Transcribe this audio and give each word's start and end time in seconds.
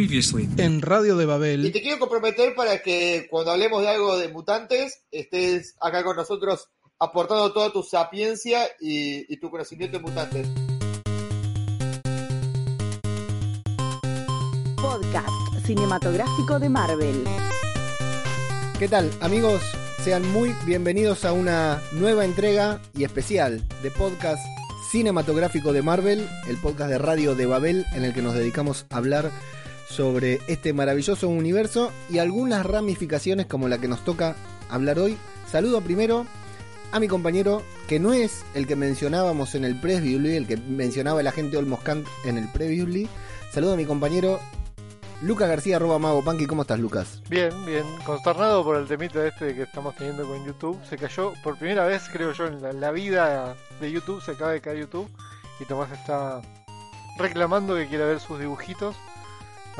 previously. 0.00 0.48
En 0.56 0.80
Radio 0.80 1.14
de 1.16 1.24
Y 1.24 1.26
Babel, 1.26 1.72
te 1.72 1.82
quiero 1.82 1.98
comprometer 1.98 2.54
para 2.54 2.80
que 2.80 3.26
cuando 3.28 3.50
hablemos 3.50 3.82
de 3.82 3.88
algo 3.88 4.16
de 4.16 4.28
mutantes, 4.28 5.02
estés 5.10 5.76
acá 5.78 6.02
con 6.02 6.16
nosotros 6.16 6.70
aportando 6.98 7.52
toda 7.52 7.70
tu 7.70 7.82
sapiencia 7.82 8.66
y, 8.80 9.30
y 9.30 9.36
tu 9.38 9.50
conocimiento 9.50 9.98
de 9.98 10.02
mutantes. 10.02 10.48
Podcast 14.76 15.66
cinematográfico 15.66 16.58
de 16.58 16.68
Marvel. 16.70 17.24
¿Qué 18.78 18.88
tal 18.88 19.10
amigos? 19.20 19.60
Sean 20.02 20.26
muy 20.32 20.54
bienvenidos 20.64 21.26
a 21.26 21.34
una 21.34 21.82
nueva 21.92 22.24
entrega 22.24 22.80
y 22.96 23.04
especial 23.04 23.62
de 23.82 23.90
podcast 23.90 24.42
cinematográfico 24.90 25.74
de 25.74 25.82
Marvel, 25.82 26.26
el 26.48 26.56
podcast 26.56 26.90
de 26.90 26.96
radio 26.96 27.34
de 27.34 27.44
Babel 27.44 27.84
en 27.92 28.04
el 28.04 28.14
que 28.14 28.22
nos 28.22 28.32
dedicamos 28.32 28.86
a 28.88 28.96
hablar 28.96 29.30
sobre 29.90 30.40
este 30.46 30.72
maravilloso 30.72 31.28
universo 31.28 31.90
y 32.08 32.18
algunas 32.18 32.64
ramificaciones 32.64 33.46
como 33.46 33.68
la 33.68 33.78
que 33.78 33.88
nos 33.88 34.04
toca 34.04 34.36
hablar 34.68 34.98
hoy. 35.00 35.18
Saludo 35.50 35.80
primero 35.80 36.26
a 36.92 37.00
mi 37.00 37.08
compañero 37.08 37.62
que 37.88 37.98
no 37.98 38.12
es 38.12 38.44
el 38.54 38.66
que 38.66 38.76
mencionábamos 38.76 39.54
en 39.56 39.64
el 39.64 39.80
previously, 39.80 40.36
el 40.36 40.46
que 40.46 40.56
mencionaba 40.56 41.20
el 41.20 41.26
agente 41.26 41.56
Olmoscant 41.56 42.06
en 42.24 42.38
el 42.38 42.48
previously. 42.48 43.08
Saludo 43.52 43.72
a 43.72 43.76
mi 43.76 43.84
compañero 43.84 44.38
Lucas 45.22 45.48
García, 45.48 45.76
arroba 45.76 45.98
Mago 45.98 46.22
Punky. 46.22 46.46
¿Cómo 46.46 46.62
estás, 46.62 46.78
Lucas? 46.78 47.20
Bien, 47.28 47.50
bien, 47.66 47.84
consternado 48.06 48.62
por 48.64 48.76
el 48.76 48.86
temita 48.86 49.26
este 49.26 49.54
que 49.54 49.62
estamos 49.62 49.96
teniendo 49.96 50.26
con 50.26 50.46
YouTube. 50.46 50.78
Se 50.88 50.96
cayó 50.96 51.34
por 51.42 51.58
primera 51.58 51.84
vez, 51.84 52.08
creo 52.12 52.32
yo, 52.32 52.46
en 52.46 52.62
la, 52.62 52.72
la 52.72 52.92
vida 52.92 53.56
de 53.80 53.90
YouTube. 53.90 54.22
Se 54.22 54.30
acaba 54.30 54.52
de 54.52 54.60
caer 54.60 54.78
YouTube 54.78 55.10
y 55.58 55.64
Tomás 55.64 55.90
está 55.90 56.40
reclamando 57.18 57.74
que 57.74 57.88
quiere 57.88 58.04
ver 58.04 58.20
sus 58.20 58.38
dibujitos. 58.38 58.96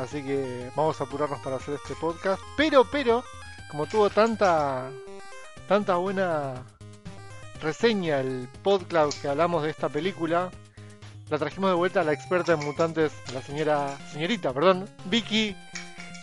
Así 0.01 0.23
que 0.23 0.69
vamos 0.75 0.99
a 0.99 1.03
apurarnos 1.03 1.39
para 1.41 1.57
hacer 1.57 1.75
este 1.75 1.93
podcast. 1.95 2.41
Pero, 2.57 2.85
pero, 2.91 3.23
como 3.69 3.85
tuvo 3.85 4.09
tanta, 4.09 4.89
tanta 5.67 5.95
buena 5.97 6.55
reseña 7.61 8.19
el 8.19 8.47
podcast 8.63 9.21
que 9.21 9.27
hablamos 9.27 9.61
de 9.63 9.69
esta 9.69 9.89
película, 9.89 10.49
la 11.29 11.37
trajimos 11.37 11.69
de 11.69 11.75
vuelta 11.75 12.01
a 12.01 12.03
la 12.03 12.13
experta 12.13 12.53
en 12.53 12.59
mutantes, 12.65 13.13
a 13.29 13.33
la 13.33 13.41
señora, 13.41 13.95
señorita, 14.11 14.51
perdón, 14.53 14.89
Vicky 15.05 15.55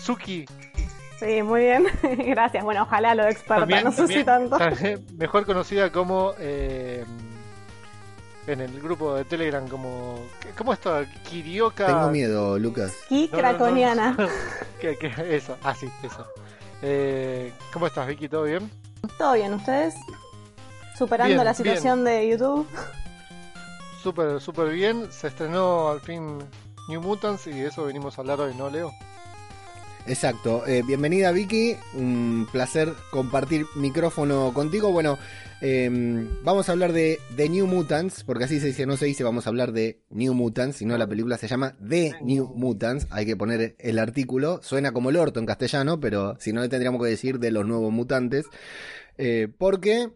Suki. 0.02 0.44
Sí, 1.20 1.42
muy 1.42 1.62
bien. 1.62 1.84
Gracias. 2.26 2.62
Bueno, 2.64 2.82
ojalá 2.82 3.14
lo 3.14 3.24
de 3.24 3.30
experta, 3.30 3.60
También- 3.60 3.84
no 3.84 3.92
sé 3.92 4.06
si 4.08 4.24
tanto. 4.24 4.56
también 4.56 5.04
mejor 5.16 5.46
conocida 5.46 5.90
como 5.92 6.32
eh, 6.38 7.04
en 8.48 8.60
el 8.60 8.80
grupo 8.80 9.14
de 9.14 9.24
Telegram 9.24 9.66
como 9.68 10.18
¿cómo 10.56 10.72
está? 10.72 11.04
Kirioka. 11.28 11.86
Tengo 11.86 12.10
miedo, 12.10 12.58
Lucas. 12.58 12.92
Y 13.10 13.26
No, 13.26 13.30
no, 13.30 13.36
no. 13.36 13.38
craconiana. 13.38 14.16
Eso, 15.28 15.56
ah 15.62 15.74
sí, 15.74 15.88
eso. 16.02 16.26
Eh, 16.82 17.52
¿Cómo 17.72 17.86
estás, 17.86 18.06
Vicky? 18.06 18.28
¿Todo 18.28 18.44
bien? 18.44 18.70
¿Todo 19.18 19.34
bien? 19.34 19.54
¿Ustedes? 19.54 19.94
Superando 20.96 21.34
Bien, 21.34 21.44
la 21.44 21.54
situación 21.54 22.04
de 22.04 22.28
YouTube. 22.28 22.66
Súper, 24.02 24.40
súper 24.40 24.68
bien. 24.70 25.10
Se 25.10 25.28
estrenó 25.28 25.88
al 25.90 26.00
fin 26.00 26.38
New 26.88 27.00
Mutants 27.00 27.46
y 27.46 27.50
de 27.50 27.66
eso 27.66 27.84
venimos 27.84 28.16
a 28.18 28.22
hablar 28.22 28.40
hoy, 28.40 28.54
¿no, 28.54 28.70
Leo? 28.70 28.92
Exacto. 30.06 30.66
Eh, 30.66 30.82
bienvenida 30.86 31.32
Vicky, 31.32 31.76
un 31.94 32.48
placer 32.50 32.94
compartir 33.10 33.66
micrófono 33.76 34.52
contigo. 34.54 34.90
Bueno, 34.90 35.18
eh, 35.60 36.26
vamos 36.44 36.68
a 36.68 36.72
hablar 36.72 36.92
de, 36.92 37.18
de 37.36 37.48
New 37.48 37.66
Mutants, 37.66 38.24
porque 38.24 38.44
así 38.44 38.60
se 38.60 38.68
dice, 38.68 38.86
no 38.86 38.96
se 38.96 39.06
dice 39.06 39.24
vamos 39.24 39.46
a 39.46 39.50
hablar 39.50 39.72
de 39.72 40.00
New 40.10 40.34
Mutants, 40.34 40.76
sino 40.76 40.96
la 40.96 41.06
película 41.06 41.36
se 41.36 41.48
llama 41.48 41.76
The 41.86 42.14
New 42.22 42.52
Mutants. 42.54 43.06
Hay 43.10 43.26
que 43.26 43.36
poner 43.36 43.76
el 43.78 43.98
artículo, 43.98 44.60
suena 44.62 44.92
como 44.92 45.10
el 45.10 45.16
orto 45.16 45.40
en 45.40 45.46
castellano, 45.46 46.00
pero 46.00 46.36
si 46.38 46.52
no 46.52 46.60
le 46.60 46.68
tendríamos 46.68 47.02
que 47.02 47.10
decir 47.10 47.38
de 47.38 47.50
los 47.50 47.66
nuevos 47.66 47.92
mutantes. 47.92 48.46
Eh, 49.16 49.48
porque 49.58 50.10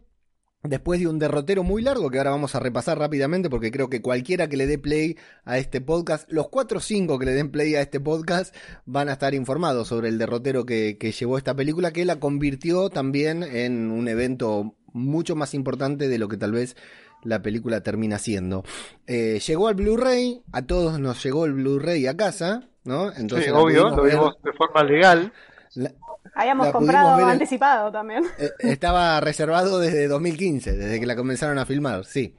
Después 0.63 0.97
de 1.01 1.07
un 1.07 1.19
derrotero 1.19 1.61
muy 1.61 1.81
largo 1.81 2.09
que 2.09 2.19
ahora 2.19 2.29
vamos 2.29 2.55
a 2.55 2.59
repasar 2.61 2.97
rápidamente 2.97 3.49
porque 3.49 3.69
creo 3.69 3.89
que 3.89 4.01
cualquiera 4.01 4.47
que 4.47 4.55
le 4.55 4.65
dé 4.65 4.77
play 4.77 5.17
a 5.43 5.57
este 5.57 5.81
podcast, 5.81 6.31
los 6.31 6.47
4 6.47 6.77
o 6.77 6.81
5 6.81 7.19
que 7.19 7.25
le 7.25 7.33
den 7.33 7.51
play 7.51 7.75
a 7.75 7.81
este 7.81 7.99
podcast 7.99 8.55
van 8.85 9.09
a 9.09 9.13
estar 9.13 9.33
informados 9.33 9.89
sobre 9.89 10.07
el 10.07 10.17
derrotero 10.17 10.65
que, 10.65 10.97
que 10.97 11.11
llevó 11.11 11.37
esta 11.37 11.53
película 11.53 11.91
que 11.91 12.05
la 12.05 12.21
convirtió 12.21 12.89
también 12.89 13.43
en 13.43 13.91
un 13.91 14.07
evento 14.07 14.77
mucho 14.93 15.35
más 15.35 15.53
importante 15.53 16.07
de 16.07 16.17
lo 16.17 16.27
que 16.27 16.37
tal 16.37 16.51
vez 16.53 16.75
la 17.23 17.41
película 17.41 17.81
termina 17.81 18.17
siendo. 18.19 18.63
Eh, 19.07 19.39
llegó 19.45 19.67
al 19.67 19.75
Blu-ray, 19.75 20.41
a 20.51 20.61
todos 20.63 20.99
nos 20.99 21.23
llegó 21.23 21.45
el 21.45 21.53
Blu-ray 21.53 22.07
a 22.07 22.15
casa, 22.17 22.69
¿no? 22.83 23.11
Entonces 23.13 23.47
sí, 23.47 23.51
obvio, 23.51 23.89
lo 23.89 24.03
vimos 24.03 24.35
de 24.43 24.53
forma 24.53 24.83
legal. 24.83 25.33
la- 25.75 25.93
Habíamos 26.35 26.69
comprado 26.69 27.17
ver 27.17 27.25
anticipado 27.27 27.91
también. 27.91 28.23
eh, 28.39 28.49
estaba 28.59 29.19
reservado 29.19 29.79
desde 29.79 30.07
2015, 30.07 30.73
desde 30.73 30.99
que 30.99 31.05
la 31.05 31.15
comenzaron 31.15 31.59
a 31.59 31.65
filmar, 31.65 32.05
sí. 32.05 32.35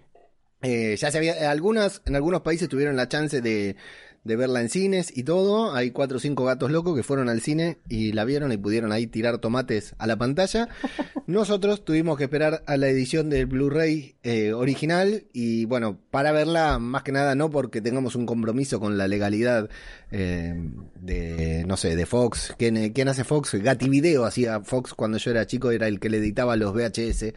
Eh, 0.62 0.96
ya 0.96 1.10
se 1.10 1.18
había, 1.18 1.50
algunas, 1.50 2.00
en 2.06 2.16
algunos 2.16 2.40
países 2.40 2.68
tuvieron 2.70 2.96
la 2.96 3.08
chance 3.08 3.40
de, 3.42 3.76
de 4.24 4.36
verla 4.36 4.60
en 4.62 4.70
cines 4.70 5.16
y 5.16 5.22
todo. 5.22 5.74
Hay 5.74 5.90
cuatro 5.90 6.16
o 6.16 6.20
cinco 6.20 6.44
gatos 6.44 6.70
locos 6.70 6.96
que 6.96 7.02
fueron 7.02 7.28
al 7.28 7.40
cine 7.40 7.78
y 7.88 8.12
la 8.12 8.24
vieron 8.24 8.50
y 8.52 8.56
pudieron 8.56 8.90
ahí 8.90 9.06
tirar 9.06 9.38
tomates 9.38 9.94
a 9.98 10.06
la 10.06 10.16
pantalla. 10.16 10.68
Nosotros 11.26 11.84
tuvimos 11.84 12.16
que 12.16 12.24
esperar 12.24 12.62
a 12.66 12.76
la 12.76 12.88
edición 12.88 13.30
del 13.30 13.46
Blu-ray 13.46 14.16
eh, 14.22 14.52
original 14.52 15.24
y 15.32 15.66
bueno, 15.66 15.98
para 16.10 16.32
verla 16.32 16.78
más 16.78 17.02
que 17.02 17.12
nada 17.12 17.34
no 17.34 17.50
porque 17.50 17.80
tengamos 17.80 18.16
un 18.16 18.26
compromiso 18.26 18.80
con 18.80 18.98
la 18.98 19.08
legalidad 19.08 19.68
eh, 20.10 20.54
de, 21.00 21.64
no 21.66 21.76
sé, 21.76 21.94
de 21.94 22.06
Fox. 22.06 22.54
¿Quién, 22.58 22.92
quién 22.92 23.08
hace 23.08 23.24
Fox? 23.24 23.54
Gati 23.54 23.88
Video 23.88 24.24
hacía 24.24 24.60
Fox 24.60 24.94
cuando 24.94 25.18
yo 25.18 25.30
era 25.30 25.46
chico, 25.46 25.70
era 25.70 25.86
el 25.86 26.00
que 26.00 26.08
le 26.08 26.18
editaba 26.18 26.56
los 26.56 26.72
VHS 26.72 27.34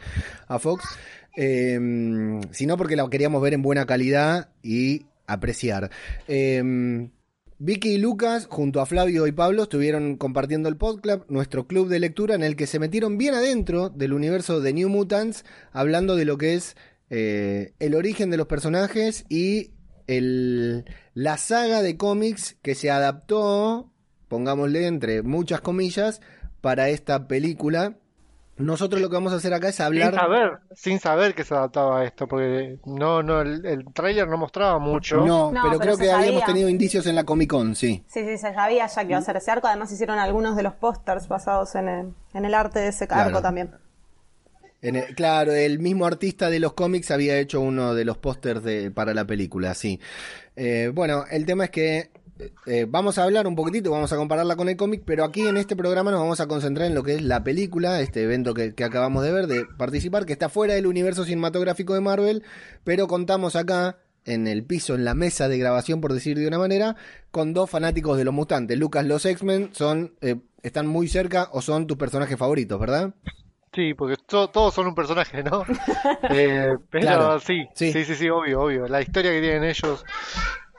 a 0.47 0.59
Fox. 0.59 0.85
Eh, 1.39 1.79
sino 2.49 2.77
porque 2.77 2.95
la 2.95 3.07
queríamos 3.09 3.43
ver 3.43 3.53
en 3.53 3.61
buena 3.61 3.85
calidad 3.85 4.49
y 4.63 5.05
apreciar. 5.27 5.91
Eh, 6.27 7.09
Vicky 7.59 7.93
y 7.93 7.97
Lucas, 7.97 8.45
junto 8.49 8.81
a 8.81 8.85
Flavio 8.85 9.25
y 9.25 9.31
Pablo, 9.31 9.63
estuvieron 9.63 10.15
compartiendo 10.17 10.69
el 10.69 10.77
podcast, 10.77 11.27
nuestro 11.27 11.65
club 11.65 11.87
de 11.87 11.99
lectura, 11.99 12.35
en 12.35 12.43
el 12.43 12.55
que 12.55 12.67
se 12.67 12.77
metieron 12.77 13.17
bien 13.17 13.33
adentro 13.33 13.89
del 13.89 14.13
universo 14.13 14.61
de 14.61 14.73
New 14.73 14.89
Mutants, 14.89 15.43
hablando 15.71 16.15
de 16.15 16.25
lo 16.25 16.37
que 16.37 16.53
es 16.53 16.77
eh, 17.09 17.73
el 17.79 17.95
origen 17.95 18.29
de 18.29 18.37
los 18.37 18.45
personajes 18.45 19.25
y 19.27 19.71
el, 20.05 20.85
la 21.15 21.37
saga 21.37 21.81
de 21.81 21.97
cómics 21.97 22.57
que 22.61 22.75
se 22.75 22.91
adaptó, 22.91 23.91
pongámosle 24.27 24.85
entre 24.85 25.23
muchas 25.23 25.59
comillas, 25.59 26.21
para 26.61 26.89
esta 26.89 27.27
película. 27.27 27.97
Nosotros 28.57 28.99
lo 29.01 29.09
que 29.09 29.15
vamos 29.15 29.33
a 29.33 29.35
hacer 29.35 29.53
acá 29.53 29.69
es 29.69 29.79
hablar... 29.79 30.09
Sin 30.11 30.19
saber, 30.19 30.51
sin 30.73 30.99
saber 30.99 31.35
que 31.35 31.43
se 31.43 31.53
adaptaba 31.53 31.99
a 31.99 32.05
esto, 32.05 32.27
porque 32.27 32.79
no, 32.85 33.21
no, 33.21 33.41
el, 33.41 33.65
el 33.65 33.85
trailer 33.93 34.27
no 34.27 34.37
mostraba 34.37 34.79
mucho. 34.79 35.17
No, 35.17 35.51
No, 35.51 35.61
pero, 35.63 35.77
pero 35.79 35.79
creo 35.79 35.97
que 35.97 36.11
habíamos 36.11 36.43
tenido 36.43 36.67
indicios 36.67 37.05
en 37.05 37.15
la 37.15 37.23
Comic 37.23 37.49
Con, 37.51 37.75
sí. 37.75 38.03
Sí, 38.07 38.21
sí, 38.25 38.37
se 38.37 38.53
sabía 38.53 38.87
ya 38.87 39.01
que 39.03 39.09
iba 39.09 39.19
a 39.19 39.21
ser 39.21 39.37
ese 39.37 39.51
arco. 39.51 39.67
Además 39.67 39.91
hicieron 39.91 40.17
algunos 40.17 40.55
de 40.55 40.63
los 40.63 40.73
pósters 40.73 41.27
basados 41.27 41.75
en 41.75 41.87
el, 41.87 42.13
en 42.33 42.45
el 42.45 42.53
arte 42.55 42.79
de 42.79 42.87
ese 42.87 43.07
Claro. 43.07 43.27
arco 43.27 43.41
también. 43.41 43.71
En 44.81 44.95
el- 44.95 45.15
claro, 45.15 45.53
el 45.53 45.79
mismo 45.79 46.05
artista 46.05 46.49
de 46.49 46.59
los 46.59 46.73
cómics 46.73 47.11
había 47.11 47.37
hecho 47.37 47.61
uno 47.61 47.93
de 47.95 48.05
los 48.05 48.17
pósters 48.17 48.63
de, 48.63 48.91
para 48.91 49.13
la 49.13 49.25
película, 49.25 49.73
sí. 49.73 49.99
Eh, 50.55 50.91
bueno, 50.93 51.25
el 51.29 51.45
tema 51.45 51.65
es 51.65 51.69
que 51.71 52.09
eh, 52.65 52.85
vamos 52.87 53.17
a 53.17 53.23
hablar 53.23 53.47
un 53.47 53.55
poquitito, 53.55 53.91
vamos 53.91 54.11
a 54.13 54.15
compararla 54.17 54.55
con 54.55 54.69
el 54.69 54.77
cómic, 54.77 55.03
pero 55.05 55.23
aquí 55.23 55.47
en 55.47 55.57
este 55.57 55.75
programa 55.75 56.11
nos 56.11 56.19
vamos 56.19 56.39
a 56.39 56.47
concentrar 56.47 56.87
en 56.87 56.95
lo 56.95 57.03
que 57.03 57.15
es 57.15 57.21
la 57.21 57.43
película, 57.43 58.01
este 58.01 58.23
evento 58.23 58.53
que, 58.53 58.73
que 58.75 58.83
acabamos 58.83 59.23
de 59.23 59.31
ver, 59.31 59.47
de 59.47 59.65
participar, 59.77 60.25
que 60.25 60.33
está 60.33 60.49
fuera 60.49 60.73
del 60.75 60.87
universo 60.87 61.23
cinematográfico 61.25 61.93
de 61.93 62.01
Marvel, 62.01 62.43
pero 62.83 63.07
contamos 63.07 63.55
acá 63.55 63.97
en 64.25 64.47
el 64.47 64.63
piso, 64.65 64.95
en 64.95 65.05
la 65.05 65.13
mesa 65.13 65.47
de 65.47 65.57
grabación, 65.57 66.01
por 66.01 66.13
decir 66.13 66.37
de 66.37 66.47
una 66.47 66.59
manera, 66.59 66.95
con 67.31 67.53
dos 67.53 67.69
fanáticos 67.69 68.17
de 68.17 68.25
los 68.25 68.33
mutantes. 68.33 68.77
Lucas, 68.77 69.05
los 69.05 69.25
X-Men 69.25 69.69
son, 69.71 70.15
eh, 70.21 70.35
están 70.63 70.85
muy 70.87 71.07
cerca 71.07 71.47
o 71.53 71.61
son 71.61 71.87
tus 71.87 71.95
personajes 71.97 72.37
favoritos, 72.37 72.77
¿verdad? 72.79 73.13
Sí, 73.73 73.93
porque 73.93 74.15
to- 74.25 74.49
todos 74.49 74.73
son 74.73 74.87
un 74.87 74.95
personaje, 74.95 75.43
¿no? 75.43 75.63
Eh, 76.29 76.75
pero 76.89 77.01
Claro, 77.05 77.39
sí, 77.39 77.67
sí. 77.73 77.93
sí, 77.93 78.03
sí, 78.03 78.15
sí, 78.15 78.29
obvio, 78.29 78.61
obvio. 78.61 78.87
La 78.87 79.01
historia 79.01 79.31
que 79.31 79.39
tienen 79.39 79.63
ellos, 79.63 80.03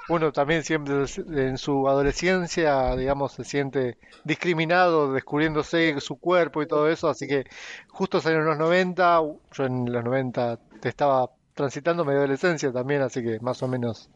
uno 0.08 0.32
también 0.32 0.64
siempre 0.64 1.04
en 1.28 1.58
su 1.58 1.88
adolescencia, 1.88 2.96
digamos, 2.96 3.32
se 3.32 3.44
siente 3.44 3.98
discriminado, 4.24 5.12
descubriéndose 5.12 6.00
su 6.00 6.16
cuerpo 6.18 6.62
y 6.62 6.66
todo 6.66 6.88
eso, 6.88 7.08
así 7.08 7.26
que 7.28 7.44
justo 7.88 8.20
salieron 8.20 8.46
los 8.46 8.58
90, 8.58 9.20
yo 9.52 9.64
en 9.64 9.92
los 9.92 10.04
90 10.04 10.58
te 10.80 10.88
estaba 10.88 11.30
transitando 11.54 12.04
mi 12.04 12.12
adolescencia 12.12 12.72
también, 12.72 13.02
así 13.02 13.22
que 13.22 13.38
más 13.40 13.62
o 13.62 13.68
menos. 13.68 14.08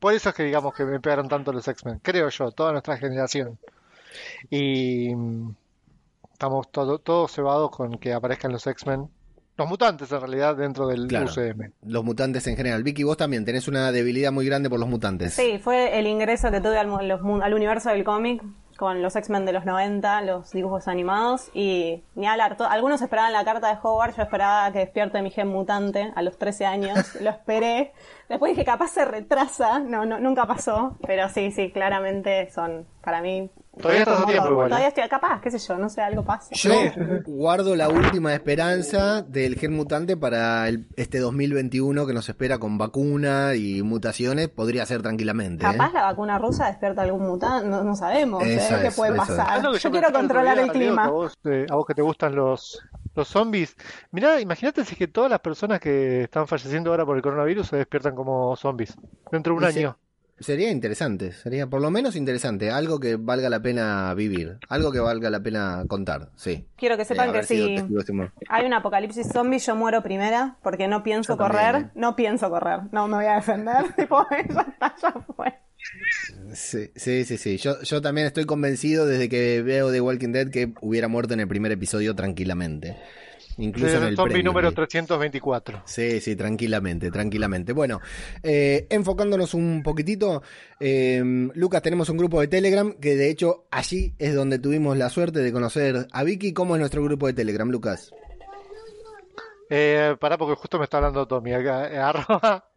Por 0.00 0.14
eso 0.14 0.30
es 0.30 0.34
que 0.34 0.44
digamos 0.44 0.74
que 0.74 0.84
me 0.84 1.00
pegaron 1.00 1.28
tanto 1.28 1.52
los 1.52 1.66
X-Men, 1.68 2.00
creo 2.02 2.28
yo, 2.28 2.50
toda 2.52 2.72
nuestra 2.72 2.96
generación. 2.98 3.58
Y 4.50 5.14
mm, 5.14 5.54
estamos 6.32 6.70
todo- 6.72 6.98
todos 6.98 7.32
cebados 7.32 7.70
con 7.70 7.98
que 7.98 8.12
aparezcan 8.12 8.52
los 8.52 8.66
X-Men 8.66 9.08
los 9.56 9.68
mutantes 9.68 10.10
en 10.10 10.20
realidad 10.20 10.56
dentro 10.56 10.86
del 10.88 11.06
Claro. 11.08 11.26
UCM. 11.26 11.72
Los 11.86 12.04
mutantes 12.04 12.46
en 12.46 12.56
general. 12.56 12.82
Vicky, 12.82 13.02
vos 13.04 13.16
también 13.16 13.44
tenés 13.44 13.68
una 13.68 13.92
debilidad 13.92 14.32
muy 14.32 14.46
grande 14.46 14.70
por 14.70 14.80
los 14.80 14.88
mutantes. 14.88 15.34
Sí, 15.34 15.58
fue 15.58 15.98
el 15.98 16.06
ingreso 16.06 16.50
que 16.50 16.60
tuve 16.60 16.78
al, 16.78 16.86
mu- 16.88 17.02
los 17.02 17.20
mu- 17.22 17.42
al 17.42 17.52
universo 17.54 17.90
del 17.90 18.02
cómic 18.04 18.42
con 18.78 19.00
los 19.02 19.14
X-Men 19.14 19.44
de 19.44 19.52
los 19.52 19.64
90, 19.64 20.22
los 20.22 20.50
dibujos 20.50 20.88
animados 20.88 21.50
y 21.54 22.02
ni 22.16 22.26
hablar. 22.26 22.56
Algunos 22.68 23.00
esperaban 23.02 23.32
la 23.32 23.44
carta 23.44 23.68
de 23.68 23.78
Howard, 23.80 24.16
yo 24.16 24.22
esperaba 24.22 24.72
que 24.72 24.80
despierte 24.80 25.22
mi 25.22 25.30
gen 25.30 25.48
mutante 25.48 26.10
a 26.16 26.22
los 26.22 26.36
13 26.38 26.64
años, 26.66 27.14
lo 27.20 27.30
esperé. 27.30 27.92
Después 28.32 28.52
dije, 28.52 28.64
capaz 28.64 28.88
se 28.88 29.04
retrasa, 29.04 29.78
no, 29.78 30.06
no 30.06 30.18
nunca 30.18 30.46
pasó, 30.46 30.96
pero 31.06 31.28
sí, 31.28 31.50
sí, 31.50 31.70
claramente 31.70 32.50
son 32.50 32.86
para 33.04 33.20
mí... 33.20 33.50
Todavía 33.76 34.00
estás 34.02 34.22
a 34.22 34.26
tiempo 34.26 34.48
igual, 34.50 34.66
¿eh? 34.66 34.68
Todavía 34.70 34.88
estoy 34.88 35.08
capaz, 35.08 35.40
qué 35.42 35.50
sé 35.50 35.58
yo, 35.58 35.76
no 35.76 35.88
sé, 35.90 36.00
algo 36.02 36.24
pasa. 36.24 36.48
Yo 36.52 36.70
guardo 37.26 37.76
la 37.76 37.88
última 37.90 38.32
esperanza 38.34 39.20
del 39.22 39.56
gen 39.56 39.74
mutante 39.74 40.16
para 40.16 40.66
el- 40.68 40.86
este 40.96 41.18
2021 41.18 42.06
que 42.06 42.12
nos 42.14 42.26
espera 42.28 42.58
con 42.58 42.78
vacuna 42.78 43.54
y 43.54 43.82
mutaciones. 43.82 44.48
Podría 44.48 44.86
ser 44.86 45.02
tranquilamente. 45.02 45.64
¿eh? 45.66 45.70
Capaz 45.72 45.92
la 45.92 46.02
vacuna 46.02 46.38
rusa 46.38 46.68
despierta 46.68 47.02
algún 47.02 47.26
mutante, 47.26 47.66
no, 47.68 47.82
no 47.84 47.96
sabemos 47.96 48.42
¿eh? 48.44 48.60
Qué 48.82 48.90
puede 48.92 49.14
pasar. 49.14 49.62
Es 49.74 49.82
Yo 49.82 49.90
quiero 49.90 50.10
controlar 50.12 50.58
el 50.58 50.64
Leo, 50.66 50.72
que 50.72 50.78
clima. 50.78 51.04
A 51.04 51.10
vos, 51.10 51.38
eh, 51.44 51.66
a 51.70 51.74
vos 51.74 51.86
que 51.86 51.94
te 51.94 52.02
gustan 52.02 52.34
los, 52.34 52.78
los 53.14 53.26
zombies. 53.28 53.74
Mirá, 54.10 54.38
imagínate 54.40 54.84
si 54.84 54.92
es 54.92 54.98
que 54.98 55.08
todas 55.08 55.30
las 55.30 55.40
personas 55.40 55.80
que 55.80 56.24
están 56.24 56.46
falleciendo 56.46 56.90
ahora 56.90 57.06
por 57.06 57.16
el 57.16 57.22
coronavirus 57.22 57.68
se 57.68 57.76
despiertan 57.76 58.14
como 58.24 58.56
zombies 58.56 58.94
dentro 59.30 59.54
de 59.54 59.58
un 59.58 59.68
Y 59.68 59.72
se- 59.72 59.78
año. 59.80 59.98
Sería 60.40 60.70
interesante, 60.72 61.30
sería 61.30 61.68
por 61.68 61.80
lo 61.80 61.90
menos 61.92 62.16
interesante, 62.16 62.70
algo 62.72 62.98
que 62.98 63.14
valga 63.14 63.48
la 63.48 63.60
pena 63.62 64.12
vivir, 64.14 64.58
algo 64.68 64.90
que 64.90 64.98
valga 64.98 65.30
la 65.30 65.40
pena 65.40 65.84
contar, 65.86 66.30
sí. 66.34 66.66
Quiero 66.76 66.96
que 66.96 67.02
Eh, 67.02 67.04
sepan 67.04 67.32
que 67.32 67.44
si 67.44 67.76
este 67.76 67.86
hay 68.48 68.66
un 68.66 68.72
apocalipsis 68.72 69.28
zombie, 69.32 69.60
yo 69.60 69.76
muero 69.76 70.02
primera 70.02 70.56
porque 70.62 70.88
no 70.88 71.04
pienso 71.04 71.34
Yo 71.34 71.36
también, 71.36 71.62
correr. 71.72 71.82
¿eh? 71.84 71.90
No 71.94 72.16
pienso 72.16 72.50
correr. 72.50 72.80
No 72.90 73.06
me 73.06 73.16
voy 73.18 73.26
a 73.26 73.34
defender. 73.36 73.84
tipo, 73.96 74.26
ya 74.30 74.62
está, 74.62 74.94
ya 75.00 75.12
fue. 75.36 75.54
Sí, 76.54 76.90
sí, 76.96 77.24
sí, 77.24 77.38
sí. 77.38 77.56
Yo, 77.58 77.80
yo 77.82 78.00
también 78.02 78.26
estoy 78.26 78.44
convencido 78.44 79.06
desde 79.06 79.28
que 79.28 79.62
veo 79.62 79.92
The 79.92 80.00
Walking 80.00 80.32
Dead 80.32 80.48
que 80.50 80.72
hubiera 80.80 81.06
muerto 81.08 81.34
en 81.34 81.40
el 81.40 81.48
primer 81.48 81.70
episodio 81.72 82.16
tranquilamente. 82.16 82.96
Incluso 83.58 83.98
en 83.98 84.04
el 84.04 84.16
zombie 84.16 84.42
número 84.42 84.72
324. 84.72 85.82
Sí, 85.84 86.20
sí, 86.20 86.36
tranquilamente, 86.36 87.10
tranquilamente. 87.10 87.72
Bueno, 87.72 88.00
eh, 88.42 88.86
enfocándonos 88.90 89.54
un 89.54 89.82
poquitito, 89.82 90.42
eh, 90.80 91.22
Lucas, 91.54 91.82
tenemos 91.82 92.08
un 92.08 92.16
grupo 92.16 92.40
de 92.40 92.48
Telegram 92.48 92.92
que 92.94 93.16
de 93.16 93.30
hecho 93.30 93.64
allí 93.70 94.14
es 94.18 94.34
donde 94.34 94.58
tuvimos 94.58 94.96
la 94.96 95.08
suerte 95.08 95.40
de 95.40 95.52
conocer 95.52 96.06
a 96.10 96.24
Vicky. 96.24 96.52
¿Cómo 96.52 96.74
es 96.76 96.80
nuestro 96.80 97.02
grupo 97.04 97.26
de 97.26 97.34
Telegram, 97.34 97.68
Lucas? 97.68 98.12
Eh, 99.74 100.16
pará 100.20 100.36
porque 100.36 100.54
justo 100.54 100.78
me 100.78 100.84
está 100.84 100.98
hablando 100.98 101.26
Tommy 101.26 101.54
acá. 101.54 101.84
arroba, 102.08 102.71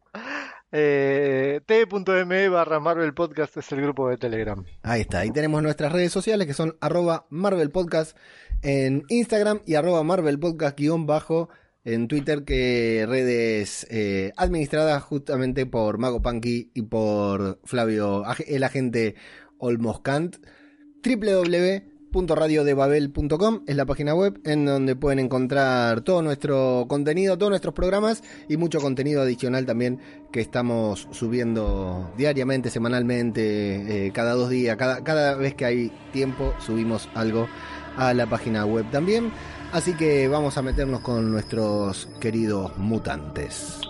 eh, 0.78 1.62
t.me 1.66 2.50
barra 2.50 2.82
Marvel 2.82 3.14
Podcast 3.14 3.56
es 3.56 3.72
el 3.72 3.82
grupo 3.82 4.10
de 4.10 4.18
Telegram. 4.18 4.62
Ahí 4.84 5.02
está, 5.02 5.20
ahí 5.20 5.32
tenemos 5.32 5.64
nuestras 5.64 5.94
redes 5.94 6.12
sociales 6.12 6.46
que 6.46 6.54
son 6.54 6.76
arroba 6.82 7.28
Marvel 7.30 7.72
Podcast 7.72 8.18
en 8.62 9.04
Instagram 9.08 9.62
y 9.66 9.76
arroba 9.76 10.04
Marvel 10.04 10.38
Podcast 10.38 10.78
guion 10.78 11.06
bajo 11.06 11.48
en 11.86 12.10
Twitter, 12.10 12.44
que 12.44 13.06
redes 13.08 13.88
eh, 13.90 14.34
administradas 14.36 15.02
justamente 15.04 15.66
por 15.66 15.98
Mago 15.98 16.22
Punky 16.22 16.72
y 16.74 16.82
por 16.82 17.62
Flavio, 17.64 18.24
el 18.46 18.64
agente 18.64 19.16
Olmoscant. 19.60 20.38
www.radiodebabel.com 22.16 23.64
es 23.68 23.76
la 23.76 23.86
página 23.86 24.16
web 24.16 24.40
en 24.46 24.66
donde 24.66 24.96
pueden 24.96 25.20
encontrar 25.20 26.02
todo 26.02 26.22
nuestro 26.22 26.86
contenido, 26.88 27.38
todos 27.38 27.50
nuestros 27.50 27.74
programas 27.74 28.24
y 28.48 28.56
mucho 28.56 28.80
contenido 28.80 29.22
adicional 29.22 29.66
también 29.66 30.00
que 30.32 30.40
estamos 30.40 31.10
subiendo 31.12 32.14
diariamente, 32.18 32.70
semanalmente, 32.70 34.08
eh, 34.08 34.12
cada 34.14 34.34
dos 34.34 34.50
días, 34.50 34.78
cada, 34.78 35.04
cada 35.04 35.36
vez 35.36 35.56
que 35.56 35.66
hay 35.66 35.92
tiempo 36.14 36.54
subimos 36.60 37.10
algo 37.16 37.48
a 37.98 38.14
la 38.14 38.26
página 38.28 38.66
web 38.66 38.90
también. 38.92 39.32
Así 39.74 39.94
que 39.94 40.28
vamos 40.30 40.58
a 40.58 40.62
meternos 40.62 41.02
con 41.02 41.30
nuestros 41.32 42.08
queridos 42.22 42.78
mutantes. 42.78 43.82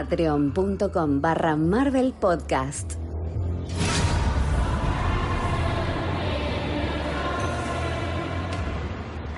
Patreon.com 0.00 1.20
barra 1.20 1.56
Marvel 1.56 2.14
Podcast. 2.18 2.94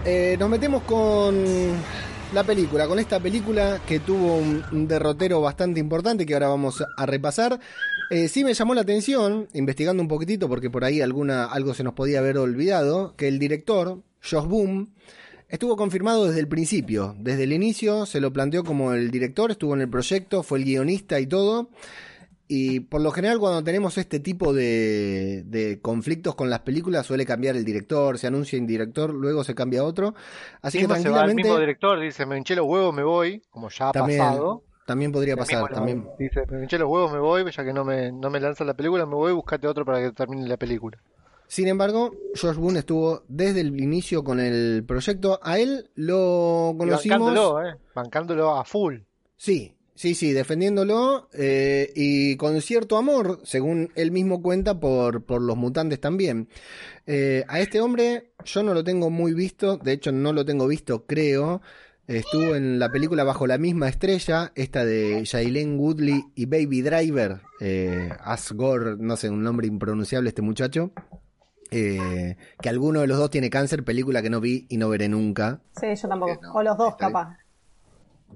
Eh, 0.04 0.36
nos 0.38 0.48
metemos 0.48 0.84
con 0.84 1.34
la 2.32 2.44
película, 2.44 2.86
con 2.86 3.00
esta 3.00 3.18
película 3.18 3.80
que 3.84 3.98
tuvo 3.98 4.36
un, 4.36 4.86
derrotero 4.86 5.40
bastante 5.40 5.80
importante 5.80 6.24
que 6.24 6.34
ahora 6.34 6.46
vamos 6.46 6.84
a 6.96 7.06
repasar. 7.06 7.58
Eh, 8.10 8.28
sí 8.28 8.44
me 8.44 8.54
llamó 8.54 8.74
la 8.74 8.82
atención, 8.82 9.48
investigando 9.54 10.00
un 10.00 10.08
poquitito, 10.08 10.48
porque 10.48 10.70
por 10.70 10.84
ahí 10.84 11.00
alguna, 11.00 11.46
algo 11.46 11.74
se 11.74 11.82
nos 11.82 11.94
podía 11.94 12.20
haber 12.20 12.38
olvidado, 12.38 13.16
que 13.16 13.26
el 13.26 13.40
director, 13.40 13.98
Josh 14.22 14.46
Boom, 14.46 14.94
estuvo 15.52 15.76
confirmado 15.76 16.26
desde 16.26 16.40
el 16.40 16.48
principio. 16.48 17.14
Desde 17.18 17.44
el 17.44 17.52
inicio 17.52 18.06
se 18.06 18.20
lo 18.20 18.32
planteó 18.32 18.64
como 18.64 18.94
el 18.94 19.10
director, 19.10 19.50
estuvo 19.50 19.74
en 19.74 19.82
el 19.82 19.88
proyecto, 19.90 20.42
fue 20.42 20.58
el 20.58 20.64
guionista 20.64 21.20
y 21.20 21.26
todo. 21.26 21.68
Y 22.48 22.80
por 22.80 23.00
lo 23.00 23.12
general 23.12 23.38
cuando 23.38 23.62
tenemos 23.62 23.96
este 23.98 24.18
tipo 24.18 24.52
de, 24.52 25.42
de 25.46 25.80
conflictos 25.80 26.34
con 26.34 26.50
las 26.50 26.60
películas 26.60 27.06
suele 27.06 27.24
cambiar 27.24 27.56
el 27.56 27.64
director, 27.64 28.18
se 28.18 28.26
anuncia 28.26 28.58
un 28.58 28.66
director, 28.66 29.14
luego 29.14 29.44
se 29.44 29.54
cambia 29.54 29.84
otro. 29.84 30.14
Así 30.62 30.78
Mismo 30.78 30.94
que 30.94 31.00
se 31.00 31.08
va 31.08 31.20
el 31.20 31.36
tranquilamente 31.36 31.42
mismo 31.42 31.58
director, 31.58 32.00
dice, 32.00 32.26
me 32.26 32.36
hinché 32.38 32.56
los 32.56 32.66
huevos, 32.66 32.94
me 32.94 33.04
voy, 33.04 33.42
como 33.50 33.68
ya 33.68 33.90
ha 33.90 33.92
también, 33.92 34.18
pasado. 34.18 34.64
también 34.86 35.12
podría 35.12 35.36
mismo 35.36 35.60
pasar. 35.60 35.72
También. 35.74 36.06
Dice, 36.18 36.44
me 36.50 36.62
hinché 36.62 36.78
los 36.78 36.88
huevos, 36.90 37.12
me 37.12 37.20
voy, 37.20 37.44
ya 37.50 37.64
que 37.64 37.72
no 37.72 37.84
me, 37.84 38.10
no 38.10 38.28
me 38.30 38.40
lanzan 38.40 38.66
la 38.66 38.74
película, 38.74 39.06
me 39.06 39.14
voy, 39.14 39.32
buscate 39.32 39.66
otro 39.66 39.84
para 39.84 40.00
que 40.00 40.12
termine 40.12 40.46
la 40.48 40.56
película. 40.56 40.98
Sin 41.52 41.68
embargo, 41.68 42.16
Josh 42.34 42.56
Boone 42.56 42.78
estuvo 42.78 43.24
desde 43.28 43.60
el 43.60 43.78
inicio 43.78 44.24
con 44.24 44.40
el 44.40 44.84
proyecto. 44.88 45.38
A 45.42 45.58
él 45.58 45.90
lo 45.96 46.74
conocimos. 46.78 47.28
bancándolo, 47.28 47.62
eh, 47.62 47.76
bancándolo 47.94 48.56
a 48.56 48.64
full. 48.64 49.00
Sí, 49.36 49.76
sí, 49.94 50.14
sí, 50.14 50.32
defendiéndolo 50.32 51.28
eh, 51.34 51.92
y 51.94 52.38
con 52.38 52.58
cierto 52.62 52.96
amor, 52.96 53.40
según 53.42 53.90
él 53.96 54.12
mismo 54.12 54.40
cuenta, 54.40 54.80
por, 54.80 55.26
por 55.26 55.42
los 55.42 55.58
mutantes 55.58 56.00
también. 56.00 56.48
Eh, 57.04 57.44
a 57.48 57.60
este 57.60 57.82
hombre 57.82 58.32
yo 58.46 58.62
no 58.62 58.72
lo 58.72 58.82
tengo 58.82 59.10
muy 59.10 59.34
visto, 59.34 59.76
de 59.76 59.92
hecho 59.92 60.10
no 60.10 60.32
lo 60.32 60.46
tengo 60.46 60.66
visto, 60.66 61.04
creo. 61.04 61.60
Estuvo 62.06 62.56
en 62.56 62.78
la 62.78 62.88
película 62.88 63.24
Bajo 63.24 63.46
la 63.46 63.58
misma 63.58 63.90
estrella, 63.90 64.52
esta 64.54 64.86
de 64.86 65.22
Shailene 65.24 65.76
Woodley 65.76 66.24
y 66.34 66.46
Baby 66.46 66.80
Driver, 66.80 67.42
eh, 67.60 68.08
Asgore, 68.20 68.96
no 68.98 69.18
sé, 69.18 69.28
un 69.28 69.42
nombre 69.42 69.66
impronunciable 69.66 70.30
este 70.30 70.40
muchacho. 70.40 70.92
Eh, 71.72 72.36
que 72.60 72.68
alguno 72.68 73.00
de 73.00 73.06
los 73.06 73.18
dos 73.18 73.30
tiene 73.30 73.48
cáncer, 73.50 73.82
película 73.82 74.20
que 74.22 74.30
no 74.30 74.40
vi 74.40 74.66
y 74.68 74.76
no 74.76 74.88
veré 74.88 75.08
nunca. 75.08 75.60
Sí, 75.80 75.86
yo 75.94 76.08
tampoco. 76.08 76.32
Eh, 76.32 76.38
no, 76.42 76.52
o 76.54 76.62
los 76.62 76.76
dos, 76.76 76.96
capaz. 76.96 77.38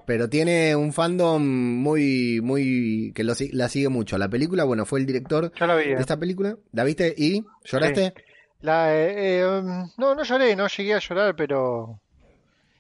Pero 0.07 0.29
tiene 0.29 0.77
un 0.77 0.93
fandom 0.93 1.43
muy, 1.43 2.41
muy, 2.43 3.13
que 3.15 3.25
lo, 3.25 3.35
la 3.53 3.69
sigue 3.69 3.89
mucho. 3.89 4.19
La 4.19 4.29
película, 4.29 4.65
bueno, 4.65 4.85
fue 4.87 5.01
el 5.01 5.07
director 5.07 5.53
Yo 5.55 5.67
la 5.67 5.75
vi. 5.75 5.85
de 5.87 5.93
eh. 5.93 5.97
esta 6.01 6.17
película. 6.19 6.57
¿La 6.73 6.85
viste 6.85 7.15
y 7.17 7.45
lloraste? 7.65 8.15
La, 8.61 8.95
eh, 8.95 9.41
eh, 9.41 9.47
um, 9.47 9.91
no, 9.99 10.15
no 10.15 10.23
lloré, 10.23 10.55
no 10.57 10.67
llegué 10.69 10.95
a 10.95 10.99
llorar, 10.99 11.35
pero 11.37 12.01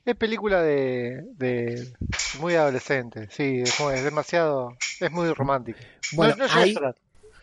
es 0.04 0.14
película 0.16 0.62
de, 0.62 1.22
de 1.36 1.92
muy 2.40 2.54
adolescente, 2.54 3.28
sí, 3.30 3.62
es, 3.62 4.04
demasiado, 4.04 4.76
es 5.00 5.10
muy 5.10 5.32
romántica. 5.32 5.78
No- 6.12 6.16
Bueno, 6.16 6.36
no, 6.36 6.44
a 6.44 6.64
llorar. 6.66 6.94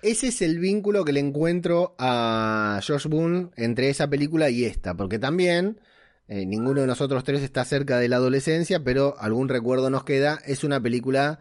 Ese 0.03 0.27
es 0.27 0.41
el 0.41 0.59
vínculo 0.59 1.05
que 1.05 1.13
le 1.13 1.19
encuentro 1.21 1.95
a 1.97 2.79
Josh 2.85 3.07
Boone 3.07 3.49
entre 3.55 3.89
esa 3.89 4.07
película 4.09 4.49
y 4.49 4.65
esta, 4.65 4.93
porque 4.93 5.17
también 5.17 5.79
eh, 6.27 6.45
ninguno 6.45 6.81
de 6.81 6.87
nosotros 6.87 7.23
tres 7.23 7.41
está 7.41 7.63
cerca 7.65 7.97
de 7.99 8.09
la 8.09 8.17
adolescencia, 8.17 8.83
pero 8.83 9.15
algún 9.19 9.49
recuerdo 9.49 9.89
nos 9.89 10.03
queda. 10.03 10.39
Es 10.45 10.63
una 10.63 10.79
película 10.81 11.39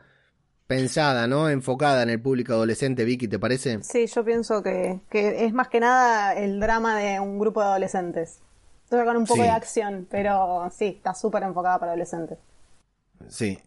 pensada, 0.67 1.27
¿no? 1.27 1.51
Enfocada 1.51 2.03
en 2.03 2.11
el 2.11 2.21
público 2.23 2.53
adolescente, 2.55 3.05
Vicky, 3.05 3.29
¿te 3.29 3.39
parece? 3.39 3.83
Sí, 3.83 4.07
yo 4.07 4.25
pienso 4.25 4.63
que, 4.63 5.01
que 5.11 5.45
es 5.45 5.53
más 5.53 5.69
que 5.69 5.81
nada 5.81 6.35
el 6.35 6.61
drama 6.61 6.99
de 6.99 7.21
un 7.21 7.39
grupo 7.39 7.61
de 7.61 7.67
adolescentes. 7.67 8.39
Entonces 8.85 9.07
con 9.07 9.17
un 9.17 9.25
poco 9.27 9.41
Sí. 9.43 9.47
de 9.49 9.51
acción, 9.51 10.07
pero 10.11 10.71
sí, 10.77 10.87
está 10.97 11.15
súper 11.15 11.43
enfocada 11.43 11.79
para 11.79 11.93
adolescentes. 11.93 12.39
Sí. 13.29 13.59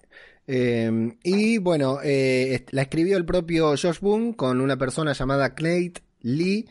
Eh, 0.47 1.17
y 1.23 1.57
bueno, 1.57 1.99
eh, 2.03 2.65
la 2.71 2.83
escribió 2.83 3.17
el 3.17 3.25
propio 3.25 3.69
Josh 3.69 3.99
Boone 3.99 4.35
con 4.35 4.61
una 4.61 4.77
persona 4.77 5.13
llamada 5.13 5.55
Clayt 5.55 5.99
Lee, 6.21 6.67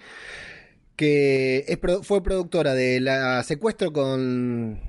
que 0.97 1.65
es 1.67 1.79
fue 2.03 2.23
productora 2.23 2.75
de 2.75 3.01
la 3.01 3.43
secuestro 3.43 3.93
con 3.93 4.81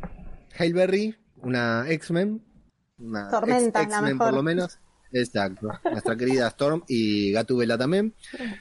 Hail 0.58 0.74
Berry, 0.74 1.16
una 1.42 1.86
X-Men. 1.90 2.42
Una 3.00 3.30
Tormenta, 3.30 3.82
ex- 3.82 3.92
la 3.92 4.02
mejor. 4.02 4.18
por 4.28 4.34
lo 4.34 4.44
menos. 4.44 4.80
Exacto, 5.12 5.70
nuestra 5.90 6.18
querida 6.18 6.48
Storm 6.50 6.84
y 6.90 7.32
Gatúbela 7.32 7.78
también. 7.78 8.14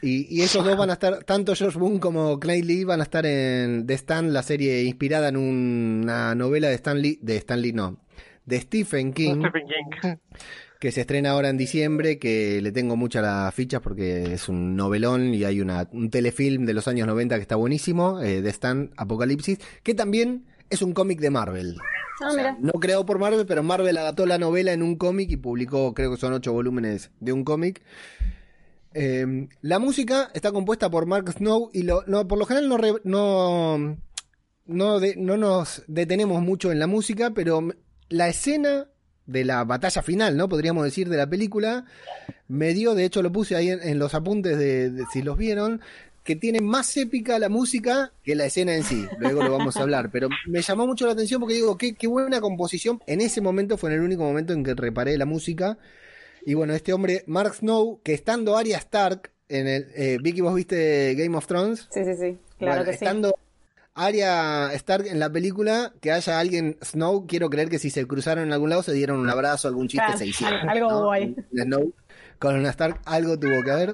Y, 0.02 0.26
y 0.38 0.42
esos 0.42 0.64
dos 0.64 0.76
van 0.76 0.90
a 0.90 0.92
estar, 0.92 1.24
tanto 1.24 1.54
George 1.54 1.78
Boone 1.78 1.98
como 1.98 2.38
Clay 2.38 2.62
Lee 2.62 2.84
van 2.84 3.00
a 3.00 3.04
estar 3.04 3.26
en 3.26 3.86
The 3.86 3.94
Stand, 3.94 4.30
la 4.30 4.42
serie 4.44 4.84
inspirada 4.84 5.28
en 5.30 5.36
una 5.36 6.34
novela 6.36 6.68
de 6.68 6.74
Stan 6.74 7.00
Lee, 7.00 7.18
de 7.22 7.36
Stan 7.38 7.60
Lee 7.60 7.72
no, 7.72 7.98
de 8.46 8.60
Stephen 8.60 9.12
King 9.12 9.36
Stephen 9.40 9.66
King. 9.66 10.16
que 10.80 10.92
se 10.92 11.00
estrena 11.02 11.30
ahora 11.30 11.48
en 11.48 11.56
diciembre, 11.56 12.18
que 12.18 12.60
le 12.60 12.70
tengo 12.72 12.96
muchas 12.96 13.22
las 13.22 13.54
fichas 13.54 13.80
porque 13.80 14.34
es 14.34 14.48
un 14.48 14.76
novelón 14.76 15.32
y 15.34 15.44
hay 15.44 15.60
una, 15.60 15.88
un 15.92 16.10
telefilm 16.10 16.66
de 16.66 16.74
los 16.74 16.86
años 16.88 17.06
90 17.06 17.36
que 17.36 17.42
está 17.42 17.56
buenísimo, 17.56 18.20
eh, 18.20 18.42
de 18.42 18.50
Stan 18.50 18.90
Apocalipsis, 18.96 19.58
que 19.82 19.94
también 19.94 20.44
es 20.68 20.82
un 20.82 20.92
cómic 20.92 21.20
de 21.20 21.30
Marvel. 21.30 21.76
Ah, 22.22 22.28
O 22.28 22.30
sea, 22.32 22.36
mira. 22.52 22.56
no 22.60 22.72
creado 22.80 23.06
por 23.06 23.18
Marvel, 23.18 23.46
pero 23.46 23.62
Marvel 23.62 23.96
adaptó 23.96 24.26
la 24.26 24.38
novela 24.38 24.72
en 24.72 24.82
un 24.82 24.96
cómic 24.96 25.30
y 25.30 25.36
publicó, 25.36 25.94
creo 25.94 26.10
que 26.10 26.16
son 26.18 26.32
ocho 26.34 26.52
volúmenes 26.52 27.10
de 27.20 27.32
un 27.32 27.44
cómic. 27.44 27.82
Eh, 28.92 29.48
la 29.60 29.78
música 29.80 30.30
está 30.34 30.52
compuesta 30.52 30.88
por 30.90 31.06
Mark 31.06 31.32
Snow 31.32 31.70
y 31.72 31.82
lo, 31.82 32.04
no, 32.06 32.28
por 32.28 32.38
lo 32.38 32.46
general 32.46 32.68
no, 32.68 32.76
re- 32.76 33.00
no, 33.02 33.96
no, 34.66 35.00
de- 35.00 35.16
no 35.16 35.36
nos 35.36 35.82
detenemos 35.88 36.40
mucho 36.42 36.70
en 36.70 36.78
la 36.78 36.86
música, 36.86 37.32
pero 37.34 37.68
la 38.08 38.28
escena 38.28 38.88
de 39.26 39.44
la 39.44 39.64
batalla 39.64 40.02
final, 40.02 40.36
¿no? 40.36 40.48
Podríamos 40.48 40.84
decir, 40.84 41.08
de 41.08 41.16
la 41.16 41.28
película, 41.28 41.86
me 42.48 42.74
dio, 42.74 42.94
de 42.94 43.04
hecho 43.04 43.22
lo 43.22 43.32
puse 43.32 43.56
ahí 43.56 43.70
en, 43.70 43.82
en 43.82 43.98
los 43.98 44.14
apuntes 44.14 44.58
de, 44.58 44.90
de 44.90 45.04
si 45.12 45.22
los 45.22 45.36
vieron, 45.38 45.80
que 46.22 46.36
tiene 46.36 46.60
más 46.60 46.96
épica 46.96 47.38
la 47.38 47.48
música 47.50 48.12
que 48.22 48.34
la 48.34 48.46
escena 48.46 48.74
en 48.74 48.82
sí. 48.82 49.06
Luego 49.18 49.42
lo 49.42 49.52
vamos 49.52 49.76
a 49.76 49.82
hablar, 49.82 50.10
pero 50.10 50.28
me 50.46 50.62
llamó 50.62 50.86
mucho 50.86 51.06
la 51.06 51.12
atención 51.12 51.40
porque 51.40 51.54
digo, 51.54 51.76
qué, 51.76 51.94
qué 51.94 52.06
buena 52.06 52.40
composición. 52.40 53.00
En 53.06 53.20
ese 53.20 53.40
momento 53.42 53.76
fue 53.76 53.90
en 53.90 53.96
el 53.96 54.02
único 54.02 54.22
momento 54.22 54.52
en 54.54 54.64
que 54.64 54.74
reparé 54.74 55.18
la 55.18 55.26
música. 55.26 55.78
Y 56.46 56.54
bueno, 56.54 56.74
este 56.74 56.92
hombre, 56.92 57.24
Mark 57.26 57.54
Snow, 57.56 58.00
que 58.02 58.14
estando 58.14 58.56
Arya 58.56 58.78
Stark 58.78 59.32
en 59.48 59.66
el... 59.68 59.86
eh, 59.94 60.18
Vicky, 60.20 60.40
¿vos 60.40 60.54
viste 60.54 61.14
Game 61.14 61.36
of 61.36 61.46
Thrones? 61.46 61.88
Sí, 61.90 62.04
sí, 62.04 62.14
sí. 62.18 62.38
Claro 62.58 62.84
Bueno, 62.84 62.84
que 62.84 62.96
sí. 62.96 63.04
Arya 63.94 64.72
Stark 64.74 65.06
en 65.06 65.18
la 65.20 65.30
película, 65.30 65.92
que 66.00 66.10
haya 66.12 66.38
alguien 66.40 66.76
Snow, 66.82 67.26
quiero 67.26 67.48
creer 67.48 67.68
que 67.68 67.78
si 67.78 67.90
se 67.90 68.06
cruzaron 68.06 68.44
en 68.44 68.52
algún 68.52 68.70
lado 68.70 68.82
se 68.82 68.92
dieron 68.92 69.18
un 69.20 69.30
abrazo, 69.30 69.68
algún 69.68 69.86
chiste 69.88 70.04
Claro, 70.04 70.18
se 70.18 70.26
hicieron. 70.26 70.58
al- 70.60 70.68
algo 70.68 70.90
¿no? 70.90 71.12
ahí. 71.12 71.34
Snow 71.52 71.92
con 72.38 72.56
una 72.56 72.70
Stark 72.70 73.00
algo 73.04 73.38
tuvo 73.38 73.62
que 73.62 73.70
haber. 73.70 73.92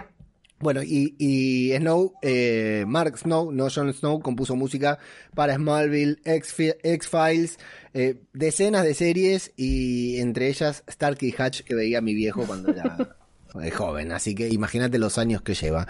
Bueno, 0.59 0.83
y, 0.83 1.15
y 1.19 1.75
Snow, 1.77 2.13
eh, 2.21 2.85
Mark 2.87 3.17
Snow, 3.19 3.51
no 3.51 3.69
Jon 3.71 3.93
Snow, 3.95 4.21
compuso 4.21 4.57
música 4.57 4.99
para 5.35 5.55
Smallville, 5.55 6.19
X- 6.25 6.77
X-Files, 6.83 7.59
eh, 7.95 8.21
decenas 8.35 8.85
de 8.85 8.93
series 8.95 9.53
y 9.57 10.19
entre 10.19 10.49
ellas 10.49 10.85
Stark 10.87 11.17
y 11.23 11.35
Hatch 11.37 11.61
que 11.63 11.75
veía 11.75 12.01
mi 12.03 12.13
viejo 12.15 12.45
cuando 12.47 12.73
era 12.73 13.17
eh, 13.63 13.71
joven, 13.71 14.13
así 14.13 14.35
que 14.35 14.49
imagínate 14.49 14.99
los 14.99 15.19
años 15.19 15.43
que 15.43 15.55
lleva. 15.55 15.87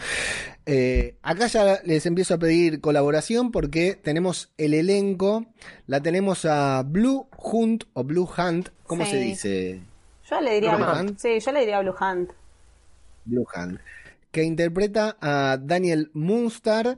Eh, 0.66 1.16
acá 1.22 1.46
ya 1.48 1.80
les 1.84 2.06
empiezo 2.06 2.34
a 2.34 2.38
pedir 2.38 2.80
colaboración 2.80 3.50
porque 3.50 3.98
tenemos 4.02 4.50
el 4.58 4.74
elenco, 4.74 5.46
la 5.86 6.00
tenemos 6.00 6.44
a 6.44 6.82
Blue 6.84 7.28
Hunt 7.38 7.84
o 7.92 8.04
Blue 8.04 8.28
Hunt, 8.36 8.68
¿cómo 8.84 9.04
Sí. 9.04 9.10
se 9.10 9.16
dice? 9.18 9.80
Yo 10.30 10.40
le 10.40 10.54
diría 10.54 10.76
Blue 10.76 10.86
Hunt. 10.86 11.18
Sí, 11.18 11.40
yo 11.40 11.52
le 11.52 11.60
diría 11.60 11.80
Blue 11.80 11.94
Hunt. 12.00 12.30
Blue 13.24 13.46
Hand, 13.54 13.78
que 14.30 14.44
interpreta 14.44 15.16
a 15.20 15.58
Daniel 15.60 16.10
Moonstar. 16.14 16.96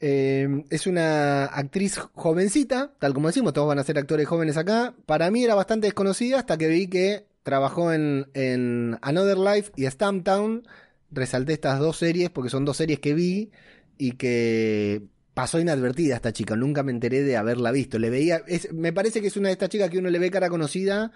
Eh, 0.00 0.64
es 0.70 0.86
una 0.86 1.46
actriz 1.46 1.98
jovencita, 2.14 2.92
tal 3.00 3.14
como 3.14 3.28
decimos, 3.28 3.52
todos 3.52 3.66
van 3.66 3.78
a 3.80 3.84
ser 3.84 3.98
actores 3.98 4.28
jóvenes 4.28 4.56
acá. 4.56 4.94
Para 5.06 5.30
mí 5.30 5.42
era 5.42 5.54
bastante 5.56 5.86
desconocida 5.88 6.38
hasta 6.38 6.56
que 6.56 6.68
vi 6.68 6.86
que 6.88 7.26
trabajó 7.52 7.94
en, 7.94 8.28
en 8.34 8.98
Another 9.00 9.38
Life 9.38 9.72
y 9.74 9.86
Stamptown. 9.86 10.68
Resalté 11.10 11.54
estas 11.54 11.78
dos 11.80 11.96
series 11.96 12.28
porque 12.28 12.50
son 12.50 12.66
dos 12.66 12.76
series 12.76 12.98
que 13.00 13.14
vi 13.14 13.50
y 13.96 14.12
que 14.12 15.00
pasó 15.32 15.58
inadvertida 15.58 16.14
esta 16.14 16.30
chica. 16.34 16.56
Nunca 16.56 16.82
me 16.82 16.92
enteré 16.92 17.22
de 17.22 17.38
haberla 17.38 17.70
visto. 17.72 17.98
Le 17.98 18.10
veía, 18.10 18.42
es- 18.46 18.70
me 18.74 18.92
parece 18.92 19.22
que 19.22 19.28
es 19.28 19.36
una 19.38 19.48
de 19.48 19.52
estas 19.54 19.70
chicas 19.70 19.88
que 19.88 19.96
uno 19.98 20.10
le 20.10 20.18
ve 20.18 20.30
cara 20.30 20.50
conocida 20.50 21.10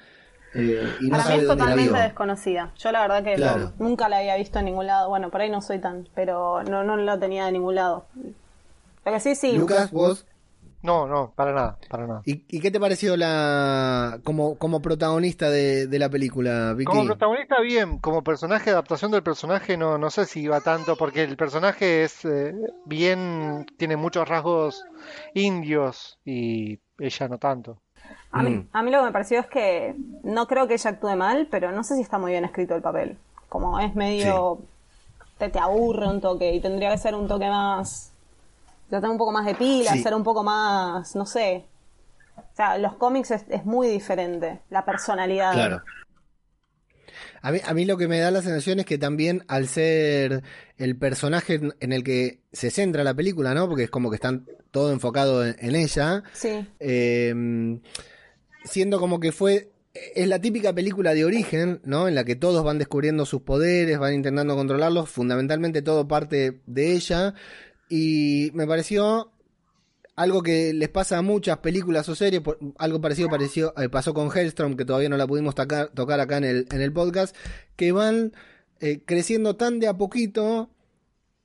eh, 0.55 0.83
y 1.03 1.05
no 1.05 1.11
Para 1.11 1.23
mí 1.25 1.29
sabe 1.29 1.43
es 1.43 1.49
totalmente 1.49 1.99
desconocida. 1.99 2.73
Yo 2.79 2.93
la 2.93 3.03
verdad 3.03 3.23
que 3.25 3.35
Claro. 3.35 3.75
no- 3.79 3.89
nunca 3.89 4.09
la 4.09 4.19
había 4.19 4.37
visto 4.37 4.59
en 4.59 4.65
ningún 4.65 4.87
lado. 4.87 5.11
Bueno, 5.11 5.31
por 5.31 5.43
ahí 5.43 5.51
no 5.51 5.61
soy 5.61 5.81
tan, 5.81 6.09
pero 6.15 6.63
no, 6.63 6.83
no 6.83 6.97
la 6.97 7.19
tenía 7.21 7.45
de 7.45 7.53
ningún 7.53 7.75
lado. 7.75 8.07
Lo 9.05 9.13
que 9.13 9.21
sí, 9.21 9.35
sí. 9.35 9.53
Lucas, 9.53 9.91
vos. 9.91 10.25
No, 10.83 11.07
no, 11.07 11.33
para 11.37 11.53
nada, 11.53 11.79
para 11.89 12.07
nada. 12.07 12.23
¿Y, 12.25 12.45
y 12.49 12.61
qué 12.61 12.71
te 12.73 12.81
pareció 12.81 13.17
la 13.17 14.19
como, 14.25 14.57
como 14.59 14.83
protagonista 14.83 15.49
de, 15.49 15.87
de 15.87 15.99
la 15.99 16.09
película, 16.09 16.75
Vicky? 16.75 16.87
Como 16.91 17.05
protagonista, 17.07 17.61
bien. 17.61 17.99
Como 17.99 18.23
personaje, 18.25 18.71
adaptación 18.71 19.13
del 19.13 19.23
personaje, 19.23 19.77
no, 19.77 19.97
no 19.99 20.11
sé 20.11 20.27
si 20.27 20.41
iba 20.43 20.61
tanto, 20.61 20.97
porque 20.97 21.23
el 21.23 21.37
personaje 21.37 22.03
es 22.03 22.25
eh, 22.25 22.53
bien, 22.85 23.65
tiene 23.77 23.97
muchos 23.97 24.29
rasgos 24.29 24.85
indios 25.35 26.19
y 26.25 26.81
ella 26.99 27.29
no 27.29 27.39
tanto. 27.39 27.79
A 28.33 28.43
mí, 28.43 28.51
Mm. 28.51 28.69
a 28.73 28.83
mí 28.83 28.91
lo 28.91 28.99
que 28.99 29.05
me 29.05 29.13
pareció 29.13 29.41
es 29.41 29.47
que 29.47 29.95
no 30.25 30.47
creo 30.47 30.67
que 30.67 30.75
ella 30.75 30.91
actúe 30.91 31.15
mal, 31.17 31.47
pero 31.51 31.71
no 31.71 31.85
sé 31.85 31.95
si 31.95 32.03
está 32.03 32.19
muy 32.19 32.33
bien 32.33 32.45
escrito 32.45 32.75
el 32.75 32.83
papel. 32.83 33.17
Como 33.49 33.79
es 33.79 33.95
medio... 33.95 34.59
Te, 35.39 35.49
te 35.49 35.59
aburre 35.59 36.07
un 36.09 36.21
toque 36.21 36.53
y 36.55 36.61
tendría 36.61 36.91
que 36.91 36.99
ser 36.99 37.15
un 37.15 37.27
toque 37.29 37.49
más... 37.49 38.12
tener 39.01 39.11
un 39.13 39.19
poco 39.19 39.33
más 39.33 39.47
de 39.47 39.55
pila, 39.55 39.93
Sí. 39.93 40.03
ser 40.03 40.15
un 40.15 40.23
poco 40.23 40.43
más... 40.43 41.15
no 41.17 41.27
sé. 41.27 41.65
O 42.37 42.55
sea, 42.57 42.79
los 42.79 42.95
cómics 42.97 43.31
es, 43.31 43.45
es 43.49 43.65
muy 43.65 43.89
diferente, 43.89 44.61
la 44.71 44.85
personalidad. 44.85 45.53
Claro. 45.53 45.83
A 47.43 47.51
mí, 47.51 47.59
a 47.65 47.75
mí 47.75 47.85
lo 47.85 47.97
que 47.97 48.07
me 48.09 48.21
da 48.21 48.31
la 48.31 48.41
sensación 48.43 48.79
es 48.81 48.87
que 48.87 48.99
también 48.99 49.45
al 49.49 49.67
ser 49.69 50.43
el 50.79 50.97
personaje 50.97 51.55
en- 51.55 51.75
en 51.81 51.93
el 51.93 52.05
que 52.05 52.41
se 52.53 52.71
centra 52.71 53.03
la 53.05 53.15
película, 53.15 53.53
¿no? 53.53 53.69
Porque 53.69 53.85
es 53.85 53.91
como 53.91 54.11
que 54.11 54.17
están 54.17 54.47
todo 54.71 54.93
enfocado 54.93 55.45
en, 55.45 55.57
en 55.59 55.75
ella. 55.75 56.23
Sí, 56.33 56.67
eh, 56.79 57.81
siendo 58.65 59.01
como 59.01 59.19
que 59.21 59.33
fue 59.33 59.71
es 60.15 60.27
la 60.27 60.39
típica 60.41 60.73
película 60.73 61.13
de 61.13 61.25
origen, 61.27 61.81
¿no? 61.85 62.09
En 62.09 62.15
la 62.15 62.25
que 62.25 62.35
todos 62.37 62.65
van 62.65 62.79
descubriendo 62.79 63.27
sus 63.27 63.43
poderes, 63.43 63.99
van 63.99 64.15
intentando 64.15 64.57
controlarlos, 64.57 65.11
fundamentalmente 65.11 65.83
todo 65.83 66.09
parte 66.09 66.61
de 66.67 66.93
ella 66.93 67.35
y 67.95 68.51
me 68.55 68.67
pareció 68.67 69.33
algo 70.17 70.43
que 70.43 70.73
les 70.73 70.89
pasa 70.89 71.19
a 71.19 71.23
muchas 71.23 71.59
películas 71.59 72.09
o 72.09 72.15
series, 72.15 72.43
algo 72.79 73.01
parecido 73.01 73.29
pareció, 73.29 73.75
eh, 73.77 73.89
pasó 73.91 74.15
con 74.15 74.31
Hellstrom, 74.35 74.77
que 74.77 74.85
todavía 74.87 75.11
no 75.11 75.17
la 75.17 75.27
pudimos 75.27 75.55
tocar, 75.55 75.89
tocar 75.89 76.21
acá 76.21 76.39
en 76.39 76.45
el, 76.45 76.67
en 76.71 76.81
el 76.81 76.93
podcast, 76.93 77.37
que 77.77 77.93
van 77.93 78.33
eh, 78.81 79.03
creciendo 79.05 79.57
tan 79.57 79.79
de 79.79 79.89
a 79.89 79.99
poquito 79.99 80.71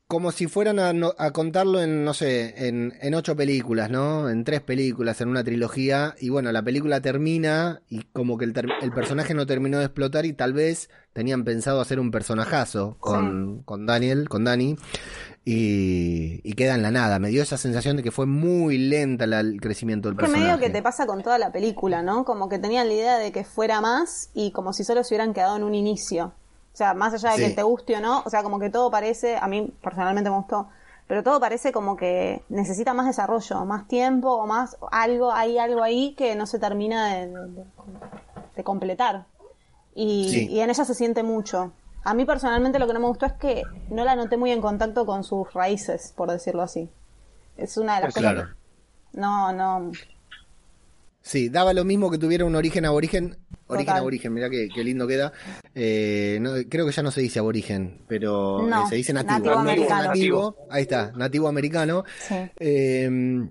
como 0.07 0.31
si 0.31 0.47
fueran 0.47 0.79
a, 0.79 0.93
a 1.17 1.31
contarlo 1.31 1.81
en, 1.81 2.05
no 2.05 2.13
sé, 2.13 2.67
en, 2.67 2.93
en 3.01 3.13
ocho 3.13 3.35
películas, 3.35 3.89
¿no? 3.89 4.29
En 4.29 4.45
tres 4.45 4.61
películas, 4.61 5.19
en 5.19 5.27
una 5.27 5.43
trilogía. 5.43 6.15
Y 6.21 6.29
bueno, 6.29 6.49
la 6.53 6.63
película 6.63 7.01
termina 7.01 7.81
y 7.89 8.03
como 8.13 8.37
que 8.37 8.45
el, 8.45 8.53
ter- 8.53 8.69
el 8.81 8.93
personaje 8.93 9.33
no 9.33 9.45
terminó 9.45 9.79
de 9.79 9.85
explotar 9.85 10.25
y 10.25 10.31
tal 10.31 10.53
vez 10.53 10.89
tenían 11.11 11.43
pensado 11.43 11.81
hacer 11.81 11.99
un 11.99 12.09
personajazo 12.09 12.95
con, 13.01 13.63
con 13.63 13.85
Daniel, 13.85 14.29
con 14.29 14.45
Dani. 14.45 14.77
Y, 15.49 16.41
y 16.43 16.53
queda 16.53 16.75
en 16.75 16.81
la 16.81 16.91
nada. 16.91 17.19
Me 17.19 17.29
dio 17.29 17.41
esa 17.41 17.57
sensación 17.57 17.95
de 17.97 18.03
que 18.03 18.11
fue 18.11 18.25
muy 18.25 18.77
lenta 18.77 19.25
la- 19.27 19.39
el 19.39 19.61
crecimiento 19.61 20.09
del 20.09 20.17
que 20.17 20.21
personaje. 20.23 20.43
medio 20.45 20.59
que 20.59 20.69
te 20.69 20.81
pasa 20.81 21.05
con 21.07 21.23
toda 21.23 21.37
la 21.37 21.51
película, 21.51 22.01
¿no? 22.01 22.25
Como 22.25 22.49
que 22.49 22.59
tenían 22.59 22.87
la 22.87 22.93
idea 22.93 23.17
de 23.17 23.31
que 23.31 23.43
fuera 23.43 23.79
más 23.81 24.29
y 24.33 24.51
como 24.51 24.73
si 24.73 24.83
solo 24.83 25.03
se 25.03 25.13
hubieran 25.13 25.33
quedado 25.33 25.55
en 25.55 25.63
un 25.63 25.73
inicio. 25.73 26.33
O 26.73 26.77
sea, 26.77 26.93
más 26.93 27.13
allá 27.13 27.31
de 27.31 27.37
Sí. 27.37 27.43
que 27.49 27.55
te 27.55 27.63
guste 27.63 27.95
o 27.95 28.01
no, 28.01 28.21
o 28.25 28.29
sea, 28.29 28.43
como 28.43 28.59
que 28.59 28.69
todo 28.69 28.91
parece, 28.91 29.37
a 29.37 29.47
mí 29.47 29.73
personalmente 29.81 30.29
me 30.29 30.35
gustó, 30.35 30.67
pero 31.07 31.23
todo 31.23 31.39
parece 31.39 31.71
como 31.71 31.95
que 31.95 32.43
necesita 32.49 32.93
más 32.93 33.07
desarrollo, 33.07 33.65
más 33.65 33.87
tiempo 33.87 34.29
o 34.33 34.45
más 34.45 34.77
algo, 34.91 35.31
hay 35.31 35.57
algo 35.57 35.81
ahí 35.81 36.13
que 36.15 36.35
no 36.35 36.45
se 36.45 36.59
termina 36.59 37.15
de, 37.15 37.27
de- 37.27 37.63
de 38.55 38.63
completar. 38.63 39.25
Y, 39.95 40.29
Sí. 40.29 40.47
y 40.51 40.59
en 40.59 40.69
ella 40.69 40.85
se 40.85 40.93
siente 40.93 41.23
mucho. 41.23 41.71
A 42.09 42.13
mí 42.13 42.23
personalmente 42.23 42.79
lo 42.79 42.87
que 42.87 42.93
no 42.93 43.01
me 43.01 43.07
gustó 43.07 43.25
es 43.25 43.33
que 43.33 43.63
no 43.89 44.05
la 44.05 44.15
noté 44.15 44.37
muy 44.37 44.51
en 44.51 44.61
contacto 44.61 45.05
con 45.05 45.25
sus 45.25 45.51
raíces, 45.53 46.13
por 46.15 46.31
decirlo 46.31 46.61
así. 46.61 46.89
Es 47.57 47.75
una 47.75 47.95
de 47.95 48.01
las 48.05 48.13
cosas 48.13 48.33
Claro. 48.33 48.49
que- 49.11 49.19
No, 49.19 49.51
no, 49.51 49.91
Sí, 51.21 51.49
daba 51.49 51.73
lo 51.73 51.83
mismo 51.83 52.09
que 52.09 52.17
tuviera 52.17 52.45
un 52.45 52.55
origen 52.55 52.85
aborigen. 52.85 53.37
Origen 53.67 53.85
Total. 53.87 53.99
aborigen, 53.99 54.33
mirá 54.33 54.49
qué, 54.49 54.69
qué 54.73 54.81
lindo 54.85 55.05
queda. 55.05 55.33
Eh, 55.75 56.37
no, 56.39 56.51
creo 56.69 56.85
que 56.85 56.93
ya 56.93 57.03
no 57.03 57.11
se 57.11 57.19
dice 57.19 57.39
aborigen, 57.39 57.99
pero 58.07 58.65
No, 58.65 58.83
eh, 58.85 58.89
se 58.89 58.95
dice 58.95 59.11
nativo. 59.11 59.33
nativo 59.39 59.55
americano. 59.55 60.03
Nativo, 60.05 60.55
ahí 60.69 60.83
está, 60.83 61.11
nativo 61.17 61.49
americano. 61.49 62.05
Sí. 62.19 62.35
Eh, 62.61 63.49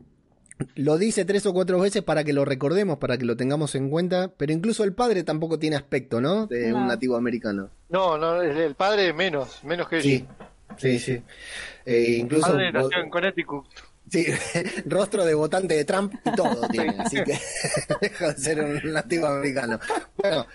lo 0.74 0.98
dice 0.98 1.24
tres 1.24 1.44
o 1.46 1.52
cuatro 1.52 1.78
veces 1.78 2.02
para 2.02 2.24
que 2.24 2.32
lo 2.32 2.44
recordemos, 2.44 2.98
para 2.98 3.18
que 3.18 3.24
lo 3.24 3.36
tengamos 3.36 3.74
en 3.74 3.90
cuenta, 3.90 4.30
pero 4.36 4.52
incluso 4.52 4.84
el 4.84 4.94
padre 4.94 5.22
tampoco 5.22 5.58
tiene 5.58 5.76
aspecto, 5.76 6.20
¿no? 6.20 6.46
De 6.46 6.72
un 6.72 6.86
nativo 6.86 7.16
americano. 7.16 7.70
No, 7.88 8.16
no, 8.18 8.42
el, 8.42 8.56
el 8.56 8.74
padre 8.74 9.12
menos, 9.12 9.62
menos 9.64 9.88
que 9.88 10.00
Sí. 10.00 10.26
Sí, 10.76 10.98
sí. 10.98 11.22
Eh, 11.84 12.16
incluso. 12.18 12.48
Padre 12.48 12.72
nació 12.72 12.98
en 12.98 13.10
Connecticut. 13.10 13.66
Sí, 14.10 14.26
rostro 14.86 15.24
de 15.24 15.34
votante 15.34 15.74
de 15.74 15.84
Trump 15.84 16.14
y 16.24 16.30
todo 16.36 16.68
tiene, 16.68 16.94
así 16.98 17.16
que 17.24 17.38
deja 18.00 18.32
de 18.32 18.38
ser 18.38 18.60
un 18.60 18.92
nativo 18.92 19.26
americano. 19.26 19.80
Bueno, 20.16 20.46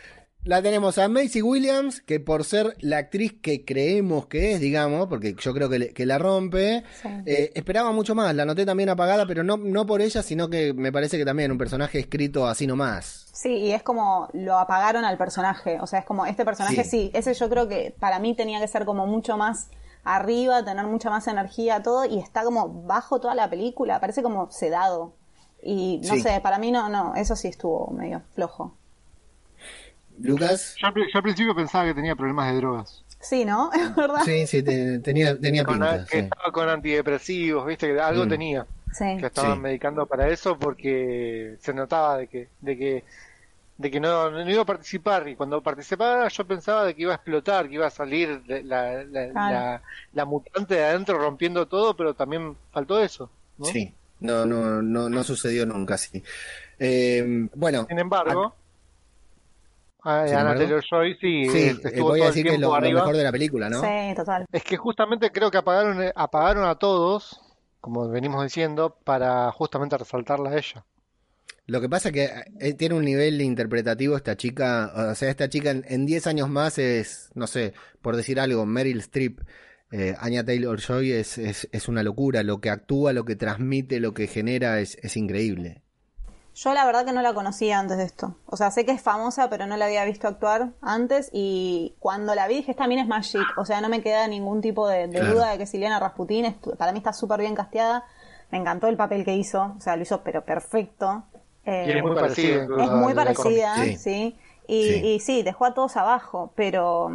la 0.44 0.62
tenemos 0.62 0.98
a 0.98 1.08
Macy 1.08 1.42
Williams, 1.42 2.02
que 2.02 2.20
por 2.20 2.44
ser 2.44 2.76
la 2.80 2.98
actriz 2.98 3.34
que 3.42 3.64
creemos 3.64 4.26
que 4.26 4.54
es, 4.54 4.60
digamos, 4.60 5.08
porque 5.08 5.36
yo 5.40 5.54
creo 5.54 5.70
que, 5.70 5.80
le- 5.80 5.94
que 5.94 6.06
la 6.06 6.18
rompe, 6.18 6.84
Sí. 7.02 7.08
eh, 7.28 7.52
esperaba 7.54 7.92
mucho 7.92 8.16
más, 8.16 8.34
la 8.36 8.46
noté 8.46 8.66
también 8.66 8.90
apagada, 8.90 9.28
pero 9.28 9.44
no, 9.44 9.58
no 9.58 9.86
por 9.86 10.02
ella, 10.02 10.24
sino 10.24 10.50
que 10.50 10.74
me 10.74 10.92
parece 10.92 11.18
que 11.18 11.26
también 11.26 11.52
un 11.52 11.58
personaje 11.60 12.00
escrito 12.00 12.48
así 12.48 12.66
nomás. 12.66 13.28
Sí, 13.34 13.50
y 13.56 13.72
es 13.72 13.84
como 13.84 14.30
lo 14.34 14.58
apagaron 14.58 15.06
al 15.06 15.18
personaje. 15.18 15.80
O 15.80 15.88
sea, 15.88 16.00
es 16.00 16.06
como 16.06 16.26
este 16.26 16.44
personaje, 16.46 16.84
Sí. 16.84 16.90
sí. 16.90 17.12
ese 17.14 17.34
yo 17.34 17.50
creo 17.50 17.68
que 17.68 17.96
para 18.00 18.20
mí 18.20 18.36
tenía 18.36 18.60
que 18.60 18.68
ser 18.68 18.86
como 18.86 19.06
mucho 19.08 19.38
más 19.38 19.70
arriba, 20.04 20.66
tener 20.66 20.86
mucha 20.88 21.10
más 21.12 21.28
energía, 21.28 21.84
todo, 21.84 22.06
y 22.06 22.18
está 22.20 22.44
como 22.44 22.68
bajo 22.84 23.20
toda 23.20 23.36
la 23.36 23.50
película, 23.50 24.00
parece 24.00 24.24
como 24.24 24.50
sedado. 24.52 25.14
Y 25.64 26.02
no 26.04 26.16
Sí. 26.16 26.22
sé, 26.22 26.40
para 26.42 26.58
mí 26.58 26.72
no, 26.72 26.90
no, 26.90 27.14
eso 27.16 27.36
sí 27.36 27.48
estuvo 27.48 27.92
medio 27.92 28.24
flojo. 28.34 28.76
Lucas. 30.24 30.76
Yo, 30.80 30.88
al 30.88 30.94
pri- 30.94 31.12
yo 31.12 31.18
al 31.18 31.24
principio 31.24 31.56
pensaba 31.56 31.86
que 31.86 31.94
tenía 31.94 32.16
problemas 32.16 32.52
de 32.52 32.58
drogas. 32.58 33.04
Sí, 33.20 33.46
¿no? 33.46 33.70
Es 33.74 33.96
verdad. 33.96 34.22
Sí, 34.26 34.48
sí, 34.48 34.64
te- 34.64 35.00
tenía, 35.00 35.38
tenía 35.40 35.64
Con, 35.64 35.76
pinta. 35.76 36.06
que 36.06 36.12
sí. 36.12 36.24
estaba 36.24 36.52
con 36.52 36.70
antidepresivos, 36.70 37.66
viste, 37.68 37.88
que 37.94 38.00
algo 38.00 38.26
Mm. 38.26 38.30
tenía. 38.30 38.66
Sí. 38.94 39.06
Que 39.20 39.28
estaban 39.28 39.56
Sí. 39.56 39.60
medicando 39.62 40.06
para 40.06 40.28
eso 40.30 40.58
porque 40.60 41.56
se 41.62 41.74
notaba 41.74 42.18
de 42.18 42.28
que, 42.28 42.50
de 42.60 42.78
que, 42.78 43.04
de 43.78 43.90
que 43.92 44.00
no, 44.00 44.30
no 44.30 44.50
iba 44.50 44.62
a 44.64 44.66
participar. 44.66 45.28
Y 45.30 45.36
cuando 45.36 45.62
participaba 45.62 46.28
yo 46.28 46.46
pensaba 46.46 46.84
de 46.86 46.94
que 46.96 47.04
iba 47.04 47.14
a 47.14 47.16
explotar, 47.16 47.68
que 47.70 47.76
iba 47.76 47.88
a 47.88 47.92
salir 47.92 48.42
de- 48.44 48.64
la, 48.64 49.04
la, 49.04 49.30
Claro. 49.32 49.34
la, 49.54 49.82
la 50.14 50.26
mutante 50.26 50.76
de 50.76 50.84
adentro 50.84 51.18
rompiendo 51.18 51.68
todo, 51.68 51.96
pero 51.96 52.14
también 52.14 52.56
faltó 52.72 53.00
eso. 53.02 53.30
¿no? 53.58 53.66
Sí, 53.66 53.94
no, 54.20 54.46
no, 54.46 54.82
no, 54.82 55.10
no 55.10 55.24
sucedió 55.24 55.66
nunca 55.66 55.94
así. 55.96 56.22
Eh, 56.80 57.48
bueno, 57.56 57.86
Sin 57.88 58.00
embargo, 58.00 58.56
a- 60.04 60.28
Sin 60.28 60.36
Anna 60.38 60.52
embargo, 60.54 60.64
Taylor-Joy 60.64 61.14
sí, 61.22 61.46
sí, 61.50 61.58
es- 61.60 61.78
eh, 61.78 61.82
estuvo 61.86 62.10
voy 62.10 62.20
a 62.20 62.24
todo 62.24 62.28
el 62.30 62.34
decir 62.34 62.44
que 62.44 62.50
es 62.50 62.58
tiempo 62.60 62.80
lo, 62.80 62.92
mejor 62.92 63.16
de 63.18 63.24
la 63.24 63.32
película, 63.32 63.70
¿no? 63.70 63.82
Sí, 63.82 64.16
total. 64.16 64.46
Es 64.52 64.64
que 64.64 64.78
justamente 64.78 65.32
creo 65.32 65.52
que 65.52 65.58
apagaron, 65.58 66.02
eh, 66.04 66.12
apagaron 66.16 66.66
a 66.66 66.76
todos, 66.76 67.40
como 67.80 68.08
venimos 68.10 68.44
diciendo, 68.44 68.98
para 69.04 69.52
justamente 69.52 69.98
resaltarla 69.98 70.52
a 70.52 70.58
ella. 70.58 70.86
Lo 71.68 71.80
que 71.80 71.88
pasa 71.88 72.10
es 72.10 72.14
que 72.14 72.30
eh, 72.60 72.74
tiene 72.74 72.96
un 72.96 73.06
nivel 73.06 73.40
interpretativo 73.42 74.18
esta 74.18 74.36
chica, 74.36 74.92
o 75.12 75.16
sea, 75.16 75.30
esta 75.30 75.48
chica 75.48 75.70
en, 75.72 75.86
en 75.88 76.06
10 76.06 76.28
años 76.28 76.50
más 76.50 76.78
es, 76.78 77.30
no 77.34 77.48
sé, 77.48 77.74
por 78.02 78.16
decir 78.16 78.40
algo, 78.40 78.66
Meryl 78.66 79.00
Streep, 79.00 79.40
eh, 79.92 80.16
Anya 80.20 80.44
Taylor-Joy 80.44 81.12
es, 81.12 81.38
es, 81.38 81.70
es 81.72 81.88
una 81.88 82.02
locura, 82.04 82.44
lo 82.44 82.60
que 82.60 82.70
actúa, 82.70 83.14
lo 83.14 83.26
que 83.26 83.36
transmite, 83.36 84.00
lo 84.00 84.14
que 84.14 84.28
genera 84.28 84.80
es, 84.80 84.98
es 85.02 85.16
increíble. 85.18 85.82
Yo 86.54 86.74
la 86.74 86.86
verdad 86.86 87.06
que 87.06 87.14
no 87.14 87.22
la 87.22 87.34
conocía 87.34 87.80
antes 87.80 87.98
de 87.98 88.04
esto. 88.04 88.36
O 88.46 88.58
sea, 88.58 88.72
sé 88.72 88.86
que 88.86 88.92
es 88.92 89.02
famosa, 89.02 89.50
pero 89.50 89.68
no 89.68 89.78
la 89.78 89.86
había 89.86 90.04
visto 90.06 90.28
actuar 90.28 90.70
antes. 90.82 91.30
Y 91.32 91.96
cuando 92.00 92.36
la 92.36 92.48
vi 92.48 92.56
dije, 92.56 92.72
esta 92.72 92.84
también 92.84 93.02
es 93.02 93.08
Magic. 93.08 93.42
O 93.58 93.66
sea, 93.66 93.80
no 93.82 93.88
me 93.90 94.02
queda 94.02 94.28
ningún 94.28 94.62
tipo 94.62 94.88
de, 94.88 95.08
de 95.08 95.20
Claro. 95.20 95.34
duda 95.36 95.52
de 95.52 95.58
que 95.58 95.66
Silvana 95.66 96.00
Rasputin 96.00 96.54
para 96.78 96.92
mí 96.92 96.98
está 96.98 97.14
súper 97.14 97.40
bien 97.40 97.56
casteada. 97.56 98.04
Me 98.52 98.58
encantó 98.58 98.88
el 98.88 98.98
papel 98.98 99.24
que 99.24 99.34
hizo. 99.36 99.74
O 99.78 99.82
sea, 99.82 99.96
lo 99.96 100.02
hizo 100.04 100.22
pero 100.24 100.44
perfecto. 100.44 101.24
Eh, 101.66 101.86
Y 101.88 101.92
es 101.98 102.04
muy 102.04 102.16
parecida. 102.16 102.64
es 102.64 102.92
muy 102.92 103.14
parecida, 103.14 103.76
Sí. 103.76 103.98
sí. 103.98 104.36
Y, 104.68 104.84
Sí. 104.94 105.06
y 105.06 105.20
sí, 105.22 105.44
dejó 105.44 105.66
a 105.66 105.74
todos 105.74 105.96
abajo, 105.98 106.52
pero 106.56 107.10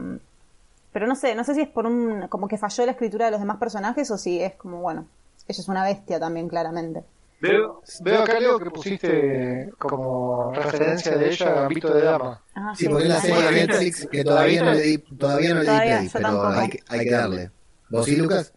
pero 0.93 1.07
no 1.07 1.15
sé, 1.15 1.35
no 1.35 1.45
sé 1.45 1.55
si 1.55 1.61
es 1.61 1.69
por 1.69 1.85
un 1.85 2.27
como 2.29 2.49
que 2.49 2.57
falló 2.57 2.87
la 2.87 2.93
escritura 2.93 3.27
de 3.27 3.31
los 3.33 3.41
demás 3.41 3.59
personajes 3.59 4.11
o 4.11 4.17
si 4.17 4.41
es 4.41 4.55
como, 4.55 4.81
bueno, 4.81 5.05
ella 5.47 5.61
es 5.61 5.69
una 5.69 5.85
bestia 5.85 6.19
también 6.19 6.49
claramente. 6.49 7.05
Veo, 7.39 7.83
veo 8.01 8.23
acá, 8.23 8.41
Leo, 8.41 8.59
que 8.59 8.71
pusiste 8.71 9.71
como 9.79 10.53
referencia 10.55 11.17
de 11.17 11.29
ella 11.31 11.53
Gambito 11.53 11.93
de 11.93 12.03
Dama. 12.03 12.43
Ah, 12.55 12.73
Sí, 12.77 12.89
porque 12.89 13.05
es 13.05 13.09
la 13.11 13.17
ah, 13.17 13.21
serie 13.21 13.43
de. 13.43 13.67
Netflix 13.67 14.09
que 14.11 14.25
todavía 14.25 14.63
no 14.65 14.73
le 14.73 14.81
di, 14.81 14.99
todavía 14.99 15.55
no 15.55 15.63
le 15.63 15.71
di 15.71 15.77
play, 15.79 16.09
pero 16.13 16.49
hay 16.49 16.69
que, 16.71 16.81
hay 16.89 17.01
que 17.05 17.11
darle. 17.11 17.51
¿Vos 17.91 18.07
sí, 18.07 18.17
Lucas? 18.17 18.53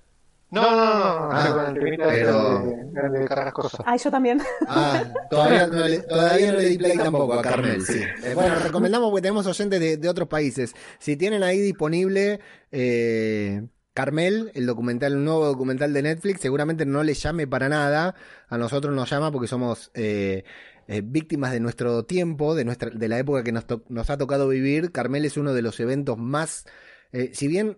No, 0.52 0.62
no, 0.64 0.76
no, 0.78 0.96
no, 1.20 1.30
Ah, 1.32 1.52
con 1.54 1.78
el 1.78 1.98
pero- 2.00 2.60
de, 2.64 3.10
de, 3.10 3.20
de 3.20 3.28
Carrascosa. 3.28 3.84
Ay, 3.86 4.00
yo 4.00 4.10
también. 4.10 4.42
Ah, 4.68 5.04
todavía 5.30 5.68
no 5.68 5.88
le, 5.88 6.00
todavía 6.00 6.52
no 6.54 6.58
le 6.58 6.66
di 6.66 6.78
play 6.80 6.98
tampoco 6.98 7.34
a 7.34 7.42
Carmel, 7.44 7.86
sí. 7.86 8.02
Eh, 8.24 8.34
bueno, 8.34 8.56
recomendamos 8.56 9.10
porque 9.12 9.22
tenemos 9.22 9.46
oyentes 9.46 9.80
de, 9.80 9.98
de 9.98 10.10
otros 10.10 10.28
países. 10.28 10.74
Si 10.98 11.16
tienen 11.18 11.44
ahí 11.44 11.60
disponible 11.60 12.40
eh, 12.72 13.62
Carmel, 13.94 14.52
el 14.54 14.66
documental, 14.66 15.14
el 15.14 15.24
nuevo 15.24 15.46
documental 15.46 15.94
de 15.94 16.02
Netflix, 16.04 16.42
seguramente 16.42 16.86
no 16.86 17.04
le 17.04 17.14
llame 17.14 17.48
para 17.48 17.70
nada. 17.70 18.16
A 18.48 18.58
nosotros 18.58 18.94
nos 18.96 19.10
llama 19.10 19.32
porque 19.32 19.48
somos 19.48 19.92
eh, 19.94 20.44
eh, 20.88 21.02
víctimas 21.04 21.52
de 21.52 21.60
nuestro 21.60 22.04
tiempo, 22.06 22.56
de 22.56 22.66
nuestra, 22.66 22.90
de 22.92 23.08
la 23.08 23.20
época 23.20 23.44
que 23.44 23.52
nos, 23.52 23.66
nos 23.90 24.10
ha 24.10 24.18
tocado 24.18 24.48
vivir. 24.48 24.92
Carmel 24.92 25.26
es 25.26 25.38
uno 25.38 25.54
de 25.54 25.62
los 25.62 25.80
eventos 25.80 26.18
más, 26.18 26.66
eh, 27.12 27.32
si 27.34 27.48
bien 27.48 27.78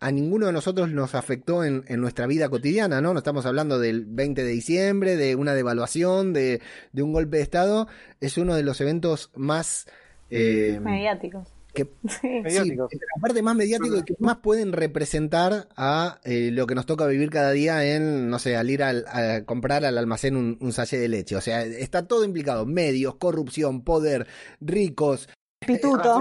a 0.00 0.10
ninguno 0.10 0.46
de 0.46 0.52
nosotros 0.52 0.90
nos 0.90 1.14
afectó 1.14 1.62
en, 1.62 1.84
en 1.86 2.00
nuestra 2.00 2.26
vida 2.26 2.48
cotidiana, 2.48 3.02
¿no? 3.02 3.12
No 3.12 3.18
estamos 3.18 3.44
hablando 3.44 3.78
del 3.78 4.06
20 4.06 4.42
de 4.42 4.50
diciembre, 4.50 5.16
de 5.16 5.36
una 5.36 5.54
devaluación, 5.54 6.32
de, 6.32 6.62
de 6.92 7.02
un 7.02 7.12
golpe 7.12 7.36
de 7.36 7.42
Estado. 7.42 7.86
Es 8.20 8.38
uno 8.38 8.54
de 8.56 8.62
los 8.62 8.80
eventos 8.80 9.30
más... 9.36 9.86
eh, 10.30 10.78
Mediáticos. 10.82 11.52
Que, 11.72 11.88
Sí. 12.08 12.28
Mediáticos. 12.42 12.88
Sí, 12.90 12.98
aparte 13.16 13.42
más 13.42 13.56
mediático 13.56 13.96
y 13.96 14.02
que 14.02 14.14
más 14.18 14.38
pueden 14.38 14.72
representar 14.72 15.68
a 15.76 16.20
eh, 16.24 16.50
lo 16.52 16.66
que 16.66 16.74
nos 16.74 16.86
toca 16.86 17.06
vivir 17.06 17.30
cada 17.30 17.52
día 17.52 17.84
en, 17.94 18.28
no 18.30 18.38
sé, 18.38 18.56
al 18.56 18.70
ir 18.70 18.82
al- 18.82 19.04
a 19.08 19.44
comprar 19.44 19.84
al 19.84 19.96
almacén 19.98 20.36
un, 20.36 20.58
un 20.60 20.72
sachet 20.72 21.00
de 21.00 21.08
leche. 21.08 21.36
O 21.36 21.40
sea, 21.40 21.62
está 21.64 22.06
todo 22.06 22.24
implicado. 22.24 22.66
Medios, 22.66 23.16
corrupción, 23.16 23.82
poder, 23.82 24.26
ricos, 24.60 25.28
Pituto. 25.66 26.20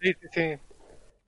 Sí, 0.00 0.10
sí, 0.20 0.26
sí. 0.32 0.40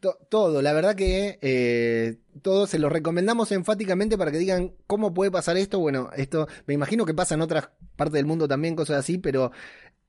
To- 0.01 0.19
todo, 0.29 0.61
la 0.61 0.73
verdad 0.73 0.95
que 0.95 1.39
eh, 1.41 2.17
todo 2.43 2.67
se 2.67 2.79
lo 2.79 2.89
recomendamos 2.91 3.51
enfáticamente 3.53 4.19
para 4.19 4.31
que 4.31 4.39
digan 4.39 4.75
cómo 4.87 5.15
puede 5.15 5.31
pasar 5.31 5.57
esto. 5.57 5.79
Bueno, 5.79 6.11
esto 6.17 6.47
me 6.67 6.75
imagino 6.75 7.07
que 7.07 7.15
pasa 7.15 7.35
en 7.35 7.41
otras 7.41 7.71
partes 7.97 8.15
del 8.15 8.27
mundo 8.27 8.47
también, 8.47 8.77
cosas 8.77 8.99
así, 8.99 9.19
pero 9.19 9.51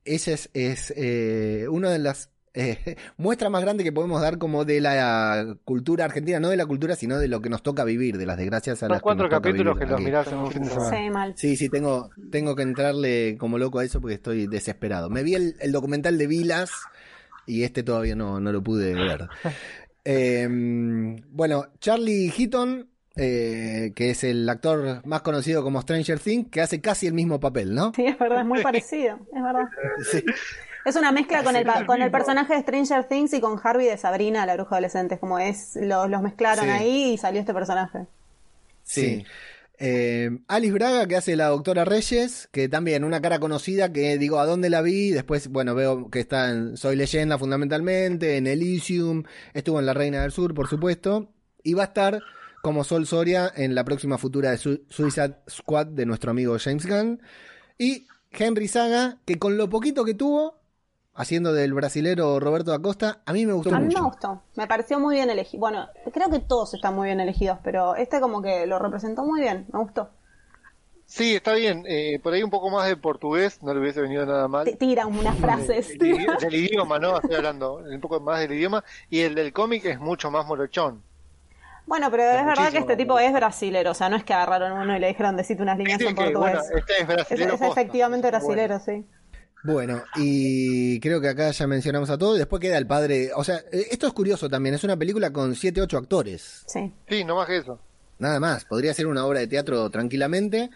esa 0.04 0.32
es, 0.32 0.50
es 0.52 0.92
eh, 0.96 1.66
una 1.70 1.90
de 1.90 1.98
las 1.98 2.30
eh, 2.56 2.96
muestras 3.18 3.50
más 3.50 3.62
grandes 3.62 3.84
que 3.84 3.92
podemos 3.92 4.20
dar 4.20 4.38
como 4.38 4.64
de 4.64 4.80
la 4.80 5.56
cultura 5.64 6.06
argentina, 6.06 6.40
no 6.40 6.48
de 6.48 6.56
la 6.56 6.66
cultura, 6.66 6.96
sino 6.96 7.18
de 7.18 7.28
lo 7.28 7.40
que 7.40 7.50
nos 7.50 7.62
toca 7.62 7.84
vivir, 7.84 8.16
de 8.16 8.26
las 8.26 8.38
desgracias 8.38 8.78
a 8.78 8.80
Son 8.80 8.88
las 8.88 8.98
que 8.98 9.02
cuatro 9.02 9.24
nos 9.24 9.30
toca 9.30 9.42
capítulos 9.42 9.78
que 9.78 9.86
los 9.86 10.00
mirás 10.00 10.26
en 10.28 10.38
un 10.38 10.50
fin 10.50 10.62
de 10.62 10.70
semana. 10.70 10.96
Sí, 10.96 11.10
mal. 11.10 11.34
Sí, 11.36 11.56
sí, 11.56 11.68
tengo, 11.68 12.10
tengo 12.30 12.56
que 12.56 12.62
entrarle 12.62 13.36
como 13.38 13.58
loco 13.58 13.78
a 13.78 13.84
eso 13.84 14.00
porque 14.00 14.14
estoy 14.14 14.46
desesperado. 14.46 15.10
Me 15.10 15.22
vi 15.22 15.34
el, 15.34 15.56
el 15.60 15.70
documental 15.70 16.16
de 16.16 16.26
Vilas 16.26 16.70
y 17.46 17.62
este 17.62 17.82
todavía 17.82 18.16
no, 18.16 18.40
no 18.40 18.50
lo 18.52 18.62
pude 18.62 18.94
ver. 18.94 19.28
Eh, 20.08 20.46
bueno, 21.30 21.64
Charlie 21.80 22.30
Heaton, 22.30 22.88
eh, 23.16 23.92
que 23.96 24.10
es 24.10 24.22
el 24.22 24.48
actor 24.48 25.04
más 25.04 25.22
conocido 25.22 25.64
como 25.64 25.82
Stranger 25.82 26.20
Things, 26.20 26.48
que 26.48 26.60
hace 26.60 26.80
casi 26.80 27.08
el 27.08 27.12
mismo 27.12 27.40
papel, 27.40 27.74
¿no? 27.74 27.90
Sí, 27.92 28.06
es 28.06 28.16
verdad, 28.16 28.42
es 28.42 28.46
muy 28.46 28.62
parecido, 28.62 29.18
es 29.34 29.42
verdad. 29.42 29.64
Sí. 30.08 30.22
Es 30.86 30.96
una 30.96 31.12
mezcla 31.12 31.42
con 31.42 31.56
el, 31.56 31.66
con 31.84 32.00
el 32.00 32.10
personaje 32.10 32.54
de 32.54 32.60
Stranger 32.60 33.04
Things 33.08 33.34
y 33.34 33.40
con 33.40 33.60
Harvey 33.62 33.86
de 33.88 33.98
Sabrina, 33.98 34.46
la 34.46 34.54
bruja 34.54 34.76
adolescente. 34.76 35.14
Es 35.16 35.20
como 35.20 35.38
es, 35.38 35.76
los, 35.76 36.08
los 36.08 36.22
mezclaron 36.22 36.64
Sí. 36.64 36.70
ahí 36.70 37.12
y 37.14 37.18
salió 37.18 37.40
este 37.40 37.52
personaje. 37.52 38.06
Sí. 38.84 39.24
Eh, 39.78 40.30
Alice 40.48 40.72
Braga, 40.72 41.06
que 41.06 41.16
hace 41.16 41.36
la 41.36 41.48
doctora 41.48 41.84
Reyes, 41.84 42.48
que 42.50 42.68
también 42.68 43.04
una 43.04 43.20
cara 43.20 43.38
conocida, 43.40 43.92
que 43.92 44.16
digo, 44.16 44.38
¿a 44.38 44.46
dónde 44.46 44.70
la 44.70 44.80
vi? 44.80 45.10
Después, 45.10 45.48
bueno, 45.48 45.74
veo 45.74 46.08
que 46.08 46.20
está 46.20 46.50
en 46.50 46.76
Soy 46.76 46.96
Leyenda 46.96 47.36
fundamentalmente, 47.36 48.36
en 48.38 48.46
Elysium, 48.46 49.24
estuvo 49.52 49.78
en 49.80 49.86
La 49.86 49.92
Reina 49.92 50.22
del 50.22 50.32
Sur, 50.32 50.54
por 50.54 50.68
supuesto, 50.68 51.28
y 51.62 51.74
va 51.74 51.82
a 51.82 51.86
estar 51.86 52.22
como 52.62 52.84
Sol 52.84 53.06
Soria 53.06 53.52
en 53.54 53.74
la 53.74 53.84
próxima 53.84 54.16
futura 54.18 54.50
de 54.50 54.58
Su- 54.58 54.82
Suicide 54.88 55.34
Squad 55.50 55.88
de 55.88 56.06
nuestro 56.06 56.30
amigo 56.30 56.56
James 56.58 56.86
Gunn. 56.86 57.20
Y 57.76 58.06
Henry 58.30 58.68
Saga, 58.68 59.18
que 59.26 59.38
con 59.38 59.56
lo 59.58 59.68
poquito 59.68 60.04
que 60.04 60.14
tuvo, 60.14 60.58
haciendo 61.16 61.52
del 61.52 61.72
brasilero 61.74 62.38
Roberto 62.40 62.72
Acosta, 62.72 63.20
a 63.26 63.32
mí 63.32 63.46
me 63.46 63.52
gustó 63.52 63.74
A 63.74 63.78
mí 63.80 63.86
mucho. 63.86 63.98
me 64.02 64.04
gustó, 64.08 64.42
me 64.56 64.66
pareció 64.66 64.98
muy 65.00 65.16
bien 65.16 65.30
elegido. 65.30 65.60
Bueno, 65.60 65.88
creo 66.12 66.30
que 66.30 66.38
todos 66.40 66.74
están 66.74 66.94
muy 66.94 67.06
bien 67.06 67.20
elegidos, 67.20 67.58
pero 67.64 67.96
este 67.96 68.20
como 68.20 68.42
que 68.42 68.66
lo 68.66 68.78
representó 68.78 69.24
muy 69.24 69.40
bien, 69.40 69.66
me 69.72 69.78
gustó. 69.80 70.10
Sí, 71.08 71.36
está 71.36 71.52
bien. 71.52 71.84
Eh, 71.86 72.18
por 72.20 72.32
ahí 72.32 72.42
un 72.42 72.50
poco 72.50 72.68
más 72.68 72.88
de 72.88 72.96
portugués 72.96 73.62
no 73.62 73.72
le 73.72 73.78
hubiese 73.80 74.00
venido 74.00 74.26
nada 74.26 74.48
mal. 74.48 74.64
T- 74.64 74.74
Tira 74.76 75.06
unas 75.06 75.36
frases. 75.40 75.96
Del, 75.98 76.16
idi- 76.18 76.38
del 76.40 76.54
idioma, 76.54 76.98
¿no? 76.98 77.16
Estoy 77.18 77.36
hablando 77.36 77.76
un 77.76 78.00
poco 78.00 78.18
más 78.20 78.40
del 78.40 78.52
idioma. 78.52 78.82
Y 79.08 79.20
el 79.20 79.36
del 79.36 79.52
cómic 79.52 79.84
es 79.84 80.00
mucho 80.00 80.32
más 80.32 80.44
morochón. 80.46 81.02
Bueno, 81.86 82.10
pero 82.10 82.24
es 82.24 82.44
verdad 82.44 82.72
que 82.72 82.78
este 82.78 82.96
tipo 82.96 83.16
es 83.20 83.32
brasilero, 83.32 83.92
o 83.92 83.94
sea, 83.94 84.08
no 84.08 84.16
es 84.16 84.24
que 84.24 84.34
agarraron 84.34 84.72
uno 84.72 84.96
y 84.96 84.98
le 84.98 85.06
dijeron 85.06 85.36
decite 85.36 85.62
unas 85.62 85.78
líneas 85.78 86.00
en 86.00 86.08
que, 86.08 86.14
portugués. 86.16 86.34
bueno, 86.40 86.60
este 86.76 86.92
es 87.00 87.06
brasilero 87.06 87.54
es 87.54 87.60
efectivamente 87.62 88.28
bueno. 88.28 88.38
brasilero, 88.44 88.80
sí. 88.80 89.06
Bueno, 89.66 90.02
y 90.16 91.00
creo 91.00 91.20
que 91.20 91.28
acá 91.28 91.50
ya 91.50 91.66
mencionamos 91.66 92.08
a 92.10 92.16
todos. 92.18 92.38
Después 92.38 92.60
queda 92.60 92.78
el 92.78 92.86
padre. 92.86 93.30
O 93.34 93.42
sea, 93.44 93.56
eh, 93.72 93.86
esto 93.90 94.06
es 94.06 94.12
curioso 94.12 94.48
también. 94.48 94.74
Es 94.74 94.84
una 94.84 94.96
película 94.96 95.32
con 95.32 95.54
7, 95.54 95.80
8 95.82 95.98
actores. 95.98 96.62
Sí. 96.66 96.92
Sí, 97.08 97.24
no 97.24 97.36
más 97.36 97.46
que 97.48 97.56
eso. 97.58 97.80
nada 98.18 98.38
más. 98.40 98.64
Podría 98.64 98.94
ser 98.94 99.06
una 99.06 99.26
obra 99.26 99.40
de 99.40 99.46
teatro 99.48 99.90
tranquilamente. 99.90 100.70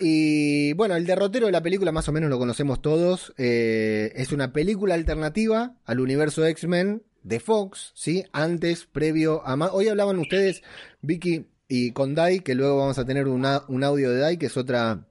Y 0.00 0.72
bueno, 0.74 0.94
el 0.96 1.06
derrotero 1.06 1.46
de 1.46 1.52
la 1.52 1.62
película 1.62 1.90
más 1.92 2.08
o 2.08 2.12
menos 2.12 2.30
lo 2.30 2.38
conocemos 2.38 2.80
todos. 2.80 3.32
Eh, 3.36 4.12
es 4.14 4.32
una 4.32 4.52
película 4.52 4.94
alternativa 4.94 5.74
al 5.84 6.00
universo 6.00 6.44
X-Men 6.46 7.02
de 7.22 7.40
Fox, 7.40 7.92
¿sí? 7.94 8.24
Antes, 8.32 8.86
previo 8.86 9.44
a... 9.46 9.56
ma- 9.56 9.72
Hoy 9.72 9.88
hablaban 9.88 10.18
ustedes, 10.18 10.62
Vicky 11.02 11.46
y 11.68 11.90
con 11.92 12.14
Dai, 12.14 12.40
que 12.40 12.54
luego 12.54 12.78
vamos 12.78 12.98
a 12.98 13.04
tener 13.04 13.26
una- 13.26 13.62
un 13.68 13.82
audio 13.84 14.10
de 14.10 14.18
Dai, 14.20 14.36
que 14.38 14.46
es 14.46 14.56
otra 14.56 15.04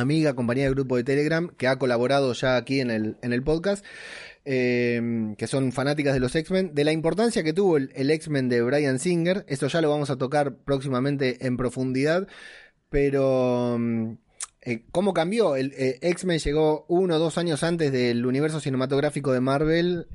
amiga, 0.00 0.34
compañía 0.34 0.64
de 0.64 0.70
grupo 0.70 0.96
de 0.96 1.04
Telegram, 1.04 1.48
que 1.56 1.66
ha 1.68 1.78
colaborado 1.78 2.32
ya 2.32 2.56
aquí 2.56 2.80
en 2.80 2.90
el, 2.90 3.16
en 3.22 3.32
el 3.32 3.42
podcast, 3.42 3.84
eh, 4.44 5.34
que 5.36 5.46
son 5.46 5.72
fanáticas 5.72 6.14
de 6.14 6.20
los 6.20 6.34
X-Men, 6.34 6.74
de 6.74 6.84
la 6.84 6.92
importancia 6.92 7.42
que 7.42 7.52
tuvo 7.52 7.76
el, 7.76 7.90
el 7.94 8.10
X-Men 8.10 8.48
de 8.48 8.62
Brian 8.62 8.98
Singer. 8.98 9.44
Esto 9.48 9.66
ya 9.68 9.80
lo 9.80 9.90
vamos 9.90 10.10
a 10.10 10.16
tocar 10.16 10.56
próximamente 10.56 11.46
en 11.46 11.56
profundidad, 11.56 12.28
pero... 12.90 13.76
mm, 13.78 14.12
eh, 14.62 14.82
¿Cómo 14.90 15.14
cambió? 15.14 15.54
El 15.54 15.72
eh, 15.76 15.98
X-Men 16.02 16.40
llegó 16.40 16.86
uno 16.88 17.14
o 17.14 17.18
dos 17.20 17.38
años 17.38 17.62
antes 17.62 17.92
del 17.92 18.26
universo 18.26 18.58
cinematográfico 18.58 19.32
de 19.32 19.40
Marvel 19.40 20.08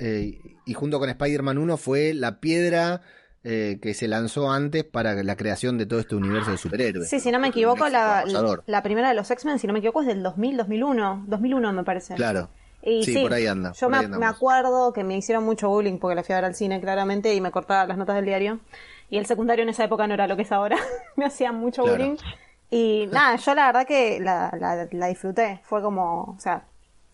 y 0.66 0.74
junto 0.74 1.00
con 1.00 1.10
Spider-Man 1.10 1.58
1 1.58 1.78
fue 1.78 2.14
la 2.14 2.42
piedra 2.42 3.02
eh, 3.44 3.80
que 3.82 3.94
se 3.94 4.08
lanzó 4.08 4.52
antes 4.52 4.84
para 4.84 5.16
la 5.24 5.36
creación 5.36 5.78
de 5.78 5.86
todo 5.86 6.00
este 6.00 6.16
universo 6.16 6.52
de 6.52 6.58
superhéroes. 6.58 7.10
Sí, 7.10 7.20
si 7.20 7.32
no 7.32 7.40
me 7.40 7.48
equivoco, 7.48 7.88
la, 7.90 8.24
la 8.66 8.84
primera 8.84 9.10
de 9.10 9.16
los 9.16 9.30
X-Men, 9.32 9.58
si 9.60 9.68
no 9.68 9.74
me 9.74 9.80
equivoco, 9.80 10.02
es 10.02 10.08
del 10.08 10.22
2000, 10.24 10.58
2001. 10.58 11.24
2001 11.28 11.74
me 11.74 11.84
parece. 11.84 12.16
Claro. 12.16 12.50
Y 12.84 13.04
Sí, 13.04 13.20
por 13.22 13.34
ahí 13.34 13.46
anda, 13.46 13.74
Yo 13.74 13.90
me, 13.90 13.98
ahí 13.98 14.08
me 14.08 14.26
acuerdo 14.26 14.92
que 14.92 15.04
me 15.04 15.16
hicieron 15.16 15.44
mucho 15.44 15.70
bullying 15.70 16.00
porque 16.00 16.16
la 16.16 16.24
fui 16.24 16.34
a 16.34 16.38
ver 16.38 16.46
al 16.46 16.56
cine, 16.56 16.82
claramente, 16.82 17.34
y 17.36 17.40
me 17.42 17.52
cortaba 17.52 17.86
las 17.86 17.98
notas 17.98 18.16
del 18.16 18.26
diario. 18.26 18.60
Y 19.10 19.18
el 19.18 19.26
secundario 19.26 19.64
en 19.64 19.70
esa 19.70 19.84
época 19.84 20.08
no 20.08 20.14
era 20.16 20.26
lo 20.28 20.36
que 20.36 20.42
es 20.44 20.52
ahora. 20.52 20.78
me 21.16 21.26
hacían 21.26 21.56
mucho 21.56 21.84
Claro. 21.84 21.98
bullying. 21.98 22.18
Y 22.70 23.08
nada, 23.12 23.36
yo 23.36 23.54
la 23.54 23.66
verdad 23.68 23.86
que 23.86 24.20
la, 24.20 24.50
la, 24.60 24.88
la 24.92 25.08
disfruté. 25.08 25.60
Fue 25.64 25.82
como, 25.82 26.36
o 26.36 26.40
sea, 26.40 26.64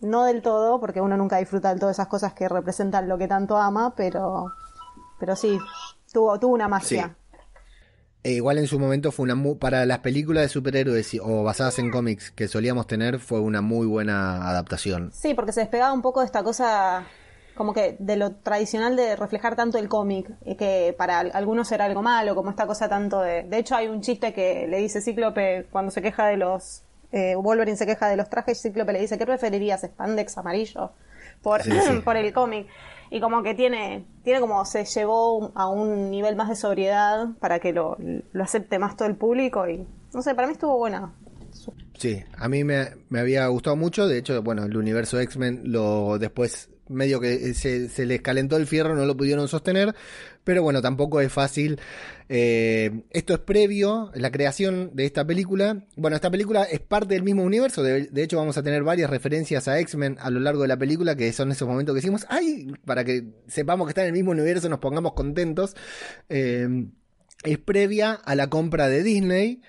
no 0.00 0.24
del 0.24 0.40
todo, 0.40 0.78
porque 0.80 1.00
uno 1.00 1.16
nunca 1.16 1.38
disfruta 1.38 1.74
de 1.74 1.80
todas 1.80 1.96
esas 1.96 2.06
cosas 2.06 2.32
que 2.32 2.48
representan 2.48 3.08
lo 3.08 3.18
que 3.18 3.26
tanto 3.28 3.56
ama, 3.58 3.94
pero, 3.96 4.52
pero 5.18 5.34
sí, 5.36 5.58
tuvo, 6.12 6.38
tuvo 6.38 6.54
una 6.54 6.68
magia. 6.68 7.14
E 8.24 8.32
igual 8.32 8.58
en 8.58 8.66
su 8.66 8.78
momento 8.80 9.12
fue 9.12 9.24
una 9.24 9.36
mu- 9.36 9.58
para 9.58 9.86
las 9.86 10.00
películas 10.00 10.42
de 10.42 10.48
superhéroes 10.48 11.16
o 11.22 11.44
basadas 11.44 11.78
en 11.78 11.90
cómics 11.90 12.30
que 12.32 12.48
solíamos 12.48 12.86
tener 12.86 13.20
fue 13.20 13.40
una 13.40 13.60
muy 13.62 13.86
buena 13.86 14.48
adaptación. 14.48 15.12
Sí, 15.12 15.34
porque 15.34 15.52
se 15.52 15.60
despegaba 15.60 15.92
un 15.92 16.02
poco 16.02 16.20
de 16.20 16.26
esta 16.26 16.42
cosa, 16.42 17.04
como 17.54 17.72
que 17.72 17.96
de 18.00 18.16
lo 18.16 18.32
tradicional 18.32 18.96
de 18.96 19.14
reflejar 19.14 19.54
tanto 19.54 19.78
el 19.78 19.88
cómic, 19.88 20.28
que 20.58 20.94
para 20.98 21.20
al- 21.20 21.30
algunos 21.32 21.70
era 21.70 21.84
algo 21.84 22.02
malo, 22.02 22.34
como 22.34 22.50
esta 22.50 22.66
cosa 22.66 22.88
tanto 22.88 23.20
de... 23.20 23.44
De 23.44 23.58
hecho, 23.58 23.76
hay 23.76 23.86
un 23.86 24.00
chiste 24.02 24.32
que 24.34 24.66
le 24.68 24.78
dice 24.78 25.00
Cíclope 25.00 25.66
cuando 25.70 25.92
se 25.92 26.02
queja 26.02 26.26
de 26.26 26.36
los... 26.38 26.82
eh, 27.12 27.36
Wolverine 27.36 27.76
se 27.76 27.86
queja 27.86 28.08
de 28.08 28.16
los 28.16 28.28
trajes, 28.28 28.60
Cíclope 28.60 28.92
le 28.92 29.00
dice, 29.00 29.16
¿qué 29.16 29.26
preferirías, 29.26 29.82
spandex 29.82 30.36
amarillo? 30.36 30.90
Por, 31.40 31.62
Sí, 31.62 31.70
sí. 31.70 32.00
por 32.04 32.16
el 32.16 32.32
cómic. 32.32 32.66
Y 33.10 33.20
como 33.20 33.42
que 33.42 33.54
tiene, 33.54 34.04
tiene 34.22 34.40
como 34.40 34.64
se 34.64 34.84
llevó 34.84 35.52
a 35.54 35.68
un 35.68 36.10
nivel 36.10 36.36
más 36.36 36.48
de 36.48 36.56
sobriedad 36.56 37.28
para 37.40 37.58
que 37.58 37.72
lo, 37.72 37.96
lo 38.32 38.44
acepte 38.44 38.78
más 38.78 38.96
todo 38.96 39.08
el 39.08 39.16
público 39.16 39.68
y 39.68 39.86
no 40.12 40.22
sé, 40.22 40.34
para 40.34 40.46
mí 40.48 40.52
estuvo 40.52 40.76
buena. 40.76 41.12
Sí, 41.98 42.22
a 42.36 42.48
mí 42.48 42.64
me, 42.64 42.90
me 43.08 43.20
había 43.20 43.46
gustado 43.48 43.76
mucho. 43.76 44.06
De 44.06 44.18
hecho, 44.18 44.42
bueno, 44.42 44.64
el 44.64 44.76
universo 44.76 45.18
X-Men 45.20 45.62
lo 45.64 46.18
después 46.18 46.70
medio 46.88 47.20
que 47.20 47.54
se, 47.54 47.88
se 47.88 48.06
les 48.06 48.20
calentó 48.20 48.56
el 48.56 48.66
fierro, 48.66 48.94
no 48.94 49.04
lo 49.06 49.16
pudieron 49.16 49.48
sostener. 49.48 49.94
Pero 50.44 50.62
bueno, 50.62 50.80
tampoco 50.80 51.20
es 51.20 51.30
fácil. 51.30 51.78
Eh, 52.30 53.02
esto 53.10 53.34
es 53.34 53.38
previo, 53.40 54.10
la 54.14 54.30
creación 54.30 54.90
de 54.94 55.04
esta 55.04 55.26
película. 55.26 55.84
Bueno, 55.96 56.16
esta 56.16 56.30
película 56.30 56.62
es 56.64 56.80
parte 56.80 57.14
del 57.14 57.22
mismo 57.22 57.42
universo. 57.42 57.82
De, 57.82 58.06
de 58.06 58.22
hecho, 58.22 58.38
vamos 58.38 58.56
a 58.56 58.62
tener 58.62 58.82
varias 58.82 59.10
referencias 59.10 59.68
a 59.68 59.78
X-Men 59.80 60.16
a 60.20 60.30
lo 60.30 60.40
largo 60.40 60.62
de 60.62 60.68
la 60.68 60.78
película, 60.78 61.16
que 61.16 61.32
son 61.32 61.52
esos 61.52 61.68
momentos 61.68 61.94
que 61.94 62.00
decimos, 62.00 62.24
¡ay! 62.30 62.72
Para 62.86 63.04
que 63.04 63.24
sepamos 63.46 63.86
que 63.86 63.90
está 63.90 64.02
en 64.02 64.08
el 64.08 64.14
mismo 64.14 64.30
universo, 64.30 64.68
nos 64.70 64.78
pongamos 64.78 65.12
contentos. 65.12 65.76
Eh, 66.30 66.86
es 67.44 67.58
previa 67.58 68.12
a 68.12 68.34
la 68.34 68.48
compra 68.48 68.88
de 68.88 69.02
Disney. 69.02 69.60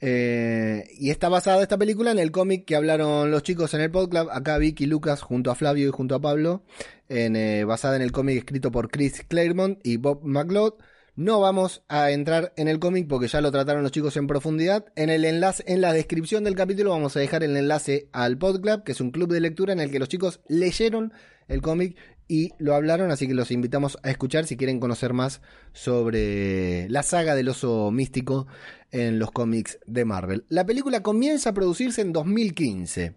Eh, 0.00 0.84
y 0.98 1.10
está 1.10 1.28
basada 1.28 1.62
esta 1.62 1.78
película 1.78 2.10
en 2.10 2.18
el 2.18 2.30
cómic 2.30 2.64
que 2.66 2.76
hablaron 2.76 3.30
los 3.30 3.42
chicos 3.42 3.72
en 3.74 3.80
el 3.80 3.90
podcast, 3.90 4.28
acá 4.30 4.58
Vicky 4.58 4.86
Lucas 4.86 5.22
junto 5.22 5.50
a 5.50 5.54
Flavio 5.54 5.88
y 5.88 5.90
junto 5.92 6.14
a 6.14 6.20
Pablo, 6.20 6.62
en, 7.08 7.36
eh, 7.36 7.64
basada 7.64 7.96
en 7.96 8.02
el 8.02 8.12
cómic 8.12 8.38
escrito 8.38 8.70
por 8.70 8.90
Chris 8.90 9.24
Claremont 9.26 9.78
y 9.84 9.96
Bob 9.96 10.20
McLeod. 10.24 10.74
No 11.14 11.40
vamos 11.40 11.82
a 11.88 12.10
entrar 12.10 12.52
en 12.56 12.68
el 12.68 12.78
cómic 12.78 13.08
porque 13.08 13.28
ya 13.28 13.40
lo 13.40 13.50
trataron 13.50 13.82
los 13.82 13.90
chicos 13.90 14.18
en 14.18 14.26
profundidad. 14.26 14.84
En 14.96 15.08
el 15.08 15.24
enlace, 15.24 15.64
en 15.66 15.80
la 15.80 15.94
descripción 15.94 16.44
del 16.44 16.54
capítulo 16.54 16.90
vamos 16.90 17.16
a 17.16 17.20
dejar 17.20 17.42
el 17.42 17.56
enlace 17.56 18.10
al 18.12 18.36
PodClub, 18.36 18.84
que 18.84 18.92
es 18.92 19.00
un 19.00 19.12
club 19.12 19.32
de 19.32 19.40
lectura 19.40 19.72
en 19.72 19.80
el 19.80 19.90
que 19.90 19.98
los 19.98 20.10
chicos 20.10 20.40
leyeron 20.46 21.14
el 21.48 21.62
cómic 21.62 21.96
y 22.28 22.52
lo 22.58 22.74
hablaron, 22.74 23.10
así 23.10 23.28
que 23.28 23.34
los 23.34 23.50
invitamos 23.50 23.98
a 24.02 24.10
escuchar 24.10 24.46
si 24.46 24.56
quieren 24.56 24.80
conocer 24.80 25.12
más 25.12 25.40
sobre 25.72 26.88
la 26.88 27.02
saga 27.02 27.34
del 27.34 27.48
oso 27.48 27.90
místico 27.90 28.46
en 28.90 29.18
los 29.18 29.30
cómics 29.30 29.78
de 29.86 30.04
Marvel. 30.04 30.44
La 30.48 30.66
película 30.66 31.02
comienza 31.02 31.50
a 31.50 31.54
producirse 31.54 32.00
en 32.00 32.12
2015. 32.12 33.14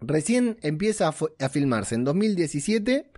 Recién 0.00 0.58
empieza 0.62 1.08
a, 1.08 1.48
filmarse 1.48 1.94
en 1.94 2.04
2017. 2.04 3.10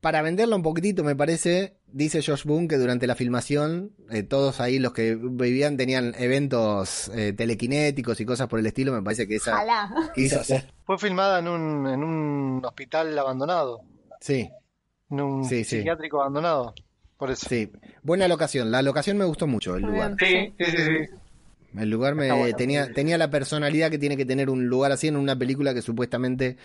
Para 0.00 0.22
venderla 0.22 0.56
un 0.56 0.62
poquitito, 0.62 1.02
me 1.02 1.16
parece, 1.16 1.76
dice 1.88 2.22
Josh 2.22 2.44
Boone 2.44 2.68
que 2.68 2.78
durante 2.78 3.06
la 3.08 3.16
filmación, 3.16 3.92
eh, 4.10 4.22
todos 4.22 4.60
ahí 4.60 4.78
los 4.78 4.92
que 4.92 5.16
vivían 5.16 5.76
tenían 5.76 6.14
eventos 6.16 7.10
eh, 7.14 7.32
telequinéticos 7.32 8.20
y 8.20 8.24
cosas 8.24 8.46
por 8.46 8.60
el 8.60 8.66
estilo. 8.66 8.92
Me 8.92 9.02
parece 9.02 9.26
que 9.26 9.36
esa 9.36 9.54
Ojalá. 9.54 10.12
quiso 10.14 10.40
hacer. 10.40 10.72
Fue 10.84 10.98
filmada 10.98 11.40
en 11.40 11.48
un, 11.48 11.86
en 11.88 12.04
un 12.04 12.64
hospital 12.64 13.18
abandonado, 13.18 13.82
Sí, 14.20 14.50
en 15.10 15.20
un 15.20 15.44
Sí, 15.44 15.64
sí. 15.64 15.78
psiquiátrico 15.78 16.20
abandonado. 16.20 16.74
Por 17.16 17.30
eso. 17.30 17.46
sí. 17.48 17.70
Buena 18.02 18.28
locación. 18.28 18.70
La 18.70 18.82
locación 18.82 19.18
me 19.18 19.24
gustó 19.24 19.46
mucho, 19.46 19.76
el 19.76 19.82
lugar. 19.82 20.14
Sí, 20.18 20.54
sí, 20.58 20.64
sí, 20.64 20.76
sí. 20.76 21.14
El 21.76 21.90
lugar 21.90 22.14
me 22.14 22.30
bueno. 22.32 22.56
tenía, 22.56 22.92
tenía 22.92 23.18
la 23.18 23.30
personalidad 23.30 23.90
que 23.90 23.98
tiene 23.98 24.16
que 24.16 24.24
tener 24.24 24.48
un 24.50 24.66
lugar 24.66 24.92
así 24.92 25.08
en 25.08 25.16
una 25.16 25.36
película 25.36 25.74
que 25.74 25.82
supuestamente 25.82 26.56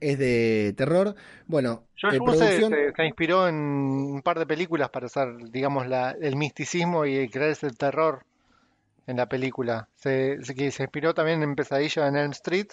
es 0.00 0.18
de 0.18 0.74
terror. 0.76 1.14
Bueno, 1.46 1.84
George 1.94 2.16
eh, 2.16 2.20
producción. 2.24 2.72
se- 2.72 2.92
se 2.92 3.04
inspiró 3.06 3.48
en 3.48 3.54
un 3.56 4.22
par 4.22 4.38
de 4.38 4.46
películas 4.46 4.90
para 4.90 5.06
hacer, 5.06 5.28
digamos, 5.50 5.86
la, 5.86 6.10
el 6.20 6.36
misticismo 6.36 7.04
y 7.06 7.28
crearse 7.28 7.66
el 7.66 7.76
terror 7.78 8.24
en 9.06 9.16
la 9.18 9.28
película. 9.28 9.88
Se, 9.94 10.38
se 10.42 10.82
inspiró 10.82 11.14
también 11.14 11.42
en 11.42 11.54
Pesadilla 11.54 12.08
en 12.08 12.16
Elm 12.16 12.30
Street, 12.32 12.68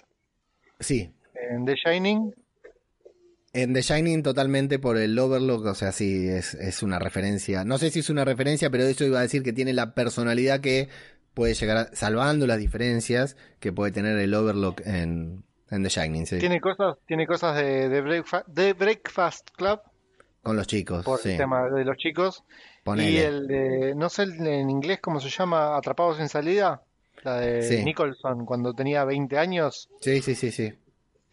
Sí, 0.80 1.12
en 1.52 1.66
The 1.66 1.76
Shining. 1.76 2.34
En 3.56 3.74
The 3.74 3.82
Shining 3.82 4.22
totalmente 4.24 4.80
por 4.80 4.98
el 4.98 5.18
Overlook, 5.18 5.66
o 5.66 5.76
sea, 5.76 5.92
sí, 5.92 6.28
es, 6.28 6.54
es 6.56 6.84
una 6.84 7.00
referencia. 7.00 7.64
No 7.64 7.78
sé 7.78 7.90
si 7.90 8.00
es 8.00 8.10
una 8.10 8.26
referencia, 8.26 8.70
pero 8.70 8.84
eso 8.84 9.06
iba 9.06 9.20
a 9.20 9.24
decir 9.24 9.42
que 9.44 9.54
tiene 9.54 9.74
la 9.74 9.94
personalidad 9.96 10.60
que 10.60 10.90
puede 11.34 11.54
llegar, 11.54 11.78
a- 11.78 11.96
salvando 11.96 12.48
las 12.48 12.58
diferencias 12.60 13.36
que 13.60 13.72
puede 13.74 13.92
tener 13.92 14.18
el 14.20 14.34
Overlook 14.34 14.82
en, 14.86 15.44
en 15.70 15.84
The 15.84 15.90
Shining, 15.90 16.26
sí. 16.26 16.38
Tiene 16.40 16.60
cosas, 16.62 16.98
tiene 17.08 17.26
cosas 17.28 17.56
de, 17.58 17.90
de, 17.90 18.02
Breakfa- 18.04 18.46
de 18.48 18.74
Breakfast 18.74 19.50
Club, 19.56 19.80
Con 20.44 20.56
los 20.56 20.68
chicos, 20.68 21.04
por 21.06 21.20
sí. 21.20 21.32
el 21.32 21.38
tema 21.38 21.70
de 21.70 21.84
los 21.86 21.98
chicos. 21.98 22.44
Y 22.98 23.18
el 23.18 23.48
de, 23.48 23.96
no 23.96 24.10
sé 24.10 24.24
en 24.24 24.70
inglés 24.70 25.00
cómo 25.02 25.20
se 25.20 25.30
llama, 25.30 25.76
Atrapados 25.76 26.18
sin 26.18 26.30
salida, 26.30 26.84
la 27.24 27.40
de 27.40 27.64
Sí. 27.64 27.84
Nicholson 27.84 28.46
cuando 28.46 28.74
tenía 28.76 29.04
20 29.06 29.38
años. 29.40 29.90
Sí, 30.02 30.22
sí, 30.22 30.36
sí, 30.36 30.52
sí. 30.52 30.72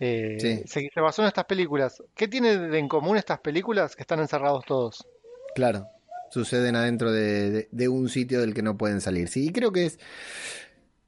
Eh, 0.04 0.36
Sí. 0.40 0.62
se, 0.66 0.90
se 0.92 1.00
basó 1.00 1.22
en 1.22 1.28
estas 1.28 1.44
películas. 1.44 2.02
¿Qué 2.16 2.26
tienen 2.26 2.70
de 2.70 2.78
en 2.78 2.88
común 2.88 3.16
estas 3.16 3.38
películas? 3.40 3.94
Que 3.94 4.02
están 4.02 4.18
encerrados 4.20 4.64
todos. 4.66 5.06
Claro, 5.54 5.86
suceden 6.30 6.74
adentro 6.76 7.12
de, 7.12 7.50
de- 7.50 7.68
de 7.70 7.88
un 7.88 8.08
sitio 8.08 8.40
del 8.40 8.54
que 8.54 8.62
no 8.62 8.76
pueden 8.76 9.00
salir. 9.00 9.28
Sí, 9.28 9.46
y 9.48 9.52
creo 9.52 9.70
que 9.70 9.86
es... 9.86 9.98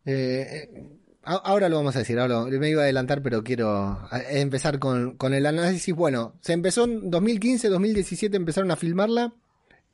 eh, 0.04 0.68
a- 1.22 1.34
ahora 1.36 1.68
lo 1.68 1.76
vamos 1.76 1.96
a 1.96 2.00
decir, 2.00 2.18
ahora 2.18 2.44
me 2.44 2.68
iba 2.68 2.82
a 2.82 2.84
adelantar, 2.84 3.22
pero 3.22 3.42
quiero 3.42 3.98
empezar 4.30 4.78
con, 4.78 5.16
con 5.16 5.32
el 5.34 5.46
análisis. 5.46 5.94
Bueno, 5.94 6.34
se 6.40 6.52
empezó 6.52 6.84
en 6.84 7.10
2015, 7.10 7.68
2017 7.68 8.36
empezaron 8.36 8.70
a 8.70 8.76
filmarla. 8.76 9.32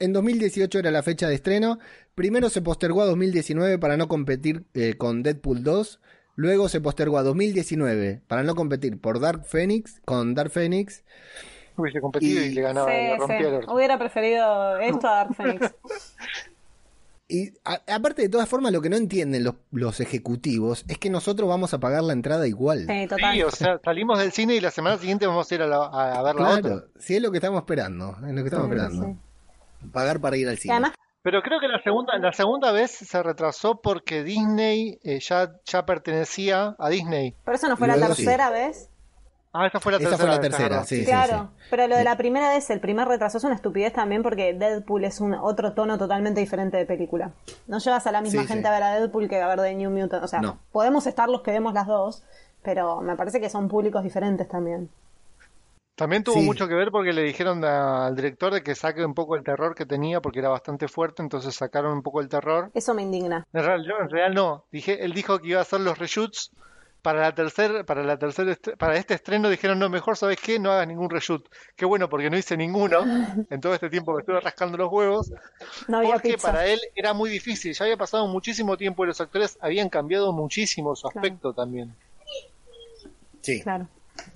En 0.01 0.13
2018 0.13 0.79
era 0.79 0.91
la 0.91 1.03
fecha 1.03 1.29
de 1.29 1.35
estreno. 1.35 1.79
Primero 2.15 2.49
se 2.49 2.63
postergó 2.63 3.03
a 3.03 3.07
2019 3.07 3.79
para 3.79 3.97
no 3.97 4.09
competir 4.09 4.65
eh, 4.75 4.95
con 4.97 5.23
Deadpool 5.23 5.63
2. 5.63 6.01
Luego 6.41 6.71
se 6.71 6.81
postergó 6.81 7.19
a 7.19 7.23
2019 7.23 8.23
para 8.27 8.43
no 8.43 8.55
competir 8.55 8.99
por 8.99 9.21
Dark 9.21 9.45
Phoenix, 9.45 10.01
con 10.07 10.35
Dark 10.35 10.51
Phoenix. 10.51 11.05
Hubiese 11.77 12.01
competido 12.01 12.41
y, 12.43 12.47
Y- 12.47 12.55
le 12.55 12.63
ganaba, 12.63 12.91
Sí, 12.91 12.97
le 12.97 13.13
sí. 13.13 13.19
rompía 13.19 13.39
el 13.49 13.55
orto. 13.57 13.75
Hubiera 13.75 13.99
preferido 13.99 14.79
esto 14.79 15.07
a 15.07 15.11
Dark 15.17 15.35
Phoenix. 15.35 15.75
Y 17.29 17.53
a- 17.65 17.81
aparte 17.95 18.23
de 18.23 18.29
todas 18.29 18.49
formas, 18.49 18.73
lo 18.73 18.81
que 18.81 18.89
no 18.91 18.97
entienden 18.97 19.45
los, 19.45 19.55
los 19.71 20.01
ejecutivos 20.01 20.85
es 20.89 20.99
que 20.99 21.11
nosotros 21.11 21.49
vamos 21.49 21.73
a 21.75 21.79
pagar 21.79 22.03
la 22.03 22.13
entrada 22.13 22.49
igual. 22.49 22.87
Sí, 22.89 23.07
total. 23.07 23.35
Sí, 23.35 23.43
o 23.45 23.51
sea, 23.53 23.79
salimos 23.85 24.19
del 24.19 24.33
cine 24.33 24.57
y 24.57 24.61
la 24.61 24.71
semana 24.73 24.99
siguiente 24.99 25.27
vamos 25.29 25.49
a 25.51 25.55
ir 25.55 25.63
a, 25.63 25.67
la- 25.69 25.85
a- 25.85 26.23
ver 26.25 26.35
la 26.37 26.49
otra. 26.49 26.61
Claro, 26.63 26.85
si 26.99 27.15
es 27.17 27.23
lo 27.23 27.31
que 27.31 27.37
estamos 27.37 27.61
esperando, 27.61 28.17
es 28.27 28.35
lo 28.35 28.43
que 28.43 28.49
estamos 28.49 28.67
Sí, 28.67 28.73
esperando. 28.73 29.17
Pagar 29.93 30.21
para 30.21 30.37
ir 30.39 30.49
al 30.49 30.55
Y 30.55 30.57
cine. 30.57 30.75
además 30.75 30.93
Pero 31.23 31.43
creo 31.43 31.61
que 31.61 31.69
la 31.69 31.83
segunda, 31.83 32.17
la 32.19 32.33
segunda 32.33 32.73
vez 32.73 32.91
se 32.93 33.23
retrasó 33.23 33.81
porque 33.83 34.23
Disney 34.25 34.99
eh, 35.05 35.21
ya, 35.21 35.53
ya 35.67 35.85
pertenecía 35.85 36.75
a 36.79 36.89
Disney. 36.89 37.35
Pero 37.45 37.57
eso 37.57 37.69
no 37.69 37.77
fue 37.77 37.89
la 37.89 37.95
sí. 37.95 38.01
tercera 38.01 38.51
vez. 38.51 38.89
Ah, 39.53 39.67
esa 39.67 39.81
fue 39.81 39.91
la 39.93 39.99
Esa 39.99 40.11
tercera. 40.11 40.17
fue 40.17 40.27
la 40.37 40.41
vez, 40.41 40.49
tercera, 40.49 40.69
claro. 40.69 40.85
sí, 40.87 41.05
claro, 41.05 41.51
sí. 41.59 41.65
pero 41.71 41.89
lo 41.89 41.97
de 41.97 42.05
la 42.05 42.17
primera 42.17 42.51
vez, 42.51 42.71
el 42.71 42.79
primer 42.81 43.09
retraso 43.09 43.37
es 43.39 43.43
una 43.45 43.57
estupidez 43.57 43.93
también 43.93 44.23
porque 44.23 44.55
Deadpool 44.55 45.05
es 45.05 45.21
un 45.21 45.35
otro 45.35 45.73
tono 45.73 45.99
totalmente 45.99 46.39
diferente 46.41 46.77
de 46.77 46.87
película. 46.87 47.33
No 47.67 47.79
llevas 47.81 48.07
a 48.07 48.13
la 48.13 48.21
misma 48.23 48.43
Sí, 48.43 48.47
gente 48.49 48.63
sí. 48.63 48.69
a 48.69 48.71
ver 48.71 48.83
a 48.85 48.95
Deadpool 49.01 49.29
que 49.29 49.41
a 49.41 49.49
ver 49.49 49.61
de 49.61 49.75
New 49.75 49.91
Mutant. 49.91 50.23
O 50.23 50.29
sea, 50.29 50.41
No. 50.41 50.59
podemos 50.71 51.07
estar 51.09 51.29
los 51.29 51.43
que 51.43 51.51
vemos 51.51 51.75
las 51.75 51.89
dos, 51.89 52.23
pero 52.63 53.01
me 53.01 53.17
parece 53.17 53.41
que 53.41 53.51
son 53.51 53.67
públicos 53.69 54.05
diferentes 54.05 54.49
también. 54.49 54.89
También 56.01 56.25
tuvo 56.25 56.37
Sí. 56.37 56.47
mucho 56.47 56.67
que 56.67 56.73
ver 56.75 56.91
porque 56.91 57.13
le 57.13 57.23
dijeron 57.23 57.63
a- 57.63 58.07
al 58.07 58.17
director 58.17 58.55
de 58.55 58.63
que 58.63 58.75
saque 58.75 59.05
un 59.05 59.13
poco 59.13 59.37
el 59.37 59.45
terror 59.45 59.75
que 59.75 59.85
tenía 59.85 60.23
porque 60.23 60.39
era 60.39 60.49
bastante 60.49 60.89
fuerte, 60.89 61.21
entonces 61.23 61.55
sacaron 61.55 61.93
un 61.93 62.03
poco 62.03 62.23
el 62.23 62.29
terror. 62.31 62.71
Eso 62.73 62.95
me 62.95 63.03
indigna. 63.03 63.47
En 63.53 63.63
real, 63.65 63.85
yo 63.87 63.99
en 64.01 64.09
real 64.09 64.33
no. 64.35 64.65
Dije, 64.73 65.05
él 65.05 65.13
dijo 65.13 65.39
que 65.41 65.49
iba 65.49 65.59
a 65.59 65.63
hacer 65.63 65.81
los 65.81 65.99
reshoots 65.99 66.53
para 67.03 67.21
la 67.21 67.35
tercer, 67.35 67.85
para 67.85 68.03
la 68.03 68.19
tercer 68.19 68.59
para 68.79 68.97
este 68.97 69.13
estreno 69.13 69.51
dijeron, 69.51 69.79
no, 69.79 69.91
mejor 69.91 70.17
sabes 70.17 70.39
qué, 70.41 70.59
no 70.59 70.71
hagas 70.73 70.87
ningún 70.89 71.11
reshoot. 71.11 71.47
Qué 71.77 71.85
bueno, 71.85 72.09
porque 72.09 72.31
no 72.31 72.39
hice 72.39 72.57
ninguno 72.57 73.01
en 73.51 73.61
todo 73.61 73.75
este 73.75 73.91
tiempo 73.91 74.15
que 74.17 74.21
estuve 74.21 74.41
rascando 74.41 74.79
los 74.79 74.91
huevos. 74.91 75.31
No 75.87 75.99
había 75.99 76.13
Porque 76.15 76.33
pizza. 76.33 76.51
para 76.51 76.67
él 76.67 76.81
era 76.95 77.13
muy 77.13 77.29
difícil, 77.29 77.75
ya 77.75 77.85
había 77.85 77.99
pasado 77.99 78.27
muchísimo 78.27 78.79
tiempo 78.79 79.05
y 79.05 79.09
los 79.09 79.21
actores 79.21 79.59
habían 79.61 79.91
cambiado 79.91 80.33
muchísimo 80.33 80.97
su 80.97 81.09
Claro. 81.09 81.27
aspecto 81.27 81.53
también. 81.53 81.95
Sí, 83.43 83.63
Claro. 83.63 83.87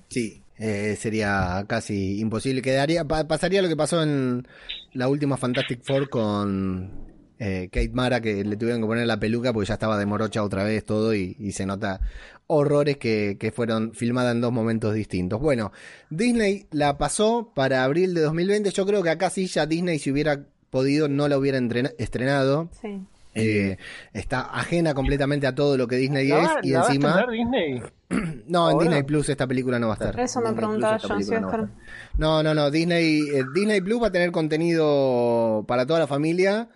sí. 0.09 0.43
Eh, 0.57 0.95
sería 0.99 1.63
casi 1.67 2.19
imposible. 2.19 2.61
Quedaría, 2.61 3.05
pa- 3.05 3.27
pasaría 3.27 3.61
lo 3.61 3.67
que 3.67 3.75
pasó 3.75 4.01
en 4.03 4.47
la 4.93 5.07
última 5.07 5.37
Fantastic 5.37 5.81
Four 5.83 6.09
con 6.09 7.05
eh, 7.39 7.67
Kate 7.71 7.89
Mara, 7.93 8.21
que 8.21 8.43
le 8.43 8.55
tuvieron 8.55 8.81
que 8.81 8.87
poner 8.87 9.05
la 9.07 9.19
peluca 9.19 9.51
porque 9.51 9.67
ya 9.67 9.73
estaba 9.73 9.97
de 9.97 10.05
morocha 10.05 10.41
otra 10.43 10.63
vez 10.63 10.85
todo 10.85 11.13
y, 11.13 11.35
se 11.51 11.65
nota 11.65 11.99
horrores 12.47 12.97
que, 12.97 13.37
que 13.39 13.51
fueron 13.51 13.93
filmadas 13.93 14.33
en 14.35 14.41
dos 14.41 14.53
momentos 14.53 14.93
distintos. 14.93 15.41
Bueno, 15.41 15.71
Disney 16.09 16.67
la 16.71 16.97
pasó 16.97 17.51
para 17.55 17.83
abril 17.83 18.13
de 18.13 18.21
2020. 18.21 18.69
Yo 18.71 18.85
creo 18.85 19.03
que 19.03 19.09
acá 19.09 19.29
sí 19.29 19.47
ya 19.47 19.65
Disney 19.65 19.99
si 19.99 20.11
hubiera 20.11 20.45
podido 20.69 21.07
no 21.07 21.27
la 21.27 21.37
hubiera 21.37 21.59
estrenado. 21.97 22.69
Sí. 22.81 23.01
Eh, 23.37 23.77
está 24.13 24.41
ajena 24.41 24.93
completamente 24.93 25.45
a 25.45 25.53
todo 25.53 25.75
lo 25.77 25.87
que 25.87 25.97
Disney 25.97 26.29
¿La 26.29 26.39
es 26.41 26.47
va- 26.47 26.59
y 26.63 26.69
la 26.71 26.79
va 26.79 26.85
a 26.85 26.87
encima 26.87 27.25
Disney? 27.29 27.81
no 28.47 28.69
en 28.69 28.73
ahora? 28.75 28.83
Disney 28.85 29.03
Plus 29.03 29.27
esta 29.29 29.45
película 29.45 29.77
no 29.77 29.87
va 29.89 29.93
a 29.93 29.97
estar 29.97 30.19
Eso 30.19 30.39
me 30.39 30.51
Disney 30.51 30.55
Plus 30.55 30.65
preguntaba 30.67 30.95
esta 30.95 31.07
yo, 31.09 31.19
sí, 31.19 31.31
no 31.31 31.31
va 31.31 31.37
a 31.37 31.45
Oscar. 31.47 31.59
estar. 31.65 31.75
no 32.17 32.43
no 32.43 32.53
no 32.53 32.71
Disney 32.71 33.19
eh, 33.33 33.43
Disney 33.53 33.81
Plus 33.81 34.01
va 34.01 34.07
a 34.07 34.11
tener 34.11 34.31
contenido 34.31 35.65
para 35.67 35.85
toda 35.85 35.99
la 35.99 36.07
familia 36.07 36.69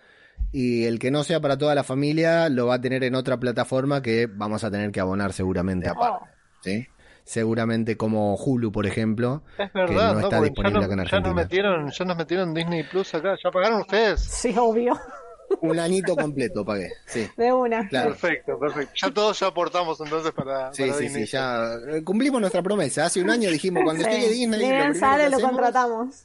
y 0.52 0.84
el 0.84 0.98
que 0.98 1.10
no 1.10 1.22
sea 1.24 1.40
para 1.40 1.56
toda 1.56 1.74
la 1.74 1.84
familia 1.84 2.48
lo 2.48 2.66
va 2.66 2.74
a 2.74 2.80
tener 2.80 3.04
en 3.04 3.14
otra 3.14 3.38
plataforma 3.38 4.02
que 4.02 4.26
vamos 4.26 4.62
a 4.64 4.70
tener 4.70 4.90
que 4.92 5.00
abonar 5.00 5.32
seguramente 5.32 5.88
aparte 5.88 6.26
Oh. 6.26 6.28
¿sí? 6.62 6.86
seguramente 7.24 7.96
como 7.96 8.34
Hulu 8.34 8.72
por 8.72 8.86
ejemplo 8.86 9.44
Es 9.56 9.70
que 9.70 9.78
verdad, 9.78 10.14
no 10.14 10.20
¿no? 10.20 10.26
está 10.26 10.40
disponible 10.42 10.80
ya, 10.80 10.86
acá 10.86 10.92
en 10.94 10.98
no- 10.98 11.04
ya 11.04 11.10
nos 11.10 11.12
Argentina 11.12 11.34
metieron, 11.34 11.90
ya 11.90 12.04
nos 12.04 12.16
metieron 12.16 12.54
Disney 12.54 12.82
Plus 12.82 13.14
acá, 13.14 13.36
ya 13.42 13.50
pagaron 13.50 13.80
ustedes. 13.82 14.20
Sí, 14.20 14.54
obvio. 14.58 14.98
Un 15.60 15.78
añito 15.78 16.16
completo 16.16 16.64
pagué 16.64 16.92
sí 17.06 17.28
De 17.36 17.52
una. 17.52 17.88
Claro. 17.88 18.10
Perfecto, 18.10 18.58
perfecto. 18.58 18.92
Ya 18.96 19.10
todos 19.12 19.38
ya 19.40 19.46
aportamos 19.48 20.00
entonces 20.00 20.32
para, 20.32 20.72
Sí, 20.72 20.82
para 20.84 20.94
sí, 20.94 21.04
Disney. 21.04 21.26
sí, 21.26 21.32
ya 21.32 21.74
eh, 21.88 22.02
cumplimos 22.04 22.40
nuestra 22.40 22.62
promesa. 22.62 23.06
Hace 23.06 23.20
un 23.22 23.30
año 23.30 23.50
dijimos, 23.50 23.82
cuando 23.84 24.04
Sí. 24.04 24.10
llegue 24.10 24.28
Disney, 24.30 24.60
lo 24.60 24.66
bien 24.66 24.76
primero 24.78 24.94
sale, 24.98 25.28
lo 25.28 25.36
hacemos- 25.36 25.52
contratamos. 25.52 26.24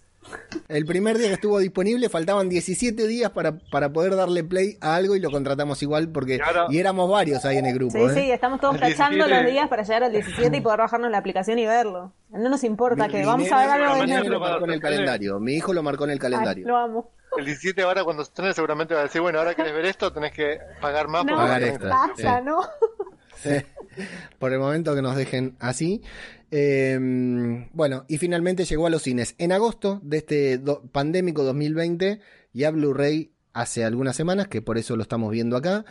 El 0.69 0.87
primer 0.87 1.19
día 1.19 1.27
que 1.27 1.33
estuvo 1.35 1.59
disponible 1.59 2.09
faltaban 2.09 2.49
17 2.49 3.05
días 3.05 3.29
para, 3.29 3.59
para 3.69 3.89
poder 3.93 4.15
darle 4.15 4.43
play 4.43 4.75
a 4.81 4.95
algo 4.95 5.15
y 5.15 5.19
lo 5.19 5.29
contratamos 5.29 5.83
igual 5.83 6.09
porque 6.09 6.39
Y 6.69 6.79
éramos 6.79 7.11
varios 7.11 7.45
ahí 7.45 7.57
en 7.57 7.67
el 7.67 7.75
grupo. 7.75 7.93
Sí, 7.93 8.03
¿eh? 8.05 8.09
sí, 8.25 8.31
estamos 8.31 8.59
todos 8.59 8.73
17. 8.79 9.17
los 9.17 9.45
días 9.45 9.67
para 9.69 9.83
llegar 9.83 10.03
al 10.05 10.11
17 10.11 10.57
y 10.57 10.61
poder 10.61 10.79
bajarnos 10.79 11.11
la 11.11 11.19
aplicación 11.19 11.59
y 11.59 11.67
verlo. 11.67 12.11
No 12.31 12.49
nos 12.49 12.63
importa 12.63 13.05
Mi- 13.05 13.11
que 13.11 13.19
mi 13.19 13.25
vamos 13.25 13.51
a 13.51 13.57
ver 13.59 13.69
algo 13.69 14.05
de 14.07 14.29
lo 14.29 14.39
marcó 14.39 14.65
en 14.65 14.71
el 14.71 14.79
calendario. 14.81 15.39
Mi 15.39 15.53
hijo 15.53 15.73
lo 15.73 15.83
marcó 15.83 16.05
en 16.05 16.09
el 16.09 16.15
Ay, 16.15 16.19
calendario. 16.19 16.67
lo 16.67 16.75
amo. 16.77 17.11
El 17.37 17.45
17 17.45 17.81
ahora 17.81 18.03
cuando 18.03 18.23
se 18.23 18.29
estrene 18.29 18.53
seguramente 18.53 18.93
va 18.93 19.01
a 19.01 19.03
decir, 19.03 19.21
bueno, 19.21 19.39
ahora 19.39 19.53
querés 19.55 19.73
ver 19.73 19.85
esto, 19.85 20.11
tenés 20.13 20.31
que 20.31 20.57
pagar 20.81 21.07
más. 21.07 21.25
No, 21.25 21.31
porque 21.33 21.43
Pagar 21.47 21.63
extra. 21.63 21.97
Sí. 22.17 22.23
¿no? 22.43 22.59
Por 24.39 24.51
el 24.53 24.59
momento 24.59 24.95
que 24.95 25.01
nos 25.01 25.15
dejen 25.15 25.55
así. 25.59 26.01
Eh, 26.51 26.97
bueno, 27.73 28.05
y 28.07 28.17
finalmente 28.17 28.65
llegó 28.65 28.87
a 28.87 28.89
los 28.89 29.01
cines. 29.03 29.35
En 29.37 29.51
agosto 29.51 29.99
de 30.03 30.17
este 30.17 30.57
do- 30.57 30.83
pandémico 30.91 31.43
2020 31.43 32.19
y 32.53 32.63
a 32.63 32.71
Blu-ray 32.71 33.33
hace 33.53 33.83
algunas 33.85 34.15
semanas, 34.15 34.47
que 34.47 34.61
por 34.61 34.77
eso 34.77 34.95
lo 34.95 35.01
estamos 35.03 35.31
viendo 35.31 35.55
acá. 35.57 35.85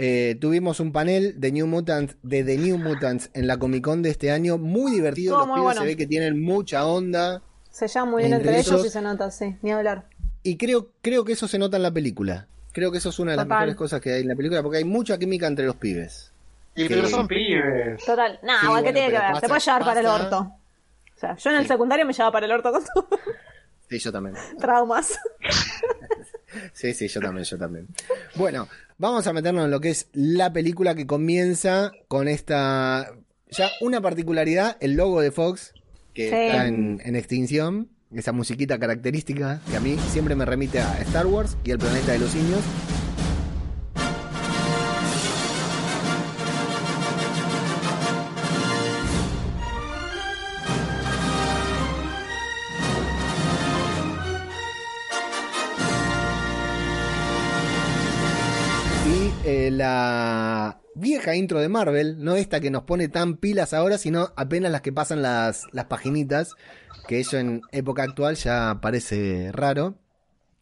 eh, 0.00 0.36
tuvimos 0.40 0.78
un 0.78 0.92
panel 0.92 1.40
de 1.40 1.50
New 1.52 1.66
Mutants, 1.66 2.16
de 2.22 2.44
The 2.44 2.56
New 2.58 2.78
Mutants 2.78 3.30
en 3.34 3.46
la 3.48 3.56
Comic 3.58 3.82
Con 3.84 4.00
de 4.02 4.10
este 4.10 4.30
año, 4.30 4.56
muy 4.56 4.92
divertido. 4.92 5.36
Los 5.38 5.46
muy 5.48 5.54
pibes 5.56 5.64
bueno. 5.64 5.80
se 5.80 5.86
ve 5.88 5.96
que 5.96 6.06
tienen 6.06 6.40
mucha 6.40 6.86
onda. 6.86 7.42
Se 7.70 7.88
llama 7.88 8.12
muy 8.12 8.22
bien 8.22 8.34
Entre 8.34 8.48
entre, 8.50 8.60
ellos 8.60 8.74
esos- 8.80 8.86
y 8.86 8.90
se 8.90 9.02
nota, 9.02 9.30
sí, 9.30 9.56
ni 9.62 9.72
hablar. 9.72 10.08
Y 10.42 10.56
creo, 10.56 10.90
creo 11.02 11.24
que 11.24 11.32
eso 11.32 11.48
se 11.48 11.58
nota 11.58 11.76
en 11.76 11.82
la 11.82 11.90
película. 11.90 12.46
Creo 12.72 12.92
que 12.92 12.98
eso 12.98 13.08
es 13.08 13.18
una 13.18 13.32
de 13.32 13.36
las 13.38 13.46
Total. 13.46 13.58
mejores 13.58 13.76
cosas 13.76 14.00
que 14.00 14.12
hay 14.12 14.22
en 14.22 14.28
la 14.28 14.36
película, 14.36 14.62
porque 14.62 14.78
hay 14.78 14.84
mucha 14.84 15.18
química 15.18 15.46
entre 15.46 15.66
los 15.66 15.76
pibes. 15.76 16.32
Y 16.76 16.82
Sí. 16.82 16.88
pero 16.88 17.08
son 17.08 17.26
pibes. 17.26 18.04
Total, 18.04 18.38
nada, 18.42 18.60
Sí, 18.60 18.66
igual 18.66 18.82
que 18.84 18.92
bueno, 18.92 18.94
tiene 18.94 19.06
que 19.08 19.12
ver, 19.18 19.28
pasa- 19.32 19.40
te 19.40 19.48
puede 19.48 19.60
llevar 19.60 19.84
para 19.84 20.00
el 20.00 20.06
orto. 20.06 20.38
O 21.16 21.18
sea, 21.20 21.36
yo 21.36 21.50
en 21.50 21.56
el 21.56 21.62
Sí. 21.62 21.68
secundario 21.68 22.06
me 22.06 22.12
llevaba 22.12 22.32
para 22.32 22.46
el 22.46 22.52
orto 22.52 22.70
con 22.72 22.84
todo. 22.84 23.08
Sí, 23.88 23.98
yo 23.98 24.12
también. 24.12 24.36
traumas. 24.60 25.18
Sí, 26.72 26.94
sí, 26.94 27.08
yo 27.08 27.20
también, 27.20 27.44
yo 27.44 27.58
también. 27.58 27.86
Bueno, 28.34 28.68
vamos 28.96 29.26
a 29.26 29.32
meternos 29.34 29.66
en 29.66 29.70
lo 29.70 29.80
que 29.80 29.90
es 29.90 30.08
la 30.14 30.50
película 30.52 30.94
que 30.94 31.06
comienza 31.06 31.92
con 32.08 32.26
esta. 32.26 33.12
Ya 33.50 33.68
una 33.82 34.00
particularidad, 34.00 34.76
el 34.80 34.94
logo 34.94 35.20
de 35.20 35.30
Fox, 35.30 35.74
que 36.14 36.30
Sí. 36.30 36.34
está 36.34 36.66
en, 36.66 37.00
en 37.04 37.16
extinción. 37.16 37.90
Esa 38.14 38.32
musiquita 38.32 38.78
característica 38.78 39.60
que 39.70 39.76
a 39.76 39.80
mí 39.80 39.98
siempre 40.10 40.34
me 40.34 40.46
remite 40.46 40.80
a 40.80 40.98
Star 41.02 41.26
Wars 41.26 41.58
y 41.62 41.72
el 41.72 41.78
planeta 41.78 42.12
de 42.12 42.18
los 42.18 42.30
simios. 42.30 42.62
Y 59.06 59.32
eh, 59.46 59.70
la 59.70 60.80
vieja 60.98 61.34
intro 61.34 61.60
de 61.60 61.68
Marvel, 61.68 62.22
no 62.22 62.34
esta 62.36 62.60
que 62.60 62.70
nos 62.70 62.82
pone 62.84 63.08
tan 63.08 63.36
pilas 63.36 63.72
ahora, 63.74 63.98
sino 63.98 64.32
apenas 64.36 64.70
las 64.72 64.80
que 64.82 64.92
pasan 64.92 65.22
las, 65.22 65.64
las 65.72 65.86
paginitas, 65.86 66.54
que 67.06 67.20
eso 67.20 67.38
en 67.38 67.62
época 67.72 68.02
actual 68.02 68.36
ya 68.36 68.78
parece 68.80 69.50
raro. 69.52 69.94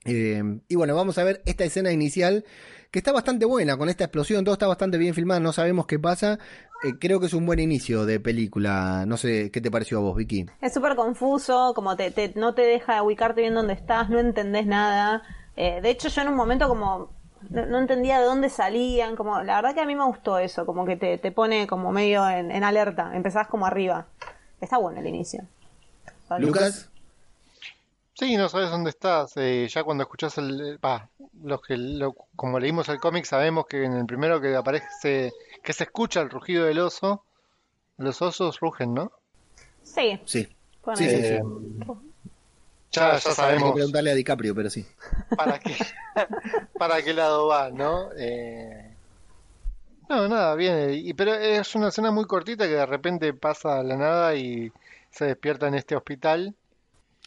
Eh, 0.05 0.61
y 0.68 0.75
bueno, 0.77 0.94
vamos 0.94 1.18
a 1.18 1.25
ver 1.25 1.42
esta 1.46 1.64
escena 1.64 1.90
inicial, 1.90 2.44
que 2.92 3.01
está 3.01 3.11
bastante 3.12 3.44
buena, 3.44 3.77
con 3.77 3.88
esta 3.88 4.05
explosión, 4.05 4.44
todo 4.44 4.53
está 4.55 4.66
bastante 4.68 4.99
bien 4.99 5.14
filmado, 5.14 5.40
no 5.40 5.53
sabemos 5.53 5.87
qué 5.87 5.99
pasa. 5.99 6.38
Eh, 6.85 6.92
creo 7.01 7.18
que 7.18 7.27
es 7.27 7.35
un 7.35 7.44
buen 7.46 7.59
inicio 7.59 8.05
de 8.07 8.20
película. 8.20 9.05
No 9.07 9.16
sé 9.16 9.51
qué 9.51 9.61
te 9.61 9.70
pareció 9.70 9.99
a 9.99 10.03
vos, 10.03 10.16
Vicky. 10.16 10.46
Es 10.61 10.75
súper 10.75 10.94
confuso, 10.94 11.72
como 11.75 11.96
te, 11.96 12.11
te- 12.11 12.33
no 12.37 12.55
te 12.55 12.62
deja 12.62 13.03
ubicarte 13.03 13.40
bien 13.40 13.55
dónde 13.55 13.72
estás, 13.72 14.11
no 14.11 14.20
entendés 14.20 14.66
nada. 14.66 15.22
Eh, 15.57 15.81
de 15.81 15.90
hecho, 15.90 16.09
yo 16.09 16.20
en 16.22 16.29
un 16.29 16.35
momento 16.37 16.68
como 16.68 17.16
no, 17.51 17.66
no 17.66 17.79
entendía 17.79 18.18
de 18.18 18.25
dónde 18.27 18.49
salían, 18.49 19.16
como 19.16 19.42
la 19.42 19.57
verdad 19.57 19.75
que 19.75 19.81
a 19.81 19.87
mí 19.87 19.94
me 19.94 20.05
gustó 20.05 20.38
eso, 20.38 20.66
como 20.66 20.85
que 20.85 20.96
te, 20.96 21.18
te 21.18 21.33
pone 21.33 21.66
como 21.66 21.92
medio 21.92 22.29
en, 22.29 22.51
en 22.51 22.64
alerta, 22.64 23.14
empezás 23.14 23.46
como 23.49 23.66
arriba. 23.66 24.07
Está 24.61 24.79
bueno 24.79 25.01
el 25.01 25.07
inicio. 25.07 25.44
Lucas. 26.38 26.90
Sí, 28.14 28.37
no 28.37 28.49
sabes 28.49 28.70
dónde 28.70 28.90
estás. 28.90 29.33
eh, 29.37 29.68
ya 29.68 29.85
cuando 29.85 30.03
escuchas 30.05 30.38
el. 30.38 30.79
Va, 30.83 31.09
los 31.42 31.61
que 31.61 31.77
lo- 31.77 32.14
como 32.35 32.59
leímos 32.59 32.88
el 32.88 32.99
cómic, 32.99 33.27
sabemos 33.27 33.66
que 33.66 33.85
en 33.85 33.92
el 33.92 34.07
primero 34.07 34.40
que 34.40 34.57
aparece. 34.57 35.33
que 35.62 35.72
se 35.72 35.85
escucha 35.85 36.22
el 36.22 36.31
rugido 36.31 36.64
del 36.64 36.79
oso. 36.79 37.25
Los 37.99 38.22
osos 38.22 38.61
rugen, 38.61 38.94
¿no? 38.94 39.12
Sí, 39.83 40.20
Sí. 40.25 40.49
bueno, 40.85 40.99
Sí, 40.99 41.09
sí, 41.09 41.16
Eh, 41.16 41.40
sí. 41.42 41.92
Ya, 42.92 43.09
ya 43.09 43.14
Hay 43.14 43.20
que 43.20 43.31
sabemos 43.33 43.72
preguntarle 43.72 44.11
a 44.11 44.14
DiCaprio, 44.14 44.55
pero 44.55 44.70
sí. 44.70 44.87
para 45.37 45.59
qué, 45.59 45.77
para 46.79 47.03
qué 47.03 47.12
lado 47.12 47.49
va, 47.49 47.70
¿no? 47.70 48.11
Eh, 48.16 48.94
no, 50.09 50.29
nada, 50.29 50.55
bien. 50.55 50.90
Y, 50.94 51.12
pero 51.14 51.35
es 51.35 51.75
una 51.75 51.88
escena 51.88 52.11
muy 52.11 52.25
cortita 52.27 52.64
que 52.66 52.75
de 52.75 52.87
repente 52.87 53.35
pasa 53.35 53.81
a 53.81 53.83
la 53.83 53.96
nada 53.96 54.35
y 54.37 54.72
se 55.11 55.25
despierta 55.27 55.66
en 55.68 55.75
este 55.75 55.96
hospital. 55.96 56.55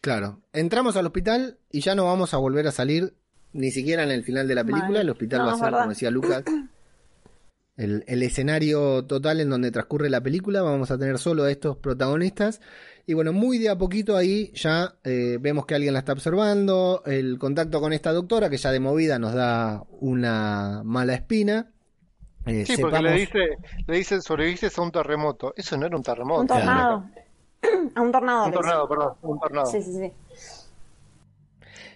Claro, 0.02 0.40
entramos 0.54 0.96
al 0.96 1.06
hospital 1.08 1.58
y 1.72 1.82
ya 1.82 1.94
no 1.94 2.06
vamos 2.06 2.34
a 2.34 2.38
volver 2.38 2.66
a 2.68 2.72
salir 2.72 3.14
ni 3.52 3.72
siquiera 3.72 4.04
en 4.04 4.12
el 4.12 4.24
final 4.24 4.48
de 4.48 4.56
la 4.56 4.64
película. 4.64 5.00
Mal. 5.00 5.02
El 5.02 5.10
hospital 5.10 5.40
No, 5.40 5.46
va 5.48 5.52
a 5.54 5.56
ser, 5.56 5.66
verdad. 5.66 5.80
como 5.80 5.90
decía 5.90 6.10
Lucas, 6.12 6.44
el, 7.78 8.04
el 8.08 8.24
escenario 8.24 9.04
total 9.06 9.42
en 9.42 9.50
donde 9.50 9.72
transcurre 9.72 10.10
la 10.10 10.22
película. 10.22 10.62
Vamos 10.62 10.90
a 10.92 10.98
tener 10.98 11.18
solo 11.18 11.44
a 11.44 11.52
estos 11.52 11.78
protagonistas. 11.78 12.62
Y 13.10 13.16
bueno, 13.16 13.34
muy 13.34 13.58
de 13.58 13.70
a 13.70 13.76
poquito 13.76 14.16
ahí 14.16 14.52
ya 14.54 14.94
eh, 15.04 15.40
vemos 15.42 15.66
que 15.66 15.74
alguien 15.74 15.94
la 15.94 16.00
está 16.02 16.14
observando. 16.14 17.02
El 17.08 17.40
contacto 17.40 17.82
con 17.82 17.92
esta 17.92 18.14
doctora, 18.14 18.52
que 18.52 18.58
ya 18.58 18.72
de 18.72 18.80
movida 18.80 19.18
nos 19.18 19.34
da 19.34 19.84
una 20.00 20.84
mala 20.86 21.16
espina. 21.16 21.72
Eh, 22.46 22.68
Sí, 22.68 22.78
porque 22.80 23.02
le 23.02 23.14
dice, 23.14 23.40
le 23.88 23.98
dice 23.98 24.22
sobreviviste 24.22 24.68
a 24.78 24.82
un 24.84 24.92
terremoto. 24.92 25.56
Eso 25.58 25.76
no 25.76 25.88
era 25.88 25.98
un 25.98 26.04
terremoto. 26.04 26.42
Un 26.42 26.48
tornado. 26.48 27.06
A 27.96 28.02
un 28.04 28.12
tornado. 28.12 28.46
Un 28.46 28.52
tornado, 28.52 28.82
dice. 28.84 28.96
perdón, 28.96 29.14
un 29.24 29.40
tornado. 29.40 29.66
Sí, 29.66 29.82
sí, 29.82 29.92
sí. 29.92 30.14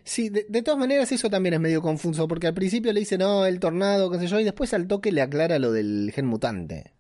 Sí, 0.04 0.30
de, 0.30 0.48
de 0.50 0.62
todas 0.64 0.80
maneras 0.80 1.12
eso 1.12 1.30
también 1.30 1.54
es 1.54 1.60
medio 1.60 1.84
confuso, 1.84 2.28
porque 2.28 2.48
al 2.48 2.56
principio 2.56 2.92
le 2.92 3.02
dice 3.02 3.20
no, 3.20 3.46
el 3.46 3.60
tornado, 3.60 4.10
qué 4.10 4.18
sé 4.18 4.26
yo, 4.26 4.40
y 4.40 4.46
después 4.46 4.74
al 4.74 4.88
toque 4.88 5.12
le 5.12 5.22
aclara 5.22 5.60
lo 5.60 5.72
del 5.72 6.12
gen 6.12 6.26
mutante. 6.26 6.92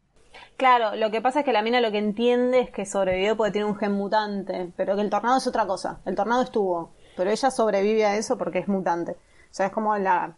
Claro, 0.57 0.95
lo 0.95 1.11
que 1.11 1.21
pasa 1.21 1.39
es 1.39 1.45
que 1.45 1.53
la 1.53 1.61
mina 1.61 1.81
lo 1.81 1.91
que 1.91 1.97
entiende 1.97 2.59
es 2.59 2.69
que 2.69 2.85
sobrevivió 2.85 3.35
porque 3.35 3.51
tiene 3.51 3.67
un 3.67 3.75
gen 3.75 3.93
mutante, 3.93 4.71
pero 4.77 4.95
que 4.95 5.01
el 5.01 5.09
tornado 5.09 5.37
es 5.37 5.47
otra 5.47 5.65
cosa. 5.65 5.99
El 6.05 6.15
tornado 6.15 6.43
estuvo, 6.43 6.91
pero 7.17 7.31
ella 7.31 7.51
sobrevive 7.51 8.05
a 8.05 8.17
eso 8.17 8.37
porque 8.37 8.59
es 8.59 8.67
mutante. 8.67 9.13
O 9.13 9.55
sea, 9.55 9.67
es 9.67 9.71
como 9.71 9.97
la 9.97 10.35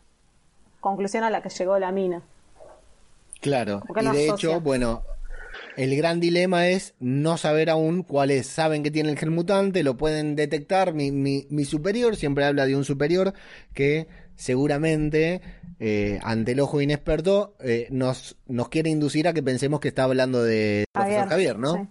conclusión 0.79 1.23
a 1.23 1.29
la 1.29 1.41
que 1.41 1.49
llegó 1.49 1.77
la 1.79 1.91
mina. 1.91 2.21
Claro, 3.41 3.81
¿Por 3.85 3.97
qué 3.97 4.05
y 4.05 4.09
de 4.09 4.29
hecho, 4.29 4.61
bueno, 4.61 5.03
el 5.77 5.95
gran 5.95 6.19
dilema 6.19 6.67
es 6.67 6.95
no 6.99 7.37
saber 7.37 7.69
aún 7.69 8.03
cuál 8.03 8.31
es. 8.31 8.47
Saben 8.47 8.81
que 8.83 8.91
tiene 8.91 9.09
el 9.09 9.19
gen 9.19 9.33
mutante, 9.33 9.83
lo 9.83 9.97
pueden 9.97 10.35
detectar. 10.35 10.93
Mi, 10.93 11.11
mi, 11.11 11.45
mi 11.49 11.65
superior 11.65 12.15
siempre 12.15 12.45
habla 12.45 12.65
de 12.65 12.75
un 12.75 12.85
superior 12.85 13.33
que 13.73 14.07
seguramente, 14.35 15.41
eh, 15.79 16.19
ante 16.23 16.53
el 16.53 16.59
ojo 16.59 16.81
inexperto, 16.81 17.55
eh, 17.59 17.87
nos, 17.91 18.37
nos 18.47 18.69
quiere 18.69 18.89
inducir 18.89 19.27
a 19.27 19.33
que 19.33 19.43
pensemos 19.43 19.79
que 19.79 19.87
está 19.89 20.03
hablando 20.03 20.43
de 20.43 20.85
profesor 20.91 21.27
Javier, 21.29 21.59
¿no? 21.59 21.73
sí. 21.75 21.87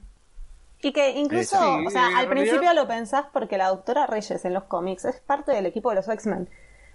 Y 0.89 0.93
que 0.93 1.11
incluso, 1.19 1.57
Sí, 1.57 1.87
o 1.87 1.91
sea, 1.91 2.09
al 2.09 2.13
realidad- 2.27 2.31
principio 2.31 2.75
lo 2.75 2.87
pensás 2.87 3.25
porque 3.33 3.57
la 3.57 3.69
doctora 3.69 4.07
Reyes 4.07 4.45
en 4.45 4.53
los 4.53 4.65
cómics 4.65 5.07
es 5.07 5.17
parte 5.21 5.53
del 5.53 5.65
equipo 5.65 5.89
de 5.89 5.97
los 5.97 6.09
X-Men. 6.09 6.51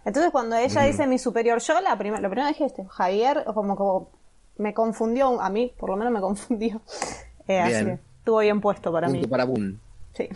Entonces 0.06 0.32
cuando 0.32 0.56
ella 0.56 0.84
dice 0.84 1.08
mi 1.08 1.18
superior, 1.18 1.60
yo 1.60 1.82
la, 1.82 1.98
prim 1.98 2.14
vez 2.14 2.56
que 2.58 2.66
dije, 2.66 2.86
Javier, 2.88 3.44
como, 3.54 3.76
como 3.76 4.12
me 4.58 4.76
confundió, 4.76 5.42
a 5.42 5.50
mí 5.50 5.74
por 5.78 5.90
lo 5.90 5.96
menos 5.98 6.14
me 6.14 6.22
confundió. 6.22 6.82
Eh, 7.48 7.60
así 7.60 7.72
Bien. 7.74 7.86
que 7.88 7.94
estuvo 8.20 8.40
bien 8.42 8.62
puesto 8.62 8.92
para 8.92 9.08
Punto 9.08 9.22
mí. 9.22 9.28
para 9.28 9.44
Boom. 9.46 9.80
Sí. 10.14 10.30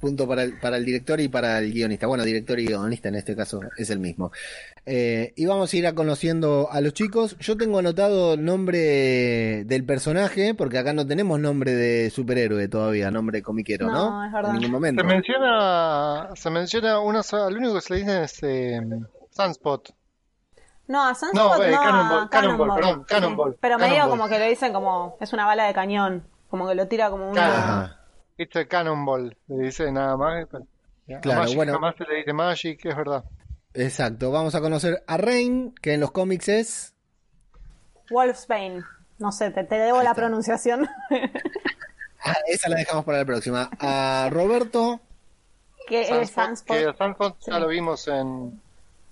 Punto 0.00 0.28
para 0.28 0.44
el, 0.44 0.58
para 0.60 0.76
el 0.76 0.84
director 0.84 1.20
y 1.20 1.26
para 1.26 1.58
el 1.58 1.72
guionista. 1.72 2.06
Bueno, 2.06 2.22
director 2.24 2.60
y 2.60 2.66
guionista 2.66 3.08
en 3.08 3.16
este 3.16 3.34
caso 3.34 3.60
es 3.76 3.90
el 3.90 3.98
mismo. 3.98 4.30
Eh, 4.86 5.32
y 5.34 5.44
vamos 5.46 5.72
a 5.72 5.76
ir 5.76 5.86
a 5.88 5.94
conociendo 5.94 6.68
a 6.70 6.80
los 6.80 6.92
chicos. 6.94 7.36
Yo 7.40 7.56
tengo 7.56 7.80
anotado 7.80 8.34
el 8.34 8.44
nombre 8.44 9.64
del 9.64 9.84
personaje, 9.84 10.54
porque 10.54 10.78
acá 10.78 10.92
no 10.92 11.04
tenemos 11.04 11.40
nombre 11.40 11.72
de 11.74 12.10
superhéroe 12.10 12.68
todavía, 12.68 13.10
nombre 13.10 13.42
comiquero, 13.42 13.88
¿no? 13.88 14.10
No, 14.10 14.24
es 14.24 14.32
verdad. 14.32 14.50
En 14.54 14.56
ningún 14.58 14.70
momento. 14.72 15.02
Se 15.02 15.06
menciona, 15.08 16.28
se 16.34 16.50
menciona 16.50 17.00
una 17.00 17.22
sola, 17.24 17.50
lo 17.50 17.56
único 17.58 17.74
que 17.74 17.80
se 17.80 17.94
le 17.94 18.00
dice 18.00 18.22
es 18.22 18.42
eh, 18.44 18.80
Sunspot. 19.30 19.92
No, 20.86 21.06
a 21.08 21.14
Sunspot 21.14 21.58
No, 21.58 21.64
eh, 21.64 21.70
no, 21.72 21.76
a 21.76 21.82
Cannonball, 21.82 22.28
Cannonball, 22.30 22.30
Cannonball. 22.30 22.74
perdón, 22.76 23.04
Cannonball, 23.08 23.56
Pero 23.60 23.78
medio 23.78 23.94
Cannonball. 23.94 24.18
como 24.18 24.28
que 24.30 24.38
le 24.38 24.48
dicen 24.48 24.72
como, 24.72 25.16
es 25.20 25.32
una 25.32 25.44
bala 25.44 25.66
de 25.66 25.74
cañón, 25.74 26.22
como 26.48 26.68
que 26.68 26.74
lo 26.76 26.86
tira 26.86 27.10
como 27.10 27.28
una... 27.28 27.32
Claro. 27.42 27.97
Este 28.38 28.66
Cannonball, 28.68 29.36
le 29.48 29.64
dice 29.64 29.90
nada 29.92 30.16
más. 30.16 30.46
a 30.54 31.20
Claro, 31.20 31.40
Magic 31.42 31.56
bueno. 31.56 31.72
Jamás 31.74 31.96
se 31.96 32.04
le 32.04 32.14
dice 32.16 32.32
Magic, 32.32 32.84
es 32.84 32.96
verdad. 32.96 33.24
Exacto. 33.74 34.30
Vamos 34.30 34.54
a 34.54 34.60
conocer 34.60 35.02
a 35.06 35.16
Rain, 35.16 35.74
que 35.82 35.94
en 35.94 36.00
los 36.00 36.10
cómics 36.12 36.48
es. 36.48 36.94
Wolfsbane. 38.10 38.82
No 39.18 39.32
sé, 39.32 39.50
te, 39.50 39.64
te 39.64 39.74
debo 39.76 40.02
la 40.02 40.14
pronunciación. 40.14 40.88
Ah, 42.24 42.36
esa 42.46 42.68
la 42.68 42.76
dejamos 42.76 43.04
para 43.04 43.18
la 43.18 43.24
próxima. 43.24 43.68
A 43.80 44.28
Roberto. 44.32 45.00
que 45.88 46.02
es 46.02 46.08
Sunspot, 46.08 46.46
Sunspot. 46.46 46.76
que 46.76 46.84
Sunspot 46.98 47.38
ya 47.46 47.54
Sí. 47.54 47.60
lo 47.60 47.68
vimos 47.68 48.08
en, 48.08 48.60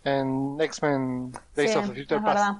en 0.05 0.57
X-Men 0.61 1.33
Days 1.55 1.73
Sí, 1.73 1.77
of 1.79 1.89
the 1.89 1.95
Future 2.03 2.21
Past. 2.21 2.59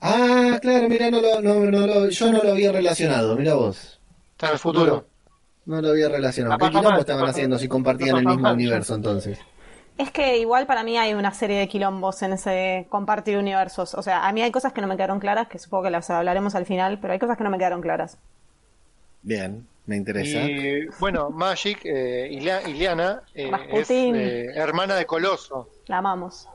Ah, 0.00 0.58
claro, 0.62 0.88
mira, 0.88 1.10
no 1.10 1.20
lo, 1.20 1.42
no, 1.42 1.54
no 1.70 1.86
lo- 1.86 2.08
yo 2.08 2.32
no 2.32 2.42
lo 2.42 2.52
había 2.52 2.72
relacionado, 2.72 3.36
mira 3.36 3.54
vos. 3.54 4.00
Está 4.32 4.46
en 4.48 4.52
el 4.54 4.58
futuro. 4.58 5.06
No 5.70 5.80
lo 5.80 5.90
había 5.90 6.08
relacionado. 6.08 6.58
La 6.58 6.66
¿Qué 6.66 6.76
quilombo 6.76 6.98
estaban 6.98 7.28
haciendo 7.28 7.56
si 7.56 7.68
compartían 7.68 8.16
el 8.16 8.26
mismo 8.26 8.50
universo 8.50 8.96
entonces? 8.96 9.38
Es 9.98 10.10
que 10.10 10.38
igual 10.38 10.66
para 10.66 10.82
mí 10.82 10.98
hay 10.98 11.14
una 11.14 11.32
serie 11.32 11.60
de 11.60 11.68
quilombos 11.68 12.22
en 12.22 12.32
ese 12.32 12.88
compartir 12.88 13.38
universos. 13.38 13.94
O 13.94 14.02
sea, 14.02 14.26
a 14.26 14.32
mí 14.32 14.42
hay 14.42 14.50
cosas 14.50 14.72
que 14.72 14.80
no 14.80 14.88
me 14.88 14.96
quedaron 14.96 15.20
claras, 15.20 15.46
que 15.46 15.60
supongo 15.60 15.84
que 15.84 15.90
las 15.90 16.10
hablaremos 16.10 16.56
al 16.56 16.66
final, 16.66 16.98
pero 17.00 17.12
hay 17.12 17.20
cosas 17.20 17.38
que 17.38 17.44
no 17.44 17.50
me 17.50 17.58
quedaron 17.58 17.82
claras. 17.82 18.18
Bien, 19.22 19.64
me 19.86 19.94
interesa. 19.94 20.40
Y 20.40 20.88
bueno, 20.98 21.30
Magic, 21.30 21.82
eh, 21.84 22.26
Ilia- 22.32 22.68
Iliana, 22.68 23.22
eh, 23.32 23.52
es 23.70 23.88
eh, 23.92 24.46
hermana 24.56 24.96
de 24.96 25.06
Coloso. 25.06 25.68
La 25.86 25.98
amamos. 25.98 26.48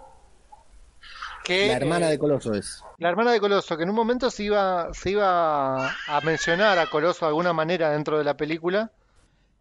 Que, 1.46 1.68
La 1.68 1.78
hermana 1.78 2.08
eh, 2.08 2.12
de 2.12 2.20
Coloso 2.20 2.54
es. 2.54 2.84
La 2.98 3.08
hermana 3.08 3.32
de 3.32 3.40
Coloso, 3.40 3.78
que 3.78 3.84
en 3.84 3.90
un 3.92 3.96
momento 3.96 4.30
se 4.30 4.44
iba, 4.44 4.94
se 4.94 5.12
iba 5.12 5.88
a 5.90 6.22
mencionar 6.26 6.80
a 6.80 6.88
Coloso 6.88 7.26
de 7.26 7.30
alguna 7.30 7.54
manera 7.54 7.92
dentro 7.92 8.18
de 8.18 8.26
la 8.26 8.34
película, 8.36 8.92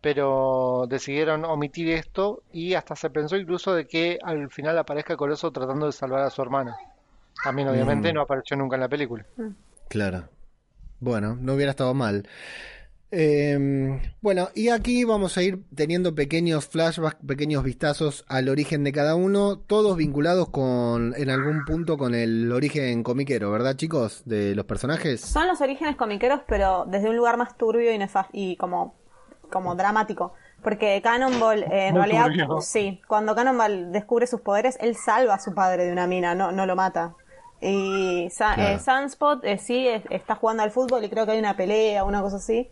pero 0.04 0.84
decidieron 0.86 1.46
omitir 1.46 1.88
esto 1.88 2.42
y 2.52 2.74
hasta 2.74 2.94
se 2.94 3.08
pensó 3.08 3.38
incluso 3.38 3.74
de 3.74 3.86
que 3.86 4.18
al 4.22 4.50
final 4.50 4.76
aparezca 4.76 5.16
Coloso 5.16 5.50
tratando 5.50 5.86
de 5.86 5.92
salvar 5.92 6.20
a 6.20 6.28
su 6.30 6.42
hermana. 6.42 6.76
También 7.42 7.68
obviamente 7.68 8.12
Mm. 8.12 8.14
no 8.16 8.20
apareció 8.20 8.54
nunca 8.54 8.76
en 8.76 8.80
la 8.82 8.88
película. 8.88 9.24
Claro. 9.88 10.28
Bueno, 11.00 11.36
no 11.40 11.54
hubiera 11.54 11.70
estado 11.70 11.94
mal. 11.94 12.28
Eh, 13.10 13.98
bueno, 14.20 14.48
y 14.54 14.68
aquí 14.68 15.04
vamos 15.04 15.38
a 15.38 15.42
ir 15.42 15.62
teniendo 15.74 16.14
pequeños 16.14 16.66
flashbacks, 16.66 17.24
pequeños 17.26 17.62
vistazos 17.62 18.24
al 18.28 18.48
origen 18.50 18.84
de 18.84 18.92
cada 18.92 19.14
uno, 19.14 19.58
todos 19.58 19.96
vinculados 19.96 20.50
con, 20.50 21.14
en 21.16 21.30
algún 21.30 21.64
punto 21.64 21.96
con 21.96 22.14
el 22.14 22.52
origen 22.52 23.02
comiquero, 23.02 23.50
¿verdad, 23.52 23.76
chicos? 23.76 24.22
De 24.26 24.54
los 24.54 24.66
personajes. 24.66 25.22
Son 25.22 25.46
los 25.46 25.60
orígenes 25.62 25.96
comiqueros, 25.96 26.40
pero 26.46 26.84
desde 26.88 27.08
un 27.08 27.16
lugar 27.16 27.36
más 27.38 27.56
turbio 27.56 27.90
y 27.94 27.98
nefas- 27.98 28.28
y 28.32 28.56
como, 28.56 28.96
como 29.54 29.74
dramático. 29.74 30.34
Porque 30.62 31.00
Cannonball, 31.02 31.62
eh, 31.62 31.88
en 31.88 31.94
realidad, 31.94 32.26
turbio. 32.26 32.60
sí, 32.60 33.00
cuando 33.08 33.34
Cannonball 33.34 33.92
descubre 33.92 34.26
sus 34.26 34.40
poderes, 34.42 34.76
él 34.80 34.96
salva 34.96 35.34
a 35.34 35.38
su 35.40 35.54
padre 35.54 35.86
de 35.86 35.92
una 35.92 36.06
mina, 36.06 36.34
no, 36.34 36.52
no 36.52 36.66
lo 36.66 36.76
mata. 36.76 37.14
Y 37.60 38.28
Sa- 38.30 38.54
Claro. 38.54 38.74
eh, 38.74 38.78
Sunspot, 38.78 39.44
eh, 39.44 39.58
sí, 39.58 39.88
es- 39.88 40.02
está 40.10 40.34
jugando 40.34 40.62
al 40.62 40.70
fútbol 40.70 41.02
y 41.04 41.08
creo 41.08 41.24
que 41.24 41.32
hay 41.32 41.38
una 41.38 41.56
pelea, 41.56 42.04
una 42.04 42.20
cosa 42.20 42.36
así. 42.36 42.68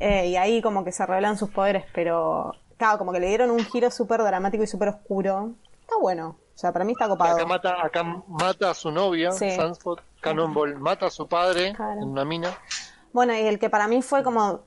Eh, 0.00 0.28
y 0.28 0.36
ahí 0.36 0.62
como 0.62 0.84
que 0.84 0.92
se 0.92 1.04
revelan 1.06 1.36
sus 1.36 1.50
poderes, 1.50 1.84
pero 1.92 2.54
claro, 2.76 2.98
como 2.98 3.12
que 3.12 3.18
le 3.20 3.26
dieron 3.28 3.50
un 3.50 3.60
giro 3.64 3.90
súper 3.90 4.22
dramático 4.22 4.62
y 4.62 4.66
súper 4.68 4.88
oscuro. 4.90 5.50
Está 5.80 5.96
bueno. 6.00 6.36
O 6.54 6.58
sea, 6.60 6.72
para 6.72 6.84
mí 6.84 6.92
está 6.92 7.08
copado. 7.08 7.36
Acá 7.36 7.46
mata, 7.46 7.84
acá 7.84 8.02
mata 8.26 8.70
a 8.70 8.74
su 8.74 8.90
novia, 8.90 9.30
Sí. 9.32 9.50
Sunspot, 9.52 10.00
Cannonball 10.20 10.76
mata 10.78 11.06
a 11.06 11.10
su 11.10 11.26
padre 11.28 11.72
Claro. 11.74 12.00
en 12.02 12.08
una 12.08 12.24
mina. 12.24 12.50
Bueno, 13.12 13.32
y 13.32 13.38
el 13.40 13.58
que 13.60 13.70
para 13.70 13.86
mí 13.88 14.02
fue 14.02 14.22
como 14.24 14.60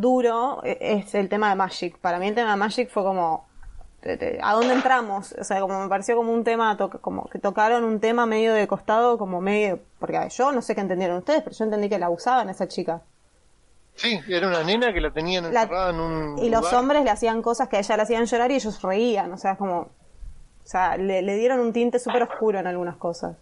duro 0.00 0.60
eh, 0.64 0.78
es 0.80 1.14
el 1.14 1.28
tema 1.28 1.48
de 1.50 1.54
Magic. 1.56 1.98
Para 1.98 2.18
mí 2.18 2.28
el 2.28 2.34
tema 2.34 2.50
de 2.52 2.56
Magic 2.56 2.88
fue 2.90 3.02
como 3.02 3.46
¿a 4.42 4.52
dónde 4.54 4.74
entramos? 4.74 5.34
O 5.38 5.44
sea, 5.44 5.60
como 5.60 5.80
me 5.80 5.88
pareció 5.88 6.16
como 6.16 6.32
un 6.32 6.44
tema 6.44 6.76
como 7.00 7.24
que 7.26 7.38
tocaron 7.38 7.82
un 7.84 7.98
tema 7.98 8.26
medio 8.26 8.54
de 8.54 8.66
costado, 8.68 9.18
como 9.18 9.40
medio 9.40 9.80
porque 9.98 10.18
ver, 10.18 10.28
yo 10.30 10.52
no 10.52 10.62
sé 10.62 10.74
qué 10.74 10.80
entendieron 10.80 11.18
ustedes, 11.18 11.42
pero 11.42 11.56
yo 11.56 11.64
entendí 11.64 11.88
que 11.88 11.98
la 11.98 12.06
abusaban 12.06 12.48
a 12.48 12.52
esa 12.52 12.68
chica. 12.68 13.02
Sí, 13.94 14.20
era 14.28 14.46
una 14.46 14.62
nena 14.62 14.92
que 14.92 15.00
la 15.00 15.10
tenían 15.10 15.52
La- 15.52 15.62
encerrada 15.62 15.90
en 15.90 16.00
un 16.00 16.38
y 16.38 16.50
los 16.50 16.70
hombres 16.72 17.02
le 17.02 17.10
hacían 17.10 17.40
cosas 17.42 17.68
que 17.68 17.76
a 17.76 17.80
ella 17.80 17.96
le 17.96 18.02
hacían 18.02 18.26
llorar 18.26 18.50
y 18.50 18.56
ellos 18.56 18.82
reían, 18.82 19.32
o 19.32 19.38
sea, 19.38 19.52
es 19.52 19.58
como 19.58 19.78
o 19.78 20.68
sea, 20.68 20.96
le, 20.96 21.22
le 21.22 21.36
dieron 21.36 21.60
un 21.60 21.72
tinte 21.72 21.98
súper 21.98 22.24
oscuro 22.24 22.58
en 22.58 22.66
algunas 22.66 22.96
cosas. 22.96 23.36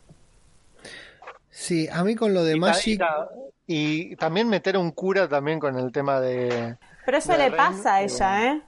Sí, 1.57 1.89
a 1.91 2.03
mí 2.03 2.17
con 2.17 2.35
lo 2.35 2.43
de 2.43 2.57
Y 2.57 2.61
ta- 2.61 2.67
Magic. 2.67 2.95
Y, 2.95 2.99
ta- 2.99 3.29
y 3.67 4.17
también 4.17 4.49
meter 4.49 4.77
un 4.77 4.91
cura 4.91 5.29
también 5.29 5.61
con 5.61 5.79
el 5.79 5.93
tema 5.93 6.21
de... 6.21 6.77
Pero 7.07 7.19
eso 7.19 7.33
le 7.37 7.49
Ren, 7.49 7.57
pasa 7.57 7.97
a 7.97 8.01
pero- 8.01 8.13
ella, 8.15 8.47
¿eh? 8.53 8.63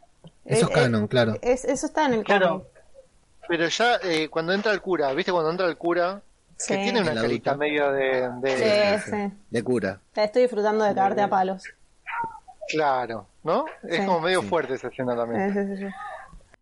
Eso 0.44 0.66
es 0.66 0.70
Eh, 0.70 0.74
canon, 0.74 1.04
eh, 1.04 1.08
claro. 1.08 1.34
es- 1.42 1.64
eso 1.64 1.86
está 1.86 2.06
en 2.06 2.14
el 2.14 2.24
Claro. 2.24 2.48
cómic. 2.48 2.66
Pero 3.48 3.68
ya 3.68 3.96
eh, 4.04 4.28
cuando 4.28 4.52
entra 4.52 4.72
el 4.72 4.80
cura, 4.80 5.12
¿viste? 5.14 5.32
Cuando 5.32 5.50
entra 5.50 5.66
el 5.66 5.76
cura, 5.76 6.22
Sí. 6.56 6.74
que 6.74 6.82
tiene 6.84 7.00
una 7.02 7.14
carita 7.14 7.50
adulto. 7.50 7.56
medio 7.58 7.92
de... 7.92 8.30
de- 8.40 8.98
Sí, 9.00 9.10
sí. 9.10 9.32
De 9.50 9.62
cura. 9.64 10.00
Te 10.12 10.24
estoy 10.24 10.42
disfrutando 10.42 10.84
de 10.84 10.94
cagarte 10.94 11.20
a 11.22 11.28
palos. 11.28 11.64
Claro, 12.68 13.26
¿no? 13.44 13.64
Es 13.88 14.00
como 14.04 14.20
medio 14.20 14.42
Sí. 14.42 14.48
fuerte 14.48 14.74
esa 14.74 14.88
escena 14.88 15.14
también. 15.16 15.52
Sí, 15.52 15.58
sí, 15.60 15.76
sí, 15.76 15.82
sí. 15.86 15.92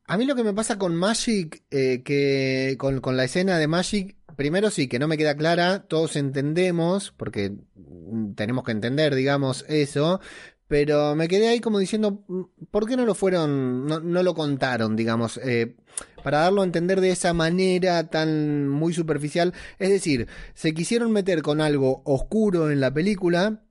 A 0.07 0.17
mí 0.19 0.27
lo 0.27 0.35
que 0.35 0.45
me 0.45 0.53
pasa 0.53 0.77
con 0.79 0.95
Magic, 0.95 1.63
eh, 1.71 2.03
que 2.05 2.77
con, 2.79 3.01
con 3.01 3.17
la 3.17 3.25
escena 3.25 3.57
de 3.59 3.67
Magic, 3.69 4.17
primero 4.37 4.71
sí, 4.71 4.89
que 4.89 4.99
no 4.99 5.09
me 5.09 5.17
queda 5.17 5.37
clara, 5.37 5.85
todos 5.87 6.17
entendemos, 6.17 7.13
porque 7.17 7.53
mm, 7.75 8.35
tenemos 8.35 8.65
que 8.65 8.73
entender, 8.73 9.15
digamos, 9.15 9.65
eso, 9.69 10.21
pero 10.69 11.15
me 11.15 11.29
quedé 11.29 11.49
ahí 11.49 11.61
como 11.61 11.79
diciendo, 11.79 12.25
"Mm, 12.29 12.43
¿por 12.71 12.87
qué 12.87 12.97
no 12.97 13.05
lo 13.05 13.15
fueron, 13.15 13.87
no, 13.87 14.23
lo 14.23 14.35
contaron, 14.35 14.97
digamos, 14.97 15.39
eh, 15.39 15.77
para 16.23 16.41
darlo 16.41 16.63
a 16.63 16.65
entender 16.65 17.01
de 17.01 17.11
esa 17.11 17.33
manera 17.35 18.09
tan 18.09 18.69
muy 18.69 18.93
superficial? 18.95 19.53
Es 19.79 19.91
decir, 19.91 20.29
se 20.55 20.75
quisieron 20.75 21.13
meter 21.13 21.43
con 21.43 21.61
algo 21.61 22.03
oscuro 22.05 22.71
en 22.71 22.81
la 22.81 22.93
película, 22.93 23.63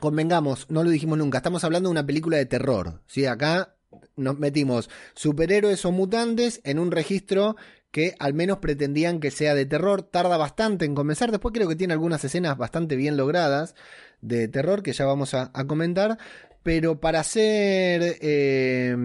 convengamos, 0.00 0.66
no 0.70 0.84
lo 0.84 0.90
dijimos 0.90 1.18
nunca, 1.18 1.38
estamos 1.38 1.64
hablando 1.64 1.88
de 1.88 1.92
una 1.92 2.06
película 2.06 2.36
de 2.36 2.46
terror, 2.46 3.02
¿sí? 3.06 3.26
Acá 3.26 3.74
nos 4.16 4.38
metimos 4.38 4.90
superhéroes 5.14 5.84
o 5.84 5.92
mutantes 5.92 6.60
en 6.64 6.78
un 6.78 6.90
registro 6.90 7.56
que 7.90 8.14
al 8.18 8.34
menos 8.34 8.58
pretendían 8.58 9.20
que 9.20 9.30
sea 9.30 9.54
de 9.54 9.66
terror. 9.66 10.02
Tarda 10.02 10.36
bastante 10.36 10.84
en 10.84 10.94
comenzar. 10.94 11.30
Después 11.30 11.52
creo 11.54 11.68
que 11.68 11.76
tiene 11.76 11.92
algunas 11.94 12.24
escenas 12.24 12.56
bastante 12.56 12.96
bien 12.96 13.16
logradas 13.16 13.74
de 14.20 14.48
terror 14.48 14.82
que 14.82 14.92
ya 14.92 15.06
vamos 15.06 15.34
a, 15.34 15.50
a 15.54 15.64
comentar. 15.66 16.18
Pero 16.62 17.00
para 17.00 17.20
hacer... 17.20 18.16
eh, 18.20 18.96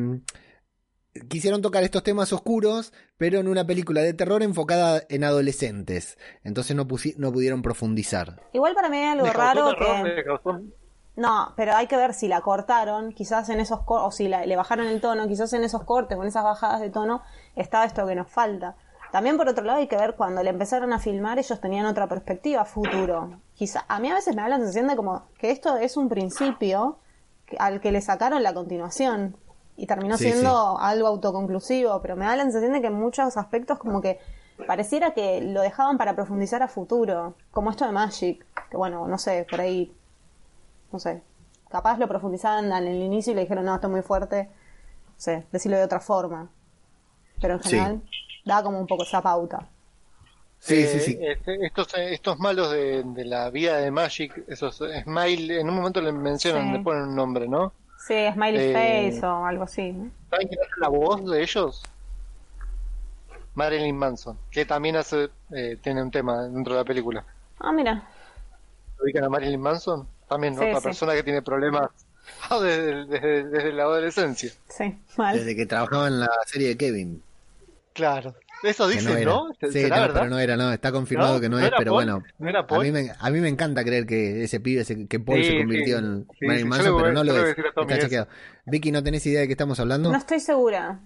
quisieron 1.29 1.61
tocar 1.61 1.84
estos 1.84 2.01
temas 2.03 2.34
oscuros, 2.34 2.91
pero 3.17 3.39
en 3.39 3.47
una 3.47 3.65
película 3.67 4.01
de 4.01 4.13
terror 4.13 4.41
enfocada 4.43 5.03
en 5.09 5.23
adolescentes. 5.23 6.17
Entonces 6.43 6.75
no, 6.75 6.88
no 7.17 7.31
pudieron 7.31 7.61
profundizar. 7.61 8.41
Igual 8.53 8.73
para 8.73 8.89
mí 8.89 8.97
algo 8.97 9.25
¿Le 9.27 9.31
causó 9.31 9.39
raro 9.61 9.69
terror? 9.75 10.03
que... 10.03 10.13
¿Le 10.15 10.23
causó- 10.25 10.61
No, 11.16 11.53
pero 11.55 11.76
hay 11.76 11.86
que 11.88 11.95
ver 11.95 12.14
si 12.14 12.28
la 12.28 12.41
cortaron, 12.41 13.14
quizás 13.14 13.49
en 13.49 13.59
esos 13.59 13.82
cortes, 13.82 14.07
o 14.07 14.11
si 14.11 14.28
la- 14.28 14.45
le 14.45 14.55
bajaron 14.55 14.88
el 14.88 14.99
tono, 14.99 15.28
quizás 15.28 15.53
en 15.53 15.64
esos 15.64 15.84
cortes 15.84 16.18
o 16.18 16.22
en 16.22 16.28
esas 16.28 16.43
bajadas 16.43 16.82
de 16.82 16.89
tono 16.89 17.22
estaba 17.55 17.86
esto 17.86 18.05
que 18.07 18.16
nos 18.16 18.30
falta. 18.30 18.76
También 19.11 19.38
por 19.38 19.47
otro 19.47 19.64
lado 19.64 19.78
hay 19.78 19.88
que 19.88 19.95
ver 19.95 20.16
cuando 20.16 20.41
le 20.41 20.49
empezaron 20.49 20.91
a 20.91 20.97
filmar 20.97 21.38
ellos 21.38 21.61
tenían 21.61 21.86
otra 21.86 22.07
perspectiva 22.07 22.66
futuro. 22.66 23.39
Quizá, 23.53 23.86
a 23.88 23.99
mí 23.99 24.09
a 24.09 24.16
veces 24.16 24.36
me 24.36 24.41
da 24.41 24.47
la 24.47 24.57
sensación 24.57 24.88
de 24.88 24.95
como 24.95 25.28
que 25.38 25.51
esto 25.51 25.78
es 25.78 25.97
un 25.97 26.09
principio 26.09 26.97
al 27.59 27.80
que 27.80 27.91
le 27.91 28.01
sacaron 28.01 28.41
la 28.41 28.55
continuación 28.55 29.38
y 29.78 29.86
terminó 29.86 30.18
Sí, 30.18 30.24
siendo 30.24 30.80
algo 30.80 31.07
autoconclusivo, 31.07 32.01
pero 32.01 32.16
me 32.16 32.26
da 32.26 32.36
la 32.36 32.43
sensación 32.43 32.74
de 32.74 32.82
que 32.82 32.88
en 32.88 32.93
muchos 32.99 33.38
aspectos 33.38 33.78
como 33.78 34.01
que 34.01 34.20
pareciera 34.66 35.11
que 35.14 35.41
lo 35.41 35.61
dejaban 35.61 35.99
para 35.99 36.16
profundizar 36.16 36.64
a 36.64 36.68
futuro, 36.68 37.36
como 37.51 37.70
esto 37.70 37.86
de 37.86 37.91
Magic, 37.91 38.43
que 38.72 38.78
bueno, 38.78 39.07
no 39.07 39.20
sé, 39.20 39.45
por 39.47 39.61
ahí 39.61 39.95
no 40.94 41.00
sé, 41.00 41.22
capaz 41.70 41.98
lo 41.98 42.08
profundizaban 42.08 42.72
en 42.72 42.88
el 42.88 43.02
inicio 43.04 43.34
y 43.34 43.36
le 43.36 43.41
dijeron, 43.41 43.66
no, 43.66 43.76
esto 43.76 43.88
es 43.88 43.91
muy 43.91 44.02
fuerte, 44.04 44.46
no 44.46 45.14
sé, 45.18 45.46
decirlo 45.52 45.78
de 45.78 45.84
otra 45.84 46.00
forma. 46.00 46.50
Pero 47.41 47.56
en 47.56 47.64
Sí. 47.64 47.70
general 47.72 48.02
da 48.46 48.64
como 48.64 48.80
un 48.80 48.88
poco 48.88 49.04
esa 49.04 49.22
pauta. 49.22 49.68
Sí, 50.60 50.76
Eh, 50.76 50.88
sí, 50.88 51.00
sí. 51.00 51.18
este, 51.20 51.66
estos, 51.66 51.88
estos 51.96 52.39
malos 52.39 52.72
de, 52.72 53.04
de 53.04 53.26
la 53.26 53.50
vida 53.50 53.78
de 53.78 53.91
Magic, 53.91 54.44
esos 54.48 54.78
Smile, 55.04 55.60
en 55.60 55.70
un 55.70 55.76
momento 55.76 56.00
le 56.02 56.12
mencionan, 56.14 56.68
Sí. 56.68 56.72
le 56.72 56.80
ponen 56.80 57.04
un 57.10 57.16
nombre, 57.16 57.48
¿no? 57.50 57.74
Sí, 57.98 58.16
Smiley 58.34 58.62
Eh, 58.62 59.12
Face 59.12 59.26
o 59.26 59.46
algo 59.46 59.64
así. 59.64 59.91
¿no? 59.91 60.12
¿Saben 60.30 60.48
quién 60.48 60.62
hace 60.62 60.72
la 60.80 60.89
voz 60.89 61.26
de 61.26 61.41
ellos? 61.41 61.84
Marilyn 63.56 63.96
Manson, 63.98 64.38
que 64.52 64.66
también 64.66 64.96
hace, 64.96 65.30
eh, 65.52 65.78
tiene 65.82 66.02
un 66.02 66.12
tema 66.12 66.44
dentro 66.44 66.74
de 66.74 66.80
la 66.82 66.86
película. 66.86 67.24
Ah, 67.60 67.72
mira. 67.72 68.04
¿Ubican 69.02 69.24
a 69.26 69.30
Marilyn 69.30 69.62
Manson? 69.62 70.08
También 70.34 70.55
Sí, 70.55 70.61
otra 70.65 70.77
sí. 70.79 70.84
persona 70.84 71.13
que 71.13 71.23
tiene 71.23 71.41
problemas 71.41 71.89
desde, 72.61 73.05
desde- 73.05 73.43
desde 73.49 73.73
la 73.73 73.84
adolescencia. 73.84 74.51
Sí, 74.69 74.95
mal. 75.17 75.38
Desde 75.38 75.55
que 75.55 75.65
trabajaba 75.65 76.07
en 76.07 76.19
la 76.19 76.29
serie 76.45 76.69
de 76.69 76.77
Kevin. 76.77 77.21
Claro. 77.93 78.36
Eso 78.63 78.88
dicen, 78.88 79.17
era. 79.17 79.25
¿no? 79.31 79.49
Sí, 79.59 79.71
¿Será 79.73 79.95
no, 79.97 80.01
verdad? 80.03 80.19
pero 80.21 80.29
no 80.29 80.39
era, 80.39 80.55
no. 80.55 80.71
Está 80.71 80.91
confirmado 80.93 81.36
¿No? 81.36 81.41
que 81.41 81.49
no, 81.49 81.57
¿No 81.57 81.61
es, 81.61 81.67
era 81.67 81.77
pero 81.77 81.91
Paul? 81.91 82.05
bueno. 82.05 82.23
¿No 82.39 82.49
era 82.49 82.59
A 82.61 82.67
Paul? 82.67 82.84
mí, 82.86 82.91
me, 82.93 83.11
a 83.19 83.29
mí 83.29 83.39
me 83.41 83.49
encanta 83.49 83.84
creer 83.84 84.05
que 84.05 84.43
ese 84.45 84.61
pibe, 84.61 84.86
se- 84.86 85.05
que 85.07 85.19
Paul 85.19 85.39
Sí, 85.43 85.49
se 85.51 85.57
convirtió 85.57 85.99
sí. 85.99 86.05
en 86.05 86.27
Sí, 86.39 86.45
Marilyn 86.45 86.65
sí, 86.65 86.69
Manson, 86.69 86.97
pero 86.97 87.11
no 87.13 87.23
lo 87.25 87.34
a 87.34 87.49
es. 87.49 87.57
a 87.57 87.81
Está 87.81 87.99
chequeado. 87.99 88.27
Vicky, 88.65 88.91
¿no 88.93 89.03
tenés 89.03 89.25
idea 89.25 89.41
de 89.41 89.47
qué 89.47 89.53
estamos 89.53 89.79
hablando? 89.81 90.11
No 90.11 90.17
estoy 90.17 90.39
segura. 90.39 90.99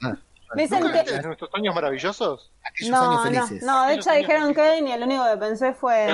Ah, 0.00 0.16
Me 0.54 0.62
dicen 0.62 0.80
¿Nunca 0.80 1.04
que... 1.04 1.10
viste 1.12 1.26
nuestros 1.26 1.50
años 1.54 1.74
maravillosos? 1.74 2.50
aquellos 2.64 2.90
No, 2.90 3.20
años 3.22 3.34
no, 3.34 3.46
felices. 3.46 3.66
no, 3.66 3.80
de 3.82 3.86
Aquellos 3.92 4.06
hecho 4.06 4.16
dijeron. 4.16 4.54
Kevin 4.54 4.88
y 4.88 4.92
el 4.92 5.02
único 5.02 5.24
que 5.30 5.36
pensé 5.36 5.74
fue 5.74 6.06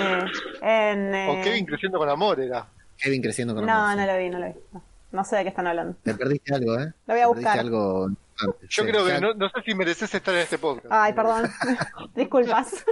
en... 0.61 1.15
eh, 1.15 1.29
O 1.31 1.43
Kevin 1.45 1.67
creciendo 1.67 1.99
con 1.99 2.09
amor 2.09 2.41
era. 2.41 2.67
Kevin 2.99 3.23
creciendo 3.23 3.55
con 3.55 3.65
No, 3.67 3.73
amor, 3.73 3.97
no 3.97 4.03
sí. 4.03 4.09
lo 4.13 4.19
vi, 4.19 4.31
no 4.31 4.39
lo 4.41 4.47
vi. 4.47 4.53
No, 4.73 4.83
No 5.13 5.25
sé 5.25 5.37
de 5.37 5.43
qué 5.45 5.49
están 5.51 5.67
hablando. 5.67 5.97
Te 6.03 6.15
perdiste 6.15 6.55
algo, 6.55 6.79
¿eh? 6.81 6.93
Lo 7.07 7.15
voy 7.15 7.21
a 7.23 7.27
buscar. 7.29 7.59
Algo. 7.61 8.09
Yo 8.09 8.57
Sí, 8.69 8.83
creo 8.83 9.07
que 9.07 9.21
no, 9.21 9.33
no 9.35 9.49
sé 9.49 9.63
si 9.65 9.75
mereces 9.77 10.13
estar 10.13 10.35
en 10.35 10.41
este 10.41 10.59
podcast. 10.59 10.87
Ay, 10.91 11.13
perdón. 11.13 11.49
Disculpas. 12.17 12.85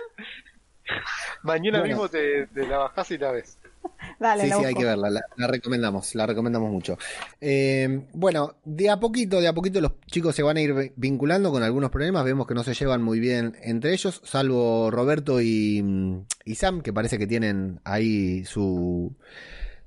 Mañana 1.42 1.78
Bueno. 1.80 1.94
mismo 1.94 2.08
te, 2.08 2.46
te 2.48 2.66
la 2.66 2.78
bajás 2.78 3.10
y 3.10 3.18
la 3.18 3.32
ves. 3.32 3.58
Dale, 4.22 4.44
Sí, 4.44 4.50
sí, 4.56 4.64
hay 4.64 4.74
que 4.74 4.84
verla, 4.84 5.10
la, 5.10 5.20
la 5.36 5.46
recomendamos, 5.48 6.14
la 6.14 6.26
recomendamos 6.26 6.70
mucho. 6.70 6.96
Eh, 7.40 8.06
bueno, 8.14 8.54
de 8.64 8.88
a 8.88 9.00
poquito, 9.00 9.40
de 9.40 9.48
a 9.48 9.52
poquito 9.52 9.80
los 9.80 9.92
chicos 10.06 10.34
se 10.36 10.42
van 10.42 10.56
a 10.56 10.60
ir 10.60 10.72
vi- 10.74 10.92
vinculando 10.96 11.50
con 11.50 11.62
algunos 11.62 11.90
problemas, 11.90 12.24
vemos 12.24 12.46
que 12.46 12.54
no 12.54 12.62
se 12.62 12.74
llevan 12.74 13.02
muy 13.02 13.18
bien 13.20 13.56
entre 13.62 13.92
ellos, 13.92 14.20
salvo 14.24 14.90
Roberto 14.90 15.40
y, 15.40 15.82
mm, 15.82 16.24
y 16.44 16.54
Sam, 16.54 16.80
que 16.82 16.92
parece 16.92 17.18
que 17.18 17.26
tienen 17.26 17.80
ahí 17.84 18.44
su, 18.44 19.14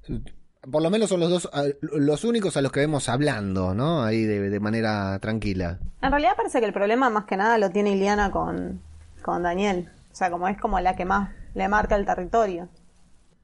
su- 0.02 0.22
Por 0.70 0.82
lo 0.84 0.90
menos 0.90 1.10
son 1.10 1.20
los 1.20 1.30
dos, 1.30 1.50
los 1.82 2.24
únicos 2.24 2.58
a 2.58 2.62
los 2.62 2.72
que 2.72 2.80
vemos 2.82 3.08
hablando, 3.08 3.74
¿no? 3.76 4.04
Ahí 4.04 4.24
de, 4.24 4.50
de 4.50 4.60
manera 4.60 5.18
tranquila. 5.20 5.80
En 6.02 6.10
realidad 6.12 6.34
parece 6.36 6.60
que 6.60 6.66
el 6.66 6.74
problema 6.74 7.10
más 7.10 7.26
que 7.26 7.38
nada 7.38 7.58
lo 7.60 7.70
tiene 7.70 7.92
Iliana 7.92 8.32
con, 8.32 8.82
con 9.22 9.44
Daniel. 9.44 9.90
O 10.12 10.16
sea, 10.16 10.32
como 10.32 10.48
es 10.48 10.58
como 10.60 10.80
la 10.80 10.96
que 10.96 11.06
más 11.06 11.30
le 11.54 11.68
marca 11.68 11.96
el 11.96 12.06
territorio. 12.06 12.68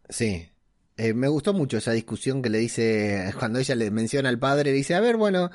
Sí. 0.10 0.50
Eh, 0.98 1.14
me 1.14 1.28
gustó 1.28 1.54
mucho 1.54 1.78
esa 1.78 1.92
discusión 1.92 2.42
que 2.42 2.50
le 2.50 2.58
dice, 2.60 3.34
cuando 3.40 3.60
ella 3.60 3.76
le 3.76 3.90
menciona 3.92 4.30
al 4.30 4.38
padre, 4.40 4.72
le 4.72 4.78
dice, 4.78 4.94
a 4.94 5.00
ver, 5.00 5.18
bueno, 5.18 5.50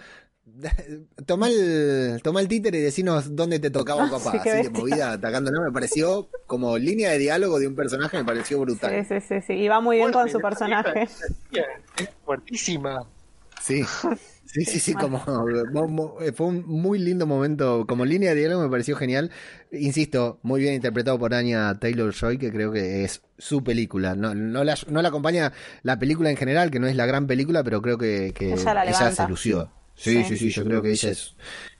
toma 1.26 1.48
el, 1.48 2.20
toma 2.22 2.40
el 2.40 2.48
títere 2.48 2.78
y 2.78 2.82
decinos 2.82 3.36
dónde 3.36 3.58
te 3.58 3.70
tocaba 3.70 4.08
papá. 4.10 4.32
Sí, 4.32 4.38
qué 4.42 4.50
Así 4.50 4.62
de 4.64 4.70
movida, 4.70 5.12
atacándolo, 5.12 5.62
me 5.62 5.72
pareció 5.72 6.28
como 6.46 6.78
línea 6.78 7.10
de 7.10 7.18
diálogo 7.18 7.58
de 7.58 7.66
un 7.66 7.74
personaje, 7.74 8.16
me 8.16 8.24
pareció 8.24 8.56
Sí, 8.56 8.62
brutal. 8.62 9.06
sí, 9.06 9.14
sí, 9.20 9.40
sí. 9.46 9.52
Y 9.54 9.68
va 9.68 9.80
muy 9.80 9.96
bien 9.96 10.12
con 10.12 10.28
su 10.28 10.40
personaje. 10.40 11.02
Es 11.02 12.08
fuertísima. 12.24 13.06
Sí, 13.62 13.82
sí, 14.46 14.64
sí, 14.64 14.80
sí, 14.80 14.94
como 14.94 15.18
mo- 15.72 15.88
mo- 15.88 16.16
eh, 16.20 16.32
fue 16.32 16.46
un 16.46 16.64
muy 16.66 16.98
lindo 16.98 17.26
momento, 17.26 17.86
como 17.86 18.04
línea 18.04 18.30
de 18.30 18.40
diálogo 18.40 18.62
me 18.62 18.70
pareció 18.70 18.96
genial. 18.96 19.30
Insisto, 19.72 20.38
muy 20.42 20.60
bien 20.62 20.74
interpretado 20.74 21.18
por 21.18 21.34
Anya 21.34 21.78
Taylor 21.78 22.12
Joy, 22.14 22.38
que 22.38 22.50
creo 22.52 22.72
que 22.72 23.04
es 23.04 23.22
su 23.38 23.62
película. 23.64 24.14
No, 24.14 24.34
no, 24.34 24.64
la, 24.64 24.76
no 24.88 25.02
la 25.02 25.08
acompaña 25.08 25.52
la 25.82 25.98
película 25.98 26.30
en 26.30 26.36
general, 26.36 26.70
que 26.70 26.78
no 26.80 26.86
es 26.86 26.96
la 26.96 27.06
gran 27.06 27.26
película, 27.26 27.62
pero 27.64 27.82
creo 27.82 27.98
que, 27.98 28.32
que 28.34 28.52
Ella 28.52 28.74
la 28.74 28.84
ella 28.84 28.90
levanta. 29.00 29.24
se 29.24 29.26
lució. 29.28 29.70
Sí, 29.94 30.24
Sí. 30.24 30.24
sí, 30.24 30.36
sí, 30.36 30.50
yo 30.50 30.64
creo 30.64 30.82
que 30.82 30.90
ella 30.90 31.10
es, 31.10 31.34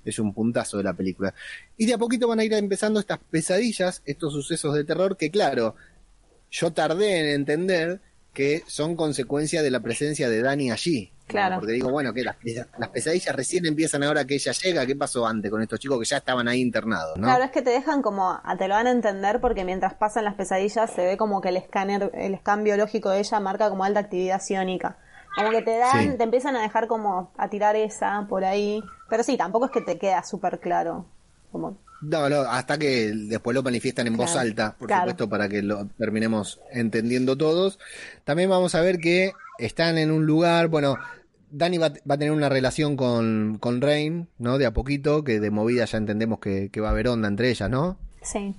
es 0.05 0.19
un 0.19 0.33
puntazo 0.33 0.79
de 0.79 0.85
la 0.85 0.95
película. 0.95 1.35
Y 1.77 1.87
de 1.87 1.95
a 1.95 1.99
poquito 1.99 2.27
van 2.29 2.41
a 2.41 2.45
ir 2.45 2.53
empezando 2.55 2.99
estas 3.01 3.19
pesadillas, 3.31 4.03
estos 4.07 4.33
sucesos 4.33 4.75
de 4.75 4.85
terror, 4.85 5.17
que 5.19 5.31
claro, 5.31 5.75
yo 6.51 6.73
tardé 6.73 7.21
en 7.21 7.27
entender 7.27 8.01
que 8.33 8.63
son 8.67 8.97
consecuencia 8.97 9.63
de 9.63 9.71
la 9.71 9.81
presencia 9.81 10.29
de 10.31 10.43
Dani 10.43 10.71
allí. 10.71 11.13
Claro. 11.27 11.57
Porque 11.57 11.73
digo, 11.73 11.91
bueno, 11.91 12.13
que 12.13 12.23
las, 12.23 12.37
las 12.79 12.89
pesadillas 12.91 13.35
recién 13.35 13.67
empiezan 13.67 14.03
ahora 14.05 14.25
que 14.25 14.35
ella 14.37 14.53
llega. 14.53 14.87
¿Qué 14.87 14.95
pasó 14.95 15.27
antes 15.27 15.51
con 15.51 15.61
estos 15.61 15.81
chicos 15.81 15.99
que 15.99 16.05
ya 16.05 16.19
estaban 16.19 16.47
ahí 16.47 16.61
internados? 16.61 17.17
¿no? 17.17 17.25
Claro, 17.27 17.45
es 17.45 17.51
que 17.51 17.63
te 17.63 17.71
dejan 17.71 18.01
como, 18.03 18.41
te 18.59 18.69
lo 18.69 18.75
van 18.75 18.87
a 18.87 18.93
entender 18.93 19.41
porque 19.41 19.65
mientras 19.65 19.95
pasan 19.95 20.25
las 20.25 20.35
pesadillas 20.35 20.91
se 20.93 21.05
ve 21.05 21.17
como 21.17 21.41
que 21.41 21.49
el 21.49 21.57
escáner, 21.57 22.11
el 22.15 22.39
scan 22.39 22.63
biológico 22.63 23.11
de 23.11 23.19
ella 23.21 23.41
marca 23.41 23.69
como 23.69 23.83
alta 23.85 24.01
actividad 24.01 24.41
psiónica. 24.41 24.99
Como 25.37 25.51
que 25.51 25.63
te 25.63 25.77
dan, 25.79 26.13
Sí. 26.13 26.17
te 26.17 26.23
empiezan 26.25 26.57
a 26.57 26.63
dejar 26.63 26.87
como 26.87 27.31
a 27.37 27.49
tirar 27.51 27.77
esa 27.77 28.25
por 28.29 28.45
ahí. 28.45 28.83
Pero 29.11 29.23
sí, 29.23 29.37
tampoco 29.37 29.67
es 29.67 29.73
que 29.73 29.81
te 29.83 29.99
queda 29.99 30.23
súper 30.25 30.61
claro. 30.61 31.07
Como, 31.53 31.77
No, 32.03 32.29
no, 32.29 32.41
hasta 32.43 32.79
que 32.79 33.11
después 33.15 33.55
lo 33.55 33.63
manifiestan 33.63 34.07
en 34.07 34.17
voz 34.17 34.37
alta, 34.37 34.77
por 34.79 34.87
claro. 34.87 35.03
supuesto, 35.03 35.29
para 35.29 35.49
que 35.49 35.63
lo 35.63 35.87
terminemos 35.99 36.61
entendiendo 36.73 37.37
todos. 37.37 37.79
También 38.25 38.49
vamos 38.49 38.75
a 38.75 38.81
ver 38.81 38.99
que 38.99 39.33
están 39.59 39.99
en 39.99 40.11
un 40.11 40.27
lugar, 40.27 40.69
bueno, 40.69 40.97
Dani 41.51 41.79
va, 41.79 41.89
va 42.09 42.15
a 42.15 42.19
tener 42.19 42.33
una 42.33 42.49
relación 42.49 42.97
con, 42.97 43.59
con 43.61 43.81
Rain, 43.81 44.29
¿no? 44.39 44.59
De 44.59 44.67
a 44.67 44.73
poquito, 44.73 45.25
que 45.25 45.41
de 45.41 45.51
movida 45.51 45.85
ya 45.85 45.99
entendemos 45.99 46.39
que, 46.41 46.71
que 46.71 46.81
va 46.81 46.89
a 46.89 46.91
haber 46.93 47.09
onda 47.09 47.29
entre 47.29 47.51
ellas, 47.51 47.71
¿no? 47.71 47.99
sí. 48.23 48.55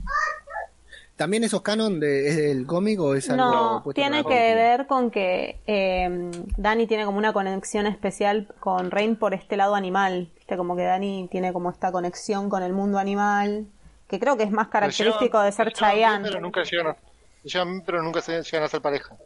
¿También 1.16 1.43
esos 1.43 1.64
canon 1.64 2.00
de, 2.00 2.28
es 2.28 2.38
del 2.38 2.68
cómic 2.68 3.00
o 3.00 3.16
es 3.16 3.28
algo 3.32 3.43
No, 3.43 3.84
tiene 3.95 4.18
que 4.18 4.24
película? 4.26 4.56
ver 4.56 4.86
con 4.86 5.10
que 5.10 5.60
eh, 5.66 6.30
Dani 6.58 6.86
tiene 6.86 7.06
como 7.06 7.18
una 7.18 7.34
conexión 7.34 7.88
especial 7.88 8.48
con 8.60 8.91
Rain 8.91 9.16
por 9.16 9.34
este 9.34 9.58
lado 9.58 9.74
animal. 9.74 10.30
Viste, 10.36 10.56
como 10.58 10.76
que 10.76 10.84
Dani 10.84 11.28
tiene 11.32 11.54
como 11.54 11.72
esta 11.72 11.91
conexión 11.91 12.50
con 12.50 12.62
el 12.62 12.72
mundo 12.74 13.00
animal, 13.00 13.66
que 14.08 14.20
creo 14.20 14.38
que 14.38 14.43
es 14.43 14.52
más 14.52 14.68
característico 14.68 15.41
de 15.41 15.52
ser 15.52 15.74
Chayanne. 15.74 16.22
Pero 16.22 16.39
nunca 16.39 16.62
llegan 16.64 16.88
a, 16.88 16.98
llevan 17.43 17.82
pero 17.84 18.04
nunca 18.04 18.22
se 18.22 18.43
llegan 18.43 18.64
a 18.64 18.68
ser 18.68 18.82
pareja. 18.82 19.18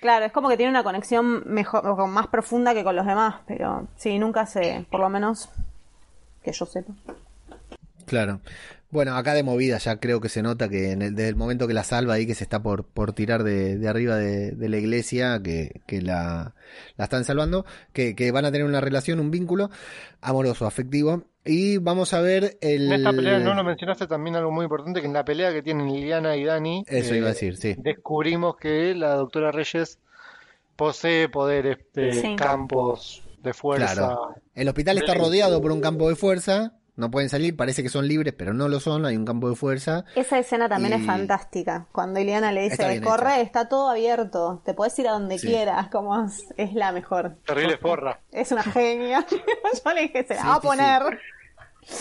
Claro, 0.00 0.26
es 0.26 0.32
como 0.32 0.48
que 0.48 0.56
tiene 0.56 0.70
una 0.70 0.84
conexión 0.84 1.42
mejor, 1.46 1.86
o 1.86 2.06
más 2.06 2.28
profunda 2.28 2.72
que 2.72 2.84
con 2.84 2.94
los 2.94 3.04
demás, 3.06 3.36
pero 3.46 3.88
sí, 3.96 4.18
nunca 4.18 4.46
se, 4.46 4.86
por 4.90 5.00
lo 5.00 5.08
menos 5.08 5.48
que 6.42 6.52
yo 6.52 6.66
sepa. 6.66 6.92
Claro. 8.06 8.40
Bueno, 8.90 9.16
acá 9.16 9.34
de 9.34 9.42
movida 9.42 9.76
ya 9.76 10.00
creo 10.00 10.20
que 10.20 10.30
se 10.30 10.42
nota 10.42 10.68
que 10.70 10.92
en 10.92 11.02
el- 11.02 11.14
desde 11.14 11.28
el 11.28 11.36
momento 11.36 11.66
que 11.68 11.74
la 11.74 11.84
salva 11.84 12.14
ahí, 12.14 12.26
que 12.26 12.34
se 12.34 12.44
está 12.44 12.62
por, 12.62 12.84
por 12.84 13.12
tirar 13.12 13.42
de, 13.44 13.86
arriba 13.86 14.16
de, 14.16 14.52
de 14.52 14.68
la 14.70 14.78
iglesia, 14.78 15.40
que, 15.42 15.82
que 15.86 16.00
la, 16.00 16.54
la 16.96 17.04
están 17.04 17.24
salvando, 17.24 17.66
que, 17.92 18.14
que 18.16 18.30
van 18.30 18.46
a 18.46 18.50
tener 18.52 18.66
una 18.66 18.80
relación, 18.80 19.20
un 19.20 19.30
vínculo 19.30 19.68
amoroso, 20.22 20.66
afectivo. 20.66 21.24
Y 21.48 21.78
vamos 21.78 22.12
a 22.14 22.20
ver 22.20 22.58
el... 22.60 22.86
En 22.92 22.92
esta 23.00 23.10
pelea 23.12 23.38
no 23.38 23.54
lo 23.54 23.64
mencionaste 23.64 24.06
también 24.06 24.36
algo 24.36 24.50
muy 24.50 24.64
importante, 24.64 25.00
que 25.00 25.06
en 25.06 25.14
la 25.14 25.24
pelea 25.24 25.50
que 25.52 25.62
tienen 25.62 25.90
Liliana 25.90 26.36
y 26.36 26.44
Dani, 26.44 26.84
Eso 26.86 27.14
eh, 27.14 27.18
iba 27.18 27.26
a 27.28 27.30
decir, 27.30 27.56
sí. 27.56 27.74
descubrimos 27.78 28.56
que 28.56 28.94
la 28.94 29.14
doctora 29.14 29.50
Reyes 29.50 29.98
posee 30.76 31.28
poderes 31.28 31.78
de 31.94 32.12
Sí. 32.12 32.36
campos 32.36 33.22
de 33.42 33.52
fuerza. 33.54 33.94
Claro. 33.94 34.34
El 34.54 34.68
hospital 34.68 34.98
está 34.98 35.14
rodeado 35.14 35.60
por 35.62 35.72
un 35.72 35.80
campo 35.80 36.08
de 36.08 36.16
fuerza, 36.16 36.74
no 36.96 37.10
pueden 37.12 37.28
salir, 37.28 37.56
parece 37.56 37.82
que 37.84 37.88
son 37.88 38.08
libres, 38.08 38.34
pero 38.36 38.52
no 38.52 38.68
lo 38.68 38.80
son, 38.80 39.06
hay 39.06 39.16
un 39.16 39.24
campo 39.24 39.48
de 39.48 39.54
fuerza. 39.56 40.04
Esa 40.16 40.38
escena 40.38 40.68
también 40.68 40.92
Y- 40.98 41.00
es 41.00 41.06
fantástica. 41.06 41.86
Cuando 41.92 42.18
Ileana 42.20 42.50
le 42.52 42.62
dice, 42.64 43.00
corre, 43.00 43.34
hecha. 43.34 43.40
está 43.40 43.68
todo 43.68 43.88
abierto, 43.88 44.60
te 44.64 44.74
puedes 44.74 44.98
ir 44.98 45.08
a 45.08 45.12
donde 45.12 45.38
Sí. 45.38 45.46
quieras, 45.46 45.88
como 45.88 46.24
es, 46.26 46.44
es 46.56 46.74
la 46.74 46.90
mejor. 46.92 47.36
Terrible 47.46 47.78
forra. 47.78 48.20
Es 48.32 48.50
una 48.52 48.64
genia. 48.64 49.24
Yo 49.84 49.92
le 49.94 50.02
dije, 50.02 50.24
se 50.26 50.34
la 50.34 50.40
Sí, 50.42 50.46
va 50.46 50.52
a 50.54 50.56
sí, 50.56 50.60
sí. 50.62 50.66
poner. 50.68 51.18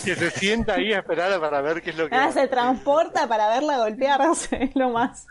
Que 0.04 0.16
se 0.16 0.30
sienta 0.32 0.76
ahí 0.76 0.92
a 0.94 1.00
esperar 1.00 1.40
para 1.40 1.62
ver 1.62 1.82
qué 1.82 1.92
es 1.92 1.98
lo 1.98 2.10
que 2.10 2.16
Ah, 2.16 2.28
va. 2.28 2.32
se 2.34 2.48
transporta 2.48 3.28
para 3.28 3.48
verla 3.50 3.78
golpearse, 3.78 4.64
es 4.64 4.76
lo 4.76 4.90
más. 4.90 5.26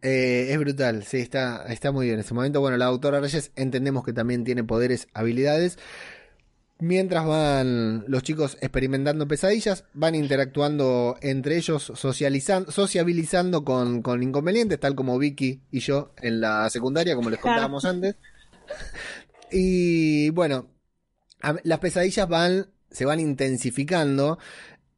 Eh, 0.00 0.48
es 0.52 0.58
brutal, 0.58 1.02
sí, 1.04 1.18
está, 1.18 1.64
está 1.66 1.90
muy 1.90 2.06
bien 2.06 2.14
en 2.14 2.20
ese 2.20 2.34
momento. 2.34 2.60
Bueno, 2.60 2.76
la 2.76 2.86
doctora 2.86 3.20
Reyes 3.20 3.50
entendemos 3.56 4.04
que 4.04 4.12
también 4.12 4.44
tiene 4.44 4.62
poderes, 4.64 5.08
habilidades. 5.12 5.78
Mientras 6.80 7.26
van 7.26 8.04
los 8.06 8.22
chicos 8.22 8.56
experimentando 8.60 9.26
pesadillas, 9.26 9.84
van 9.94 10.14
interactuando 10.14 11.16
entre 11.22 11.56
ellos, 11.56 11.90
socializando, 11.96 12.70
sociabilizando 12.70 13.64
con, 13.64 14.00
con 14.02 14.22
inconvenientes, 14.22 14.78
tal 14.78 14.94
como 14.94 15.18
Vicky 15.18 15.62
y 15.72 15.80
yo 15.80 16.12
en 16.22 16.40
la 16.40 16.70
secundaria, 16.70 17.16
como 17.16 17.30
les 17.30 17.40
contábamos 17.40 17.84
antes. 17.84 18.14
Y 19.50 20.30
bueno, 20.30 20.68
a- 21.40 21.56
las 21.64 21.78
pesadillas 21.78 22.28
van, 22.28 22.66
se 22.90 23.04
van 23.04 23.20
intensificando. 23.20 24.38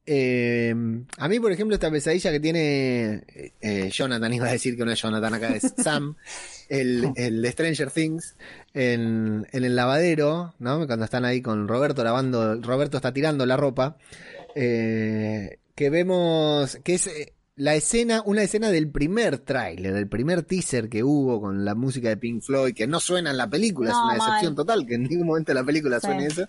Eh, 0.06 0.74
a 1.18 1.28
mí, 1.28 1.38
por 1.38 1.52
ejemplo, 1.52 1.74
esta 1.74 1.90
pesadilla 1.90 2.32
que 2.32 2.40
tiene 2.40 3.22
eh, 3.28 3.52
eh, 3.60 3.90
Jonathan, 3.92 4.32
iba 4.32 4.48
a 4.48 4.52
decir 4.52 4.76
que 4.76 4.84
no 4.84 4.90
es 4.90 5.00
Jonathan 5.00 5.34
acá, 5.34 5.54
es 5.54 5.72
Sam, 5.76 6.16
el, 6.68 7.12
el 7.16 7.42
de 7.42 7.52
Stranger 7.52 7.90
Things, 7.90 8.34
en, 8.74 9.46
en 9.52 9.64
el 9.64 9.76
lavadero, 9.76 10.54
¿no? 10.58 10.86
Cuando 10.86 11.04
están 11.04 11.24
ahí 11.24 11.42
con 11.42 11.68
Roberto 11.68 12.02
lavando, 12.02 12.60
Roberto 12.60 12.96
está 12.96 13.12
tirando 13.12 13.46
la 13.46 13.56
ropa, 13.56 13.98
eh, 14.56 15.58
que 15.76 15.90
vemos 15.90 16.78
que 16.82 16.94
es 16.94 17.08
la 17.56 17.74
escena, 17.74 18.22
una 18.24 18.42
escena 18.42 18.70
del 18.70 18.90
primer 18.90 19.38
tráiler, 19.38 19.92
del 19.92 20.08
primer 20.08 20.42
teaser 20.42 20.88
que 20.88 21.04
hubo 21.04 21.40
con 21.40 21.64
la 21.64 21.74
música 21.74 22.08
de 22.08 22.16
Pink 22.16 22.42
Floyd, 22.42 22.74
que 22.74 22.86
no 22.86 22.98
suena 23.00 23.30
en 23.30 23.36
la 23.36 23.48
película, 23.50 23.90
No, 23.90 23.96
es 24.10 24.16
una 24.18 24.24
decepción 24.26 24.54
total, 24.56 24.86
que 24.86 24.94
en 24.94 25.02
ningún 25.04 25.26
momento 25.26 25.52
en 25.52 25.56
la 25.56 25.64
película 25.64 26.00
Sí. 26.00 26.06
suene 26.06 26.26
eso. 26.26 26.48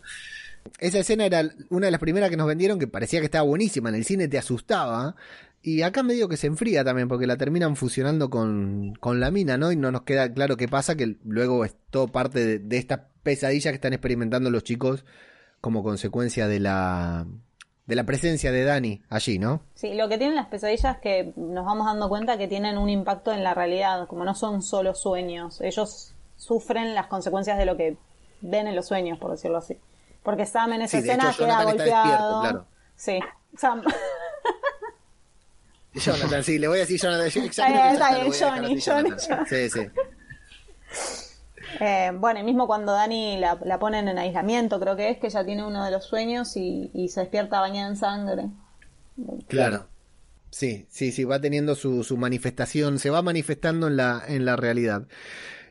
Esa 0.80 1.00
escena 1.00 1.26
era 1.26 1.44
una 1.70 1.88
de 1.88 1.92
las 1.92 2.00
primeras 2.00 2.30
que 2.30 2.38
nos 2.38 2.48
vendieron 2.48 2.80
que 2.80 2.88
parecía 2.88 3.20
que 3.20 3.26
estaba 3.26 3.46
buenísima, 3.46 3.90
en 3.90 3.96
el 3.96 4.06
cine 4.06 4.28
te 4.28 4.38
asustaba. 4.38 5.16
Y 5.64 5.84
acá 5.84 6.02
medio 6.02 6.28
que 6.28 6.38
se 6.38 6.48
enfría 6.48 6.84
también 6.84 7.08
porque 7.08 7.28
la 7.28 7.38
terminan 7.38 7.76
fusionando 7.76 8.30
con, 8.30 8.96
con 9.00 9.20
la 9.20 9.30
mina, 9.30 9.58
¿no? 9.58 9.72
Y 9.72 9.76
no 9.76 9.92
nos 9.92 10.02
queda 10.02 10.34
claro 10.34 10.58
qué 10.58 10.68
pasa, 10.68 10.96
que 10.96 11.18
luego 11.24 11.66
es 11.66 11.76
todo 11.92 12.08
parte 12.08 12.44
de, 12.44 12.60
de 12.60 12.78
esta 12.78 13.10
pesadilla 13.22 13.70
que 13.70 13.76
están 13.76 13.94
experimentando 13.94 14.50
los 14.50 14.64
chicos 14.64 15.06
como 15.62 15.84
consecuencia 15.84 16.48
de 16.48 16.60
la, 16.60 17.28
de 17.86 17.96
la 17.96 18.04
presencia 18.06 18.52
de 18.52 18.64
Dani 18.64 19.02
allí, 19.10 19.38
¿no? 19.38 19.62
Sí, 19.76 19.94
lo 19.94 20.10
que 20.10 20.18
tienen 20.18 20.36
las 20.36 20.48
pesadillas 20.48 20.96
es 20.96 21.02
que 21.02 21.34
nos 21.36 21.66
vamos 21.66 21.86
dando 21.86 22.10
cuenta 22.10 22.38
que 22.38 22.48
tienen 22.48 22.78
un 22.78 22.90
impacto 22.90 23.32
en 23.32 23.44
la 23.44 23.54
realidad, 23.54 24.08
como 24.08 24.26
no 24.26 24.34
son 24.34 24.62
solo 24.62 24.96
sueños, 24.96 25.62
ellos 25.62 26.14
sufren 26.36 26.96
las 26.96 27.08
consecuencias 27.08 27.58
de 27.58 27.66
lo 27.66 27.78
que 27.78 27.98
ven 28.42 28.68
en 28.68 28.76
los 28.76 28.88
sueños, 28.88 29.20
por 29.20 29.32
decirlo 29.32 29.58
así. 29.58 29.78
Porque 30.24 30.46
Sam 30.46 30.74
en 30.74 30.84
esa 30.84 31.02
Sí, 31.02 31.08
escena 31.08 31.32
hecho, 31.32 31.46
queda 31.46 31.64
golpeado. 31.64 32.42
claro. 32.42 32.66
Sí, 32.96 33.20
Sam. 33.58 33.82
Jonathan, 35.94 36.44
sí, 36.44 36.58
le 36.58 36.68
voy 36.68 36.78
a 36.78 36.82
decir 36.82 37.00
Jonathan. 37.02 37.28
Exactamente 37.28 37.94
está 37.94 38.16
bien, 38.16 38.32
Johnny, 38.32 38.82
Johnny. 38.82 39.12
Sí, 39.50 39.70
sí. 39.70 39.88
Eh, 41.80 42.12
bueno, 42.14 42.40
y 42.40 42.44
mismo 42.44 42.68
cuando 42.68 42.94
Dani 42.94 43.38
la, 43.38 43.58
la 43.66 43.80
ponen 43.80 44.08
en 44.08 44.18
aislamiento, 44.18 44.80
creo 44.80 44.96
que 44.96 45.10
es 45.10 45.18
que 45.18 45.28
ella 45.28 45.46
tiene 45.46 45.66
uno 45.66 45.84
de 45.84 45.92
los 45.92 46.06
sueños 46.06 46.56
y, 46.56 46.92
y 46.94 47.10
se 47.10 47.22
despierta 47.22 47.60
bañada 47.60 47.90
en 47.90 47.98
sangre. 47.98 48.46
Claro. 49.48 49.88
Sí, 50.50 50.86
sí, 50.90 51.12
sí, 51.12 51.24
va 51.24 51.40
teniendo 51.40 51.76
su, 51.76 52.04
su 52.04 52.18
manifestación, 52.18 53.00
se 53.00 53.10
va 53.10 53.22
manifestando 53.22 53.88
en 53.88 53.98
la, 53.98 54.22
en 54.28 54.46
la 54.46 54.56
realidad. 54.58 55.04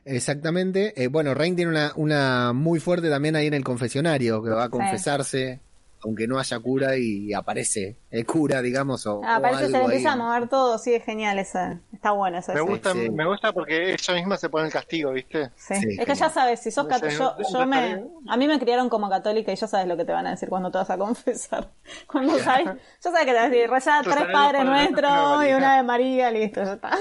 Exactamente. 0.04 0.92
Eh, 1.02 1.08
bueno, 1.08 1.34
Rain 1.34 1.56
tiene 1.56 1.70
una, 1.70 1.92
una 1.96 2.52
muy 2.52 2.80
fuerte 2.80 3.08
también 3.10 3.36
ahí 3.36 3.46
en 3.46 3.54
el 3.54 3.64
confesionario, 3.64 4.42
que 4.42 4.50
va 4.50 4.64
a 4.64 4.68
confesarse, 4.68 5.60
aunque 6.02 6.26
no 6.26 6.38
haya 6.38 6.58
cura, 6.58 6.96
y 6.96 7.32
aparece 7.34 7.96
el 8.10 8.24
cura, 8.24 8.62
digamos, 8.62 9.06
o, 9.06 9.20
Ah, 9.22 9.38
o 9.38 9.42
que 9.58 9.66
se 9.66 9.68
le 9.68 9.76
ahí. 9.78 9.84
empieza 9.84 10.12
a 10.12 10.16
mover 10.16 10.48
todo, 10.48 10.78
sí, 10.78 10.94
es 10.94 11.04
genial 11.04 11.38
esa. 11.38 11.78
Está 11.92 12.12
buena 12.12 12.38
esa 12.38 12.54
Me 12.54 12.62
gusta, 12.62 12.92
Sí. 12.94 13.10
me 13.10 13.26
gusta 13.26 13.52
porque 13.52 13.92
ella 13.92 14.14
misma 14.14 14.38
se 14.38 14.48
pone 14.48 14.66
el 14.66 14.72
castigo, 14.72 15.12
¿viste? 15.12 15.50
Sí. 15.56 15.74
Sí, 15.74 15.96
es 15.98 16.06
que 16.06 16.14
ya 16.14 16.30
sabes, 16.30 16.60
si 16.60 16.70
sos 16.70 16.86
católico, 16.86 17.36
yo, 17.38 17.58
yo 17.60 17.66
me, 17.66 18.02
a 18.28 18.36
mí 18.38 18.46
me 18.48 18.58
criaron 18.58 18.88
como 18.88 19.10
católica 19.10 19.52
y 19.52 19.56
ya 19.56 19.66
sabes 19.66 19.86
lo 19.86 19.98
que 19.98 20.06
te 20.06 20.12
van 20.12 20.26
a 20.26 20.30
decir 20.30 20.48
cuando 20.48 20.70
te 20.70 20.78
vas 20.78 20.88
a 20.88 20.96
confesar. 20.96 21.68
Cuando 22.06 22.38
sabes, 22.38 22.64
yo 22.66 23.10
sabes 23.10 23.20
que 23.26 23.32
te 23.32 23.34
vas 23.34 23.44
a 23.46 23.48
decir, 23.50 23.68
rezá 23.70 24.00
tres 24.02 24.24
Padres 24.32 24.64
Nuestros 24.64 25.12
y 25.12 25.14
una 25.14 25.44
y 25.44 25.52
María. 25.52 25.56
una 25.58 25.76
de 25.76 25.82
María, 25.82 26.30
listo, 26.30 26.64
ya 26.64 26.72
está. 26.72 26.96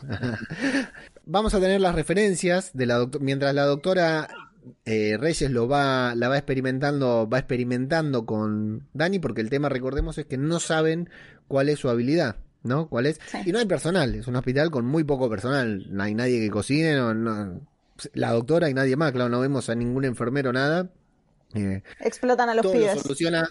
Vamos 1.26 1.54
a 1.54 1.60
tener 1.60 1.80
las 1.80 1.94
referencias 1.94 2.70
de 2.72 2.86
la 2.86 2.94
doctora, 2.96 3.24
mientras 3.24 3.52
la 3.54 3.64
doctora 3.64 4.28
eh, 4.84 5.16
Reyes 5.18 5.50
lo 5.50 5.66
va, 5.68 6.14
la 6.14 6.28
va 6.28 6.36
experimentando, 6.38 7.28
va 7.28 7.38
experimentando 7.38 8.24
con 8.26 8.86
Dani, 8.94 9.18
porque 9.18 9.40
el 9.40 9.50
tema, 9.50 9.68
recordemos, 9.68 10.18
es 10.18 10.26
que 10.26 10.38
no 10.38 10.60
saben 10.60 11.10
cuál 11.48 11.68
es 11.68 11.80
su 11.80 11.88
habilidad, 11.88 12.36
¿no? 12.62 12.88
¿Cuál 12.88 13.06
es? 13.06 13.20
Sí. 13.26 13.38
Y 13.46 13.52
no 13.52 13.58
hay 13.58 13.66
personal, 13.66 14.14
es 14.14 14.28
un 14.28 14.36
hospital 14.36 14.70
con 14.70 14.86
muy 14.86 15.02
poco 15.02 15.28
personal, 15.28 15.86
no 15.90 16.02
hay 16.04 16.14
nadie 16.14 16.38
que 16.40 16.50
cocine, 16.50 16.94
no, 16.94 17.12
no- 17.12 17.60
la 18.12 18.30
doctora 18.32 18.68
y 18.70 18.74
nadie 18.74 18.94
más, 18.94 19.10
claro, 19.12 19.28
no 19.28 19.40
vemos 19.40 19.68
a 19.68 19.74
ningún 19.74 20.04
enfermero, 20.04 20.52
nada. 20.52 20.90
Eh, 21.54 21.82
Explotan 22.00 22.48
a 22.50 22.54
los 22.54 22.62
todo 22.62 22.74
lo 22.74 22.80
pibes. 22.80 23.00
soluciona 23.02 23.50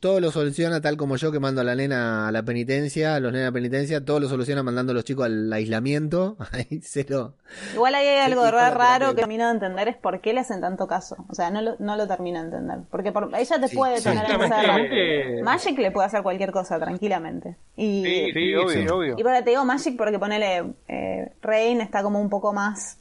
todo 0.00 0.20
lo 0.20 0.30
soluciona 0.30 0.80
tal 0.80 0.96
como 0.96 1.16
yo 1.16 1.32
que 1.32 1.40
mando 1.40 1.60
a 1.60 1.64
la 1.64 1.74
nena 1.74 2.28
a 2.28 2.32
la 2.32 2.42
penitencia, 2.44 3.16
a 3.16 3.20
los 3.20 3.32
nenes 3.32 3.46
a 3.46 3.50
la 3.50 3.54
penitencia, 3.54 4.04
todo 4.04 4.20
lo 4.20 4.28
soluciona 4.28 4.62
mandando 4.62 4.92
a 4.92 4.94
los 4.94 5.04
chicos 5.04 5.26
al 5.26 5.52
aislamiento. 5.52 6.36
Ahí 6.52 6.80
cero. 6.82 7.34
Igual 7.74 7.94
ahí 7.94 8.06
hay 8.06 8.18
algo 8.30 8.44
re 8.50 8.70
raro 8.70 9.10
que 9.10 9.22
termino 9.22 9.46
de 9.46 9.52
entender 9.52 9.88
es 9.88 9.96
por 9.96 10.20
qué 10.20 10.32
le 10.34 10.40
hacen 10.40 10.60
tanto 10.60 10.86
caso. 10.86 11.16
O 11.28 11.34
sea, 11.34 11.50
no 11.50 11.62
lo, 11.62 11.76
no 11.78 11.96
lo 11.96 12.06
termino 12.06 12.38
de 12.38 12.44
entender. 12.44 12.78
Porque 12.90 13.10
por, 13.10 13.30
ella 13.36 13.60
te 13.60 13.68
Sí, 13.68 13.76
puede 13.76 13.98
sí. 13.98 14.04
tener 14.04 14.26
Tranquilamente- 14.26 15.20
encerrado. 15.22 15.44
Magic 15.44 15.78
le 15.78 15.90
puede 15.90 16.06
hacer 16.06 16.22
cualquier 16.22 16.52
cosa 16.52 16.78
tranquilamente. 16.78 17.56
Y, 17.76 18.04
Sí, 18.04 18.30
sí, 18.34 18.54
obvio, 18.54 18.68
sí. 18.68 18.88
obvio. 18.88 19.14
Y 19.18 19.22
porque 19.22 19.42
te 19.42 19.50
digo 19.50 19.64
Magic 19.64 19.96
porque 19.96 20.18
ponele, 20.18 20.74
eh, 20.88 21.32
Rain 21.42 21.80
está 21.80 22.02
como 22.02 22.20
un 22.20 22.28
poco 22.28 22.52
más, 22.52 22.98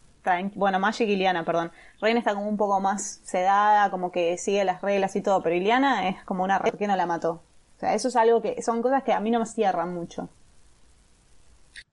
bueno, 0.56 0.80
Magic 0.80 1.08
y 1.08 1.16
Liana, 1.16 1.46
perdón. 1.46 1.72
Rain 2.02 2.18
está 2.18 2.34
como 2.34 2.48
un 2.48 2.58
poco 2.58 2.80
más 2.80 3.22
sedada, 3.24 3.90
como 3.90 4.12
que 4.12 4.38
sigue 4.38 4.64
las 4.64 4.82
reglas 4.82 5.16
y 5.16 5.22
todo, 5.22 5.42
pero 5.42 5.56
Iliana 5.56 6.10
es 6.10 6.24
como 6.24 6.44
una 6.44 6.60
¿por 6.60 6.78
qué 6.78 6.88
no 6.88 6.96
la 6.96 7.06
mató? 7.06 7.44
O 7.78 7.80
sea, 7.80 7.94
eso 7.94 8.08
es 8.08 8.16
algo 8.16 8.42
que, 8.42 8.62
son 8.62 8.82
cosas 8.82 9.04
que 9.04 9.14
a 9.14 9.20
mí 9.20 9.32
no 9.32 9.40
me 9.40 9.46
cierran 9.46 9.94
mucho. 9.94 10.30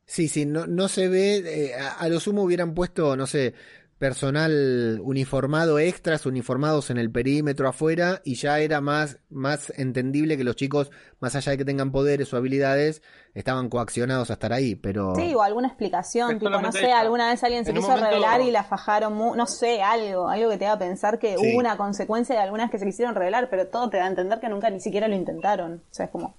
Sí, 0.07 0.29
sí, 0.29 0.47
no, 0.47 0.67
no 0.67 0.89
se 0.89 1.09
ve, 1.09 1.37
eh, 1.39 1.75
a, 1.75 1.93
a 1.93 2.09
lo 2.09 2.21
sumo 2.21 2.43
hubieran 2.43 2.75
puesto, 2.75 3.17
no 3.17 3.27
sé, 3.27 3.55
personal 3.99 4.99
uniformado 5.03 5.79
extras, 5.79 6.27
uniformados 6.27 6.91
en 6.91 6.99
el 6.99 7.11
perímetro 7.11 7.69
afuera, 7.69 8.21
y 8.25 8.35
ya 8.35 8.59
era 8.59 8.81
más, 8.81 9.19
más 9.31 9.73
entendible 9.79 10.37
que 10.37 10.45
los 10.45 10.57
chicos, 10.57 10.91
más 11.21 11.37
allá 11.37 11.53
de 11.53 11.59
que 11.59 11.65
tengan 11.65 11.93
poderes 11.93 12.33
o 12.33 12.37
habilidades, 12.37 13.03
estaban 13.35 13.69
coaccionados 13.69 14.31
a 14.31 14.35
estar 14.35 14.53
ahí, 14.53 14.75
pero... 14.75 15.15
Sí, 15.15 15.35
o 15.35 15.43
alguna 15.43 15.69
explicación, 15.69 16.39
tipo, 16.39 16.51
no 16.51 16.73
sé, 16.73 16.93
alguna 16.93 17.31
vez 17.31 17.43
alguien 17.45 17.65
se 17.65 17.73
quiso 17.73 17.89
momento- 17.89 18.07
revelar 18.11 18.41
y 18.43 18.51
la 18.51 18.65
fajaron, 18.65 19.13
mu- 19.15 19.35
no 19.35 19.47
sé, 19.47 19.83
algo, 19.83 20.29
algo 20.29 20.51
que 20.51 20.59
te 20.59 20.67
haga 20.67 20.79
pensar 20.79 21.19
que 21.19 21.37
Sí. 21.37 21.51
hubo 21.53 21.59
una 21.59 21.77
consecuencia 21.77 22.35
de 22.35 22.43
algunas 22.43 22.71
que 22.71 22.79
se 22.79 22.85
quisieron 22.85 23.15
revelar, 23.15 23.49
pero 23.51 23.67
todo 23.69 23.91
te 23.91 23.97
da 23.97 24.05
a 24.05 24.09
entender 24.09 24.41
que 24.41 24.49
nunca 24.49 24.71
ni 24.71 24.81
siquiera 24.81 25.09
lo 25.09 25.15
intentaron. 25.15 25.83
O 25.91 25.95
sea, 25.95 26.07
es 26.07 26.13
como, 26.13 26.37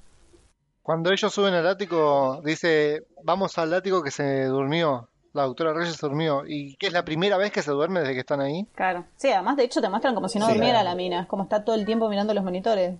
Cuando 0.81 1.11
ellos 1.11 1.33
suben 1.33 1.53
al 1.55 1.65
ático, 1.67 2.41
dice, 2.45 3.07
vamos 3.23 3.57
al 3.57 3.73
ático 3.73 4.03
que 4.03 4.11
se 4.11 4.43
durmió. 4.45 5.09
La 5.35 5.43
doctora 5.43 5.73
Reyes 5.73 5.95
se 5.97 6.07
durmió. 6.07 6.43
¿Y 6.47 6.75
que 6.77 6.87
es 6.87 6.93
la 6.93 7.03
primera 7.03 7.35
vez 7.37 7.51
que 7.51 7.61
se 7.61 7.71
duerme 7.71 7.99
desde 7.99 8.13
que 8.13 8.21
están 8.21 8.39
ahí? 8.41 8.65
claro. 8.73 9.05
Sí, 9.17 9.29
además 9.29 9.57
de 9.57 9.65
hecho 9.65 9.81
te 9.81 9.89
muestran 9.89 10.15
como 10.15 10.29
si 10.29 10.39
no 10.39 10.45
Sí. 10.47 10.53
durmiera 10.53 10.81
la 10.81 10.95
mina, 10.95 11.21
es 11.21 11.27
como 11.27 11.43
está 11.43 11.63
todo 11.65 11.75
el 11.75 11.85
tiempo 11.85 12.07
mirando 12.09 12.33
los 12.33 12.43
monitores. 12.43 12.95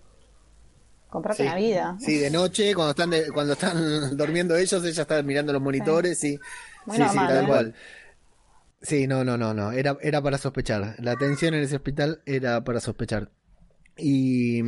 Comprate 1.10 1.44
Sí. 1.44 1.48
una 1.48 1.56
vida. 1.56 1.96
Sí, 2.00 2.18
de 2.18 2.30
noche, 2.30 2.76
cuando 2.76 2.92
están 2.92 3.10
de- 3.10 3.32
cuando 3.32 3.54
están 3.54 3.72
durmiendo 4.18 4.56
ellos, 4.58 4.84
ella 4.84 5.02
está 5.04 5.24
mirando 5.24 5.54
los 5.54 5.62
monitores 5.62 6.22
y 6.26 6.38
Muy 6.86 6.98
sí, 6.98 7.04
normal, 7.04 7.28
sí, 7.28 7.34
tal 7.34 7.44
¿eh? 7.44 7.48
cual. 7.48 7.76
Sí, 8.82 9.08
no, 9.08 9.24
no, 9.24 9.38
no, 9.38 9.54
no, 9.54 9.72
era, 9.72 9.98
era 10.02 10.22
para 10.22 10.38
sospechar. 10.38 10.96
La 11.00 11.12
atención 11.14 11.54
en 11.54 11.62
ese 11.64 11.78
hospital 11.78 12.22
era 12.26 12.64
para 12.66 12.80
sospechar. 12.82 13.30
Y 13.98 14.62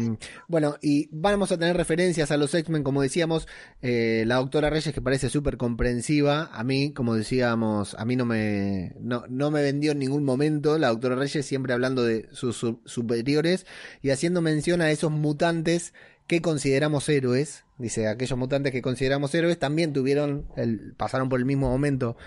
bueno, 0.48 0.78
y 0.82 1.10
vamos 1.12 1.52
a 1.52 1.58
tener 1.58 1.76
referencias 1.76 2.32
a 2.32 2.38
los 2.38 2.54
X-Men, 2.54 2.84
como 2.84 3.02
decíamos, 3.02 3.48
eh, 3.82 4.24
la 4.26 4.36
doctora 4.36 4.70
Reyes 4.70 4.94
que 4.94 5.02
parece 5.02 5.30
súper 5.30 5.58
comprensiva, 5.58 6.50
a 6.54 6.64
mí, 6.64 6.94
como 6.94 7.14
decíamos, 7.14 7.94
a 7.96 8.06
mí 8.06 8.16
no 8.16 8.26
me, 8.26 8.94
no, 9.02 9.26
no 9.28 9.52
me 9.52 9.62
vendió 9.62 9.92
en 9.92 10.00
ningún 10.00 10.24
momento, 10.24 10.78
la 10.78 10.88
doctora 10.90 11.16
Reyes 11.16 11.46
siempre 11.46 11.74
hablando 11.74 12.04
de 12.06 12.30
sus 12.32 12.56
su- 12.56 12.80
superiores 12.86 13.66
y 14.02 14.12
haciendo 14.12 14.42
mención 14.42 14.82
a 14.82 14.92
esos 14.92 15.12
mutantes 15.12 15.94
que 16.26 16.42
consideramos 16.42 17.08
héroes, 17.10 17.64
dice, 17.78 18.08
aquellos 18.08 18.38
mutantes 18.38 18.72
que 18.72 18.82
consideramos 18.82 19.34
héroes 19.36 19.60
también 19.60 19.94
tuvieron, 19.94 20.46
el, 20.56 20.94
pasaron 20.98 21.30
por 21.30 21.40
el 21.40 21.46
mismo 21.46 21.70
momento 21.70 22.18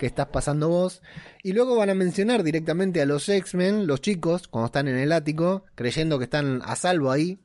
que 0.00 0.06
estás 0.06 0.28
pasando 0.28 0.68
vos, 0.70 1.02
y 1.42 1.52
luego 1.52 1.76
van 1.76 1.90
a 1.90 1.94
mencionar 1.94 2.42
directamente 2.42 3.00
a 3.02 3.06
los 3.06 3.28
X-Men, 3.28 3.86
los 3.86 4.00
chicos, 4.00 4.48
cuando 4.48 4.66
están 4.66 4.88
en 4.88 4.96
el 4.96 5.12
ático, 5.12 5.64
creyendo 5.74 6.18
que 6.18 6.24
están 6.24 6.62
a 6.64 6.74
salvo 6.74 7.12
ahí, 7.12 7.38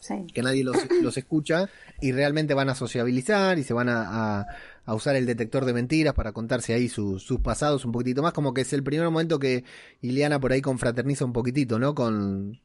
Sí. 0.00 0.14
que 0.32 0.42
nadie 0.42 0.62
los, 0.62 0.76
los 1.02 1.16
escucha, 1.18 1.68
y 2.00 2.12
realmente 2.12 2.54
van 2.54 2.68
a 2.70 2.76
sociabilizar 2.76 3.58
y 3.58 3.64
se 3.64 3.74
van 3.74 3.88
a, 3.88 4.38
a- 4.38 4.46
a 4.84 4.94
usar 4.94 5.16
el 5.16 5.26
detector 5.26 5.64
de 5.64 5.72
mentiras 5.74 6.14
para 6.14 6.30
contarse 6.32 6.72
ahí 6.72 6.88
su- 6.88 7.18
sus 7.18 7.40
pasados 7.40 7.84
un 7.84 7.90
poquitito 7.90 8.22
más, 8.22 8.32
como 8.32 8.54
que 8.54 8.60
es 8.60 8.72
el 8.72 8.84
primer 8.84 9.04
momento 9.10 9.38
que 9.40 9.64
Ileana 10.00 10.38
por 10.40 10.52
ahí 10.52 10.62
confraterniza 10.62 11.24
un 11.24 11.32
poquitito, 11.32 11.78
¿no? 11.80 11.94
Con, 11.96 12.60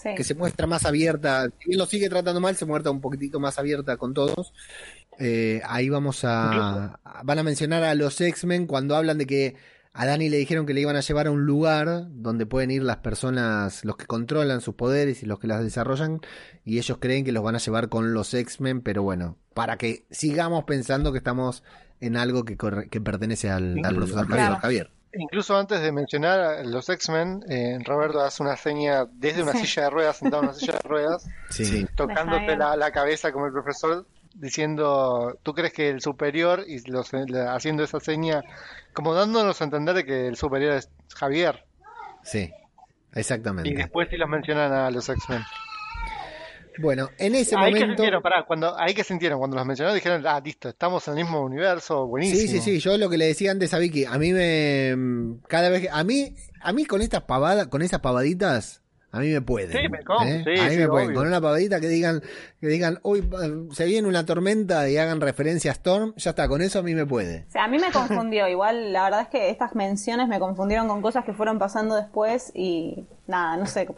Sí. 0.00 0.10
que 0.14 0.22
se 0.22 0.34
muestra 0.36 0.66
más 0.68 0.84
abierta, 0.86 1.46
si 1.58 1.68
bien 1.70 1.78
lo 1.78 1.86
sigue 1.86 2.08
tratando 2.08 2.40
mal, 2.40 2.54
se 2.54 2.64
muestra 2.66 2.92
un 2.92 3.00
poquitito 3.00 3.40
más 3.40 3.58
abierta 3.58 3.96
con 3.96 4.14
todos. 4.14 4.52
Eh, 5.18 5.60
ahí 5.66 5.88
vamos 5.88 6.24
a, 6.24 6.94
a- 7.04 7.22
van 7.24 7.38
a 7.38 7.42
mencionar 7.42 7.82
a 7.82 7.94
los 7.96 8.20
X-Men 8.20 8.66
cuando 8.66 8.94
hablan 8.94 9.18
de 9.18 9.26
que 9.26 9.56
a 9.92 10.06
Dani 10.06 10.28
le 10.28 10.36
dijeron 10.36 10.64
que 10.66 10.74
le 10.74 10.82
iban 10.82 10.94
a 10.94 11.00
llevar 11.00 11.26
a 11.26 11.32
un 11.32 11.44
lugar 11.44 12.06
donde 12.10 12.46
pueden 12.46 12.70
ir 12.70 12.84
las 12.84 12.98
personas, 12.98 13.84
los 13.84 13.96
que 13.96 14.06
controlan 14.06 14.60
sus 14.60 14.76
poderes 14.76 15.24
y 15.24 15.26
los 15.26 15.40
que 15.40 15.48
las 15.48 15.64
desarrollan, 15.64 16.20
y 16.64 16.78
ellos 16.78 16.98
creen 17.00 17.24
que 17.24 17.32
los 17.32 17.42
van 17.42 17.56
a 17.56 17.58
llevar 17.58 17.88
con 17.88 18.14
los 18.14 18.32
X-Men, 18.32 18.82
pero 18.82 19.02
bueno, 19.02 19.36
para 19.54 19.76
que 19.78 20.06
sigamos 20.10 20.62
pensando 20.64 21.10
que 21.10 21.18
estamos 21.18 21.64
en 22.00 22.16
algo 22.16 22.44
que, 22.44 22.56
corre- 22.56 22.88
que 22.88 23.00
pertenece 23.00 23.50
al, 23.50 23.84
al 23.84 23.96
profesor 23.96 24.28
Javier. 24.28 24.36
Claro. 24.46 24.60
Javier. 24.60 24.90
Incluso 25.14 25.56
antes 25.56 25.80
de 25.80 25.90
mencionar 25.90 26.38
a 26.40 26.62
los 26.64 26.88
X-Men, 26.88 27.44
eh, 27.48 27.78
Roberto 27.84 28.20
hace 28.20 28.42
una 28.42 28.56
seña 28.56 29.06
desde 29.12 29.42
una 29.42 29.52
Sí. 29.52 29.66
silla 29.66 29.84
de 29.84 29.90
ruedas, 29.90 30.16
sentado 30.18 30.42
en 30.42 30.48
una 30.50 30.58
silla 30.58 30.74
de 30.74 30.88
ruedas, 30.88 31.26
Sí. 31.50 31.86
tocándote 31.96 32.56
la, 32.56 32.76
la 32.76 32.90
cabeza 32.92 33.32
como 33.32 33.46
el 33.46 33.52
profesor, 33.52 34.06
diciendo, 34.34 35.38
¿tú 35.42 35.54
crees 35.54 35.72
que 35.72 35.88
el 35.88 36.00
superior? 36.02 36.64
Y 36.66 36.80
los, 36.90 37.10
la- 37.12 37.54
haciendo 37.54 37.82
esa 37.82 38.00
seña, 38.00 38.42
como 38.92 39.14
dándonos 39.14 39.60
a 39.60 39.64
entender 39.64 39.94
de 39.94 40.04
que 40.04 40.26
el 40.28 40.36
superior 40.36 40.74
es 40.74 40.90
Javier. 41.14 41.64
Sí, 42.22 42.52
Y 43.14 43.18
exactamente. 43.18 43.74
después 43.74 44.08
sí 44.10 44.16
los 44.16 44.28
mencionan 44.28 44.72
a 44.72 44.90
los 44.90 45.08
X-Men. 45.08 45.42
Bueno, 46.78 47.10
en 47.18 47.34
ese 47.34 47.56
Ahí 47.56 47.72
que 47.72 47.80
momento... 47.80 47.86
sintieron, 47.86 48.22
pará, 48.22 48.44
cuando, 48.46 48.78
ahí 48.78 48.94
que 48.94 49.04
sintieron, 49.04 49.38
cuando 49.38 49.56
los 49.56 49.66
mencionaron 49.66 49.94
dijeron, 49.94 50.26
ah, 50.26 50.40
listo, 50.44 50.68
estamos 50.68 51.06
en 51.08 51.18
el 51.18 51.24
mismo 51.24 51.42
universo, 51.42 52.06
buenísimo. 52.06 52.40
Sí, 52.40 52.48
sí, 52.48 52.60
sí. 52.60 52.78
Yo 52.78 52.96
lo 52.96 53.10
que 53.10 53.18
le 53.18 53.26
decía 53.26 53.50
antes 53.50 53.74
a 53.74 53.78
Vicky, 53.78 54.04
a 54.04 54.18
mí 54.18 54.32
me. 54.32 55.38
Cada 55.48 55.68
vez 55.68 55.82
que. 55.82 55.90
A 55.90 56.04
mí, 56.04 56.34
a 56.60 56.72
mí 56.72 56.84
con 56.84 57.02
estas 57.02 57.22
pavadas, 57.22 57.68
con 57.68 57.82
esas 57.82 58.00
pavaditas, 58.00 58.82
a 59.10 59.20
mí 59.20 59.28
me 59.30 59.40
pueden. 59.40 59.72
Sí, 59.72 59.88
me 59.88 59.98
¿eh? 59.98 60.42
sí, 60.44 60.60
a 60.60 60.64
mí 60.64 60.70
sí, 60.74 60.76
me 60.76 60.88
pueden. 60.88 61.08
obvio. 61.08 61.18
Con 61.18 61.26
una 61.26 61.40
pavadita 61.40 61.80
que 61.80 61.88
digan, 61.88 62.22
que 62.60 62.66
digan, 62.66 62.98
hoy 63.02 63.28
se 63.72 63.86
viene 63.86 64.06
una 64.06 64.26
tormenta 64.26 64.88
y 64.88 64.98
hagan 64.98 65.20
referencia 65.20 65.70
a 65.70 65.74
Storm, 65.74 66.14
ya 66.16 66.30
está, 66.30 66.46
con 66.46 66.60
eso 66.60 66.80
a 66.80 66.82
mí 66.82 66.94
me 66.94 67.06
puede. 67.06 67.46
O 67.48 67.50
sea, 67.50 67.64
a 67.64 67.68
mí 67.68 67.78
me 67.78 67.90
confundió. 67.90 68.46
Igual, 68.48 68.92
la 68.92 69.04
verdad 69.04 69.22
es 69.22 69.28
que 69.28 69.48
estas 69.48 69.74
menciones 69.74 70.28
me 70.28 70.38
confundieron 70.38 70.88
con 70.88 71.00
cosas 71.00 71.24
que 71.24 71.32
fueron 71.32 71.58
pasando 71.58 71.96
después 71.96 72.52
y 72.54 73.06
nada, 73.26 73.56
no 73.56 73.66
sé. 73.66 73.88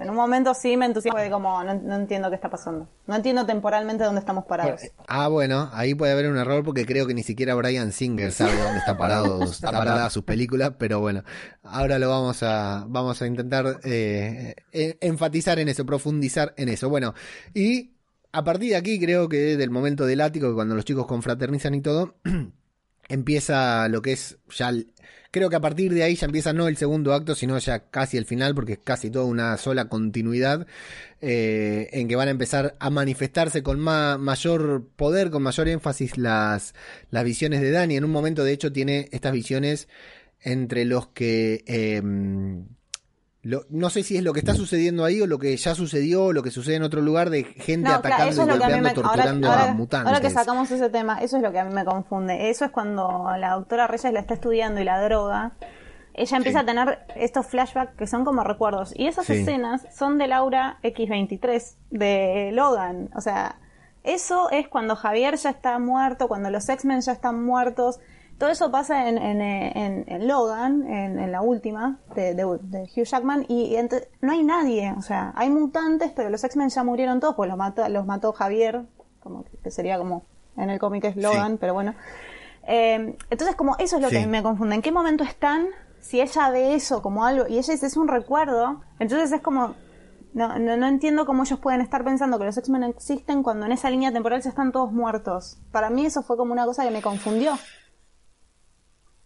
En 0.00 0.10
un 0.10 0.16
momento 0.16 0.54
sí 0.54 0.76
me 0.76 0.86
entusiasmó 0.86 1.20
de 1.20 1.30
como, 1.30 1.62
no, 1.62 1.74
no 1.74 1.94
entiendo 1.96 2.28
qué 2.30 2.36
está 2.36 2.48
pasando. 2.50 2.88
No 3.06 3.16
entiendo 3.16 3.44
temporalmente 3.46 4.04
dónde 4.04 4.20
estamos 4.20 4.44
parados. 4.46 4.80
Ah, 5.06 5.28
bueno, 5.28 5.68
ahí 5.72 5.94
puede 5.94 6.12
haber 6.12 6.30
un 6.30 6.36
error 6.38 6.64
porque 6.64 6.86
creo 6.86 7.06
que 7.06 7.14
ni 7.14 7.22
siquiera 7.22 7.54
Brian 7.54 7.92
Singer 7.92 8.32
sabe 8.32 8.56
dónde 8.60 8.78
está 8.78 8.96
parado, 8.96 9.42
está 9.50 9.70
parada 9.72 10.08
sus 10.10 10.24
películas, 10.24 10.72
pero 10.78 11.00
bueno, 11.00 11.22
ahora 11.62 11.98
lo 11.98 12.08
vamos 12.08 12.42
a, 12.42 12.84
vamos 12.88 13.20
a 13.22 13.26
intentar 13.26 13.80
eh, 13.84 14.54
eh, 14.72 14.96
enfatizar 15.00 15.58
en 15.58 15.68
eso, 15.68 15.84
profundizar 15.86 16.54
en 16.56 16.68
eso. 16.68 16.88
Bueno, 16.88 17.14
y 17.54 17.92
a 18.32 18.44
partir 18.44 18.70
de 18.70 18.76
aquí 18.76 19.00
creo 19.00 19.28
que 19.28 19.56
del 19.56 19.70
momento 19.70 20.06
del 20.06 20.20
ático, 20.20 20.48
que 20.48 20.54
cuando 20.54 20.74
los 20.74 20.84
chicos 20.84 21.06
confraternizan 21.06 21.74
y 21.74 21.80
todo, 21.80 22.14
empieza 23.08 23.88
lo 23.88 24.02
que 24.02 24.12
es 24.12 24.38
ya 24.50 24.68
el- 24.70 24.92
creo 25.30 25.48
que 25.50 25.56
a 25.56 25.60
partir 25.60 25.92
de 25.94 26.02
ahí 26.02 26.14
ya 26.16 26.26
empieza 26.26 26.52
no 26.52 26.66
el 26.68 26.76
segundo 26.76 27.12
acto 27.14 27.34
sino 27.34 27.58
ya 27.58 27.90
casi 27.90 28.16
el 28.16 28.24
final 28.24 28.54
porque 28.54 28.72
es 28.74 28.78
casi 28.82 29.10
toda 29.10 29.24
una 29.26 29.56
sola 29.58 29.88
continuidad 29.88 30.66
eh, 31.20 31.88
en 31.92 32.08
que 32.08 32.16
van 32.16 32.28
a 32.28 32.32
empezar 32.32 32.76
a 32.80 32.90
manifestarse 32.90 33.62
con 33.62 33.78
ma- 33.80 34.18
mayor 34.18 34.86
poder 34.96 35.30
con 35.30 35.42
mayor 35.42 35.68
énfasis 35.68 36.16
las 36.18 36.74
las 37.10 37.24
visiones 37.24 37.60
de 37.60 37.70
Dani. 37.70 37.96
En 37.96 38.04
un 38.04 38.10
momento 38.10 38.42
de 38.44 38.52
hecho 38.52 38.72
tiene 38.72 39.08
estas 39.12 39.32
visiones 39.32 39.88
entre 40.40 40.84
los 40.84 41.08
que 41.08 41.62
em, 41.66 42.66
lo- 43.42 43.64
no 43.70 43.88
sé 43.90 44.02
si 44.02 44.16
es 44.16 44.22
lo 44.22 44.32
que 44.32 44.40
está 44.40 44.54
sucediendo 44.54 45.04
ahí 45.04 45.20
o 45.22 45.26
lo 45.26 45.38
que 45.38 45.56
ya 45.56 45.74
sucedió 45.74 46.24
o 46.26 46.32
lo 46.32 46.42
que 46.42 46.50
sucede 46.50 46.76
en 46.76 46.82
otro 46.82 47.00
lugar 47.00 47.30
de 47.30 47.44
gente 47.44 47.88
No, 47.88 47.94
atacando 47.96 48.32
claro, 48.32 48.32
y 48.32 48.58
golpeando, 48.58 48.82
me 48.82 48.88
ahora, 48.88 48.94
torturando 48.94 49.48
ahora- 49.50 49.70
a 49.70 49.74
mutantes. 49.74 50.06
ahora 50.08 50.20
que 50.20 50.30
sacamos 50.30 50.70
ese 50.70 50.90
tema, 50.90 51.18
eso 51.22 51.36
es 51.38 51.42
lo 51.42 51.50
que 51.50 51.58
a 51.58 51.64
mí 51.64 51.72
me 51.74 51.84
confunde. 51.84 52.50
Eso 52.50 52.64
es 52.66 52.70
cuando 52.70 53.30
la 53.38 53.52
doctora 53.54 53.86
Reyes 53.86 54.12
la 54.12 54.20
está 54.20 54.34
estudiando 54.34 54.80
y 54.80 54.84
la 54.84 55.02
droga. 55.02 55.52
Ella 56.12 56.36
empieza 56.36 56.58
Sí. 56.58 56.62
a 56.64 56.66
tener 56.66 56.98
estos 57.16 57.46
flashbacks 57.46 57.94
que 57.96 58.06
son 58.06 58.24
como 58.24 58.42
recuerdos. 58.44 58.92
Y 58.96 59.06
esas 59.06 59.26
Sí. 59.26 59.34
escenas 59.34 59.86
son 59.96 60.18
de 60.18 60.26
Laura 60.26 60.78
X23, 60.82 61.76
de 61.90 62.50
Logan. 62.52 63.08
O 63.14 63.20
sea, 63.22 63.56
eso 64.02 64.50
es 64.50 64.68
cuando 64.68 64.96
Javier 64.96 65.36
ya 65.36 65.50
está 65.50 65.78
muerto, 65.78 66.28
cuando 66.28 66.50
los 66.50 66.68
X-Men 66.68 67.00
ya 67.00 67.12
están 67.12 67.42
muertos. 67.42 68.00
Todo 68.40 68.48
eso 68.48 68.70
pasa 68.72 69.06
en, 69.08 69.18
en, 69.18 69.40
en- 69.42 70.04
en 70.08 70.26
Logan, 70.26 70.84
en, 70.88 71.30
la 71.30 71.42
última, 71.42 71.98
de, 72.16 72.34
de- 72.34 72.58
de 72.62 72.82
Hugh 72.96 73.04
Jackman, 73.04 73.44
y, 73.48 73.76
no 74.22 74.32
hay 74.32 74.42
nadie. 74.42 74.92
O 74.96 75.02
sea, 75.02 75.32
hay 75.36 75.50
mutantes, 75.50 76.10
pero 76.16 76.30
los 76.30 76.42
X-Men 76.42 76.70
ya 76.70 76.82
murieron 76.82 77.20
todos, 77.20 77.34
pues 77.36 77.48
los 77.50 77.58
mató, 77.58 77.86
los 77.90 78.06
mató 78.06 78.32
Javier, 78.32 78.86
como 79.22 79.44
que- 79.44 79.58
que 79.62 79.70
sería 79.70 79.98
como 79.98 80.24
en 80.56 80.70
el 80.70 80.78
cómic 80.78 81.04
es 81.04 81.16
Logan, 81.16 81.52
Sí. 81.52 81.58
pero 81.60 81.74
bueno. 81.74 81.94
Eh, 82.66 83.14
entonces, 83.30 83.56
como 83.56 83.76
eso 83.78 83.96
es 83.96 84.02
lo 84.02 84.08
que 84.08 84.22
Sí. 84.22 84.26
me 84.26 84.42
confunde. 84.42 84.74
¿En 84.74 84.82
qué 84.82 84.90
momento 84.90 85.22
están? 85.22 85.66
Si 86.00 86.20
ella 86.20 86.48
ve 86.50 86.74
eso 86.74 87.02
como 87.02 87.26
algo, 87.26 87.46
y 87.46 87.58
ella 87.58 87.72
dice 87.74 87.86
es 87.86 87.96
un 87.98 88.08
recuerdo, 88.08 88.80
entonces 88.98 89.30
es 89.32 89.42
como. 89.42 89.74
No, 90.32 90.58
no, 90.60 90.76
no 90.76 90.86
entiendo 90.86 91.26
cómo 91.26 91.42
ellos 91.42 91.58
pueden 91.58 91.80
estar 91.80 92.04
pensando 92.04 92.38
que 92.38 92.44
los 92.44 92.56
X-Men 92.56 92.84
existen 92.84 93.42
cuando 93.42 93.66
en 93.66 93.72
esa 93.72 93.90
línea 93.90 94.12
temporal 94.12 94.40
ya 94.40 94.48
están 94.48 94.70
todos 94.72 94.92
muertos. 94.92 95.58
Para 95.72 95.90
mí 95.90 96.06
eso 96.06 96.22
fue 96.22 96.36
como 96.38 96.52
una 96.52 96.64
cosa 96.66 96.84
que 96.84 96.90
me 96.92 97.02
confundió. 97.02 97.52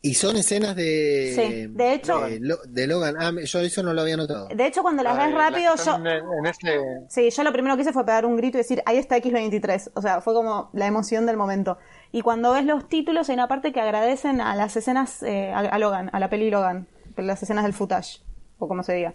Y 0.07 0.13
son 0.13 0.37
escenas 0.37 0.77
de. 0.77 1.33
Sí, 1.35 1.67
de 1.71 1.95
hecho- 1.95 2.21
De, 2.21 2.39
Lo- 2.39 2.59
de 2.69 2.87
Logan. 2.87 3.15
Ah, 3.19 3.33
yo 3.43 3.61
eso 3.61 3.83
no 3.83 3.95
lo 3.95 4.03
había 4.03 4.19
notado. 4.19 4.49
De 4.55 4.67
hecho, 4.67 4.83
cuando 4.83 5.03
las 5.03 5.17
ves 5.17 5.33
rápido, 5.35 5.73
yo. 5.83 5.95
En, 5.97 6.45
ese, 6.47 6.79
Sí, 7.09 7.31
yo 7.31 7.43
lo 7.43 7.53
primero 7.55 7.75
que 7.75 7.83
hice 7.83 7.93
fue 7.95 8.05
pegar 8.05 8.27
un 8.27 8.37
grito 8.37 8.59
y 8.59 8.61
decir, 8.61 8.83
ahí 8.85 8.99
está 8.99 9.17
X23. 9.17 9.93
O 9.95 10.03
sea, 10.03 10.21
fue 10.21 10.35
como 10.35 10.69
la 10.75 10.87
emoción 10.87 11.25
del 11.25 11.39
momento. 11.39 11.79
Y 12.13 12.21
cuando 12.21 12.53
ves 12.53 12.67
los 12.67 12.87
títulos, 12.87 13.31
hay 13.31 13.35
una 13.37 13.49
parte 13.49 13.73
que 13.73 13.81
agradecen 13.81 14.43
a 14.43 14.55
las 14.55 14.77
escenas, 14.77 15.23
eh, 15.23 15.51
a, 15.55 15.61
a 15.61 15.79
Logan, 15.79 16.11
a 16.13 16.21
la 16.21 16.29
peli 16.29 16.51
Logan, 16.51 16.87
las 17.17 17.43
escenas 17.43 17.65
del 17.65 17.73
footage, 17.73 18.21
o 18.59 18.69
como 18.69 18.83
se 18.83 18.93
diga. 18.93 19.15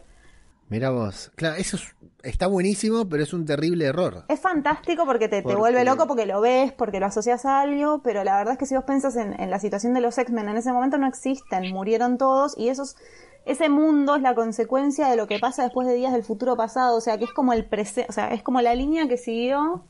Mira 0.70 0.91
vos. 0.91 1.32
Claro, 1.36 1.55
eso 1.55 1.78
es- 1.78 1.95
está 2.22 2.47
buenísimo, 2.47 3.07
pero 3.09 3.24
es 3.24 3.34
un 3.34 3.45
terrible 3.45 3.86
error. 3.86 4.24
Es 4.28 4.39
fantástico 4.39 5.05
porque 5.05 5.28
te, 5.28 5.41
te 5.41 5.55
vuelve 5.55 5.84
loco, 5.84 6.05
porque 6.07 6.26
lo 6.26 6.41
ves, 6.41 6.72
porque 6.74 6.99
lo 6.99 7.07
asocias 7.07 7.45
a 7.45 7.61
algo, 7.61 8.01
pero 8.03 8.24
la 8.24 8.38
verdad 8.38 8.53
es 8.53 8.59
que 8.59 8.65
si 8.65 8.76
vos 8.76 8.84
pensás 8.84 9.15
en, 9.15 9.39
en 9.39 9.49
la 9.49 9.59
situación 9.59 9.93
de 9.93 10.01
los 10.01 10.17
X-Men, 10.17 10.49
en 10.49 10.57
ese 10.57 10.72
momento 10.72 10.97
no 10.97 11.07
existen, 11.07 11.72
murieron 11.74 12.17
todos 12.17 12.55
y 12.57 12.70
esos, 12.70 12.97
ese 13.45 13.70
mundo 13.70 14.15
es 14.15 14.22
la 14.22 14.36
consecuencia 14.36 15.07
de 15.07 15.15
lo 15.15 15.26
que 15.28 15.39
pasa 15.39 15.63
después 15.63 15.88
de 15.88 15.95
días 15.95 16.13
del 16.13 16.24
futuro 16.24 16.55
pasado, 16.55 16.97
o 16.97 17.01
sea, 17.01 17.17
que 17.17 17.24
es 17.26 17.32
como 17.34 17.53
el 17.53 17.67
o 18.07 18.11
sea, 18.13 18.28
es 18.30 18.43
como 18.43 18.61
la 18.61 18.76
línea 18.76 19.07
que 19.07 19.17
siguió. 19.17 19.84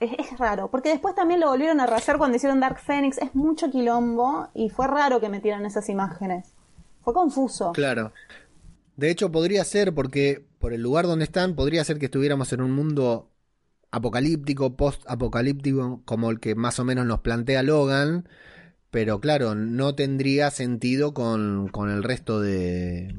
Es, 0.00 0.12
es 0.18 0.38
raro, 0.38 0.68
porque 0.70 0.90
después 0.90 1.14
también 1.14 1.40
lo 1.40 1.48
volvieron 1.48 1.80
a 1.80 1.86
rehacer 1.86 2.18
cuando 2.18 2.36
hicieron 2.36 2.60
Dark 2.60 2.78
Phoenix, 2.78 3.18
es 3.18 3.34
mucho 3.34 3.70
quilombo 3.70 4.48
y 4.54 4.68
fue 4.70 4.86
raro 4.86 5.18
que 5.18 5.28
metieran 5.28 5.64
esas 5.66 5.88
imágenes. 5.88 6.52
Fue 7.02 7.14
confuso. 7.14 7.72
Claro. 7.72 8.12
De 8.98 9.10
hecho, 9.10 9.30
podría 9.30 9.62
ser, 9.62 9.94
porque 9.94 10.44
por 10.58 10.72
el 10.72 10.82
lugar 10.82 11.06
donde 11.06 11.24
están, 11.24 11.54
podría 11.54 11.84
ser 11.84 12.00
que 12.00 12.06
estuviéramos 12.06 12.52
en 12.52 12.60
un 12.60 12.72
mundo 12.72 13.30
apocalíptico, 13.92 14.76
post-apocalíptico, 14.76 16.02
como 16.04 16.32
el 16.32 16.40
que 16.40 16.56
más 16.56 16.80
o 16.80 16.84
menos 16.84 17.06
nos 17.06 17.20
plantea 17.20 17.62
Logan, 17.62 18.28
pero 18.90 19.20
claro, 19.20 19.54
no 19.54 19.94
tendría 19.94 20.50
sentido 20.50 21.14
con, 21.14 21.68
con 21.68 21.90
el 21.90 22.02
resto 22.02 22.40
de, 22.40 23.14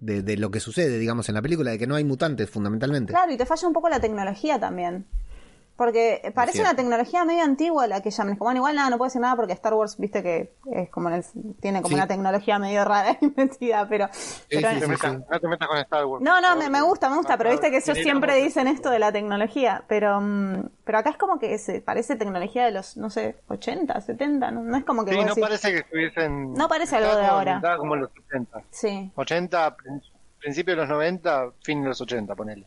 de, 0.00 0.22
de 0.22 0.36
lo 0.38 0.50
que 0.50 0.60
sucede, 0.60 0.98
digamos, 0.98 1.28
en 1.28 1.34
la 1.34 1.42
película, 1.42 1.72
de 1.72 1.78
que 1.78 1.86
no 1.86 1.96
hay 1.96 2.04
mutantes, 2.04 2.48
fundamentalmente. 2.48 3.12
Claro, 3.12 3.30
y 3.30 3.36
te 3.36 3.44
falla 3.44 3.68
un 3.68 3.74
poco 3.74 3.90
la 3.90 4.00
tecnología 4.00 4.58
también. 4.58 5.04
Porque 5.78 6.32
parece 6.34 6.60
una 6.60 6.74
tecnología 6.74 7.24
medio 7.24 7.44
antigua 7.44 7.86
la 7.86 8.02
que 8.02 8.10
llaman. 8.10 8.36
Bueno, 8.36 8.58
igual 8.58 8.74
nada, 8.74 8.90
no 8.90 8.98
puedo 8.98 9.06
decir 9.06 9.20
nada 9.22 9.36
porque 9.36 9.52
Star 9.52 9.74
Wars, 9.74 9.96
viste 9.96 10.24
que 10.24 10.52
es 10.72 10.90
como 10.90 11.08
en 11.08 11.14
el- 11.14 11.24
tiene 11.60 11.78
como 11.82 11.90
Sí. 11.90 11.94
una 11.94 12.08
tecnología 12.08 12.58
medio 12.58 12.84
rara 12.84 13.16
y 13.20 13.32
metida, 13.36 13.88
pero, 13.88 14.08
pero 14.50 14.68
sí, 14.70 14.74
No 14.74 14.80
te 14.80 14.88
metas-. 14.88 15.18
No 15.30 15.40
te 15.40 15.46
metas 15.48 15.68
con 15.68 15.78
Star 15.78 16.04
Wars. 16.04 16.24
no, 16.24 16.40
no, 16.40 16.56
me, 16.56 16.68
me 16.68 16.82
gusta, 16.82 17.08
me 17.08 17.16
gusta, 17.16 17.38
pero 17.38 17.50
viste 17.50 17.70
que 17.70 17.76
ellos 17.76 17.96
siempre 17.96 18.34
dicen 18.42 18.66
esto 18.66 18.90
de 18.90 18.98
la 18.98 19.12
tecnología, 19.12 19.84
pero 19.86 20.20
mm, 20.20 20.68
pero 20.82 20.98
acá 20.98 21.10
es 21.10 21.16
como 21.16 21.38
que 21.38 21.56
se 21.58 21.80
parece 21.80 22.16
tecnología 22.16 22.64
de 22.64 22.72
los, 22.72 22.96
no 22.96 23.08
sé, 23.08 23.36
80, 23.46 24.00
70, 24.00 24.50
no, 24.50 24.62
no 24.64 24.76
es 24.76 24.84
como 24.84 25.04
que 25.04 25.12
Sí, 25.12 25.16
no 25.18 25.26
decís- 25.26 25.40
parece 25.40 25.70
que 25.70 25.78
estuviesen. 25.78 26.54
No 26.54 26.66
parece 26.68 26.96
algo 26.96 27.14
de 27.14 27.24
ahora. 27.24 27.62
como 27.78 27.94
en 27.94 28.00
los 28.00 28.10
80. 28.26 28.62
Sí, 28.70 29.12
80, 29.14 29.76
prin- 29.76 30.02
principio 30.40 30.74
de 30.74 30.80
los 30.80 30.88
90, 30.88 31.52
fin 31.62 31.82
de 31.82 31.88
los 31.90 32.00
80, 32.00 32.34
ponele. 32.34 32.66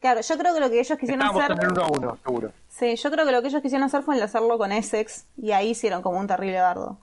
Claro, 0.00 0.20
yo 0.20 0.38
creo 0.38 0.54
que 0.54 0.60
lo 0.60 0.70
que 0.70 0.80
ellos 0.80 0.98
quisieron 0.98 1.26
Estábamos 1.26 1.50
hacer, 1.50 1.64
en 1.64 1.72
1 1.72 1.82
a 1.82 1.88
1, 1.88 2.18
seguro. 2.24 2.52
sí, 2.68 2.96
yo 2.96 3.10
creo 3.10 3.26
que 3.26 3.32
lo 3.32 3.42
que 3.42 3.48
ellos 3.48 3.62
quisieron 3.62 3.86
hacer 3.86 4.02
fue 4.02 4.14
enlazarlo 4.14 4.56
con 4.58 4.72
Essex 4.72 5.26
y 5.36 5.52
ahí 5.52 5.70
hicieron 5.70 6.02
como 6.02 6.18
un 6.18 6.26
terrible 6.26 6.60
bardo. 6.60 6.98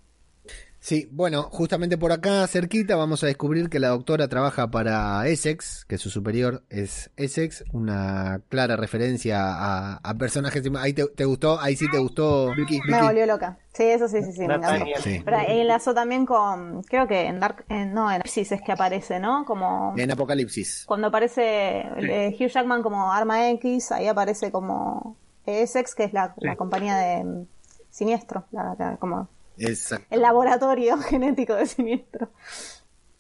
Sí, 0.86 1.10
bueno, 1.12 1.42
justamente 1.52 1.98
por 1.98 2.12
acá 2.12 2.46
cerquita 2.46 2.96
vamos 2.96 3.24
a 3.24 3.26
descubrir 3.26 3.70
que 3.72 3.80
la 3.80 3.88
doctora 3.88 4.28
trabaja 4.28 4.70
para 4.70 5.28
Essex, 5.28 5.84
que 5.86 5.98
su 5.98 6.12
superior 6.12 6.62
es 6.70 7.10
Essex, 7.18 7.64
una 7.74 8.40
clara 8.50 8.76
referencia 8.76 9.40
a, 9.48 9.96
a 10.04 10.14
personajes. 10.14 10.62
Ahí 10.78 10.94
te, 10.94 11.08
te 11.08 11.26
gustó, 11.26 11.60
ahí 11.60 11.76
sí 11.76 11.88
te 11.90 11.98
gustó, 11.98 12.54
Vicky. 12.56 12.80
Me 12.88 13.02
volvió 13.02 13.26
loca. 13.26 13.58
Sí, 13.74 13.82
eso 13.82 14.08
sí, 14.08 14.22
sí, 14.22 14.32
sí, 14.32 14.48
me. 14.48 14.60
Sí. 15.02 15.24
Pero 15.26 15.38
enlazó 15.48 15.96
también 15.96 16.24
con, 16.28 16.84
creo 16.84 17.08
que 17.08 17.22
en 17.26 17.40
Dark, 17.40 17.66
en- 17.68 17.92
no, 17.92 18.02
en 18.12 18.18
Apocalipsis 18.22 18.52
es 18.52 18.62
que 18.62 18.72
aparece, 18.72 19.20
¿no? 19.20 19.44
Como 19.44 19.96
En 19.98 20.12
Apocalipsis. 20.12 20.84
cuando 20.86 21.08
aparece 21.08 21.80
eh, 21.98 22.38
Hugh 22.40 22.48
Jackman 22.50 22.84
como 22.84 23.12
Arma 23.12 23.50
X, 23.50 23.92
ahí 23.92 24.06
aparece 24.08 24.52
como 24.52 25.18
Essex, 25.48 25.96
que 25.96 26.04
es 26.04 26.14
la, 26.14 26.36
la 26.38 26.56
compañía 26.56 26.96
de 26.96 27.24
mm, 27.24 27.48
Siniestro, 27.90 28.46
la- 28.52 28.76
la- 28.78 28.98
como 28.98 29.30
Exacto. 29.58 30.06
el 30.10 30.22
laboratorio 30.22 30.98
genético 31.02 31.56
de 31.56 31.66
Siniestro. 31.66 32.30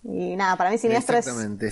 Y 0.04 0.36
nada, 0.36 0.56
para 0.56 0.70
mí 0.70 0.78
Siniestro 0.78 1.18
es 1.18 1.26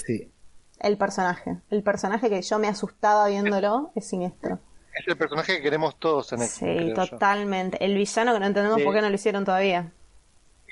sí. 0.05 0.31
el 0.79 0.97
personaje. 0.97 1.57
El 1.69 1.83
personaje 1.83 2.29
que 2.29 2.41
yo 2.41 2.59
me 2.59 2.67
asustaba 2.67 3.27
viéndolo 3.27 3.91
es 3.95 4.07
Siniestro. 4.07 4.59
Es 4.99 5.07
el 5.07 5.17
personaje 5.17 5.57
que 5.57 5.61
queremos 5.63 5.97
todos 5.99 6.31
en 6.33 6.39
Sí, 6.39 6.45
este 6.45 6.65
creo 6.93 6.95
yo. 7.05 7.09
totalmente. 7.11 7.83
El 7.83 7.95
villano 7.95 8.33
que 8.33 8.39
no 8.39 8.45
entendemos 8.45 8.77
Sí. 8.79 8.83
por 8.85 8.93
qué 8.93 9.01
no 9.01 9.09
lo 9.09 9.15
hicieron 9.15 9.43
todavía. 9.45 9.91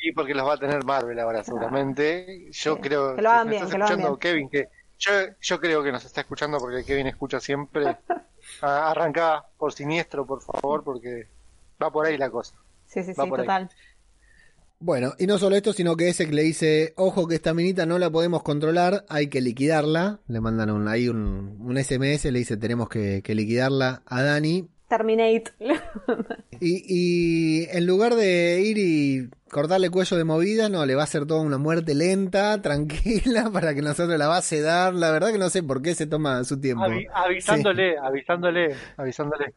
Y 0.03 0.11
porque 0.13 0.33
los 0.33 0.47
va 0.47 0.53
a 0.53 0.57
tener 0.57 0.83
Marvel 0.83 1.19
ahora, 1.19 1.43
seguramente. 1.43 2.47
Yo 2.51 2.75
Sí. 2.75 2.81
creo 2.81 3.15
Que 3.15 3.21
lo 3.21 3.29
hagan 3.29 3.49
bien, 3.49 3.63
estás 3.63 3.71
que 3.71 3.77
lo 3.77 3.85
hagan 3.85 3.99
escuchando, 3.99 4.17
bien. 4.19 4.49
Kevin, 4.49 4.49
que 4.49 4.69
yo, 4.97 5.11
yo 5.39 5.59
creo 5.59 5.83
que 5.83 5.91
nos 5.91 6.05
está 6.05 6.21
escuchando 6.21 6.57
porque 6.59 6.83
Kevin 6.83 7.07
escucha 7.07 7.39
siempre. 7.39 7.97
Ah, 8.63 8.89
Arranca 8.89 9.45
por 9.57 9.71
siniestro, 9.71 10.25
por 10.25 10.41
favor, 10.41 10.83
porque 10.83 11.27
va 11.81 11.91
por 11.91 12.07
ahí 12.07 12.17
la 12.17 12.29
cosa. 12.31 12.55
Sí, 12.91 13.03
sí, 13.03 13.13
Va 13.17 13.23
sí, 13.23 13.29
ahí. 13.37 13.37
total. 13.37 13.69
Bueno, 14.79 15.13
y 15.19 15.27
no 15.27 15.37
solo 15.37 15.55
esto, 15.55 15.73
sino 15.73 15.95
que 15.95 16.09
Essex 16.09 16.31
le 16.33 16.41
dice, 16.41 16.93
ojo 16.97 17.27
que 17.27 17.35
esta 17.35 17.53
minita 17.53 17.85
no 17.85 17.99
la 17.99 18.09
podemos 18.09 18.41
controlar, 18.41 19.05
hay 19.09 19.27
que 19.27 19.39
liquidarla. 19.39 20.21
Le 20.27 20.41
mandan 20.41 20.71
un, 20.71 20.87
ahí 20.87 21.07
un, 21.07 21.57
un 21.59 21.77
SMS, 21.77 22.25
le 22.31 22.39
dice, 22.39 22.57
tenemos 22.57 22.89
que, 22.89 23.21
que 23.23 23.35
liquidarla 23.35 24.01
a 24.07 24.23
Dani. 24.23 24.70
Terminate. 24.91 25.51
Y, 26.63 26.83
y 26.87 27.67
en 27.75 27.87
lugar 27.87 28.13
de 28.13 28.61
ir 28.61 28.77
y 28.77 29.29
cortarle 29.49 29.89
cuello 29.89 30.15
de 30.15 30.23
movida, 30.25 30.69
no, 30.69 30.85
le 30.85 30.93
va 30.93 31.01
a 31.01 31.05
hacer 31.05 31.25
toda 31.25 31.41
una 31.41 31.57
muerte 31.57 31.95
lenta, 31.95 32.61
tranquila, 32.61 33.49
para 33.51 33.73
que 33.73 33.81
nosotros 33.81 34.15
la 34.19 34.27
va 34.27 34.37
a 34.37 34.41
sedar. 34.43 34.93
La 34.93 35.09
verdad 35.09 35.31
que 35.31 35.39
no 35.39 35.49
sé 35.49 35.63
por 35.63 35.81
qué 35.81 35.95
se 35.95 36.05
toma 36.05 36.43
su 36.43 36.59
tiempo. 36.61 36.83
Avi- 36.83 37.07
avisándole, 37.11 37.97
avisándole, 37.97 38.75
avisándole. 38.97 39.55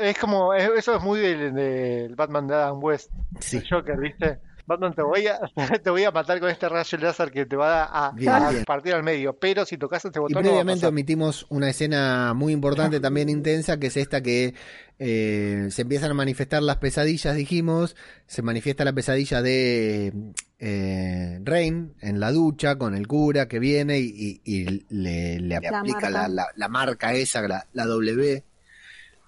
Es 0.00 0.18
como, 0.18 0.54
es- 0.54 0.70
eso 0.78 0.96
es 0.96 1.02
muy 1.02 1.20
del, 1.20 1.52
del 1.54 2.14
Batman 2.14 2.46
de 2.46 2.54
Adam 2.54 2.82
West, 2.82 3.10
Sí. 3.40 3.58
el 3.58 3.68
Joker, 3.68 3.98
¿viste? 3.98 4.38
Batman, 4.68 4.94
te 4.94 5.02
voy 5.02 5.26
a, 5.26 5.40
te 5.82 5.90
voy 5.90 6.04
a 6.04 6.10
matar 6.12 6.38
con 6.38 6.48
este 6.50 6.68
rayo 6.68 6.98
láser 6.98 7.32
que 7.32 7.46
te 7.46 7.56
va 7.56 7.84
a, 7.84 8.12
Bien, 8.12 8.28
a 8.30 8.50
bien. 8.50 8.64
partir 8.64 8.94
al 8.94 9.02
medio, 9.02 9.32
pero 9.36 9.64
si 9.64 9.78
tocas 9.78 10.04
este 10.04 10.18
Y 10.18 10.22
botón 10.22 10.34
no 10.34 10.38
a 10.40 10.42
previamente 10.42 10.80
pasar. 10.82 10.90
omitimos 10.90 11.46
una 11.48 11.70
escena 11.70 12.34
muy 12.34 12.52
importante, 12.52 13.00
también 13.00 13.28
intensa, 13.28 13.78
que 13.80 13.88
es 13.88 13.96
esta 13.96 14.22
que 14.22 14.54
eh, 15.00 15.68
se 15.70 15.82
empiezan 15.82 16.10
a 16.10 16.14
manifestar 16.14 16.62
las 16.62 16.76
pesadillas, 16.76 17.34
dijimos. 17.34 17.96
Se 18.26 18.42
manifiesta 18.42 18.84
la 18.84 18.92
pesadilla 18.92 19.40
de 19.42 20.12
eh, 20.58 21.40
Rain 21.44 21.94
en 22.00 22.20
la 22.20 22.30
ducha 22.30 22.76
con 22.76 22.94
el 22.94 23.06
cura 23.06 23.48
que 23.48 23.58
viene 23.58 23.98
y, 24.00 24.40
y- 24.44 24.52
y 24.60 24.84
le, 24.90 25.40
le 25.40 25.60
La 25.60 25.78
aplica 25.78 26.10
marca. 26.10 26.10
la, 26.10 26.28
la- 26.28 26.48
la 26.54 26.68
marca 26.68 27.14
esa, 27.14 27.40
la, 27.48 27.66
la 27.72 27.86
W. 27.86 28.44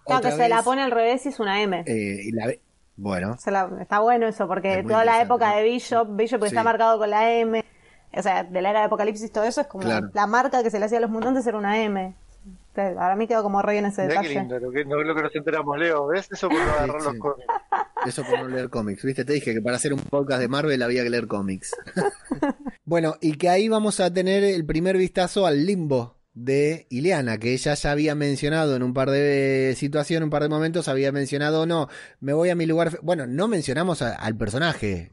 Claro, 0.05 0.22
que 0.22 0.32
se 0.32 0.49
la 0.49 0.62
pone 0.62 0.82
al 0.82 0.91
revés 0.91 1.24
y 1.26 1.28
es 1.28 1.38
una 1.41 1.62
M. 1.62 1.84
eh, 1.86 2.20
y 2.24 2.32
la 2.32 2.53
bueno, 3.01 3.36
Se 3.38 3.51
la- 3.51 3.70
está 3.80 3.98
bueno 4.01 4.26
eso, 4.26 4.46
porque 4.46 4.80
Es 4.80 4.86
toda 4.86 5.05
la 5.05 5.20
época 5.22 5.55
de 5.57 5.62
Bishop, 5.64 6.09
Bishop 6.16 6.40
que 6.40 6.48
Sí. 6.48 6.55
está 6.55 6.62
marcado 6.62 6.98
con 6.98 7.11
la 7.11 7.32
M, 7.32 7.64
o 8.16 8.22
sea, 8.22 8.44
de 8.44 8.62
la 8.62 8.70
era 8.70 8.80
de 8.80 8.86
Apocalipsis, 8.86 9.32
todo 9.32 9.44
eso 9.44 9.61
es 9.62 9.66
como 9.66 9.84
Claro. 9.84 10.09
la 10.12 10.26
marca 10.26 10.62
que 10.62 10.70
se 10.70 10.78
le 10.78 10.84
hacía 10.86 10.98
a 10.98 11.01
los 11.01 11.11
mutantes 11.11 11.46
era 11.46 11.57
una 11.59 11.82
M. 11.82 12.14
Entonces, 12.72 12.96
ahora 12.98 13.16
mí 13.16 13.26
quedó 13.26 13.42
como 13.42 13.61
re 13.62 13.78
en 13.78 13.86
ese 13.86 14.03
Mirá 14.07 14.20
qué 14.20 14.28
detalle. 14.28 14.40
lindo 14.48 14.59
lo 14.61 14.70
que, 14.70 14.84
lo, 14.84 15.03
lo 15.03 15.14
que 15.14 15.22
nos 15.22 15.34
enteramos, 15.34 15.76
Leo. 15.78 16.07
¿Ves? 16.07 16.28
Eso 16.30 16.48
por 16.48 16.59
no 16.59 16.70
agarrar 16.72 17.01
Sí, 17.01 17.05
los 17.07 17.14
sí. 17.14 17.18
cómics. 17.18 17.46
Eso 18.07 18.22
por 18.24 18.38
no 18.38 18.48
leer 18.48 18.70
cómics, 18.70 19.03
¿viste? 19.05 19.24
Te 19.24 19.32
dije 19.32 19.53
que 19.55 19.61
para 19.61 19.76
hacer 19.76 19.92
un 19.92 19.98
podcast 20.01 20.40
de 20.40 20.48
Marvel 20.48 20.80
había 20.82 21.03
que 21.03 21.11
leer 21.11 21.26
cómics. 21.26 21.74
bueno, 22.84 23.14
y 23.20 23.36
que 23.36 23.48
ahí 23.48 23.68
vamos 23.68 23.98
a 24.01 24.12
tener 24.12 24.44
el 24.44 24.64
primer 24.64 24.96
vistazo 24.96 25.46
al 25.46 25.66
limbo 25.66 26.16
de 26.45 26.86
Ileana, 26.91 27.38
que 27.38 27.53
ella 27.53 27.74
ya 27.74 27.91
había 27.93 28.14
mencionado 28.14 28.76
en 28.76 28.82
un 28.82 28.95
par 28.95 29.11
de 29.11 29.74
situaciones, 29.76 30.24
un 30.24 30.30
par 30.30 30.43
de 30.43 30.49
momentos, 30.49 30.88
había 30.88 31.12
mencionado, 31.12 31.66
no, 31.66 31.88
me 32.20 32.32
voy 32.32 32.51
a 32.51 32.55
mi 32.55 32.66
lugar. 32.66 32.91
fe-". 32.91 32.99
Bueno, 33.03 33.26
no 33.26 33.49
mencionamos 33.49 34.03
a- 34.03 34.14
al 34.14 34.36
personaje. 34.36 35.12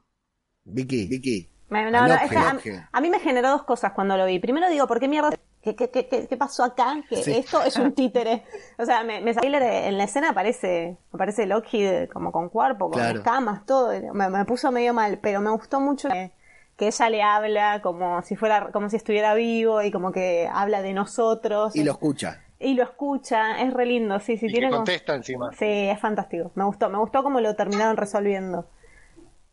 Vicky, 0.63 1.07
Vicky. 1.07 1.49
Me- 1.69 1.91
no, 1.91 1.97
A 1.99 2.07
no, 2.07 3.01
mí 3.01 3.09
me 3.09 3.19
generó 3.19 3.49
dos 3.49 3.63
cosas 3.63 3.91
cuando 3.93 4.15
lo 4.15 4.25
vi. 4.25 4.39
Primero 4.39 4.69
digo, 4.69 4.87
¿por 4.87 4.99
qué 4.99 5.07
mierda? 5.07 5.31
¿Qué, 5.61 5.75
qué, 5.75 5.89
qué, 5.89 6.07
qué- 6.07 6.27
qué 6.27 6.37
pasó 6.37 6.63
acá? 6.63 6.95
Que 7.09 7.17
Sí. 7.23 7.31
esto 7.31 7.61
es 7.63 7.75
un 7.75 7.93
títere. 7.93 8.43
O 8.77 8.85
sea, 8.85 9.03
me, 9.03 9.19
me 9.19 9.33
salió 9.33 9.57
en 9.59 9.97
la 9.97 10.03
escena 10.05 10.29
aparece, 10.29 10.97
aparece 11.11 11.45
Loki 11.45 11.85
como 12.13 12.31
con 12.31 12.47
cuerpo, 12.47 12.89
con 12.89 12.99
Claro. 12.99 13.19
escamas, 13.19 13.65
todo. 13.65 13.91
Me, 14.13 14.29
me 14.29 14.45
puso 14.45 14.71
medio 14.71 14.93
mal, 14.93 15.19
pero 15.21 15.41
me 15.41 15.49
gustó 15.49 15.81
mucho 15.81 16.07
que, 16.07 16.31
que 16.77 16.87
ella 16.87 17.09
le 17.09 17.21
habla 17.23 17.81
como 17.81 18.21
si 18.21 18.35
fuera, 18.35 18.71
como 18.71 18.89
si 18.89 18.95
estuviera 18.95 19.33
vivo 19.33 19.81
y 19.81 19.91
como 19.91 20.11
que 20.11 20.47
habla 20.51 20.81
de 20.81 20.93
nosotros. 20.93 21.75
Y 21.75 21.83
lo 21.83 21.91
escucha. 21.91 22.41
Y 22.59 22.73
lo 22.75 22.83
escucha, 22.83 23.61
es 23.61 23.73
re 23.73 23.85
lindo, 23.85 24.19
sí, 24.19 24.37
sí, 24.37 24.45
Y 24.47 24.51
tiene 24.51 24.67
que 24.67 24.71
como- 24.71 24.77
contesta 24.85 25.15
encima. 25.15 25.51
Sí, 25.53 25.65
es 25.65 25.99
fantástico. 25.99 26.51
Me 26.55 26.63
gustó, 26.63 26.89
me 26.89 26.97
gustó 26.97 27.23
cómo 27.23 27.39
lo 27.41 27.55
terminaron 27.55 27.97
resolviendo. 27.97 28.65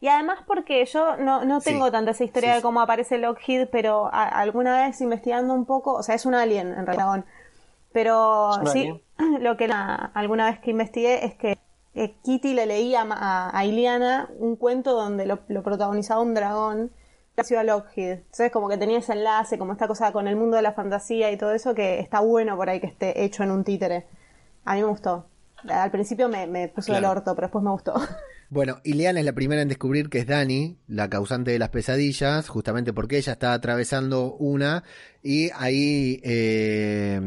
Y 0.01 0.09
además 0.09 0.41
porque 0.47 0.85
yo 0.85 1.17
no, 1.17 1.45
no 1.47 1.61
Sí, 1.61 1.71
tengo 1.71 1.91
tanta 1.91 2.11
esa 2.11 2.25
historia 2.25 2.51
sí, 2.51 2.57
de 2.57 2.63
cómo 2.63 2.81
aparece 2.83 3.17
Lockheed, 3.19 3.69
pero 3.73 4.07
a- 4.13 4.29
alguna 4.29 4.87
vez 4.87 5.01
investigando 5.01 5.55
un 5.55 5.65
poco, 5.65 5.95
o 5.95 6.03
sea, 6.03 6.15
es 6.15 6.27
un 6.27 6.35
alien 6.35 6.69
en 6.75 6.85
realidad. 6.87 7.25
Pero 7.93 8.51
¿Es 8.53 8.59
un 8.59 8.67
sí, 8.69 9.03
lo 9.41 9.57
que 9.57 9.69
la- 9.69 9.95
alguna 10.15 10.47
vez 10.51 10.59
que 10.59 10.71
investigué 10.71 11.25
es 11.25 11.35
que 11.35 11.59
eh, 11.95 12.15
Kitty 12.25 12.55
le 12.55 12.67
leía 12.67 13.03
a, 13.03 13.07
a, 13.11 13.57
a 13.59 13.65
Iliana 13.65 14.29
un 14.39 14.57
cuento 14.57 14.93
donde 14.95 15.27
lo, 15.27 15.39
lo 15.49 15.63
protagonizaba 15.63 16.21
un 16.21 16.35
dragón 16.35 16.91
a 17.37 17.65
Lockheed. 17.65 18.11
Entonces 18.13 18.51
como 18.53 18.69
que 18.69 18.79
tenía 18.79 18.99
ese 18.99 19.13
enlace, 19.13 19.59
como 19.59 19.73
esta 19.73 19.87
cosa 19.89 20.13
con 20.13 20.29
el 20.29 20.37
mundo 20.37 20.57
de 20.57 20.63
la 20.63 20.73
fantasía 20.73 21.31
y 21.33 21.37
todo 21.37 21.53
eso, 21.53 21.75
que 21.75 22.01
está 22.01 22.21
bueno 22.21 22.57
por 22.57 22.69
ahí 22.71 22.81
que 22.81 22.87
esté 22.87 23.25
hecho 23.25 23.43
en 23.43 23.51
un 23.51 23.65
títere. 23.65 24.07
A 24.65 24.75
mí 24.75 24.81
me 24.83 24.87
gustó. 24.89 25.27
Al 25.69 25.91
principio 25.91 26.29
me, 26.29 26.47
me 26.47 26.69
puso 26.69 26.87
Claro. 26.93 27.07
el 27.07 27.11
orto, 27.19 27.35
pero 27.35 27.47
después 27.47 27.65
me 27.65 27.71
gustó. 27.71 27.95
Bueno, 28.51 28.77
Ileana 28.85 29.19
es 29.19 29.27
la 29.27 29.33
primera 29.33 29.63
en 29.63 29.69
descubrir 29.69 30.09
que 30.11 30.19
es 30.19 30.27
Dani, 30.29 30.79
la 30.87 31.09
causante 31.09 31.51
de 31.51 31.59
las 31.59 31.71
pesadillas, 31.71 32.47
justamente 32.49 32.93
porque 32.93 33.17
ella 33.17 33.33
está 33.33 33.53
atravesando 33.53 34.35
una 34.35 34.85
y 35.25 35.51
ahí 35.57 36.21
eh, 36.23 37.21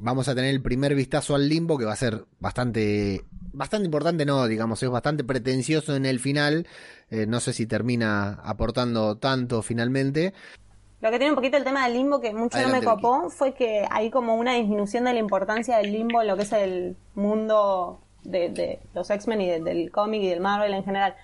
vamos 0.00 0.28
a 0.28 0.34
tener 0.34 0.50
el 0.50 0.62
primer 0.62 0.94
vistazo 0.94 1.34
al 1.34 1.48
limbo 1.48 1.78
que 1.78 1.84
va 1.84 1.92
a 1.92 1.96
ser 1.96 2.24
bastante, 2.40 3.24
bastante 3.52 3.84
importante, 3.86 4.24
no, 4.24 4.46
digamos, 4.46 4.82
es 4.82 4.90
bastante 4.90 5.24
pretencioso 5.24 5.96
en 5.96 6.06
el 6.06 6.20
final, 6.20 6.66
Eh, 7.10 7.24
no 7.26 7.40
sé 7.40 7.54
si 7.54 7.66
termina 7.66 8.34
aportando 8.44 9.16
tanto 9.16 9.62
finalmente. 9.62 10.34
Lo 11.00 11.10
que 11.10 11.16
tiene 11.18 11.30
un 11.30 11.36
poquito 11.36 11.56
el 11.56 11.64
tema 11.64 11.84
del 11.84 11.94
limbo 11.94 12.20
que 12.20 12.34
mucho 12.34 12.58
Adelante, 12.58 12.84
no 12.84 12.90
me 12.94 13.00
copó 13.00 13.30
fue 13.30 13.54
que 13.54 13.86
hay 13.90 14.10
como 14.10 14.34
una 14.34 14.54
disminución 14.54 15.04
de 15.04 15.14
la 15.14 15.18
importancia 15.20 15.78
del 15.78 15.90
limbo 15.92 16.20
en 16.20 16.28
lo 16.28 16.36
que 16.36 16.42
es 16.42 16.52
el 16.52 16.96
mundo 17.14 18.00
de, 18.24 18.50
de 18.50 18.80
los 18.94 19.08
X-Men 19.08 19.40
y 19.40 19.46
de- 19.48 19.60
del 19.60 19.90
cómic 19.90 20.22
y 20.22 20.28
del 20.28 20.40
Marvel 20.40 20.74
en 20.74 20.84
general. 20.84 21.14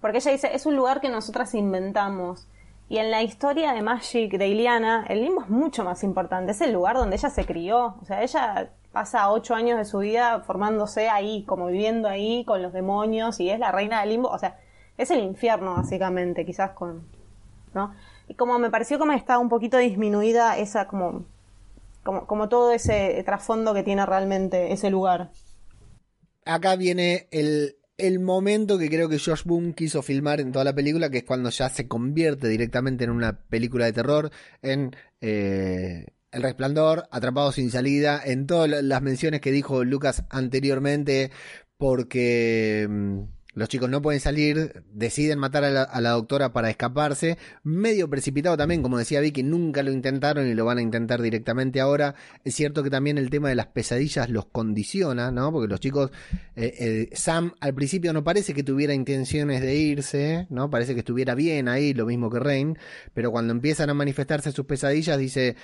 Porque 0.00 0.18
ella 0.18 0.32
dice, 0.32 0.50
es 0.54 0.66
un 0.66 0.74
lugar 0.74 1.00
que 1.00 1.08
nosotras 1.08 1.54
inventamos. 1.54 2.48
Y 2.88 2.98
en 2.98 3.10
la 3.10 3.22
historia 3.22 3.72
de 3.74 3.82
Magic 3.82 4.32
de 4.38 4.48
Iliana, 4.48 5.04
el 5.08 5.22
limbo 5.22 5.42
es 5.42 5.50
mucho 5.50 5.84
más 5.84 6.02
importante. 6.02 6.52
Es 6.52 6.60
el 6.62 6.72
lugar 6.72 6.96
donde 6.96 7.16
ella 7.16 7.28
se 7.28 7.44
crió. 7.44 7.96
O 8.00 8.04
sea, 8.06 8.22
ella 8.22 8.70
pasa 8.92 9.30
ocho 9.30 9.54
años 9.54 9.76
de 9.76 9.84
su 9.84 9.98
vida 9.98 10.40
formándose 10.40 11.08
ahí, 11.10 11.44
como 11.44 11.66
viviendo 11.66 12.08
ahí 12.08 12.44
con 12.46 12.62
los 12.62 12.72
demonios 12.72 13.40
y 13.40 13.50
es 13.50 13.58
la 13.58 13.72
reina 13.72 14.00
del 14.00 14.10
limbo. 14.10 14.28
O 14.30 14.38
sea, 14.38 14.58
es 14.96 15.10
el 15.10 15.20
infierno 15.20 15.74
básicamente, 15.74 16.46
quizás 16.46 16.70
con, 16.70 17.06
¿no? 17.74 17.94
Y 18.26 18.34
como 18.34 18.58
me 18.58 18.70
pareció 18.70 18.98
como 18.98 19.12
está 19.12 19.38
un 19.38 19.48
poquito 19.48 19.76
disminuida 19.78 20.56
esa 20.56 20.86
como 20.86 21.24
como, 22.02 22.26
como 22.26 22.48
todo 22.48 22.72
ese 22.72 23.22
trasfondo 23.24 23.74
que 23.74 23.82
tiene 23.82 24.06
realmente 24.06 24.72
ese 24.72 24.88
lugar. 24.90 25.30
acá 26.46 26.76
viene 26.76 27.28
el, 27.30 27.77
el 27.98 28.20
momento 28.20 28.78
que 28.78 28.88
creo 28.88 29.08
que 29.08 29.18
Josh 29.18 29.42
Boone 29.44 29.74
quiso 29.74 30.02
filmar 30.02 30.40
en 30.40 30.52
toda 30.52 30.64
la 30.64 30.74
película, 30.74 31.10
que 31.10 31.18
es 31.18 31.24
cuando 31.24 31.50
ya 31.50 31.68
se 31.68 31.88
convierte 31.88 32.48
directamente 32.48 33.04
en 33.04 33.10
una 33.10 33.40
película 33.42 33.86
de 33.86 33.92
terror, 33.92 34.30
en 34.62 34.94
eh, 35.20 36.06
El 36.30 36.42
Resplandor, 36.42 37.08
Atrapado 37.10 37.50
sin 37.52 37.70
salida, 37.70 38.22
en 38.24 38.46
todas 38.46 38.82
las 38.82 39.02
menciones 39.02 39.40
que 39.40 39.52
dijo 39.52 39.84
Lucas 39.84 40.24
anteriormente, 40.30 41.32
porque... 41.76 42.88
los 43.58 43.68
chicos 43.68 43.90
no 43.90 44.00
pueden 44.00 44.20
salir, 44.20 44.84
deciden 44.92 45.38
matar 45.38 45.64
a 45.64 45.70
la, 45.70 45.82
a 45.82 46.00
la 46.00 46.10
doctora 46.10 46.52
para 46.52 46.70
escaparse. 46.70 47.36
Medio 47.62 48.08
precipitado 48.08 48.56
también, 48.56 48.82
como 48.82 48.98
decía 48.98 49.20
Vicky, 49.20 49.42
nunca 49.42 49.82
lo 49.82 49.92
intentaron 49.92 50.46
y 50.46 50.54
lo 50.54 50.64
van 50.64 50.78
a 50.78 50.82
intentar 50.82 51.20
directamente 51.20 51.80
ahora. 51.80 52.14
Es 52.44 52.54
cierto 52.54 52.82
que 52.82 52.90
también 52.90 53.18
el 53.18 53.30
tema 53.30 53.48
de 53.48 53.54
las 53.54 53.66
pesadillas 53.66 54.30
los 54.30 54.46
condiciona, 54.46 55.30
¿no? 55.30 55.52
Porque 55.52 55.68
los 55.68 55.80
chicos, 55.80 56.10
eh, 56.56 56.74
eh, 56.78 57.10
Sam 57.12 57.54
al 57.60 57.74
principio 57.74 58.12
no 58.12 58.24
parece 58.24 58.54
que 58.54 58.62
tuviera 58.62 58.94
intenciones 58.94 59.60
de 59.60 59.74
irse, 59.76 60.46
¿no? 60.50 60.70
Parece 60.70 60.94
que 60.94 61.00
estuviera 61.00 61.34
bien 61.34 61.68
ahí, 61.68 61.94
lo 61.94 62.06
mismo 62.06 62.30
que 62.30 62.38
Rain, 62.38 62.78
pero 63.14 63.30
cuando 63.30 63.52
empiezan 63.52 63.90
a 63.90 63.94
manifestarse 63.94 64.52
sus 64.52 64.66
pesadillas 64.66 65.18
dice, 65.18 65.56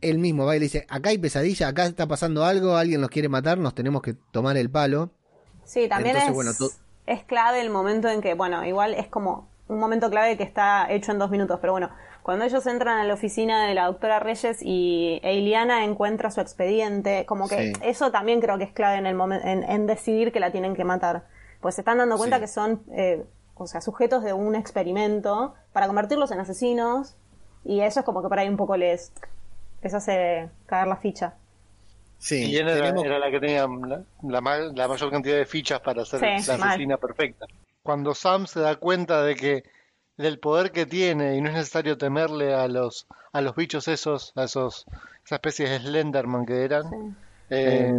él 0.00 0.18
mismo 0.18 0.46
va 0.46 0.56
y 0.56 0.60
le 0.60 0.64
dice, 0.64 0.86
acá 0.88 1.10
hay 1.10 1.18
pesadilla, 1.18 1.68
acá 1.68 1.86
está 1.86 2.06
pasando 2.06 2.44
algo, 2.44 2.76
alguien 2.76 3.00
nos 3.00 3.10
quiere 3.10 3.28
matar, 3.28 3.58
nos 3.58 3.74
tenemos 3.74 4.02
que 4.02 4.14
tomar 4.14 4.56
el 4.56 4.70
palo. 4.70 5.12
Sí, 5.64 5.86
también 5.88 6.16
Entonces, 6.16 6.30
es, 6.30 6.34
bueno, 6.34 6.52
es 7.08 7.24
clave 7.24 7.60
el 7.60 7.70
momento 7.70 8.08
en 8.08 8.20
que, 8.20 8.34
bueno, 8.34 8.64
igual 8.64 8.94
es 8.94 9.06
como 9.08 9.48
un 9.68 9.78
momento 9.78 10.08
clave 10.10 10.36
que 10.36 10.42
está 10.44 10.86
hecho 10.90 11.12
en 11.12 11.18
dos 11.18 11.30
minutos, 11.30 11.58
pero 11.60 11.72
bueno, 11.72 11.90
cuando 12.22 12.44
ellos 12.44 12.66
entran 12.66 12.98
a 12.98 13.04
la 13.04 13.14
oficina 13.14 13.66
de 13.66 13.74
la 13.74 13.86
doctora 13.86 14.18
Reyes 14.18 14.58
y 14.62 15.18
Eliana 15.22 15.84
encuentra 15.84 16.30
su 16.30 16.40
expediente, 16.40 17.24
como 17.26 17.48
que 17.48 17.56
Sí. 17.56 17.72
eso 17.82 18.10
también 18.10 18.40
creo 18.40 18.58
que 18.58 18.64
es 18.64 18.72
clave 18.72 18.96
en 18.98 19.06
el 19.06 19.14
momento, 19.14 19.46
en, 19.46 19.62
en 19.64 19.86
decidir 19.86 20.32
que 20.32 20.40
la 20.40 20.50
tienen 20.50 20.74
que 20.74 20.84
matar. 20.84 21.24
Pues 21.60 21.74
se 21.74 21.80
están 21.82 21.98
dando 21.98 22.16
cuenta 22.18 22.36
Sí. 22.36 22.42
que 22.42 22.48
son, 22.48 22.82
eh, 22.92 23.24
o 23.56 23.66
sea, 23.66 23.80
sujetos 23.80 24.22
de 24.22 24.32
un 24.32 24.54
experimento 24.54 25.54
para 25.72 25.86
convertirlos 25.86 26.30
en 26.30 26.40
asesinos 26.40 27.16
y 27.64 27.80
eso 27.80 28.00
es 28.00 28.06
como 28.06 28.22
que 28.22 28.28
por 28.28 28.38
ahí 28.38 28.48
un 28.48 28.56
poco 28.56 28.76
les, 28.76 29.12
les 29.82 29.92
hace 29.94 30.48
caer 30.66 30.86
la 30.86 30.96
ficha. 30.96 31.34
Sí, 32.18 32.50
y 32.50 32.56
ella 32.56 32.72
era, 32.72 32.74
tenemos- 32.74 33.04
era 33.04 33.18
la 33.18 33.30
que 33.30 33.40
tenía 33.40 33.66
la, 33.66 34.02
la 34.22 34.40
ma- 34.40 34.58
la 34.58 34.88
mayor 34.88 35.10
cantidad 35.10 35.36
de 35.36 35.46
fichas 35.46 35.80
para 35.80 36.04
ser 36.04 36.20
Sí, 36.20 36.50
la 36.50 36.58
mal. 36.58 36.68
asesina 36.70 36.96
perfecta. 36.96 37.46
Cuando 37.82 38.14
Sam 38.14 38.46
se 38.46 38.60
da 38.60 38.76
cuenta 38.76 39.22
de 39.22 39.36
que 39.36 39.62
del 40.16 40.38
poder 40.40 40.72
que 40.72 40.84
tiene 40.84 41.36
y 41.36 41.40
no 41.40 41.48
es 41.48 41.54
necesario 41.54 41.96
temerle 41.96 42.52
a 42.54 42.66
los 42.68 43.06
a 43.32 43.40
los 43.40 43.54
bichos 43.54 43.86
esos, 43.88 44.32
a 44.36 44.44
esos 44.44 44.84
esa 45.24 45.36
especie 45.36 45.68
de 45.68 45.78
Slenderman 45.78 46.44
que 46.44 46.64
eran, 46.64 47.16
eh, 47.50 47.92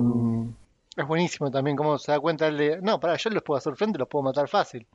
es 0.98 1.08
buenísimo 1.08 1.50
también 1.50 1.78
cómo 1.78 1.98
se 1.98 2.12
da 2.12 2.20
cuenta 2.20 2.48
él 2.48 2.58
de, 2.58 2.82
no, 2.82 3.00
para 3.00 3.16
yo 3.16 3.30
los 3.30 3.42
puedo 3.44 3.58
hacer 3.58 3.76
frente, 3.76 3.98
los 4.00 4.08
puedo 4.10 4.24
matar 4.24 4.48
fácil. 4.50 4.86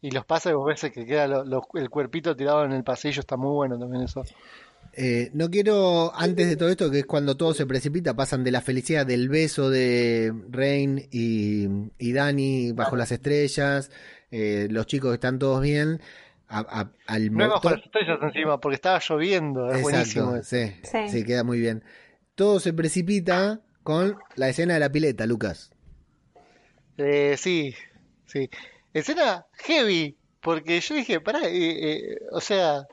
Y 0.00 0.10
los 0.12 0.24
pasa 0.24 0.48
y 0.50 0.54
vos 0.54 0.64
ves 0.66 0.80
que 0.92 1.04
queda 1.04 1.26
lo- 1.26 1.44
lo- 1.44 1.68
el 1.74 1.90
cuerpito 1.90 2.34
tirado 2.36 2.64
en 2.64 2.72
el 2.72 2.84
pasillo, 2.84 3.20
está 3.20 3.36
muy 3.36 3.50
bueno 3.52 3.78
también 3.78 4.04
eso. 4.04 4.22
Eh, 5.00 5.30
no 5.32 5.48
quiero, 5.48 6.12
antes 6.16 6.48
de 6.48 6.56
todo 6.56 6.68
esto, 6.70 6.90
que 6.90 6.98
es 7.00 7.06
cuando 7.06 7.36
todo 7.36 7.54
se 7.54 7.66
precipita, 7.66 8.16
pasan 8.16 8.42
de 8.42 8.50
la 8.50 8.60
felicidad 8.60 9.06
del 9.06 9.28
beso 9.28 9.70
de 9.70 10.32
Rain 10.50 11.06
y, 11.12 11.68
y 11.98 12.12
Dani 12.12 12.72
bajo 12.72 12.96
las 12.96 13.12
estrellas, 13.12 13.92
eh, 14.32 14.66
los 14.70 14.86
chicos 14.86 15.14
están 15.14 15.38
todos 15.38 15.62
bien, 15.62 16.00
a- 16.48 16.80
a- 16.80 16.92
al 17.06 17.32
No 17.32 17.48
bajo 17.48 17.70
las 17.70 17.84
estrellas 17.84 18.18
encima, 18.22 18.58
porque 18.58 18.74
estaba 18.74 19.00
lloviendo, 19.08 19.70
es 19.70 19.82
buenísimo. 19.82 20.42
Sí, 20.42 20.72
Sí. 20.82 21.08
sí, 21.08 21.24
queda 21.24 21.44
muy 21.44 21.60
bien. 21.60 21.84
Todo 22.34 22.58
se 22.58 22.72
precipita 22.72 23.60
con 23.84 24.16
la 24.34 24.48
escena 24.48 24.74
de 24.74 24.80
la 24.80 24.90
pileta, 24.90 25.26
Lucas. 25.26 25.70
Eh, 26.96 27.36
sí, 27.38 27.72
sí. 28.26 28.50
Escena 28.92 29.46
heavy, 29.64 30.16
porque 30.40 30.80
yo 30.80 30.96
dije, 30.96 31.20
pará, 31.20 31.40
eh, 31.44 31.50
eh, 31.52 32.18
o 32.32 32.40
sea, 32.40 32.86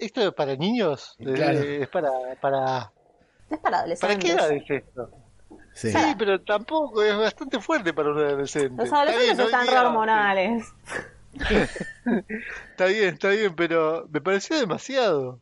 ¿esto 0.00 0.20
es 0.22 0.32
para 0.34 0.56
niños? 0.56 1.16
Eh, 1.18 1.32
Claro. 1.34 1.58
es 1.60 1.88
para, 1.88 2.10
para... 2.40 2.92
Es 3.50 3.58
para 3.58 3.60
¿Para 3.60 3.78
adolescentes. 3.78 4.18
qué 4.18 4.32
edad 4.32 4.50
es 4.52 4.70
esto? 4.70 5.10
Sí. 5.74 5.90
Sí, 5.92 6.14
pero 6.18 6.40
tampoco, 6.42 7.02
es 7.02 7.16
bastante 7.16 7.60
fuerte 7.60 7.92
para 7.92 8.10
un 8.10 8.18
adolescente. 8.18 8.70
Los 8.76 8.84
Está 8.84 8.96
adolescentes 9.02 9.36
bien, 9.36 9.40
hoy 9.40 9.52
están 9.62 9.86
hormonales. 9.86 10.64
Está 12.70 12.86
bien, 12.86 13.14
está 13.14 13.28
bien, 13.28 13.54
pero 13.54 14.06
me 14.10 14.20
pareció 14.20 14.58
demasiado. 14.58 15.38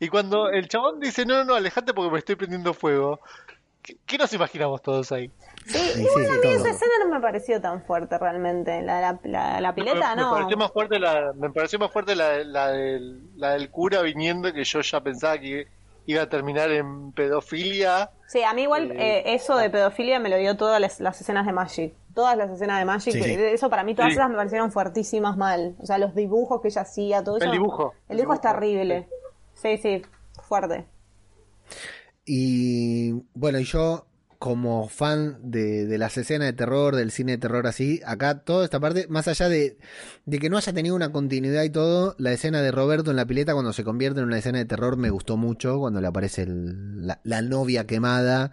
Y 0.00 0.08
cuando 0.08 0.48
el 0.50 0.68
chabón 0.68 1.00
dice, 1.00 1.24
no, 1.26 1.36
no, 1.38 1.44
no, 1.44 1.54
alejate 1.54 1.92
porque 1.94 2.10
me 2.12 2.18
estoy 2.18 2.36
prendiendo 2.36 2.74
fuego, 2.74 3.20
¿qué, 3.88 3.96
qué 4.06 4.18
nos 4.18 4.32
imaginamos 4.32 4.82
todos 4.82 5.10
ahí? 5.12 5.30
Sí, 5.66 5.78
Sí, 5.78 6.02
igual 6.02 6.24
sí, 6.24 6.30
a 6.30 6.34
mí 6.34 6.40
todo. 6.42 6.52
esa 6.52 6.70
escena 6.70 6.92
no 7.04 7.08
me 7.14 7.20
pareció 7.20 7.60
tan 7.60 7.82
fuerte 7.82 8.18
realmente. 8.18 8.82
La, 8.82 9.00
la, 9.00 9.18
la, 9.24 9.60
la 9.60 9.74
pileta 9.74 10.14
me, 10.14 10.22
no. 10.22 10.30
Me 10.30 10.36
pareció 10.38 10.56
más 10.56 10.72
fuerte 10.72 10.98
la, 10.98 11.32
me 11.34 11.50
pareció 11.50 11.78
más 11.78 11.90
fuerte 11.90 12.14
la, 12.14 12.44
la, 12.44 12.68
del, 12.68 13.20
la 13.36 13.50
del 13.52 13.70
cura 13.70 14.02
viniendo 14.02 14.52
que 14.52 14.64
yo 14.64 14.80
ya 14.80 15.00
pensaba 15.00 15.38
que 15.38 15.66
iba 16.06 16.22
a 16.22 16.28
terminar 16.28 16.70
en 16.70 17.12
pedofilia. 17.12 18.10
Sí, 18.26 18.42
a 18.42 18.52
mí 18.54 18.62
igual 18.62 18.92
Eh, 18.92 18.96
eh, 19.18 19.34
eso 19.34 19.56
de 19.56 19.68
pedofilia 19.70 20.18
me 20.20 20.28
lo 20.28 20.36
dio 20.38 20.56
todas 20.56 20.80
las, 20.80 21.00
las 21.00 21.20
escenas 21.20 21.44
de 21.46 21.52
Magic. 21.52 21.94
Todas 22.14 22.36
las 22.36 22.50
escenas 22.50 22.78
de 22.78 22.84
Magic, 22.84 23.12
Sí, 23.12 23.22
sí. 23.22 23.30
eh, 23.34 23.52
eso 23.52 23.68
para 23.70 23.84
mí 23.84 23.94
todas 23.94 24.12
Sí. 24.12 24.18
esas 24.18 24.30
me 24.30 24.36
parecieron 24.36 24.72
fuertísimas 24.72 25.36
mal. 25.36 25.76
O 25.80 25.86
sea, 25.86 25.98
los 25.98 26.14
dibujos 26.14 26.60
que 26.62 26.68
ella 26.68 26.82
hacía, 26.82 27.22
todo 27.22 27.36
eso. 27.36 27.44
El 27.46 27.52
dibujo. 27.52 27.94
El 28.08 28.16
dibujo 28.16 28.34
es 28.34 28.40
terrible. 28.40 29.08
Sí, 29.54 29.76
sí, 29.78 30.02
fuerte. 30.42 30.86
Y 32.30 33.12
bueno, 33.34 33.58
y 33.58 33.64
yo 33.64 34.06
como 34.38 34.88
fan 34.88 35.38
de, 35.42 35.86
de 35.86 35.98
las 35.98 36.16
escenas 36.18 36.46
de 36.48 36.52
terror, 36.52 36.94
del 36.94 37.10
cine 37.10 37.32
de 37.32 37.38
terror 37.38 37.66
así, 37.66 38.00
acá 38.06 38.40
toda 38.44 38.64
esta 38.64 38.78
parte, 38.80 39.06
más 39.08 39.26
allá 39.28 39.48
de, 39.48 39.78
de 40.26 40.38
que 40.38 40.48
no 40.50 40.58
haya 40.58 40.72
tenido 40.72 40.94
una 40.94 41.10
continuidad 41.10 41.64
y 41.64 41.70
todo, 41.70 42.14
la 42.18 42.32
escena 42.32 42.62
de 42.62 42.70
Roberto 42.70 43.10
en 43.10 43.16
la 43.16 43.26
pileta 43.26 43.54
cuando 43.54 43.72
se 43.72 43.82
convierte 43.84 44.20
en 44.20 44.26
una 44.26 44.38
escena 44.38 44.58
de 44.58 44.66
terror 44.66 44.96
me 44.98 45.10
gustó 45.10 45.36
mucho, 45.38 45.78
cuando 45.80 46.00
le 46.00 46.06
aparece 46.08 46.42
el- 46.42 47.06
la, 47.06 47.20
la 47.24 47.42
novia 47.42 47.86
quemada. 47.86 48.52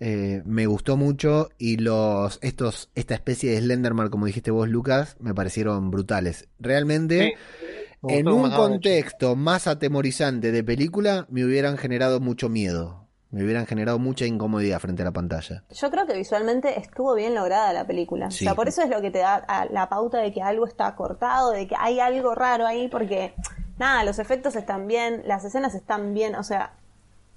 eh, 0.00 0.42
me 0.46 0.66
gustó 0.66 0.96
mucho 0.96 1.50
y 1.58 1.76
los 1.78 2.38
estos 2.42 2.90
esta 2.94 3.14
especie 3.14 3.50
de 3.52 3.58
Slenderman 3.60 4.10
como 4.10 4.26
dijiste 4.26 4.50
vos 4.52 4.68
Lucas 4.68 5.16
me 5.20 5.34
parecieron 5.34 5.90
brutales 5.90 6.48
realmente 6.60 7.34
Me 8.00 8.18
en 8.20 8.30
un 8.32 8.52
contexto 8.52 9.36
más 9.36 9.66
atemorizante 9.66 10.52
de 10.52 10.64
película, 10.64 11.26
me 11.30 11.44
hubieran 11.44 11.76
generado 11.78 12.20
mucho 12.20 12.48
miedo. 12.48 13.07
Me 13.30 13.44
hubieran 13.44 13.66
generado 13.66 13.98
mucha 13.98 14.24
incomodidad 14.24 14.78
frente 14.80 15.02
a 15.02 15.04
la 15.04 15.10
pantalla. 15.12 15.62
Yo 15.70 15.90
creo 15.90 16.06
que 16.06 16.14
visualmente 16.14 16.80
estuvo 16.80 17.14
bien 17.14 17.34
lograda 17.34 17.72
la 17.74 17.86
película. 17.86 18.30
Sí. 18.30 18.44
O 18.44 18.48
sea, 18.48 18.54
por 18.54 18.68
eso 18.68 18.80
es 18.82 18.88
lo 18.88 19.02
que 19.02 19.10
te 19.10 19.18
da 19.18 19.34
a- 19.46 19.66
la 19.66 19.88
pauta 19.90 20.18
de 20.18 20.32
que 20.32 20.40
algo 20.40 20.66
está 20.66 20.94
cortado, 20.96 21.50
de 21.50 21.66
que 21.66 21.74
hay 21.78 22.00
algo 22.00 22.34
raro 22.34 22.66
ahí, 22.66 22.88
porque 22.88 23.34
nada, 23.78 24.02
los 24.04 24.18
efectos 24.18 24.56
están 24.56 24.86
bien, 24.86 25.22
las 25.26 25.44
escenas 25.44 25.74
están 25.74 26.14
bien, 26.14 26.36
o 26.36 26.42
sea, 26.42 26.72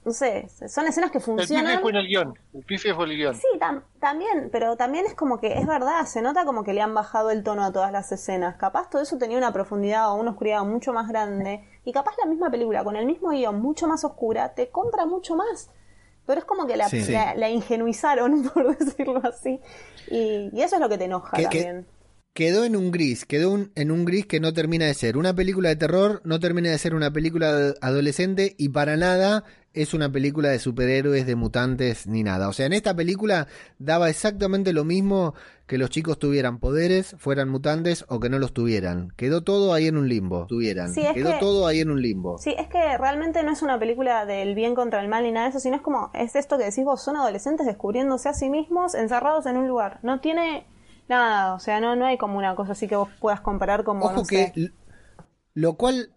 no 0.05 0.13
sé, 0.13 0.47
son 0.67 0.87
escenas 0.87 1.11
que 1.11 1.17
El 1.19 1.23
pife 1.23 1.31
funcionan. 1.31 1.79
fue 1.81 1.91
en 1.91 1.97
el 1.97 2.07
guion. 2.07 2.39
El 2.53 2.63
pife 2.63 2.95
fue 2.95 3.05
el 3.05 3.17
guion. 3.17 3.35
Sí, 3.35 3.47
tam- 3.59 3.83
también, 3.99 4.49
pero 4.49 4.77
también 4.77 5.05
es 5.05 5.13
como 5.13 5.39
que 5.41 5.59
es 5.59 5.67
verdad, 5.67 6.05
se 6.05 6.21
nota 6.21 6.45
como 6.45 6.63
que 6.63 6.73
le 6.73 6.81
han 6.81 6.93
bajado 6.95 7.31
el 7.31 7.43
tono 7.43 7.65
a 7.65 7.71
todas 7.73 7.91
las 7.91 8.11
escenas. 8.13 8.55
Capaz 8.55 8.89
todo 8.89 9.01
eso 9.01 9.17
tenía 9.17 9.37
una 9.37 9.51
profundidad 9.51 10.09
o 10.09 10.15
una 10.15 10.31
oscuridad 10.31 10.63
mucho 10.63 10.93
más 10.93 11.07
grande. 11.09 11.63
Y 11.83 11.91
capaz 11.91 12.13
la 12.23 12.29
misma 12.29 12.49
película, 12.49 12.83
con 12.83 12.95
el 12.95 13.05
mismo 13.05 13.29
guion, 13.31 13.61
mucho 13.61 13.87
más 13.87 14.03
oscura, 14.05 14.53
te 14.55 14.69
compra 14.69 15.05
mucho 15.05 15.35
más. 15.35 15.69
Pero 16.25 16.39
es 16.39 16.45
como 16.45 16.67
que 16.67 16.77
la, 16.77 16.87
Sí. 16.87 17.03
la, 17.11 17.35
la 17.35 17.49
ingenuizaron, 17.49 18.43
por 18.53 18.77
decirlo 18.77 19.21
así. 19.23 19.59
Y, 20.09 20.49
y 20.53 20.61
eso 20.61 20.75
es 20.75 20.81
lo 20.81 20.89
que 20.89 20.97
te 20.97 21.05
enoja 21.05 21.37
también. 21.41 21.85
Quedó 22.33 22.63
en 22.63 22.77
un 22.77 22.91
gris, 22.91 23.25
quedó 23.25 23.51
un- 23.51 23.71
en 23.75 23.91
un 23.91 24.05
gris 24.05 24.25
que 24.25 24.39
no 24.39 24.53
termina 24.53 24.85
de 24.85 24.93
ser 24.93 25.17
una 25.17 25.33
película 25.35 25.67
de 25.67 25.75
terror, 25.75 26.21
no 26.23 26.39
termina 26.39 26.69
de 26.69 26.77
ser 26.77 26.95
una 26.95 27.11
película 27.11 27.73
adolescente 27.81 28.55
y 28.57 28.69
para 28.69 28.95
nada 28.95 29.43
es 29.73 29.93
una 29.93 30.09
película 30.09 30.47
de 30.47 30.59
superhéroes, 30.59 31.25
de 31.25 31.35
mutantes, 31.35 32.07
ni 32.07 32.23
nada. 32.23 32.47
O 32.47 32.53
sea, 32.53 32.67
en 32.67 32.73
esta 32.73 32.95
película 32.95 33.47
daba 33.79 34.09
exactamente 34.09 34.71
lo 34.71 34.85
mismo 34.85 35.33
que 35.67 35.77
los 35.77 35.89
chicos 35.89 36.19
tuvieran 36.19 36.59
poderes, 36.59 37.15
fueran 37.19 37.49
mutantes 37.49 38.05
o 38.07 38.21
que 38.21 38.29
no 38.29 38.39
los 38.39 38.53
tuvieran. 38.53 39.11
Quedó 39.17 39.41
todo 39.43 39.73
ahí 39.73 39.87
en 39.87 39.97
un 39.97 40.07
limbo. 40.07 40.45
Tuvieran. 40.47 40.93
Sí, 40.93 41.03
Quedó 41.13 41.31
que- 41.33 41.39
todo 41.39 41.67
ahí 41.67 41.81
en 41.81 41.89
un 41.91 42.01
limbo. 42.01 42.37
Sí, 42.37 42.55
es 42.57 42.67
que 42.69 42.97
realmente 42.97 43.43
no 43.43 43.51
es 43.51 43.61
una 43.61 43.77
película 43.77 44.25
del 44.25 44.55
bien 44.55 44.73
contra 44.73 45.01
el 45.01 45.09
mal 45.09 45.23
ni 45.23 45.33
nada 45.33 45.47
de 45.47 45.49
eso, 45.49 45.59
sino 45.59 45.75
es 45.75 45.81
como, 45.81 46.11
es 46.13 46.37
esto 46.37 46.57
que 46.57 46.63
decís 46.63 46.85
vos, 46.85 47.03
son 47.03 47.17
adolescentes 47.17 47.65
descubriéndose 47.67 48.29
a 48.29 48.33
sí 48.33 48.49
mismos 48.49 48.95
encerrados 48.95 49.45
en 49.47 49.57
un 49.57 49.67
lugar. 49.67 49.99
No 50.03 50.21
tiene 50.21 50.65
nada, 51.19 51.53
o 51.53 51.59
sea, 51.59 51.79
no, 51.79 51.95
no 51.95 52.05
hay 52.05 52.17
como 52.17 52.37
una 52.37 52.55
cosa 52.55 52.71
así 52.73 52.87
que 52.87 52.95
vos 52.95 53.09
puedas 53.19 53.41
comparar 53.41 53.83
como, 53.83 54.05
Ojo 54.05 54.15
no 54.17 54.23
que 54.25 54.51
sé. 54.55 54.71
lo 55.53 55.73
cual 55.75 56.11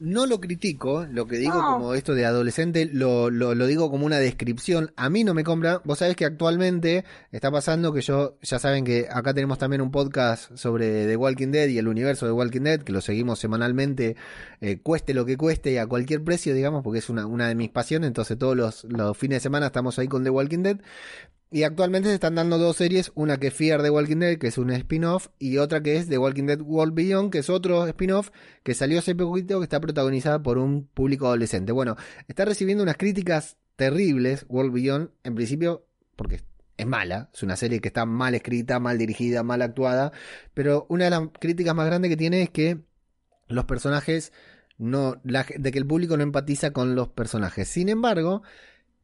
no 0.00 0.26
lo 0.26 0.38
critico, 0.40 1.06
lo 1.10 1.26
que 1.26 1.38
digo 1.38 1.54
No. 1.56 1.72
como 1.72 1.94
esto 1.94 2.14
de 2.14 2.24
adolescente, 2.24 2.86
lo, 2.92 3.30
lo, 3.30 3.56
lo 3.56 3.66
digo 3.66 3.90
como 3.90 4.06
una 4.06 4.18
descripción. 4.20 4.92
A 4.94 5.10
mí 5.10 5.24
no 5.24 5.34
me 5.34 5.42
compra. 5.42 5.80
Vos 5.84 5.98
sabés 5.98 6.14
que 6.14 6.24
actualmente 6.24 7.04
está 7.32 7.50
pasando 7.50 7.92
que 7.92 8.00
yo, 8.00 8.36
ya 8.40 8.60
saben 8.60 8.84
que 8.84 9.08
acá 9.10 9.34
tenemos 9.34 9.58
también 9.58 9.80
un 9.82 9.90
podcast 9.90 10.54
sobre 10.56 11.06
The 11.08 11.16
Walking 11.16 11.48
Dead 11.50 11.66
y 11.66 11.78
el 11.78 11.88
universo 11.88 12.26
de 12.26 12.32
Walking 12.32 12.60
Dead, 12.60 12.80
que 12.82 12.92
lo 12.92 13.00
seguimos 13.00 13.40
semanalmente, 13.40 14.14
eh, 14.60 14.78
cueste 14.80 15.14
lo 15.14 15.24
que 15.24 15.36
cueste 15.36 15.72
y 15.72 15.78
a 15.78 15.88
cualquier 15.88 16.22
precio, 16.22 16.54
digamos, 16.54 16.84
porque 16.84 17.00
es 17.00 17.08
una, 17.10 17.26
una 17.26 17.48
de 17.48 17.56
mis 17.56 17.70
pasiones. 17.70 18.06
Entonces 18.06 18.38
todos 18.38 18.56
los, 18.56 18.84
los 18.84 19.18
fines 19.18 19.38
de 19.38 19.40
semana 19.40 19.66
estamos 19.66 19.98
ahí 19.98 20.06
con 20.06 20.22
The 20.22 20.30
Walking 20.30 20.62
Dead. 20.62 20.76
Y 21.50 21.62
actualmente 21.62 22.10
se 22.10 22.14
están 22.14 22.34
dando 22.34 22.58
dos 22.58 22.76
series, 22.76 23.10
una 23.14 23.38
que 23.38 23.46
es 23.46 23.54
Fear 23.54 23.82
the 23.82 23.88
Walking 23.88 24.18
Dead, 24.18 24.38
que 24.38 24.48
es 24.48 24.58
un 24.58 24.70
spin-off, 24.70 25.28
y 25.38 25.56
otra 25.56 25.82
que 25.82 25.96
es 25.96 26.06
The 26.08 26.18
Walking 26.18 26.44
Dead 26.44 26.60
World 26.60 26.94
Beyond, 26.94 27.32
que 27.32 27.38
es 27.38 27.48
otro 27.48 27.86
spin-off 27.86 28.30
que 28.62 28.74
salió 28.74 28.98
hace 28.98 29.14
poquito, 29.14 29.58
que 29.58 29.64
está 29.64 29.80
protagonizada 29.80 30.42
por 30.42 30.58
un 30.58 30.86
público 30.86 31.26
adolescente. 31.26 31.72
Bueno, 31.72 31.96
está 32.26 32.44
recibiendo 32.44 32.82
unas 32.82 32.98
críticas 32.98 33.56
terribles, 33.76 34.44
World 34.48 34.72
Beyond, 34.74 35.10
en 35.24 35.34
principio, 35.34 35.86
porque 36.16 36.42
es 36.76 36.86
mala, 36.86 37.30
es 37.32 37.42
una 37.42 37.56
serie 37.56 37.80
que 37.80 37.88
está 37.88 38.04
mal 38.04 38.34
escrita, 38.34 38.78
mal 38.78 38.98
dirigida, 38.98 39.42
mal 39.42 39.62
actuada, 39.62 40.12
pero 40.52 40.86
una 40.90 41.04
de 41.04 41.10
las 41.10 41.22
críticas 41.40 41.74
más 41.74 41.86
grandes 41.86 42.10
que 42.10 42.16
tiene 42.18 42.42
es 42.42 42.50
que 42.50 42.80
los 43.48 43.64
personajes 43.64 44.32
no, 44.76 45.20
la- 45.24 45.46
de 45.56 45.72
que 45.72 45.78
el 45.78 45.86
público 45.86 46.16
no 46.16 46.22
empatiza 46.22 46.72
con 46.72 46.94
los 46.94 47.08
personajes. 47.08 47.68
Sin 47.68 47.88
embargo, 47.88 48.42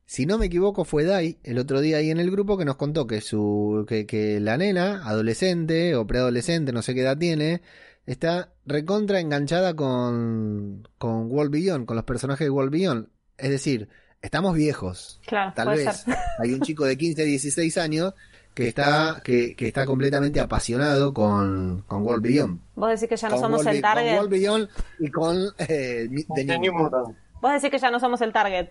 si 0.07 0.27
no 0.27 0.39
me 0.39 0.47
equivoco, 0.47 0.85
fue 0.85 1.05
Dai 1.05 1.39
el 1.45 1.59
otro 1.59 1.81
día 1.81 1.97
ahí 1.99 2.11
en 2.11 2.21
el 2.21 2.31
grupo 2.31 2.57
que 2.59 2.65
nos 2.65 2.77
contó 2.77 3.07
que 3.07 3.21
su 3.21 3.85
que, 3.89 4.07
que 4.07 4.39
la 4.41 4.57
nena, 4.57 5.03
adolescente 5.07 5.95
o 5.97 6.07
preadolescente, 6.07 6.73
no 6.73 6.83
sé 6.83 6.95
qué 6.95 7.01
edad 7.03 7.17
tiene, 7.19 7.63
está 8.07 8.53
recontra 8.67 9.21
enganchada 9.21 9.75
con, 9.75 10.87
con 10.99 11.31
World 11.31 11.51
Beyond, 11.53 11.87
con 11.87 11.97
los 11.97 12.05
personajes 12.05 12.47
de 12.47 12.51
World 12.51 12.71
Beyond. 12.73 13.09
Es 13.39 13.51
decir, 13.51 13.89
estamos 14.23 14.55
viejos. 14.55 15.21
Claro, 15.27 15.53
Tal 15.57 15.67
puede 15.69 15.87
vez 15.87 15.97
ser. 15.97 16.15
hay 16.39 16.53
un 16.53 16.61
chico 16.61 16.85
de 16.85 16.97
15, 16.99 17.25
16 17.25 17.79
años 17.79 18.15
que 18.55 18.69
está, 18.69 19.21
que, 19.25 19.57
que 19.57 19.67
está 19.67 19.85
completamente 19.85 20.39
apasionado 20.39 21.13
con, 21.13 21.83
con 21.89 22.03
World 22.03 22.23
Beyond. 22.23 22.61
Vos 22.77 22.91
decís 22.91 23.09
que 23.09 23.17
ya 23.17 23.29
no 23.29 23.35
Con 23.37 23.43
somos 23.43 23.59
World 23.65 23.69
el 23.69 23.77
Be- 23.77 23.83
con 23.83 23.95
target. 23.95 24.15
World 24.17 24.31
Beyond 24.31 24.69
y 25.01 25.11
con 25.11 25.37
eh, 25.59 26.09
The 26.37 26.59
New. 26.59 26.73
Mutant. 26.73 27.17
Vos 27.41 27.53
decís 27.55 27.71
que 27.71 27.79
ya 27.79 27.91
no 27.91 27.99
somos 27.99 28.21
el 28.21 28.33
target. 28.33 28.69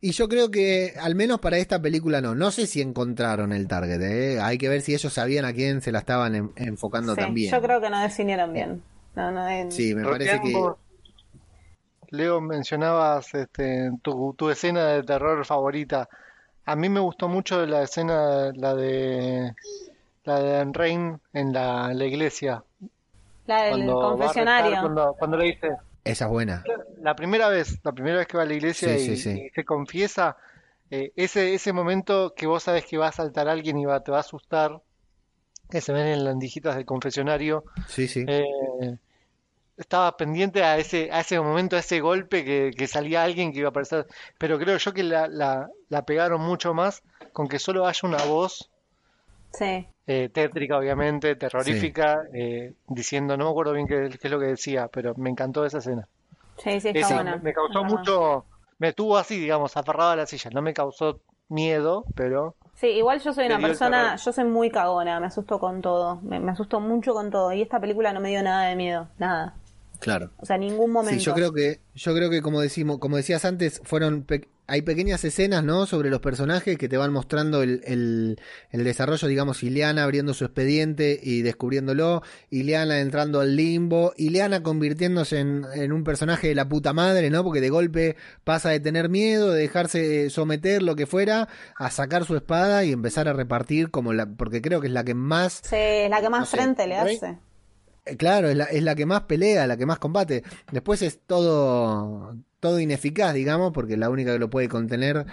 Y 0.00 0.12
yo 0.12 0.28
creo 0.28 0.50
que, 0.50 0.94
al 1.00 1.14
menos 1.16 1.40
para 1.40 1.58
esta 1.58 1.82
película, 1.82 2.20
no. 2.20 2.34
No 2.34 2.50
sé 2.52 2.66
si 2.66 2.80
encontraron 2.80 3.52
el 3.52 3.66
target. 3.66 4.00
¿eh? 4.02 4.40
Hay 4.40 4.56
que 4.56 4.68
ver 4.68 4.80
si 4.80 4.94
ellos 4.94 5.12
sabían 5.12 5.44
a 5.44 5.52
quién 5.52 5.82
se 5.82 5.90
la 5.90 5.98
estaban 5.98 6.34
en- 6.36 6.52
enfocando 6.56 7.14
Sí, 7.14 7.20
también. 7.20 7.50
Yo 7.52 7.60
creo 7.60 7.80
que 7.80 7.90
no 7.90 8.00
definieron 8.00 8.52
bien. 8.52 8.82
No, 9.16 9.32
no, 9.32 9.48
en- 9.48 9.72
Sí, 9.72 9.94
me 9.94 10.04
Porque 10.04 10.26
parece 10.26 10.40
que. 10.40 10.62
Leo, 12.10 12.40
mencionabas 12.40 13.34
este, 13.34 13.90
tu, 14.02 14.34
tu 14.34 14.50
escena 14.50 14.86
de 14.86 15.02
terror 15.02 15.44
favorita. 15.44 16.08
A 16.64 16.76
mí 16.76 16.88
me 16.88 17.00
gustó 17.00 17.28
mucho 17.28 17.66
la 17.66 17.82
escena, 17.82 18.50
la 18.54 18.74
de 18.74 19.54
la 20.24 20.40
de 20.40 20.64
Rain 20.72 21.20
en 21.32 21.52
la, 21.52 21.92
la 21.92 22.04
iglesia. 22.04 22.62
La 23.46 23.64
del 23.64 23.86
confesionario. 23.86 24.80
cuando, 24.80 25.14
cuando 25.18 25.36
le 25.38 25.44
dice, 25.46 25.70
Esa 26.04 26.24
es 26.24 26.30
buena. 26.30 26.64
la 27.02 27.14
primera 27.14 27.48
vez, 27.48 27.78
la 27.84 27.92
primera 27.92 28.18
vez 28.18 28.26
que 28.26 28.36
va 28.36 28.42
a 28.44 28.46
la 28.46 28.54
iglesia 28.54 28.96
Sí, 28.96 29.12
y, 29.12 29.16
sí, 29.16 29.22
sí. 29.22 29.42
y 29.46 29.50
se 29.50 29.64
confiesa, 29.64 30.36
eh, 30.90 31.12
ese, 31.16 31.54
ese 31.54 31.72
momento 31.72 32.34
que 32.34 32.46
vos 32.46 32.62
sabes 32.62 32.84
que 32.86 32.96
va 32.98 33.08
a 33.08 33.12
saltar 33.12 33.48
alguien 33.48 33.78
y 33.78 33.84
va, 33.84 34.02
te 34.02 34.10
va 34.10 34.18
a 34.18 34.20
asustar, 34.20 34.80
que 35.70 35.80
se 35.80 35.92
ven 35.92 36.06
en 36.06 36.24
las 36.24 36.38
dijitas 36.38 36.76
del 36.76 36.86
confesionario, 36.86 37.64
Sí, 37.88 38.08
sí. 38.08 38.24
eh, 38.26 38.96
estaba 39.76 40.16
pendiente 40.16 40.62
a 40.64 40.78
ese, 40.78 41.10
a 41.12 41.20
ese 41.20 41.40
momento, 41.40 41.76
a 41.76 41.80
ese 41.80 42.00
golpe 42.00 42.44
que, 42.44 42.72
que 42.76 42.86
salía 42.88 43.22
alguien 43.22 43.52
que 43.52 43.60
iba 43.60 43.68
a 43.68 43.70
aparecer, 43.70 44.06
pero 44.38 44.58
creo 44.58 44.76
yo 44.78 44.92
que 44.92 45.02
la, 45.04 45.28
la, 45.28 45.68
la 45.88 46.04
pegaron 46.04 46.40
mucho 46.40 46.74
más 46.74 47.02
con 47.32 47.48
que 47.48 47.58
solo 47.58 47.86
haya 47.86 48.00
una 48.08 48.24
voz 48.24 48.70
Sí. 49.52 49.88
Eh, 50.08 50.28
tétrica, 50.32 50.76
obviamente, 50.78 51.36
terrorífica, 51.36 52.22
eh, 52.34 52.74
diciendo, 52.88 53.36
no 53.36 53.44
me 53.44 53.50
acuerdo 53.50 53.74
bien 53.74 53.86
qué, 53.86 54.08
qué 54.20 54.26
es 54.28 54.30
lo 54.30 54.40
que 54.40 54.46
decía, 54.46 54.88
pero 54.88 55.14
me 55.16 55.30
encantó 55.30 55.64
esa 55.64 55.78
escena. 55.78 56.08
Sí, 56.56 56.80
sí, 56.80 56.88
está 56.88 57.08
buena. 57.14 57.36
me, 57.36 57.42
me 57.42 57.52
causó 57.52 57.84
mucho, 57.84 58.44
me 58.78 58.92
tuvo 58.92 59.16
así, 59.18 59.38
digamos, 59.38 59.76
aferrado 59.76 60.10
a 60.10 60.16
la 60.16 60.26
silla, 60.26 60.50
no 60.52 60.62
me 60.62 60.74
causó 60.74 61.20
miedo, 61.48 62.04
pero 62.16 62.56
Sí, 62.74 62.86
igual 62.88 63.20
yo 63.20 63.32
soy 63.32 63.46
una 63.46 63.60
persona, 63.60 64.16
yo 64.16 64.32
soy 64.32 64.44
muy 64.44 64.70
cagona, 64.70 65.18
me 65.20 65.26
asusto 65.26 65.58
con 65.58 65.82
todo, 65.82 66.16
me, 66.22 66.38
me 66.40 66.52
asusto 66.52 66.80
mucho 66.80 67.12
con 67.12 67.30
todo 67.30 67.52
y 67.52 67.62
esta 67.62 67.80
película 67.80 68.12
no 68.12 68.20
me 68.20 68.28
dio 68.30 68.42
nada 68.42 68.68
de 68.68 68.76
miedo, 68.76 69.08
nada. 69.18 69.54
Claro. 70.00 70.30
O 70.38 70.46
sea, 70.46 70.58
ningún 70.58 70.92
momento. 70.92 71.18
Sí, 71.18 71.24
yo 71.24 71.34
creo 71.34 71.52
que, 71.52 71.80
yo 71.94 72.14
creo 72.14 72.30
que 72.30 72.40
como 72.40 72.60
decimos, 72.60 72.98
como 72.98 73.16
decías 73.16 73.44
antes, 73.44 73.80
fueron 73.84 74.22
pe- 74.22 74.48
hay 74.68 74.82
pequeñas 74.82 75.24
escenas, 75.24 75.64
¿no? 75.64 75.86
Sobre 75.86 76.10
los 76.10 76.20
personajes 76.20 76.76
que 76.76 76.88
te 76.88 76.98
van 76.98 77.10
mostrando 77.10 77.62
el, 77.62 77.80
el, 77.84 78.38
el 78.70 78.84
desarrollo, 78.84 79.26
digamos, 79.26 79.62
Ileana 79.62 80.04
abriendo 80.04 80.34
su 80.34 80.44
expediente 80.44 81.18
y 81.22 81.40
descubriéndolo, 81.40 82.22
Ileana 82.50 83.00
entrando 83.00 83.40
al 83.40 83.56
limbo, 83.56 84.12
Ileana 84.18 84.62
convirtiéndose 84.62 85.40
en, 85.40 85.64
en 85.74 85.90
un 85.90 86.04
personaje 86.04 86.48
de 86.48 86.54
la 86.54 86.68
puta 86.68 86.92
madre, 86.92 87.30
¿no? 87.30 87.42
Porque 87.42 87.62
de 87.62 87.70
golpe 87.70 88.16
pasa 88.44 88.68
de 88.68 88.80
tener 88.80 89.08
miedo, 89.08 89.52
de 89.52 89.62
dejarse 89.62 90.28
someter, 90.28 90.82
lo 90.82 90.96
que 90.96 91.06
fuera, 91.06 91.48
a 91.76 91.90
sacar 91.90 92.26
su 92.26 92.36
espada 92.36 92.84
y 92.84 92.92
empezar 92.92 93.26
a 93.26 93.32
repartir 93.32 93.90
como 93.90 94.12
la, 94.12 94.26
porque 94.26 94.60
creo 94.60 94.82
que 94.82 94.88
es 94.88 94.92
la 94.92 95.02
que 95.02 95.14
más 95.14 95.62
Sí, 95.64 96.08
la 96.10 96.20
que 96.20 96.28
más 96.28 96.40
No 96.40 96.46
sé, 96.46 96.56
frente 96.58 96.86
le 96.86 96.96
hace. 96.96 97.38
Eh, 98.08 98.16
Claro, 98.16 98.48
es 98.48 98.56
la, 98.56 98.64
es 98.64 98.82
la 98.82 98.94
que 98.94 99.06
más 99.06 99.22
pelea, 99.22 99.66
la 99.66 99.76
que 99.76 99.86
más 99.86 99.98
combate. 99.98 100.42
Después 100.72 101.02
es 101.02 101.20
todo, 101.26 102.36
todo 102.60 102.80
ineficaz, 102.80 103.34
digamos, 103.34 103.72
porque 103.72 103.96
la 103.96 104.10
única 104.10 104.32
que 104.32 104.38
lo 104.38 104.50
puede 104.50 104.68
contener. 104.68 105.26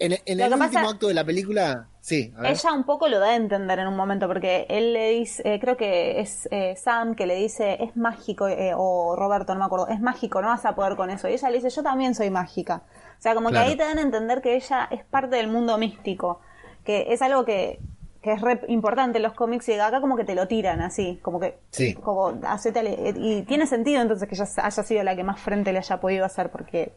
En, 0.00 0.12
el 0.24 0.52
último 0.54 0.88
acto 0.88 1.08
de 1.08 1.14
la 1.14 1.24
película, 1.24 1.88
sí, 2.00 2.32
a 2.34 2.40
ver. 2.40 2.52
Ella 2.52 2.72
un 2.72 2.84
poco 2.84 3.06
lo 3.06 3.18
da 3.18 3.28
a 3.28 3.36
entender 3.36 3.78
en 3.80 3.86
un 3.86 3.96
momento, 3.96 4.26
porque 4.28 4.64
él 4.70 4.94
le 4.94 5.10
dice, 5.10 5.42
eh, 5.44 5.60
creo 5.60 5.76
que 5.76 6.20
es 6.20 6.48
eh, 6.50 6.74
Sam 6.74 7.14
que 7.14 7.26
le 7.26 7.34
dice, 7.34 7.76
es 7.84 7.96
mágico, 7.98 8.48
eh, 8.48 8.72
o 8.74 9.14
Roberto, 9.14 9.52
no 9.52 9.60
me 9.60 9.66
acuerdo, 9.66 9.88
es 9.88 10.00
mágico, 10.00 10.40
no 10.40 10.48
vas 10.48 10.64
a 10.64 10.74
poder 10.74 10.96
con 10.96 11.10
eso. 11.10 11.28
Y 11.28 11.34
ella 11.34 11.50
le 11.50 11.56
dice, 11.56 11.68
yo 11.68 11.82
también 11.82 12.14
soy 12.14 12.30
mágica. 12.30 12.82
O 13.18 13.22
sea, 13.22 13.34
como 13.34 13.50
Claro. 13.50 13.66
que 13.66 13.72
ahí 13.72 13.76
te 13.76 13.84
dan 13.84 13.98
a 13.98 14.02
entender 14.02 14.40
que 14.40 14.56
ella 14.56 14.88
es 14.90 15.04
parte 15.04 15.36
del 15.36 15.48
mundo 15.48 15.76
místico, 15.76 16.40
que 16.82 17.12
es 17.12 17.20
algo 17.20 17.44
que, 17.44 17.78
que 18.22 18.32
es 18.32 18.40
re 18.40 18.60
importante 18.68 19.18
en 19.18 19.22
los 19.22 19.32
cómics 19.32 19.68
y 19.68 19.72
acá 19.72 20.00
como 20.00 20.16
que 20.16 20.24
te 20.24 20.34
lo 20.34 20.46
tiran 20.46 20.80
así, 20.82 21.18
como 21.22 21.40
que, 21.40 21.58
Sí. 21.70 21.94
como, 21.94 22.28
hacete- 22.42 23.14
y 23.16 23.42
tiene 23.42 23.66
sentido 23.66 24.02
entonces 24.02 24.28
que 24.28 24.34
ella 24.34 24.44
haya 24.62 24.82
sido 24.82 25.02
la 25.02 25.16
que 25.16 25.24
más 25.24 25.40
frente 25.40 25.72
le 25.72 25.78
haya 25.78 26.00
podido 26.00 26.24
hacer, 26.26 26.50
porque 26.50 26.92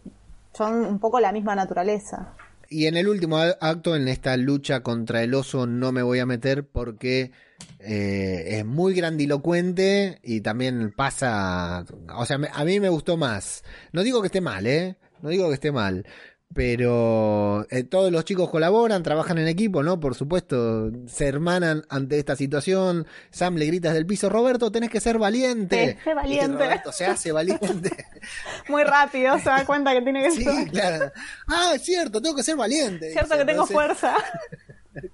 son 0.53 0.74
un 0.86 0.99
poco 0.99 1.19
la 1.19 1.32
misma 1.32 1.55
naturaleza. 1.55 2.34
Y 2.69 2.88
en 2.88 2.97
el 2.97 3.07
último 3.07 3.38
acto, 3.38 3.95
en 3.95 4.07
esta 4.07 4.36
lucha 4.36 4.82
contra 4.82 5.21
el 5.21 5.34
oso, 5.36 5.67
no 5.67 5.91
me 5.91 6.01
voy 6.01 6.19
a 6.19 6.26
meter 6.26 6.65
porque 6.67 7.32
eh, 7.80 8.57
es 8.59 8.65
muy 8.65 8.93
grandilocuente 8.93 10.19
y 10.24 10.41
también 10.41 10.91
pasa. 10.95 11.86
O 12.15 12.26
sea, 12.26 12.39
a 12.53 12.65
mí 12.65 12.80
me 12.80 12.89
gustó 12.89 13.15
más. 13.17 13.63
No 13.91 14.01
digo 14.03 14.21
que 14.21 14.28
esté 14.28 14.41
mal, 14.41 14.65
¿eh? 14.65 14.95
No 15.21 15.30
digo 15.30 15.47
que 15.49 15.53
esté 15.55 15.71
mal. 15.71 16.05
Pero 16.53 17.65
eh, 17.69 17.83
todos 17.83 18.11
los 18.11 18.25
chicos 18.25 18.49
colaboran, 18.49 19.01
trabajan 19.01 19.37
en 19.39 19.47
equipo, 19.47 19.81
¿no? 19.81 19.99
Por 19.99 20.13
supuesto, 20.13 20.91
se 21.07 21.27
hermanan 21.27 21.83
ante 21.89 22.19
esta 22.19 22.35
situación. 22.35 23.07
Sam 23.31 23.55
le 23.55 23.65
grita 23.65 23.89
desde 23.89 23.99
el 23.99 24.05
piso, 24.05 24.29
Roberto, 24.29 24.71
tenés 24.71 24.89
que 24.89 24.99
ser 24.99 25.17
valiente. 25.17 25.97
Sí, 26.03 26.09
valiente. 26.13 26.63
Roberto 26.63 26.91
se 26.91 27.05
hace 27.05 27.31
valiente. 27.31 28.05
Muy 28.67 28.83
rápido, 28.83 29.37
se 29.39 29.45
da 29.45 29.65
cuenta 29.65 29.93
que 29.93 30.01
tiene 30.01 30.23
que 30.23 30.31
sí, 30.31 30.43
ser. 30.43 30.69
claro. 30.69 31.11
Ah, 31.47 31.71
es 31.75 31.81
cierto, 31.81 32.21
tengo 32.21 32.35
que 32.35 32.43
ser 32.43 32.55
valiente. 32.55 33.11
Cierto 33.11 33.33
dice. 33.33 33.45
que 33.45 33.51
tengo 33.51 33.65
fuerza. 33.65 34.15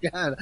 Claro. 0.02 0.36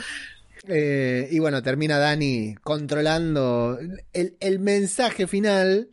Eh, 0.67 1.27
y 1.29 1.37
bueno, 1.37 1.61
termina 1.61 1.99
Dani 1.99 2.55
controlando 2.63 3.77
el, 4.13 4.35
el 4.39 4.57
mensaje 4.59 5.27
final 5.27 5.89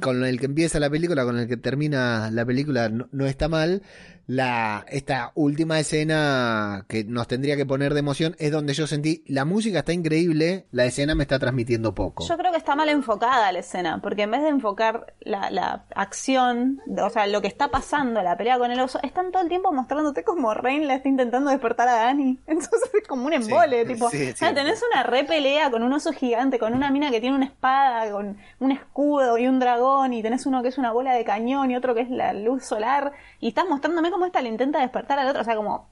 Con 0.00 0.24
el 0.24 0.38
que 0.38 0.46
empieza 0.46 0.80
la 0.80 0.90
película, 0.90 1.24
con 1.24 1.38
el 1.38 1.48
que 1.48 1.56
termina 1.56 2.30
la 2.30 2.44
película, 2.44 2.88
no 2.88 3.26
está 3.26 3.48
mal. 3.48 3.82
La, 4.30 4.86
esta 4.88 5.32
última 5.34 5.80
escena 5.80 6.84
que 6.86 7.02
nos 7.02 7.26
tendría 7.26 7.56
que 7.56 7.66
poner 7.66 7.94
de 7.94 7.98
emoción 7.98 8.36
es 8.38 8.52
donde 8.52 8.74
yo 8.74 8.86
sentí 8.86 9.24
la 9.26 9.44
música 9.44 9.80
está 9.80 9.92
increíble, 9.92 10.66
la 10.70 10.84
escena 10.84 11.16
me 11.16 11.24
está 11.24 11.40
transmitiendo 11.40 11.96
poco. 11.96 12.24
Yo 12.28 12.36
creo 12.36 12.52
que 12.52 12.58
está 12.58 12.76
mal 12.76 12.88
enfocada 12.90 13.50
la 13.50 13.58
escena, 13.58 14.00
porque 14.00 14.22
en 14.22 14.30
vez 14.30 14.42
de 14.42 14.50
enfocar 14.50 15.14
la, 15.18 15.50
la 15.50 15.84
acción, 15.96 16.80
o 16.96 17.10
sea, 17.10 17.26
lo 17.26 17.40
que 17.40 17.48
está 17.48 17.72
pasando, 17.72 18.22
la 18.22 18.36
pelea 18.36 18.56
con 18.56 18.70
el 18.70 18.78
oso, 18.78 19.00
están 19.02 19.32
todo 19.32 19.42
el 19.42 19.48
tiempo 19.48 19.72
mostrándote 19.72 20.22
como 20.22 20.54
Rain 20.54 20.86
le 20.86 20.94
está 20.94 21.08
intentando 21.08 21.50
despertar 21.50 21.88
a 21.88 21.94
Dani. 21.94 22.38
Entonces 22.46 22.88
es 23.02 23.08
como 23.08 23.26
un 23.26 23.32
embole, 23.32 23.82
Sí, 23.82 23.94
tipo, 23.94 24.10
sí, 24.10 24.30
o 24.30 24.36
sea, 24.36 24.54
tenés 24.54 24.80
una 24.92 25.02
re 25.02 25.24
pelea 25.24 25.72
con 25.72 25.82
un 25.82 25.92
oso 25.92 26.12
gigante, 26.12 26.60
con 26.60 26.74
una 26.74 26.92
mina 26.92 27.10
que 27.10 27.20
tiene 27.20 27.34
una 27.34 27.46
espada, 27.46 28.08
con 28.12 28.36
un 28.60 28.70
escudo 28.70 29.38
y 29.38 29.48
un 29.48 29.58
dragón, 29.58 30.12
y 30.12 30.22
tenés 30.22 30.46
uno 30.46 30.62
que 30.62 30.68
es 30.68 30.78
una 30.78 30.92
bola 30.92 31.14
de 31.14 31.24
cañón 31.24 31.72
y 31.72 31.74
otro 31.74 31.96
que 31.96 32.02
es 32.02 32.10
la 32.10 32.32
luz 32.32 32.64
solar, 32.64 33.10
y 33.40 33.48
estás 33.48 33.64
mostrándome 33.68 34.12
cómo 34.20 34.26
esta 34.26 34.42
le 34.42 34.50
intenta 34.50 34.80
despertar 34.80 35.18
al 35.18 35.28
otro, 35.28 35.40
o 35.40 35.44
sea, 35.44 35.56
como 35.56 35.88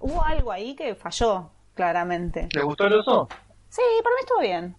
hubo 0.00 0.24
algo 0.24 0.50
ahí 0.50 0.74
que 0.74 0.96
falló, 0.96 1.48
claramente. 1.74 2.48
¿les 2.52 2.64
gustó 2.64 2.88
el 2.88 2.94
oso? 2.94 3.28
Sí, 3.68 3.82
para 4.02 4.16
mí 4.16 4.20
estuvo 4.20 4.40
bien. 4.40 4.76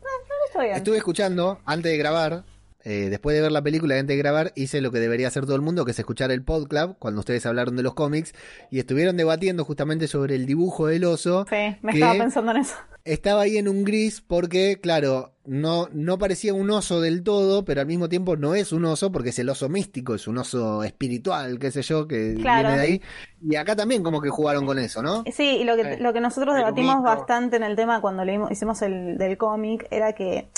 Para 0.00 0.12
mí 0.16 0.44
estuvo 0.46 0.62
bien. 0.62 0.76
Estuve 0.76 0.96
escuchando 0.98 1.58
antes 1.64 1.90
de 1.90 1.98
grabar 1.98 2.44
eh, 2.88 3.08
después 3.10 3.36
de 3.36 3.42
ver 3.42 3.52
la 3.52 3.60
película 3.62 3.94
y 3.96 3.98
antes 3.98 4.16
de 4.16 4.22
grabar, 4.22 4.52
hice 4.56 4.80
lo 4.80 4.90
que 4.90 4.98
debería 4.98 5.28
hacer 5.28 5.44
todo 5.44 5.56
el 5.56 5.60
mundo, 5.62 5.84
que 5.84 5.90
es 5.90 5.98
escuchar 5.98 6.30
el 6.30 6.42
podcast 6.42 6.94
cuando 6.98 7.20
ustedes 7.20 7.44
hablaron 7.44 7.76
de 7.76 7.82
los 7.82 7.92
cómics 7.94 8.32
y 8.70 8.78
estuvieron 8.78 9.16
debatiendo 9.18 9.64
justamente 9.64 10.08
sobre 10.08 10.36
el 10.36 10.46
dibujo 10.46 10.86
del 10.86 11.04
oso. 11.04 11.44
Sí, 11.50 11.76
me 11.82 11.92
que 11.92 11.98
estaba 11.98 12.18
pensando 12.18 12.52
en 12.52 12.56
eso. 12.58 12.74
Estaba 13.04 13.42
ahí 13.42 13.56
en 13.58 13.68
un 13.68 13.84
gris 13.84 14.20
porque, 14.20 14.80
claro, 14.82 15.32
no, 15.46 15.88
no 15.92 16.18
parecía 16.18 16.52
un 16.52 16.70
oso 16.70 17.00
del 17.00 17.22
todo, 17.22 17.64
pero 17.64 17.80
al 17.80 17.86
mismo 17.86 18.08
tiempo 18.08 18.36
no 18.36 18.54
es 18.54 18.72
un 18.72 18.84
oso 18.84 19.12
porque 19.12 19.30
es 19.30 19.38
el 19.38 19.48
oso 19.48 19.68
místico, 19.68 20.14
es 20.14 20.26
un 20.28 20.36
oso 20.38 20.82
espiritual, 20.84 21.58
qué 21.58 21.70
sé 21.70 21.80
yo, 21.82 22.06
que 22.06 22.34
Claro. 22.40 22.68
viene 22.68 22.82
de 22.82 22.86
ahí. 22.86 23.02
Y 23.42 23.56
acá 23.56 23.76
también 23.76 24.02
como 24.02 24.20
que 24.20 24.28
jugaron 24.30 24.66
con 24.66 24.78
eso, 24.78 25.02
¿no? 25.02 25.24
Sí, 25.32 25.58
y 25.60 25.64
lo 25.64 25.76
que, 25.76 25.96
lo 25.98 26.12
que 26.12 26.20
nosotros 26.20 26.54
El 26.54 26.60
debatimos 26.60 27.02
bastante 27.02 27.56
en 27.56 27.62
el 27.62 27.76
tema 27.76 28.00
cuando 28.00 28.24
leímos, 28.24 28.50
hicimos 28.50 28.82
el 28.82 29.16
del 29.16 29.38
cómic 29.38 29.86
era 29.90 30.12
que 30.12 30.48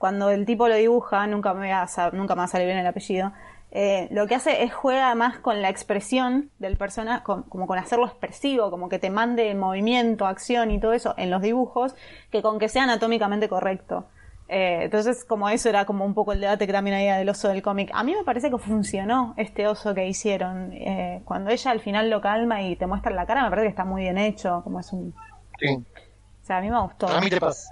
cuando 0.00 0.30
el 0.30 0.46
tipo 0.46 0.66
lo 0.66 0.76
dibuja, 0.76 1.26
nunca 1.26 1.52
me, 1.52 1.70
va 1.70 1.82
a, 1.82 2.10
nunca 2.12 2.34
me 2.34 2.38
va 2.38 2.44
a 2.44 2.48
salir 2.48 2.66
bien 2.66 2.78
el 2.78 2.86
apellido, 2.86 3.34
eh, 3.70 4.08
lo 4.10 4.26
que 4.26 4.34
hace 4.34 4.62
es 4.62 4.72
juega 4.72 5.14
más 5.14 5.40
con 5.40 5.60
la 5.60 5.68
expresión 5.68 6.50
del 6.58 6.78
personaje, 6.78 7.22
como 7.22 7.66
con 7.66 7.78
hacerlo 7.78 8.06
expresivo, 8.06 8.70
como 8.70 8.88
que 8.88 8.98
te 8.98 9.10
mande 9.10 9.54
movimiento, 9.54 10.26
acción 10.26 10.70
y 10.70 10.80
todo 10.80 10.94
eso 10.94 11.12
en 11.18 11.30
los 11.30 11.42
dibujos, 11.42 11.94
que 12.32 12.40
con 12.40 12.58
que 12.58 12.70
sea 12.70 12.84
anatómicamente 12.84 13.46
correcto. 13.50 14.06
Eh, 14.48 14.84
entonces, 14.84 15.26
como 15.26 15.50
eso 15.50 15.68
era 15.68 15.84
como 15.84 16.06
un 16.06 16.14
poco 16.14 16.32
el 16.32 16.40
debate 16.40 16.66
que 16.66 16.72
también 16.72 16.96
había 16.96 17.18
del 17.18 17.28
oso 17.28 17.48
del 17.48 17.60
cómic. 17.60 17.90
A 17.92 18.02
mí 18.02 18.14
me 18.14 18.24
parece 18.24 18.50
que 18.50 18.56
funcionó 18.56 19.34
este 19.36 19.68
oso 19.68 19.94
que 19.94 20.08
hicieron. 20.08 20.72
Eh, 20.72 21.20
cuando 21.26 21.50
ella 21.50 21.70
al 21.72 21.80
final 21.80 22.08
lo 22.08 22.22
calma 22.22 22.62
y 22.62 22.74
te 22.74 22.86
muestra 22.86 23.12
la 23.12 23.26
cara, 23.26 23.44
me 23.44 23.50
parece 23.50 23.66
que 23.66 23.70
está 23.70 23.84
muy 23.84 24.00
bien 24.00 24.16
hecho. 24.16 24.62
Como 24.64 24.80
es 24.80 24.90
un. 24.94 25.14
Sí. 25.58 25.76
O 25.76 26.44
sea, 26.44 26.56
a 26.56 26.60
mí 26.62 26.70
me 26.70 26.80
gustó. 26.80 27.06
Trámite 27.06 27.38
paz. 27.38 27.70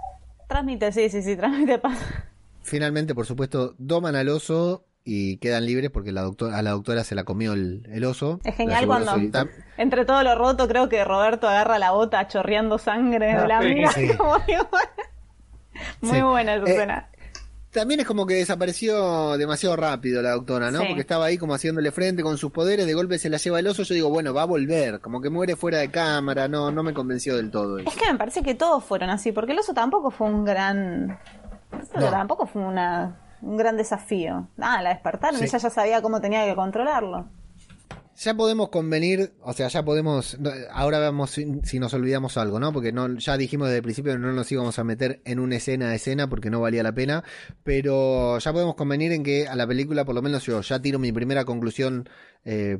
Transmite, 0.48 0.90
sí, 0.92 1.08
sí, 1.10 1.22
sí, 1.22 1.36
transmite 1.36 1.78
paz. 1.80 1.98
Finalmente, 2.62 3.14
por 3.14 3.26
supuesto, 3.26 3.74
doman 3.78 4.16
al 4.16 4.28
oso 4.28 4.84
y 5.04 5.38
quedan 5.38 5.64
libres 5.64 5.90
porque 5.90 6.12
la 6.12 6.22
doctora, 6.22 6.58
a 6.58 6.62
la 6.62 6.70
doctora 6.72 7.02
se 7.04 7.14
la 7.14 7.24
comió 7.24 7.52
el, 7.54 7.86
el 7.90 8.04
oso. 8.04 8.40
Es 8.44 8.56
genial 8.56 8.80
La 8.82 8.86
cuando-. 8.86 9.48
Entre 9.78 10.04
todo 10.04 10.22
lo 10.22 10.34
roto, 10.34 10.68
creo 10.68 10.88
que 10.88 11.04
Roberto 11.04 11.48
agarra 11.48 11.78
la 11.78 11.92
bota 11.92 12.26
chorreando 12.28 12.78
sangre 12.78 13.26
de 13.34 13.46
la 13.46 13.58
Ah, 13.58 13.62
sí, 13.62 13.68
amiga. 13.70 13.92
sí. 13.92 14.08
como 14.18 14.38
digo, 14.40 14.68
Muy 16.02 16.16
Sí. 16.16 16.22
buena 16.22 16.54
esa 16.56 16.66
Eh, 16.66 16.72
escena. 16.74 17.08
También 17.70 18.00
es 18.00 18.06
como 18.06 18.24
que 18.26 18.34
desapareció 18.34 19.36
demasiado 19.36 19.76
rápido 19.76 20.22
la 20.22 20.30
doctora, 20.30 20.70
¿no? 20.70 20.80
Sí. 20.80 20.86
Porque 20.86 21.02
estaba 21.02 21.26
ahí 21.26 21.36
como 21.36 21.52
haciéndole 21.54 21.90
frente 21.92 22.22
con 22.22 22.38
sus 22.38 22.50
poderes, 22.50 22.86
de 22.86 22.94
golpe 22.94 23.18
se 23.18 23.28
la 23.28 23.36
lleva 23.36 23.58
el 23.60 23.66
oso, 23.66 23.82
yo 23.82 23.94
digo, 23.94 24.08
bueno, 24.08 24.32
va 24.32 24.42
a 24.42 24.46
volver, 24.46 25.00
como 25.00 25.20
que 25.20 25.28
muere 25.28 25.54
fuera 25.54 25.78
de 25.78 25.90
cámara, 25.90 26.48
no, 26.48 26.70
no 26.70 26.82
me 26.82 26.94
convenció 26.94 27.36
del 27.36 27.50
todo. 27.50 27.78
eso. 27.78 27.88
Es 27.90 27.94
que 27.96 28.10
me 28.10 28.18
parece 28.18 28.42
que 28.42 28.54
todos 28.54 28.82
fueron 28.84 29.10
así, 29.10 29.32
porque 29.32 29.52
el 29.52 29.58
oso 29.58 29.74
tampoco 29.74 30.10
fue 30.10 30.28
un 30.28 30.44
gran. 30.44 31.18
No. 31.94 32.10
Tampoco 32.10 32.46
fue 32.46 32.62
una, 32.62 33.20
un 33.42 33.56
gran 33.58 33.76
desafío. 33.76 34.48
Nada, 34.56 34.80
la 34.80 34.88
despertaron 34.90 35.38
Sí. 35.38 35.44
ella 35.44 35.58
ya 35.58 35.70
sabía 35.70 36.00
cómo 36.00 36.20
tenía 36.22 36.46
que 36.46 36.54
controlarlo. 36.54 37.26
Ya 38.20 38.34
podemos 38.34 38.70
convenir, 38.70 39.32
o 39.42 39.52
sea, 39.52 39.68
ya 39.68 39.84
podemos, 39.84 40.36
ahora 40.72 40.98
vemos 40.98 41.30
si, 41.30 41.60
si 41.62 41.78
nos 41.78 41.94
olvidamos 41.94 42.36
algo, 42.36 42.58
¿no? 42.58 42.72
Porque 42.72 42.90
no, 42.90 43.16
ya 43.16 43.36
dijimos 43.36 43.68
desde 43.68 43.76
el 43.76 43.84
principio 43.84 44.12
que 44.12 44.18
no 44.18 44.32
nos 44.32 44.50
íbamos 44.50 44.76
a 44.80 44.82
meter 44.82 45.22
en 45.24 45.38
una 45.38 45.54
escena 45.54 45.90
a 45.90 45.94
escena 45.94 46.28
porque 46.28 46.50
no 46.50 46.60
valía 46.60 46.82
la 46.82 46.90
pena, 46.90 47.22
pero 47.62 48.40
ya 48.40 48.52
podemos 48.52 48.74
convenir 48.74 49.12
en 49.12 49.22
que 49.22 49.46
a 49.46 49.54
la 49.54 49.68
película, 49.68 50.04
por 50.04 50.16
lo 50.16 50.22
menos 50.22 50.44
yo, 50.44 50.60
ya 50.62 50.82
tiro 50.82 50.98
mi 50.98 51.12
primera 51.12 51.44
conclusión 51.44 52.08
eh, 52.44 52.78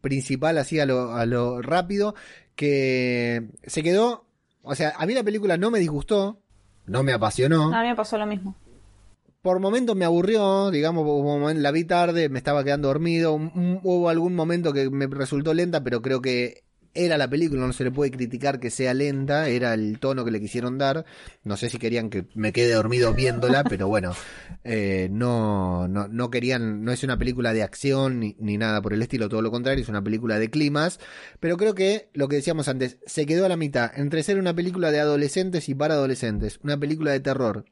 principal 0.00 0.58
así 0.58 0.80
a 0.80 0.86
lo, 0.86 1.12
a 1.12 1.24
lo 1.24 1.62
rápido, 1.62 2.16
que 2.56 3.48
se 3.62 3.84
quedó, 3.84 4.26
o 4.62 4.74
sea, 4.74 4.94
a 4.98 5.06
mí 5.06 5.14
la 5.14 5.22
película 5.22 5.56
no 5.56 5.70
me 5.70 5.78
disgustó, 5.78 6.40
no 6.86 7.04
me 7.04 7.12
apasionó, 7.12 7.72
A 7.72 7.82
mí 7.82 7.90
me 7.90 7.94
pasó 7.94 8.18
lo 8.18 8.26
mismo. 8.26 8.56
Por 9.42 9.60
momentos 9.60 9.96
me 9.96 10.04
aburrió, 10.04 10.70
digamos, 10.70 11.54
la 11.56 11.70
vi 11.70 11.84
tarde, 11.84 12.28
me 12.28 12.38
estaba 12.38 12.64
quedando 12.64 12.88
dormido, 12.88 13.34
hubo 13.34 14.08
algún 14.08 14.34
momento 14.34 14.72
que 14.72 14.90
me 14.90 15.06
resultó 15.06 15.54
lenta, 15.54 15.82
pero 15.82 16.02
creo 16.02 16.20
que 16.20 16.64
era 16.92 17.16
la 17.16 17.30
película, 17.30 17.66
no 17.66 17.72
se 17.72 17.84
le 17.84 17.92
puede 17.92 18.10
criticar 18.10 18.58
que 18.58 18.70
sea 18.70 18.94
lenta, 18.94 19.48
era 19.48 19.74
el 19.74 19.98
tono 20.00 20.24
que 20.24 20.30
le 20.30 20.40
quisieron 20.40 20.76
dar, 20.76 21.04
no 21.44 21.56
sé 21.56 21.70
si 21.70 21.78
querían 21.78 22.10
que 22.10 22.26
me 22.34 22.52
quede 22.52 22.74
dormido 22.74 23.14
viéndola, 23.14 23.62
pero 23.68 23.86
bueno, 23.88 24.12
eh, 24.64 25.08
no, 25.10 25.86
no, 25.88 26.08
no 26.08 26.30
querían, 26.30 26.84
no 26.84 26.92
es 26.92 27.04
una 27.04 27.16
película 27.16 27.52
de 27.52 27.62
acción 27.62 28.18
ni, 28.20 28.36
ni 28.40 28.58
nada 28.58 28.82
por 28.82 28.92
el 28.92 29.02
estilo, 29.02 29.28
todo 29.28 29.40
lo 29.40 29.50
contrario, 29.50 29.82
es 29.82 29.88
una 29.88 30.02
película 30.02 30.38
de 30.38 30.50
climas, 30.50 30.98
pero 31.38 31.56
creo 31.56 31.74
que 31.74 32.10
lo 32.12 32.28
que 32.28 32.36
decíamos 32.36 32.68
antes, 32.68 32.98
se 33.06 33.24
quedó 33.24 33.46
a 33.46 33.48
la 33.48 33.56
mitad, 33.56 33.92
entre 33.94 34.22
ser 34.22 34.38
una 34.38 34.54
película 34.54 34.90
de 34.90 35.00
adolescentes 35.00 35.68
y 35.68 35.74
para 35.74 35.94
adolescentes, 35.94 36.58
una 36.62 36.76
película 36.78 37.12
de 37.12 37.20
terror, 37.20 37.64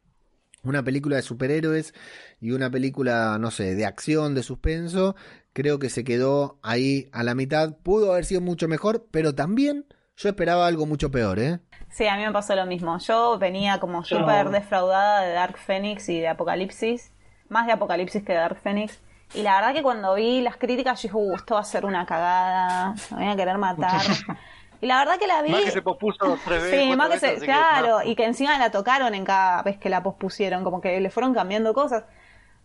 una 0.63 0.83
película 0.83 1.17
de 1.17 1.23
superhéroes 1.23 1.95
y 2.41 2.53
una 2.53 2.71
película, 2.71 3.39
no 3.39 3.51
sé, 3.51 3.75
de 3.75 3.87
acción, 3.87 4.35
de 4.35 4.43
suspenso, 4.43 5.17
creo 5.53 5.79
que 5.79 5.91
se 5.91 6.05
quedó 6.05 6.59
ahí 6.63 7.09
a 7.13 7.23
la 7.23 7.35
mitad. 7.35 7.77
Pudo 7.83 8.13
haber 8.13 8.25
sido 8.25 8.41
mucho 8.41 8.69
mejor, 8.69 9.07
pero 9.11 9.35
también 9.35 9.87
yo 10.17 10.29
esperaba 10.29 10.67
algo 10.67 10.87
mucho 10.87 11.11
peor, 11.11 11.39
¿eh? 11.39 11.61
Sí, 11.91 12.07
a 12.07 12.17
mí 12.17 12.25
me 12.25 12.33
pasó 12.33 12.55
lo 12.55 12.67
mismo. 12.67 12.99
Yo 12.99 13.39
venía 13.39 13.81
como 13.81 14.05
súper 14.05 14.51
defraudada 14.51 15.23
de 15.23 15.33
Dark 15.33 15.59
Phoenix 15.59 16.09
y 16.09 16.21
de 16.21 16.29
Apocalipsis. 16.29 17.13
Más 17.49 17.67
de 17.67 17.73
Apocalipsis 17.73 18.23
que 18.23 18.33
de 18.33 18.39
Dark 18.39 18.59
Phoenix. 18.63 19.01
Y 19.35 19.43
la 19.43 19.57
verdad 19.57 19.75
que 19.75 19.83
cuando 19.83 20.15
vi 20.15 20.41
las 20.41 20.57
críticas, 20.57 21.03
yo 21.03 21.09
dije, 21.09 21.17
uh, 21.17 21.37
esto 21.37 21.55
va 21.55 21.61
a 21.61 21.65
ser 21.65 21.85
una 21.85 22.07
cagada. 22.07 22.95
Me 23.11 23.25
voy 23.25 23.29
a 23.29 23.37
querer 23.37 23.59
matar. 23.59 24.03
y 24.81 24.87
la 24.87 24.99
verdad 24.99 25.19
que 25.19 25.27
la 25.27 25.43
vi. 25.43 25.51
Más 25.51 25.63
que 25.63 25.71
se 25.71 25.83
pospuso 25.83 26.39
tres 26.45 26.63
veces. 26.63 26.81
Sí, 26.81 26.97
más 26.97 27.09
que 27.09 27.15
veces, 27.15 27.41
se, 27.41 27.45
claro, 27.45 27.99
no. 27.99 28.05
y 28.05 28.15
que 28.15 28.25
encima 28.25 28.59
la 28.59 28.71
tocaron 28.71 29.15
en 29.15 29.25
cada 29.25 29.63
vez 29.63 29.79
que 29.79 29.89
la 29.89 30.03
pospusieron, 30.03 30.65
como 30.65 30.81
que 30.81 31.01
le 31.01 31.11
fueron 31.11 31.35
cambiando 31.35 31.75
cosas. 31.75 32.05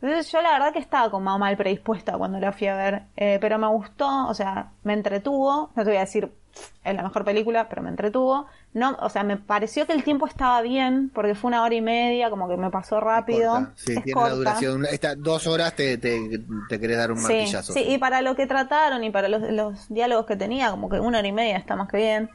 Entonces 0.01 0.29
yo 0.31 0.41
la 0.41 0.51
verdad 0.51 0.73
que 0.73 0.79
estaba 0.79 1.09
como 1.09 1.39
mal 1.39 1.55
predispuesta 1.55 2.17
cuando 2.17 2.39
la 2.39 2.51
fui 2.51 2.67
a 2.67 2.75
ver, 2.75 3.03
eh, 3.15 3.37
pero 3.39 3.57
me 3.57 3.67
gustó, 3.67 4.27
o 4.27 4.33
sea, 4.33 4.71
me 4.83 4.93
entretuvo, 4.93 5.71
no 5.75 5.83
te 5.83 5.89
voy 5.89 5.97
a 5.97 6.01
decir 6.01 6.29
es 6.83 6.95
la 6.95 7.03
mejor 7.03 7.23
película, 7.25 7.67
pero 7.69 7.81
me 7.81 7.89
entretuvo. 7.89 8.45
No, 8.73 8.97
o 8.99 9.09
sea, 9.09 9.23
me 9.23 9.37
pareció 9.37 9.85
que 9.85 9.93
el 9.93 10.03
tiempo 10.03 10.27
estaba 10.27 10.61
bien, 10.61 11.09
porque 11.13 11.35
fue 11.35 11.47
una 11.49 11.63
hora 11.63 11.73
y 11.75 11.81
media, 11.81 12.29
como 12.29 12.47
que 12.47 12.57
me 12.57 12.69
pasó 12.69 12.99
rápido. 12.99 13.51
Corta. 13.53 13.71
Sí, 13.75 13.93
Es 13.93 14.03
tiene 14.03 14.13
corta. 14.13 14.29
la 14.29 14.35
duración. 14.35 14.85
Esta, 14.85 15.15
dos 15.15 15.47
horas 15.47 15.75
te, 15.75 15.97
te, 15.97 16.41
te 16.69 16.79
querés 16.79 16.97
dar 16.97 17.11
un 17.11 17.17
Sí, 17.17 17.23
martillazo. 17.23 17.73
sí, 17.73 17.83
y 17.87 17.97
para 17.97 18.21
lo 18.21 18.35
que 18.35 18.47
trataron 18.47 19.03
y 19.03 19.09
para 19.11 19.29
los, 19.29 19.41
los 19.51 19.87
diálogos 19.89 20.25
que 20.25 20.35
tenía, 20.35 20.71
como 20.71 20.89
que 20.89 20.99
una 20.99 21.19
hora 21.19 21.27
y 21.27 21.31
media 21.31 21.57
está 21.57 21.75
más 21.75 21.87
que 21.89 21.97
bien. 21.97 22.29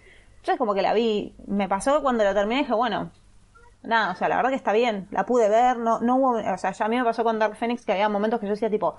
Yo 0.45 0.53
es 0.53 0.59
como 0.59 0.75
que 0.75 0.83
la 0.83 0.95
vi, 0.95 1.35
me 1.47 1.69
pasó 1.69 2.01
cuando 2.03 2.25
la 2.25 2.33
terminé 2.35 2.61
dije, 2.63 2.73
bueno, 2.75 3.11
nada, 3.83 4.13
o 4.13 4.15
sea, 4.17 4.29
la 4.29 4.37
verdad 4.37 4.51
que 4.51 4.57
está 4.57 4.73
bien, 4.73 5.09
la 5.11 5.27
pude 5.27 5.49
ver, 5.49 5.77
no, 5.79 6.01
no 6.01 6.17
hubo, 6.17 6.31
o 6.39 6.59
sea, 6.59 6.73
ya 6.73 6.85
a 6.85 6.89
mí 6.89 6.97
me 6.97 7.05
pasó 7.05 7.25
con 7.25 7.39
Dark 7.39 7.57
Phoenix 7.57 7.85
que 7.85 7.93
había 7.93 8.09
momentos 8.09 8.41
que 8.41 8.47
yo 8.47 8.53
decía 8.53 8.71
tipo, 8.71 8.97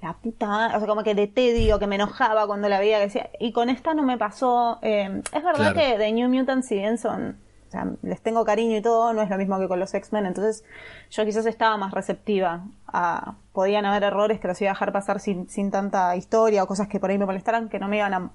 la 0.00 0.12
puta 0.14 0.46
madre, 0.46 0.76
o 0.76 0.78
sea, 0.80 0.88
como 0.88 1.02
que 1.02 1.14
de 1.14 1.26
tedio, 1.26 1.78
que 1.78 1.86
me 1.86 1.96
enojaba 1.96 2.46
cuando 2.46 2.68
la 2.68 2.78
veía, 2.78 2.98
que 2.98 3.04
decía, 3.04 3.30
y 3.40 3.52
con 3.52 3.68
esta 3.68 3.94
no 3.94 4.02
me 4.04 4.16
pasó, 4.16 4.78
eh, 4.82 5.22
es 5.32 5.42
verdad 5.42 5.72
Claro. 5.72 5.74
que 5.74 5.96
The 5.98 6.12
New 6.12 6.28
Mutants, 6.28 6.68
si 6.68 6.76
bien 6.76 6.98
son, 6.98 7.36
o 7.66 7.70
sea, 7.70 7.86
les 8.02 8.20
tengo 8.22 8.44
cariño 8.44 8.76
y 8.76 8.80
todo, 8.80 9.12
no 9.12 9.22
es 9.22 9.28
lo 9.28 9.36
mismo 9.36 9.58
que 9.58 9.66
con 9.66 9.80
los 9.80 9.92
X-Men, 9.92 10.26
entonces 10.26 10.64
yo 11.10 11.24
quizás 11.24 11.46
estaba 11.46 11.76
más 11.76 11.92
receptiva 11.92 12.62
a, 12.86 13.34
podían 13.52 13.84
haber 13.86 14.04
errores 14.04 14.38
que 14.38 14.46
los 14.48 14.60
iba 14.62 14.70
a 14.70 14.74
dejar 14.74 14.92
pasar 14.92 15.18
sin, 15.20 15.48
sin 15.50 15.70
tanta 15.72 16.14
historia 16.16 16.62
o 16.62 16.66
cosas 16.68 16.86
que 16.88 17.00
por 17.00 17.10
ahí 17.10 17.18
me 17.18 17.26
molestaran, 17.26 17.68
que 17.68 17.78
no 17.80 17.88
me 17.88 17.96
iban 17.98 18.14
a 18.14 18.30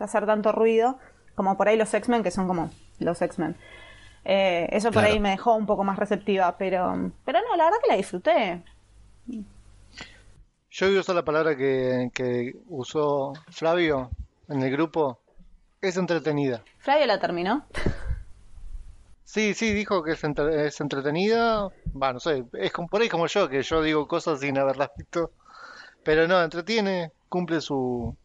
hacer 0.00 0.26
tanto 0.26 0.52
ruido, 0.52 0.98
como 1.34 1.56
por 1.56 1.68
ahí 1.68 1.76
los 1.78 1.92
X-Men, 1.94 2.22
que 2.22 2.30
son 2.30 2.46
como 2.46 2.70
los 2.98 3.22
X-Men. 3.22 3.56
Eh, 4.26 4.68
eso 4.72 4.88
por 4.88 5.00
Claro. 5.00 5.14
ahí 5.14 5.18
me 5.20 5.30
dejó 5.30 5.54
un 5.54 5.64
poco 5.64 5.82
más 5.82 5.98
receptiva, 5.98 6.56
pero, 6.58 7.10
pero 7.24 7.38
no, 7.48 7.56
la 7.56 7.64
verdad 7.64 7.78
que 7.82 7.88
la 7.90 7.96
disfruté. 7.96 8.62
Yo 10.80 10.86
voy 10.86 10.96
a 10.96 11.00
usar 11.00 11.14
la 11.14 11.26
palabra 11.26 11.54
que, 11.58 12.10
que 12.14 12.54
usó 12.68 13.34
Flavio 13.50 14.10
en 14.48 14.62
el 14.62 14.70
grupo. 14.70 15.20
Es 15.82 15.98
entretenida. 15.98 16.64
Flavio 16.78 17.04
la 17.04 17.20
terminó. 17.20 17.66
Sí, 19.24 19.52
sí, 19.52 19.74
dijo 19.74 20.02
que 20.02 20.12
es, 20.12 20.24
entre- 20.24 20.66
es 20.68 20.80
entretenida. 20.80 21.68
Va, 21.94 22.14
no 22.14 22.18
sé, 22.18 22.46
es 22.54 22.72
como, 22.72 22.88
por 22.88 23.02
ahí 23.02 23.10
como 23.10 23.26
yo, 23.26 23.46
que 23.50 23.62
yo 23.62 23.82
digo 23.82 24.08
cosas 24.08 24.40
sin 24.40 24.56
haberlas 24.56 24.88
visto. 24.96 25.32
Pero 26.02 26.26
no, 26.26 26.42
entretiene, 26.42 27.12
cumple 27.28 27.60
su, 27.60 28.16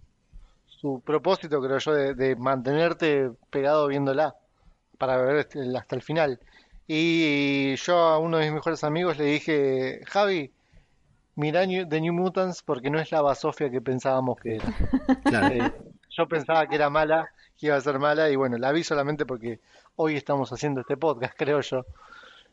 su 0.66 1.02
propósito, 1.02 1.62
creo 1.62 1.80
yo, 1.80 1.94
de, 1.94 2.14
de 2.14 2.38
mantenerte 2.38 3.32
pegado 3.50 3.88
viéndola 3.88 4.34
para 4.98 5.18
ver 5.18 5.36
este- 5.40 5.78
hasta 5.78 5.98
el 5.98 6.04
final. 6.04 6.40
Y 6.88 7.76
yo 7.76 7.98
a 7.98 8.18
uno 8.18 8.38
de 8.38 8.46
mis 8.46 8.54
mejores 8.54 8.86
amigos 8.86 9.18
le 9.18 9.26
dije, 9.26 10.00
Javi, 10.06 10.54
mira 11.36 11.66
New- 11.66 11.88
The 11.88 12.02
New 12.02 12.14
Mutants 12.14 12.64
porque 12.64 12.90
no 12.90 13.00
es 13.00 13.12
la 13.12 13.22
basofia 13.22 13.70
que 13.70 13.82
pensábamos 13.82 14.38
que 14.40 14.56
era. 14.56 14.66
Claro. 15.24 15.48
Eh, 15.56 15.74
yo 16.10 16.28
pensaba 16.28 16.66
que 16.68 16.76
era 16.76 16.90
mala, 16.90 17.30
que 17.58 17.68
iba 17.68 17.76
a 17.76 17.82
ser 17.82 18.00
mala, 18.00 18.30
y 18.30 18.36
bueno, 18.36 18.58
la 18.58 18.72
vi 18.72 18.84
solamente 18.84 19.26
porque 19.26 19.60
hoy 19.98 20.16
estamos 20.16 20.52
haciendo 20.54 20.82
este 20.82 20.98
podcast, 20.98 21.34
creo 21.38 21.62
yo. 21.62 21.86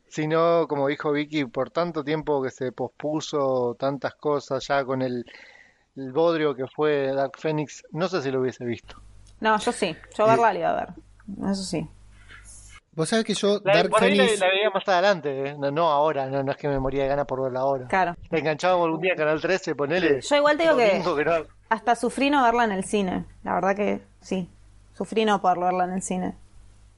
Sino, 0.09 0.67
como 0.69 0.89
dijo 0.89 1.11
Vicky, 1.13 1.47
por 1.47 1.71
tanto 1.71 2.05
tiempo 2.05 2.43
que 2.43 2.51
se 2.51 2.71
pospuso 2.73 3.77
tantas 3.79 4.15
cosas 4.17 4.67
ya 4.67 4.85
con 4.85 5.01
el, 5.01 5.25
el 5.97 6.13
bodrio 6.13 6.55
que 6.55 6.67
fue 6.67 7.13
Dark 7.15 7.33
Phoenix, 7.39 7.83
no 7.93 8.09
sé 8.09 8.21
si 8.21 8.31
lo 8.31 8.41
hubiese 8.41 8.65
visto. 8.67 8.97
No, 9.41 9.59
yo 9.59 9.73
sí, 9.73 9.97
yo 10.17 10.27
verla 10.27 10.53
la 10.53 10.59
iba 10.59 10.71
a 10.71 10.75
ver. 10.75 10.89
Eso 11.51 11.63
sí. 11.63 11.89
Vos 12.95 13.09
sabés 13.09 13.25
que 13.25 13.35
yo, 13.35 13.59
La, 13.65 13.75
Dark 13.75 13.91
por 13.91 14.03
ahí 14.03 14.15
la, 14.15 14.25
Phoenix. 14.25 14.41
la 14.41 14.49
veía 14.49 14.71
más 14.71 14.87
adelante, 14.87 15.49
eh. 15.51 15.57
no, 15.59 15.71
no 15.71 15.89
ahora, 15.91 16.27
no, 16.27 16.43
no 16.43 16.53
es 16.53 16.59
que 16.59 16.69
me 16.69 16.79
moría 16.79 17.03
de 17.05 17.09
ganas 17.09 17.25
por 17.27 17.43
verla 17.43 17.61
ahora. 17.61 17.87
Claro. 17.89 18.15
La 18.31 18.39
enganchábamos 18.39 18.85
algún 18.87 19.01
día 19.01 19.13
en 19.13 19.19
Canal 19.19 19.41
13, 19.41 19.75
ponele. 19.75 20.21
Yo 20.21 20.37
igual 20.37 20.57
te 20.59 20.65
digo 20.65 20.77
que 20.77 20.91
que 21.03 21.25
no- 21.25 21.47
hasta 21.71 21.97
sufrí 21.97 22.29
no 22.29 22.43
verla 22.43 22.65
en 22.65 22.73
el 22.73 22.85
cine. 22.85 23.25
La 23.45 23.55
verdad 23.55 23.75
que 23.75 24.03
sí. 24.21 24.51
Sufrí 24.93 25.25
no 25.25 25.41
poder 25.41 25.59
verla 25.59 25.85
en 25.85 25.93
el 25.95 26.03
cine. 26.03 26.35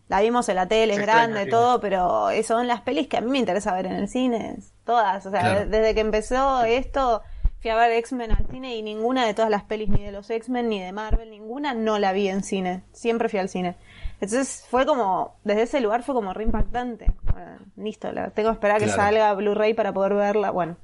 La 0.08 0.20
vimos 0.20 0.48
en 0.48 0.56
la 0.56 0.66
tele, 0.66 0.94
es 0.94 1.00
grande, 1.00 1.46
todo, 1.46 1.80
pero 1.80 2.28
son 2.42 2.66
las 2.66 2.80
pelis 2.82 3.06
que 3.08 3.16
a 3.16 3.20
mí 3.20 3.30
me 3.30 3.38
interesa 3.38 3.72
ver 3.72 3.86
en 3.86 3.92
el 3.94 4.08
cine. 4.08 4.56
Todas. 4.84 5.24
O 5.24 5.30
sea, 5.30 5.40
Claro. 5.40 5.66
desde 5.70 5.94
que 5.94 6.00
empezó 6.00 6.64
esto, 6.64 7.22
fui 7.62 7.70
a 7.70 7.76
ver 7.76 7.92
X-Men 7.92 8.32
al 8.32 8.46
cine 8.50 8.74
y 8.76 8.82
ninguna 8.82 9.24
de 9.26 9.32
todas 9.32 9.50
las 9.50 9.62
pelis, 9.62 9.88
ni 9.88 10.02
de 10.02 10.10
los 10.12 10.28
X-Men, 10.28 10.68
ni 10.68 10.80
de 10.80 10.92
Marvel, 10.92 11.30
ninguna 11.30 11.72
no 11.72 11.98
la 12.00 12.12
vi 12.12 12.28
en 12.28 12.42
cine. 12.42 12.82
Siempre 12.92 13.28
fui 13.28 13.38
al 13.38 13.48
cine. 13.48 13.76
Entonces 14.20 14.64
fue 14.70 14.86
como, 14.86 15.36
desde 15.44 15.62
ese 15.62 15.80
lugar 15.80 16.02
fue 16.02 16.14
como 16.14 16.32
re 16.32 16.44
impactante. 16.44 17.12
Bueno, 17.32 17.58
listo, 17.76 18.10
la, 18.12 18.30
tengo 18.30 18.50
que 18.50 18.54
esperar 18.54 18.78
que 18.78 18.84
Claro. 18.86 19.02
salga 19.02 19.34
Blu-ray 19.34 19.74
para 19.74 19.92
poder 19.92 20.14
verla. 20.14 20.50
Bueno, 20.50 20.76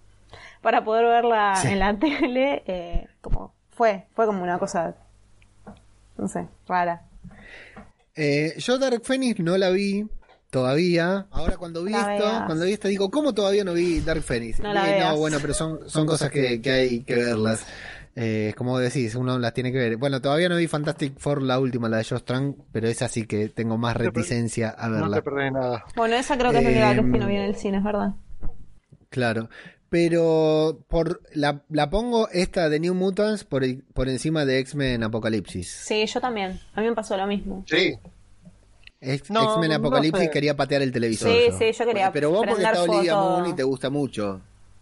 para 0.62 0.84
poder 0.84 1.06
verla 1.06 1.56
Sí. 1.56 1.68
en 1.68 1.78
la 1.78 1.94
tele, 1.98 2.62
eh, 2.66 3.06
como 3.20 3.54
fue, 3.70 4.06
fue 4.14 4.26
como 4.26 4.42
una 4.42 4.58
cosa, 4.58 4.94
no 6.18 6.28
sé, 6.28 6.48
rara. 6.68 7.02
Eh, 8.14 8.54
yo 8.58 8.78
Dark 8.78 9.02
Phoenix 9.04 9.40
no 9.40 9.56
la 9.56 9.70
vi 9.70 10.06
todavía. 10.50 11.26
Ahora 11.30 11.56
cuando 11.56 11.84
vi 11.84 11.92
La 11.92 12.14
esto, 12.16 12.24
veas. 12.28 12.42
cuando 12.46 12.64
vi 12.64 12.72
esto 12.72 12.88
digo, 12.88 13.10
¿cómo 13.10 13.32
todavía 13.32 13.64
no 13.64 13.72
vi 13.72 14.00
Dark 14.00 14.22
Phoenix? 14.22 14.58
No 14.60 14.72
la 14.72 14.90
Eh, 14.90 14.92
veas. 14.94 15.16
bueno, 15.16 15.38
pero 15.40 15.54
son, 15.54 15.88
son 15.88 16.06
cosas 16.06 16.30
que, 16.30 16.60
que 16.60 16.70
hay 16.70 17.00
que 17.04 17.14
verlas. 17.14 17.64
Eh, 18.16 18.54
como 18.56 18.78
decís, 18.78 19.14
uno 19.14 19.38
las 19.38 19.54
tiene 19.54 19.70
que 19.72 19.78
ver. 19.78 19.96
Bueno, 19.96 20.20
todavía 20.20 20.48
no 20.48 20.56
vi 20.56 20.66
Fantastic 20.66 21.18
Four, 21.18 21.42
la 21.42 21.58
última, 21.60 21.88
la 21.88 21.98
de 21.98 22.04
Josh 22.04 22.22
Trank, 22.22 22.56
pero 22.72 22.88
esa 22.88 23.08
sí 23.08 23.24
que 23.26 23.48
tengo 23.48 23.78
más 23.78 23.96
reticencia 23.96 24.74
a 24.76 24.88
no 24.88 24.96
verla. 24.96 25.16
te 25.18 25.22
perdés 25.22 25.52
nada. 25.52 25.84
Bueno, 25.96 26.16
esa 26.16 26.36
creo 26.36 26.50
que 26.50 26.58
es 26.58 26.64
la 26.64 26.70
única 26.70 26.94
que 26.94 26.98
Em, 27.00 27.18
no 27.18 27.26
vi 27.26 27.36
en 27.36 27.42
el 27.42 27.54
cine, 27.54 27.78
es 27.78 27.84
verdad. 27.84 28.14
Claro. 29.10 29.48
Pero 29.88 30.84
por 30.88 31.20
la, 31.34 31.62
la 31.68 31.90
pongo 31.90 32.28
esta 32.30 32.68
de 32.68 32.78
New 32.80 32.94
Mutants 32.94 33.42
por, 33.44 33.64
por 33.92 34.08
encima 34.08 34.44
de 34.44 34.58
X-Men 34.60 35.02
Apocalipsis. 35.02 35.68
Sí, 35.68 36.06
yo 36.06 36.20
también. 36.20 36.60
A 36.74 36.80
mí 36.80 36.88
me 36.88 36.94
pasó 36.94 37.16
lo 37.16 37.26
mismo. 37.26 37.64
Sí, 37.66 37.94
Ex- 39.00 39.30
No, 39.30 39.42
X-Men 39.44 39.70
no 39.70 39.76
Apocalipsis 39.76 40.24
sé. 40.26 40.30
quería 40.30 40.54
patear 40.56 40.82
el 40.82 40.92
televisor. 40.92 41.30
Sí, 41.32 41.38
sí, 41.58 41.72
yo 41.76 41.86
quería 41.86 42.12
Pero 42.12 42.30
vos 42.30 42.46
porque 42.46 42.62
está 42.62 42.82
Olivia. 42.82 43.14
Moon 43.16 43.46
y 43.48 43.52
te 43.54 43.62
gusta 43.64 43.88
mucho. 43.90 44.40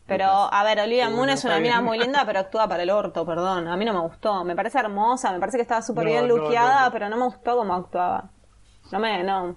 Pero, 0.09 0.24
a 0.26 0.64
ver, 0.64 0.80
Olivia 0.80 1.10
Moon 1.10 1.28
es 1.28 1.44
una 1.44 1.60
mina 1.60 1.82
muy 1.82 1.98
linda, 1.98 2.24
pero 2.24 2.40
actúa 2.40 2.66
para 2.66 2.82
el 2.82 2.90
orto, 2.90 3.26
perdón. 3.26 3.68
A 3.68 3.76
mí 3.76 3.85
no 3.85 3.93
me 3.93 4.01
gustó. 4.01 4.43
Me 4.43 4.56
parece 4.56 4.78
hermosa, 4.78 5.30
me 5.32 5.39
parece 5.39 5.59
que 5.59 5.62
estaba 5.62 5.82
súper 5.82 6.06
bien 6.06 6.26
luqueada, 6.26 6.90
pero 6.90 7.10
no 7.10 7.18
me 7.18 7.24
gustó 7.26 7.56
cómo 7.56 7.74
actuaba. 7.74 8.30
No 8.90 8.98
me, 8.98 9.22
no. 9.22 9.55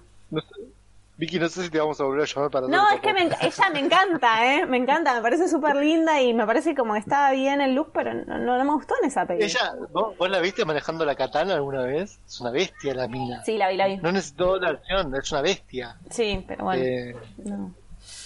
Vicky, 1.16 1.38
no 1.38 1.48
sé 1.48 1.62
si 1.62 1.70
te 1.70 1.78
vamos 1.78 1.98
a 2.00 2.04
volver 2.04 2.22
a 2.22 2.26
llamar 2.26 2.50
para 2.50 2.68
No, 2.68 2.90
es 2.90 3.00
que 3.00 3.14
me, 3.14 3.30
ella 3.40 3.70
me 3.72 3.78
encanta, 3.78 4.54
¿eh? 4.54 4.66
Me 4.66 4.76
encanta, 4.76 5.14
me 5.14 5.22
parece 5.22 5.48
súper 5.48 5.76
linda 5.76 6.20
y 6.20 6.34
me 6.34 6.44
parece 6.44 6.74
como 6.74 6.94
que 6.94 7.00
estaba 7.00 7.30
bien 7.32 7.60
el 7.62 7.74
look, 7.74 7.90
pero 7.94 8.12
no, 8.12 8.38
no, 8.38 8.58
no 8.58 8.64
me 8.64 8.72
gustó 8.72 8.94
en 9.00 9.08
esa 9.08 9.24
peli. 9.24 9.44
Ella, 9.44 9.72
¿vos, 9.90 10.16
vos 10.18 10.30
la 10.30 10.40
viste 10.40 10.64
manejando 10.64 11.04
la 11.04 11.14
katana 11.14 11.54
alguna 11.54 11.82
vez? 11.82 12.18
Es 12.26 12.40
una 12.40 12.50
bestia 12.50 12.92
la 12.94 13.08
mina. 13.08 13.42
Sí, 13.44 13.56
la 13.56 13.68
vi, 13.68 13.76
la 13.76 13.86
vi. 13.86 13.96
No 13.98 14.12
necesitó 14.12 14.58
la 14.58 14.70
acción, 14.70 15.14
es 15.14 15.32
una 15.32 15.42
bestia. 15.42 15.96
Sí, 16.10 16.44
pero 16.46 16.64
bueno. 16.64 16.82
Eh, 16.82 17.16
no. 17.44 17.72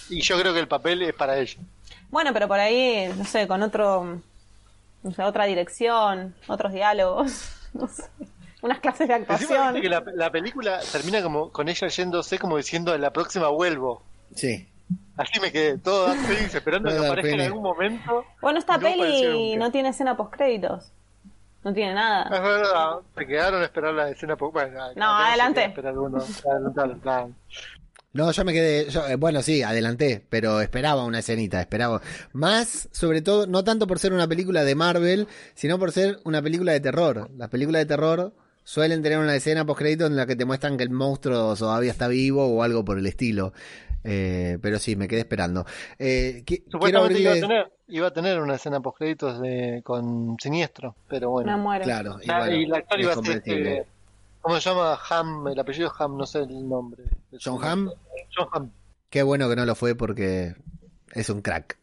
y 0.09 0.21
yo 0.21 0.39
creo 0.39 0.53
que 0.53 0.59
el 0.59 0.67
papel 0.67 1.03
es 1.03 1.13
para 1.13 1.37
ella. 1.37 1.61
Bueno, 2.09 2.31
pero 2.33 2.47
por 2.47 2.59
ahí, 2.59 3.11
no 3.17 3.25
sé, 3.25 3.47
con 3.47 3.61
otro, 3.63 4.19
no 5.03 5.11
sé, 5.11 5.23
otra 5.23 5.45
dirección, 5.45 6.33
otros 6.47 6.71
diálogos, 6.73 7.51
no 7.73 7.87
sé, 7.87 8.03
unas 8.61 8.79
clases 8.79 9.07
de 9.07 9.13
actuación. 9.15 9.73
viste 9.73 9.81
que 9.81 9.89
la, 9.89 10.03
la 10.15 10.31
película 10.31 10.79
termina 10.91 11.21
como 11.21 11.51
con 11.51 11.67
ella 11.69 11.87
yéndose 11.87 12.39
como 12.39 12.57
diciendo 12.57 12.95
en 12.95 13.01
la 13.01 13.11
próxima 13.11 13.49
vuelvo. 13.49 14.01
Sí. 14.35 14.67
Así 15.17 15.39
me 15.39 15.51
quedé 15.51 15.77
todo 15.79 16.07
feliz 16.13 16.53
esperando 16.53 16.89
que 16.89 16.97
aparezca 16.97 17.31
en 17.31 17.41
algún 17.41 17.63
momento. 17.63 18.23
Bueno, 18.41 18.59
esta 18.59 18.77
No 18.77 18.83
peli 18.83 19.55
no 19.57 19.71
tiene 19.71 19.89
escena 19.89 20.15
post 20.15 20.33
créditos. 20.33 20.91
No 21.63 21.73
tiene 21.73 21.89
Es 21.89 21.95
nada. 21.95 22.29
verdad, 22.39 22.97
se 23.17 23.25
quedaron 23.27 23.61
a 23.61 23.65
esperar 23.65 23.93
la 23.93 24.09
escena. 24.09 24.37
po- 24.37 24.51
Bueno, 24.51 24.77
No, 24.95 25.05
adelante. 25.15 25.73
queda 25.75 25.89
a 25.89 27.27
No, 28.17 28.31
yo 28.31 28.43
me 28.43 28.51
quedé, 28.51 28.89
yo, 28.89 29.07
eh, 29.07 29.15
bueno, 29.15 29.43
sí, 29.43 29.61
adelanté, 29.61 30.25
pero 30.27 30.59
esperaba 30.59 31.05
una 31.05 31.19
escenita, 31.19 31.61
esperaba. 31.61 32.01
Más, 32.33 32.89
sobre 32.91 33.21
todo, 33.21 33.45
no 33.45 33.63
tanto 33.63 33.85
por 33.85 33.99
ser 33.99 34.11
una 34.11 34.27
película 34.27 34.63
de 34.63 34.73
Marvel, 34.73 35.27
sino 35.53 35.77
por 35.77 35.91
ser 35.91 36.17
una 36.23 36.41
película 36.41 36.71
de 36.71 36.79
terror. 36.79 37.29
Las 37.37 37.49
películas 37.49 37.81
de 37.81 37.85
terror 37.85 38.33
suelen 38.63 39.03
tener 39.03 39.19
una 39.19 39.35
escena 39.35 39.67
post 39.67 39.77
crédito 39.77 40.07
en 40.07 40.15
la 40.15 40.25
que 40.25 40.35
te 40.35 40.45
muestran 40.45 40.77
que 40.77 40.83
el 40.83 40.89
monstruo 40.89 41.55
todavía 41.55 41.91
está 41.91 42.07
vivo 42.07 42.47
o 42.47 42.63
algo 42.63 42.83
por 42.83 42.97
el 42.97 43.05
estilo. 43.05 43.53
Eh, 44.03 44.57
pero 44.63 44.79
sí, 44.79 44.95
me 44.95 45.07
quedé 45.07 45.19
esperando. 45.19 45.67
Eh, 45.99 46.41
quiero 46.43 46.63
Supuestamente 46.71 47.19
iba 47.19 47.33
a, 47.33 47.35
tener, 47.35 47.71
iba 47.87 48.07
a 48.07 48.11
tener 48.13 48.39
una 48.39 48.55
escena 48.55 48.79
post 48.79 48.97
créditos 48.97 49.39
de, 49.39 49.81
con 49.83 50.37
Siniestro, 50.41 50.95
pero 51.07 51.29
bueno. 51.29 51.55
Muero. 51.59 51.83
Claro, 51.83 52.17
y, 52.23 52.31
Ah, 52.31 52.39
bueno, 52.39 52.55
y 52.55 52.63
el 52.63 52.73
actor 52.73 52.99
iba 52.99 53.13
a 53.13 53.15
ser 53.17 53.37
este, 53.37 53.85
¿Cómo 54.47 54.59
se 54.61 54.69
llama? 54.69 54.97
Ham, 55.09 55.47
el 55.47 55.59
apellido 55.59 55.91
Ham, 55.99 56.17
no 56.17 56.25
sé 56.25 56.39
el 56.39 56.67
nombre. 56.69 57.03
¿John 57.43 57.63
Hamm? 57.63 57.89
John 58.35 58.47
Hamm. 58.53 58.71
Qué 59.09 59.23
bueno 59.23 59.49
que 59.49 59.55
no 59.55 59.65
lo 59.65 59.75
fue 59.75 59.95
porque 59.95 60.55
es 61.13 61.29
un 61.29 61.41
crack. 61.41 61.77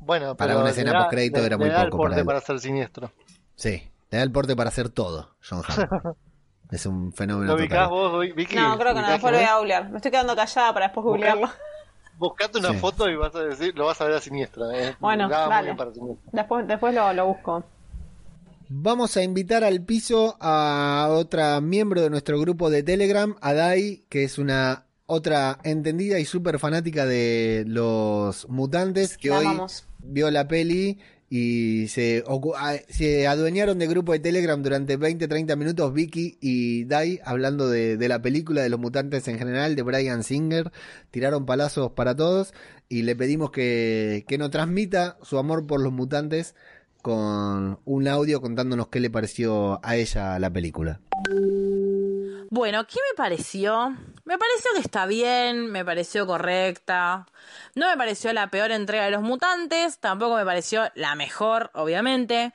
Bueno, 0.00 0.36
Para 0.36 0.48
pero 0.52 0.58
una 0.60 0.64
le 0.66 0.70
escena 0.70 0.92
da- 0.92 0.98
postcrédito 1.00 1.40
le- 1.40 1.46
era 1.46 1.56
le 1.56 1.64
muy 1.64 1.68
da 1.70 1.82
el 1.82 1.90
poco 1.90 2.02
para 2.02 2.08
porte 2.10 2.20
él. 2.20 2.26
para 2.26 2.40
ser 2.40 2.60
siniestro. 2.60 3.10
Sí, 3.54 3.82
le 4.10 4.18
da 4.18 4.24
el 4.24 4.32
porte 4.32 4.56
para 4.56 4.68
hacer 4.68 4.88
todo, 4.88 5.34
John 5.46 5.62
Hamm. 5.68 6.14
es 6.70 6.86
un 6.86 7.12
fenómeno 7.12 7.52
¿Lo 7.52 7.58
ubicás 7.58 7.88
vos, 7.90 8.18
Vicky? 8.34 8.56
No, 8.56 8.78
creo 8.78 8.94
que 8.94 9.00
no, 9.00 9.06
¿Ubicás 9.06 9.10
después 9.12 9.32
lo 9.32 9.38
voy 9.38 9.44
es? 9.44 9.50
a 9.50 9.56
googlear. 9.58 9.90
Me 9.90 9.96
estoy 9.96 10.10
quedando 10.10 10.36
callada 10.36 10.72
para 10.72 10.86
después 10.86 11.04
googlearlo. 11.04 11.48
Buscate 12.16 12.58
una 12.58 12.70
Sí. 12.70 12.78
foto 12.78 13.08
y 13.08 13.14
vas 13.16 13.34
a 13.36 13.40
decir, 13.44 13.76
lo 13.76 13.84
vas 13.86 14.00
a 14.00 14.04
ver 14.06 14.14
a 14.14 14.20
siniestra. 14.20 14.64
eh. 14.74 14.96
Bueno, 14.98 15.28
Da 15.28 15.46
dale. 15.48 15.74
para 15.74 15.92
Siniestro. 15.92 16.30
Después, 16.32 16.66
después 16.66 16.94
lo, 16.94 17.12
lo 17.12 17.26
busco. 17.26 17.62
Vamos 18.70 19.16
a 19.16 19.22
invitar 19.22 19.64
al 19.64 19.82
piso 19.82 20.36
a 20.40 21.08
otra 21.10 21.58
miembro 21.62 22.02
de 22.02 22.10
nuestro 22.10 22.38
grupo 22.38 22.68
de 22.68 22.82
Telegram, 22.82 23.34
a 23.40 23.54
Dai, 23.54 24.04
que 24.10 24.24
es 24.24 24.36
una 24.36 24.84
otra 25.06 25.58
entendida 25.64 26.18
y 26.18 26.26
súper 26.26 26.58
fanática 26.58 27.06
de 27.06 27.64
los 27.66 28.46
mutantes, 28.50 29.16
que 29.16 29.30
La 29.30 29.38
hoy 29.38 29.46
amamos. 29.46 29.86
vio 30.00 30.30
la 30.30 30.48
peli 30.48 30.98
y 31.30 31.88
se, 31.88 32.22
se 32.90 33.26
adueñaron 33.26 33.78
del 33.78 33.88
grupo 33.88 34.12
de 34.12 34.18
Telegram 34.18 34.62
durante 34.62 34.98
20-30 34.98 35.56
minutos 35.56 35.94
Vicky 35.94 36.36
y 36.42 36.84
Dai 36.84 37.20
hablando 37.24 37.70
de, 37.70 37.96
de 37.96 38.08
la 38.08 38.20
película 38.20 38.62
de 38.62 38.68
los 38.68 38.80
mutantes 38.80 39.28
en 39.28 39.38
general, 39.38 39.76
de 39.76 39.82
Brian 39.82 40.22
Singer, 40.22 40.72
tiraron 41.10 41.46
palazos 41.46 41.92
para 41.92 42.14
todos 42.14 42.52
y 42.90 43.02
le 43.02 43.16
pedimos 43.16 43.50
que, 43.50 44.26
que 44.28 44.36
nos 44.36 44.50
transmita 44.50 45.16
su 45.22 45.38
amor 45.38 45.66
por 45.66 45.80
los 45.80 45.92
mutantes 45.92 46.54
con 47.08 47.80
un 47.86 48.06
audio 48.06 48.42
contándonos 48.42 48.88
qué 48.88 49.00
le 49.00 49.08
pareció 49.08 49.80
a 49.82 49.96
ella 49.96 50.38
la 50.38 50.50
película. 50.50 51.00
Bueno, 52.50 52.86
¿qué 52.86 52.96
me 52.96 53.16
pareció? 53.16 53.96
Me 54.26 54.36
pareció 54.36 54.70
que 54.74 54.80
está 54.80 55.06
bien, 55.06 55.72
me 55.72 55.86
pareció 55.86 56.26
correcta. 56.26 57.26
No 57.74 57.88
me 57.88 57.96
pareció 57.96 58.30
la 58.34 58.48
peor 58.48 58.72
entrega 58.72 59.06
de 59.06 59.10
los 59.10 59.22
mutantes, 59.22 60.00
tampoco 60.00 60.36
me 60.36 60.44
pareció 60.44 60.90
la 60.96 61.14
mejor, 61.14 61.70
obviamente. 61.72 62.52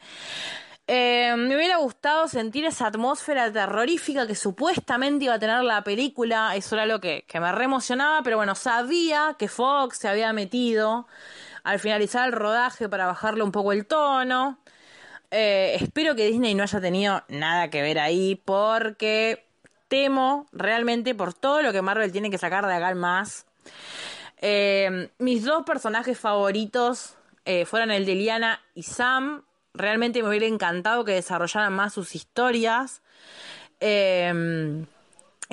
Eh, 0.85 1.33
me 1.35 1.55
hubiera 1.55 1.77
gustado 1.77 2.27
sentir 2.27 2.65
esa 2.65 2.87
atmósfera 2.87 3.51
terrorífica 3.51 4.27
que 4.27 4.35
supuestamente 4.35 5.25
iba 5.25 5.33
a 5.33 5.39
tener 5.39 5.63
la 5.63 5.83
película. 5.83 6.55
Eso 6.55 6.75
era 6.75 6.85
lo 6.85 7.01
que, 7.01 7.25
que 7.27 7.39
me 7.39 7.51
re 7.51 7.63
emocionaba, 7.63 8.21
pero 8.21 8.37
bueno, 8.37 8.53
sabía 8.53 9.35
que 9.39 9.47
Fox 9.47 9.97
se 9.97 10.09
había 10.09 10.31
metido 10.31 11.07
al 11.63 11.79
finalizar 11.79 12.27
el 12.27 12.33
rodaje 12.33 12.89
para 12.89 13.07
bajarle 13.07 13.43
un 13.43 13.51
poco 13.51 13.71
el 13.71 13.85
tono. 13.85 14.59
Eh, 15.31 15.77
espero 15.79 16.15
que 16.15 16.27
Disney 16.27 16.53
no 16.53 16.63
haya 16.63 16.79
tenido 16.79 17.23
nada 17.27 17.69
que 17.69 17.81
ver 17.81 17.99
ahí 17.99 18.35
porque 18.35 19.45
temo 19.87 20.47
realmente 20.51 21.15
por 21.15 21.33
todo 21.33 21.61
lo 21.61 21.71
que 21.71 21.81
Marvel 21.81 22.11
tiene 22.11 22.29
que 22.29 22.37
sacar 22.37 22.65
de 22.67 22.73
acá 22.73 22.91
en 22.91 22.97
más. 22.97 23.45
Eh, 24.41 25.09
mis 25.19 25.43
dos 25.43 25.63
personajes 25.63 26.19
favoritos 26.19 27.15
eh, 27.45 27.65
fueron 27.65 27.91
el 27.91 28.05
de 28.05 28.15
Liana 28.15 28.61
y 28.75 28.83
Sam. 28.83 29.43
Realmente 29.73 30.21
me 30.21 30.29
hubiera 30.29 30.45
encantado 30.45 31.05
que 31.05 31.13
desarrollaran 31.13 31.73
más 31.73 31.93
sus 31.93 32.13
historias. 32.13 33.01
Eh, 33.79 34.85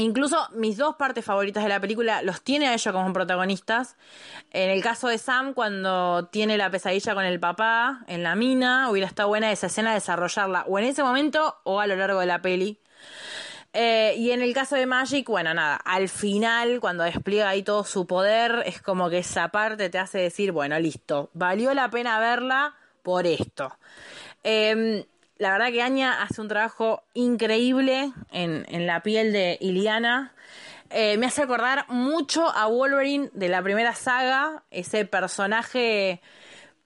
Incluso 0.01 0.49
mis 0.55 0.79
dos 0.79 0.97
partes 0.97 1.25
favoritas 1.25 1.63
de 1.63 1.69
la 1.69 1.79
película 1.79 2.23
los 2.23 2.43
tiene 2.43 2.69
a 2.69 2.73
ellos 2.73 2.93
como 2.93 3.13
protagonistas. 3.13 3.97
En 4.51 4.71
el 4.71 4.83
caso 4.83 5.09
de 5.09 5.19
Sam, 5.19 5.53
cuando 5.53 6.27
tiene 6.33 6.57
la 6.57 6.71
pesadilla 6.71 7.15
con 7.15 7.25
el 7.27 7.39
papá 7.39 8.03
en 8.07 8.23
la 8.23 8.35
mina, 8.35 8.91
hubiera 8.91 9.07
estado 9.07 9.29
buena 9.29 9.53
esa 9.53 9.67
escena 9.67 9.93
desarrollarla 9.93 10.65
o 10.67 10.79
en 10.79 10.87
ese 10.87 11.03
momento 11.03 11.57
o 11.65 11.81
a 11.81 11.87
lo 11.87 11.97
largo 11.97 12.21
de 12.21 12.27
la 12.27 12.41
peli. 12.41 12.79
Eh, 13.75 14.15
y 14.17 14.31
en 14.31 14.41
el 14.41 14.55
caso 14.55 14.75
de 14.75 14.87
Magic, 14.87 15.29
bueno, 15.29 15.53
nada, 15.53 15.77
al 15.77 16.09
final, 16.09 16.81
cuando 16.81 17.05
despliega 17.05 17.51
ahí 17.51 17.63
todo 17.63 17.85
su 17.85 18.07
poder, 18.07 18.63
es 18.65 18.81
como 18.81 19.11
que 19.11 19.19
esa 19.19 19.49
parte 19.49 19.91
te 19.91 19.99
hace 19.99 20.19
decir, 20.19 20.51
bueno, 20.51 20.79
listo, 20.81 21.29
valió 21.35 21.75
la 21.75 21.91
pena 21.91 22.19
verla 22.19 22.75
por 23.03 23.27
esto. 23.27 23.77
Eh, 24.43 25.07
la 25.41 25.53
verdad 25.53 25.73
que 25.73 25.81
Anya 25.81 26.21
hace 26.21 26.43
un 26.43 26.49
trabajo 26.49 27.03
increíble 27.15 28.13
en, 28.31 28.67
en 28.69 28.87
la 28.87 29.03
piel 29.03 29.33
de 29.33 29.57
Iliana. 29.63 30.35
Eh, 30.91 31.17
me 31.17 31.25
hace 31.25 31.41
acordar 31.41 31.87
mucho 31.89 32.47
a 32.47 32.67
Wolverine 32.67 33.31
de 33.33 33.49
la 33.49 33.63
primera 33.63 33.95
saga, 33.95 34.65
ese 34.71 35.07
personaje 35.07 36.21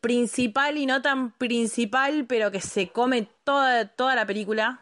principal 0.00 0.78
y 0.78 0.86
no 0.86 1.02
tan 1.02 1.32
principal, 1.32 2.26
pero 2.28 2.52
que 2.52 2.60
se 2.60 2.90
come 2.90 3.26
toda, 3.42 3.88
toda 3.88 4.14
la 4.14 4.24
película. 4.24 4.78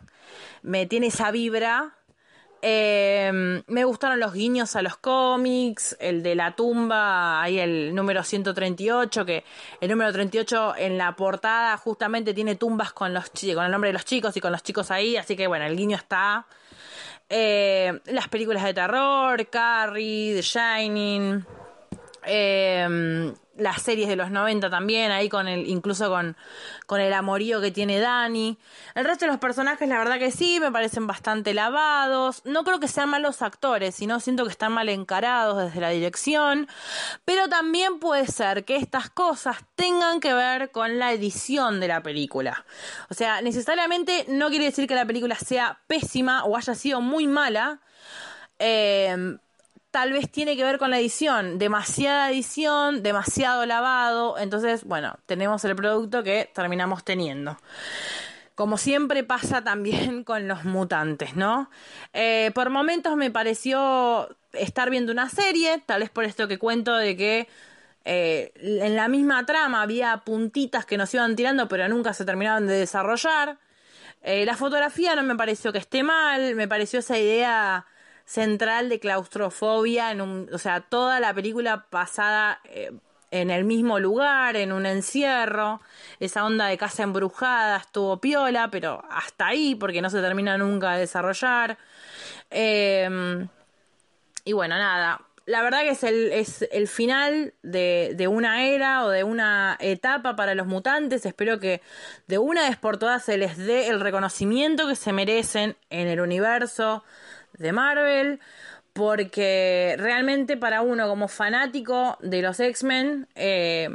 Me 0.61 0.85
tiene 0.85 1.07
esa 1.07 1.31
vibra. 1.31 1.95
Eh, 2.65 3.63
me 3.67 3.85
gustaron 3.85 4.21
los 4.21 4.33
guiños 4.33 4.77
a 4.77 4.83
los 4.83 4.97
cómics, 4.97 5.97
el 5.99 6.23
de 6.23 6.37
la 6.37 6.55
tumba, 6.55 7.43
ahí 7.43 7.59
el 7.59 7.93
número 7.93 8.23
138, 8.23 9.27
que 9.27 9.45
el 9.81 9.91
número 9.91 10.13
38 10.13 10.75
en 10.79 10.97
la 10.97 11.17
portada 11.17 11.77
justamente 11.77 12.33
tiene 12.33 12.55
tumbas 12.55 12.93
con, 12.93 13.13
los, 13.13 13.31
con 13.31 13.65
el 13.65 13.71
nombre 13.73 13.89
de 13.89 13.95
los 13.95 14.05
chicos 14.05 14.37
y 14.37 14.41
con 14.41 14.53
los 14.53 14.63
chicos 14.63 14.93
ahí, 14.93 15.17
así 15.17 15.35
que 15.35 15.49
bueno, 15.49 15.65
el 15.65 15.77
guiño 15.77 15.97
está. 15.97 16.47
Eh, 17.29 17.99
las 18.07 18.29
películas 18.29 18.63
de 18.63 18.75
terror, 18.75 19.45
Carrie, 19.49 20.35
The 20.37 20.43
Shining, 20.43 21.45
eh, 22.25 23.33
las 23.57 23.83
series 23.83 24.09
de 24.09 24.17
los 24.17 24.31
90 24.31 24.71
también, 24.71 25.11
ahí 25.11 25.29
con 25.29 25.49
el, 25.49 25.67
incluso 25.69 26.09
con, 26.09 26.37
con 26.87 27.01
el 27.01 27.13
amorío 27.13 27.61
que 27.61 27.71
tiene 27.71 27.99
Dani. 27.99 28.59
El 28.95 29.05
resto 29.05 29.27
de 29.27 29.31
los 29.31 29.41
personajes, 29.41 29.89
la 29.89 29.99
verdad 29.99 30.19
que 30.19 30.31
sí, 30.31 30.59
me 30.61 30.73
parecen 30.73 31.07
bastante 31.07 31.55
lavados. 31.55 32.43
No 32.45 32.65
creo 32.65 32.81
que 32.81 32.89
sean 32.89 33.11
malos 33.11 33.43
actores, 33.43 33.95
sino 33.95 34.21
siento 34.21 34.45
que 34.45 34.51
están 34.51 34.73
mal 34.73 34.89
encarados 34.89 35.63
desde 35.63 35.81
la 35.81 35.91
dirección. 35.91 36.69
Pero 37.25 37.49
también 37.49 37.99
puede 37.99 38.27
ser 38.27 38.65
que 38.65 38.77
estas 38.77 39.11
cosas 39.11 39.59
tengan 39.75 40.21
que 40.21 40.33
ver 40.33 40.71
con 40.71 40.99
la 40.99 41.13
edición 41.13 41.81
de 41.81 41.89
la 41.89 42.03
película. 42.03 42.65
O 43.11 43.15
sea, 43.15 43.43
necesariamente 43.43 44.25
no 44.29 44.49
quiere 44.49 44.67
decir 44.67 44.89
que 44.89 44.95
la 44.95 45.07
película 45.07 45.37
sea 45.37 45.81
pésima 45.87 46.45
o 46.45 46.57
haya 46.57 46.75
sido 46.75 47.01
muy 47.01 47.27
mala. 47.27 47.81
Eh, 48.59 49.37
tal 49.93 50.13
vez 50.13 50.29
tiene 50.31 50.57
que 50.57 50.65
ver 50.65 50.79
con 50.79 50.91
la 50.91 50.99
edición. 50.99 51.59
Demasiada 51.59 52.31
edición, 52.31 53.03
demasiado 53.05 53.65
lavado. 53.67 54.39
Entonces, 54.39 54.85
bueno, 54.85 55.17
tenemos 55.27 55.65
el 55.65 55.77
producto 55.77 56.25
que 56.25 56.51
terminamos 56.53 57.05
teniendo. 57.05 57.59
Como 58.57 58.79
siempre 58.79 59.23
pasa 59.23 59.63
también 59.63 60.25
con 60.25 60.49
los 60.49 60.65
mutantes, 60.65 61.37
¿no? 61.37 61.71
Eh, 62.13 62.51
por 62.55 62.71
momentos 62.71 63.17
me 63.17 63.31
pareció 63.31 64.35
estar 64.55 64.91
viendo 64.91 65.13
una 65.13 65.29
serie, 65.29 65.83
tal 65.85 66.01
vez 66.01 66.11
por 66.11 66.25
esto 66.25 66.49
que 66.49 66.59
cuento 66.59 66.97
de 66.97 67.17
que 67.17 67.49
eh, 68.05 68.53
en 68.57 68.97
la 68.97 69.09
misma 69.09 69.45
trama 69.47 69.83
había 69.83 70.19
puntitas 70.19 70.87
que 70.87 70.97
nos 70.97 71.13
iban 71.13 71.37
tirando, 71.37 71.69
pero 71.69 71.87
nunca 71.89 72.15
se 72.15 72.25
terminaban 72.25 72.67
de 72.67 72.75
desarrollar. 72.75 73.59
Eh, 74.23 74.47
la 74.47 74.57
fotografía 74.57 75.15
no 75.17 75.23
me 75.23 75.37
pareció 75.37 75.71
que 75.71 75.79
esté 75.79 76.03
mal, 76.03 76.55
me 76.55 76.67
pareció 76.67 77.01
esa 77.01 77.19
idea 77.19 77.87
central 78.33 78.89
de 78.89 78.99
claustrofobia, 78.99 80.11
en 80.11 80.23
un, 80.23 80.49
o 80.53 80.59
sea, 80.59 80.81
toda 80.81 81.21
la 81.21 81.35
película 81.35 81.85
pasada 81.91 82.61
eh, 82.65 82.91
en 83.31 83.51
el 83.51 83.65
mismo 83.65 83.99
lugar, 83.99 84.57
en 84.57 84.73
un 84.73 84.87
encierro, 84.87 85.83
esa 86.19 86.45
onda 86.45 86.67
de 86.67 86.79
casa 86.79 87.03
embrujada 87.03 87.77
estuvo 87.77 88.21
piola, 88.21 88.71
pero 88.71 89.05
hasta 89.11 89.49
ahí, 89.49 89.75
porque 89.75 90.01
no 90.01 90.09
se 90.09 90.21
termina 90.23 90.57
nunca 90.57 90.95
de 90.95 91.01
desarrollar. 91.01 91.77
Eh, 92.51 93.47
y 94.45 94.53
bueno, 94.55 94.79
nada, 94.79 95.21
la 95.47 95.63
verdad 95.63 95.81
que 95.81 95.91
es 95.91 96.05
el, 96.05 96.33
es 96.33 96.69
el 96.71 96.87
final 96.89 97.55
de, 97.63 98.29
una 98.31 98.65
era 98.65 99.05
o 99.05 99.11
de 99.11 99.25
una 99.25 99.77
etapa 99.81 100.37
para 100.37 100.55
los 100.55 100.67
mutantes. 100.67 101.27
Espero 101.27 101.59
que 101.59 101.81
de 102.29 102.39
una 102.39 102.69
vez 102.69 102.77
por 102.77 102.99
todas 102.99 103.25
se 103.25 103.37
les 103.37 103.57
dé 103.57 103.89
el 103.89 104.01
reconocimiento 104.01 104.87
que 104.87 104.97
se 104.97 105.13
merecen 105.13 105.77
en 105.91 106.09
el 106.09 106.21
universo 106.21 107.05
de 107.59 107.73
Marvel. 107.73 108.41
Porque 108.93 109.95
realmente 109.99 110.57
para 110.57 110.83
uno 110.83 111.09
como 111.09 111.27
fanático 111.29 112.19
de 112.21 112.43
los 112.43 112.61
X-Men 112.61 113.27
eh, 113.35 113.89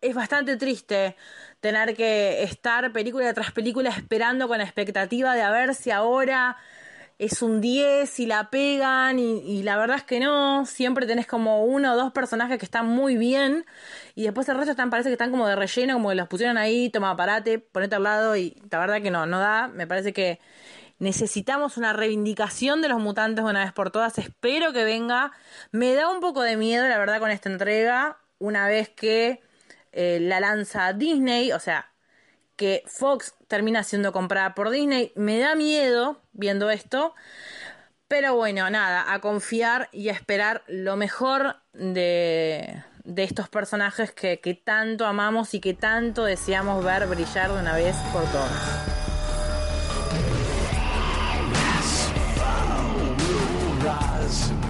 es 0.00 0.14
bastante 0.14 0.56
triste 0.56 1.16
tener 1.60 1.96
que 1.96 2.42
estar 2.42 2.92
película 2.92 3.32
tras 3.32 3.52
película 3.52 3.88
esperando 3.90 4.48
con 4.48 4.58
la 4.58 4.64
expectativa 4.64 5.34
de 5.34 5.42
a 5.42 5.50
ver 5.50 5.74
si 5.74 5.90
ahora 5.90 6.58
es 7.18 7.42
un 7.42 7.60
10 7.60 8.20
y 8.20 8.26
la 8.26 8.50
pegan 8.50 9.18
y, 9.18 9.38
y, 9.38 9.62
la 9.62 9.76
verdad 9.76 9.96
es 9.96 10.02
que 10.02 10.20
no, 10.20 10.66
siempre 10.66 11.06
tenés 11.06 11.26
como 11.26 11.64
uno 11.64 11.92
o 11.92 11.96
dos 11.96 12.12
personajes 12.12 12.58
que 12.58 12.64
están 12.64 12.86
muy 12.86 13.16
bien 13.16 13.64
y 14.14 14.24
después 14.24 14.48
el 14.48 14.56
resto 14.56 14.72
están, 14.72 14.90
parece 14.90 15.08
que 15.08 15.14
están 15.14 15.30
como 15.30 15.46
de 15.46 15.56
relleno, 15.56 15.94
como 15.94 16.08
que 16.10 16.16
los 16.16 16.28
pusieron 16.28 16.58
ahí, 16.58 16.90
toma 16.90 17.16
parate, 17.16 17.60
ponete 17.60 17.94
al 17.94 18.02
lado 18.02 18.36
y 18.36 18.60
la 18.70 18.78
verdad 18.80 19.00
que 19.00 19.10
no, 19.10 19.26
no 19.26 19.38
da, 19.38 19.68
me 19.68 19.86
parece 19.86 20.12
que 20.12 20.40
necesitamos 21.04 21.76
una 21.76 21.92
reivindicación 21.92 22.82
de 22.82 22.88
los 22.88 22.98
mutantes 22.98 23.44
de 23.44 23.50
una 23.50 23.62
vez 23.62 23.72
por 23.72 23.90
todas, 23.90 24.18
espero 24.18 24.72
que 24.72 24.84
venga, 24.84 25.32
me 25.70 25.94
da 25.94 26.08
un 26.08 26.20
poco 26.20 26.42
de 26.42 26.56
miedo 26.56 26.88
la 26.88 26.98
verdad 26.98 27.20
con 27.20 27.30
esta 27.30 27.50
entrega, 27.50 28.18
una 28.38 28.66
vez 28.66 28.88
que 28.88 29.42
eh, 29.92 30.18
la 30.20 30.40
lanza 30.40 30.92
Disney, 30.94 31.52
o 31.52 31.60
sea, 31.60 31.92
que 32.56 32.82
Fox 32.86 33.34
termina 33.48 33.82
siendo 33.82 34.12
comprada 34.12 34.54
por 34.54 34.70
Disney. 34.70 35.12
Me 35.14 35.38
da 35.38 35.54
miedo 35.54 36.20
viendo 36.32 36.70
esto. 36.70 37.14
Pero 38.06 38.36
bueno, 38.36 38.68
nada, 38.70 39.12
a 39.12 39.20
confiar 39.20 39.88
y 39.90 40.08
a 40.08 40.12
esperar 40.12 40.62
lo 40.68 40.94
mejor 40.96 41.56
de, 41.72 42.82
de 43.02 43.24
estos 43.24 43.48
personajes 43.48 44.12
que, 44.12 44.40
que 44.40 44.54
tanto 44.54 45.06
amamos 45.06 45.54
y 45.54 45.60
que 45.60 45.74
tanto 45.74 46.24
deseamos 46.24 46.84
ver 46.84 47.06
brillar 47.06 47.52
de 47.52 47.60
una 47.60 47.74
vez 47.74 47.96
por 48.12 48.24
todas. 48.24 48.93
does. 54.24 54.63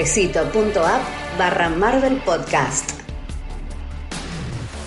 cafecito.app 0.00 1.02
barra 1.38 1.68
Marvel 1.68 2.22
Podcast. 2.24 3.02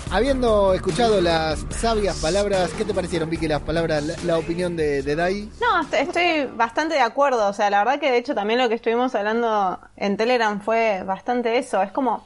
Habiendo 0.10 0.74
escuchado 0.74 1.22
las 1.22 1.64
sabias 1.70 2.20
palabras, 2.20 2.72
¿qué 2.76 2.84
te 2.84 2.96
parecieron, 2.96 3.30
Vicky, 3.30 3.48
las 3.48 3.62
palabras, 3.62 4.04
la, 4.04 4.16
la 4.26 4.40
opinión 4.40 4.76
de, 4.76 5.04
de, 5.04 5.16
Dai? 5.16 5.52
No, 5.62 5.82
estoy 5.96 6.48
bastante 6.56 6.96
de 6.96 7.02
acuerdo. 7.02 7.48
O 7.48 7.54
sea, 7.54 7.70
la 7.70 7.84
verdad 7.84 8.00
que 8.00 8.10
de 8.10 8.18
hecho 8.18 8.34
también 8.34 8.60
lo 8.60 8.70
que 8.70 8.74
estuvimos 8.74 9.14
hablando 9.14 9.80
en 9.98 10.18
Telegram 10.18 10.60
fue 10.60 11.04
bastante 11.04 11.60
eso. 11.60 11.84
Es 11.84 11.92
como, 11.92 12.26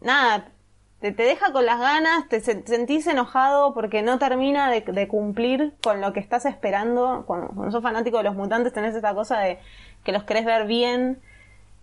nada, 0.00 0.52
te, 1.00 1.10
te 1.10 1.24
deja 1.24 1.50
con 1.50 1.66
las 1.66 1.80
ganas, 1.80 2.28
te, 2.28 2.40
sentís 2.40 3.08
enojado 3.08 3.74
porque 3.74 4.02
no 4.02 4.20
termina 4.20 4.70
de, 4.70 4.82
de, 4.82 5.08
cumplir 5.08 5.74
con 5.82 6.00
lo 6.00 6.12
que 6.12 6.20
estás 6.20 6.46
esperando. 6.46 7.24
Cuando, 7.26 7.48
cuando 7.48 7.72
sos 7.72 7.82
fanático 7.82 8.18
de 8.18 8.22
los 8.24 8.36
mutantes 8.36 8.72
tenés 8.72 8.94
esta 8.94 9.14
cosa 9.14 9.40
de 9.40 9.58
que 10.04 10.12
los 10.12 10.22
querés 10.22 10.44
ver 10.44 10.68
bien. 10.68 11.20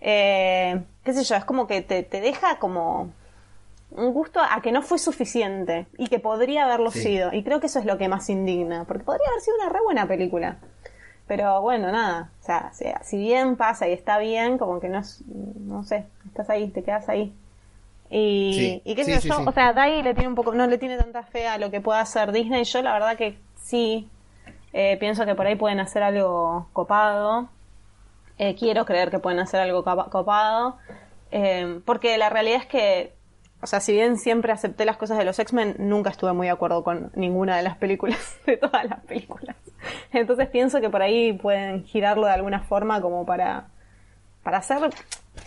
Eh, 0.01 0.81
qué 1.03 1.13
sé 1.13 1.23
yo, 1.23 1.35
es 1.35 1.45
como 1.45 1.67
que 1.67 1.81
te, 1.81 2.03
te 2.03 2.21
deja 2.21 2.59
como 2.59 3.11
un 3.91 4.13
gusto 4.13 4.39
a 4.41 4.61
que 4.61 4.71
no 4.71 4.81
fue 4.81 4.99
suficiente 4.99 5.87
y 5.97 6.07
que 6.07 6.19
podría 6.19 6.65
haberlo 6.65 6.91
sí. 6.91 7.01
sido. 7.01 7.33
Y 7.33 7.43
creo 7.43 7.59
que 7.59 7.67
eso 7.67 7.79
es 7.79 7.85
lo 7.85 7.97
que 7.97 8.07
más 8.07 8.29
indigna, 8.29 8.85
porque 8.85 9.03
podría 9.03 9.27
haber 9.29 9.41
sido 9.41 9.57
una 9.57 9.69
re 9.69 9.79
buena 9.83 10.07
película. 10.07 10.57
Pero 11.27 11.61
bueno, 11.61 11.91
nada, 11.91 12.29
o 12.39 12.45
sea, 12.45 12.71
si 13.03 13.17
bien 13.17 13.55
pasa 13.55 13.87
y 13.87 13.93
está 13.93 14.19
bien, 14.19 14.59
como 14.59 14.79
que 14.79 14.89
no 14.89 14.99
es, 14.99 15.23
no 15.25 15.83
sé, 15.83 16.05
estás 16.27 16.49
ahí, 16.51 16.67
te 16.67 16.83
quedas 16.83 17.09
ahí. 17.09 17.33
Y, 18.11 18.53
sí. 18.53 18.81
y 18.85 18.95
qué 18.95 19.03
sé 19.03 19.19
sí, 19.19 19.29
yo, 19.29 19.41
o 19.43 19.51
sea, 19.51 19.73
Dai 19.73 20.03
le 20.03 20.13
tiene 20.13 20.29
un 20.29 20.35
poco, 20.35 20.53
no 20.53 20.67
le 20.67 20.77
tiene 20.77 20.97
tanta 20.97 21.23
fe 21.23 21.47
a 21.47 21.57
lo 21.57 21.71
que 21.71 21.81
pueda 21.81 22.01
hacer 22.01 22.31
Disney. 22.31 22.63
Yo 22.63 22.83
la 22.83 22.93
verdad 22.93 23.17
que 23.17 23.39
sí, 23.59 24.07
eh, 24.73 24.97
pienso 24.99 25.25
que 25.25 25.33
por 25.33 25.47
ahí 25.47 25.55
pueden 25.55 25.79
hacer 25.79 26.03
algo 26.03 26.67
copado. 26.73 27.49
Eh, 28.37 28.55
quiero 28.55 28.85
creer 28.85 29.09
que 29.11 29.19
pueden 29.19 29.39
hacer 29.39 29.61
algo 29.61 29.83
copado. 29.83 30.77
Eh, 31.31 31.81
porque 31.85 32.17
la 32.17 32.29
realidad 32.29 32.59
es 32.61 32.65
que, 32.65 33.13
o 33.61 33.67
sea, 33.67 33.79
si 33.79 33.93
bien 33.93 34.17
siempre 34.17 34.51
acepté 34.51 34.85
las 34.85 34.97
cosas 34.97 35.17
de 35.17 35.25
los 35.25 35.37
X-Men, 35.39 35.75
nunca 35.79 36.09
estuve 36.09 36.33
muy 36.33 36.47
de 36.47 36.51
acuerdo 36.51 36.83
con 36.83 37.11
ninguna 37.15 37.57
de 37.57 37.63
las 37.63 37.77
películas, 37.77 38.37
de 38.45 38.57
todas 38.57 38.85
las 38.85 38.99
películas. 39.05 39.55
Entonces 40.11 40.47
pienso 40.49 40.81
que 40.81 40.89
por 40.89 41.01
ahí 41.01 41.33
pueden 41.33 41.83
girarlo 41.85 42.27
de 42.27 42.33
alguna 42.33 42.61
forma 42.61 43.01
como 43.01 43.25
para, 43.25 43.67
para 44.43 44.57
hacer, 44.57 44.89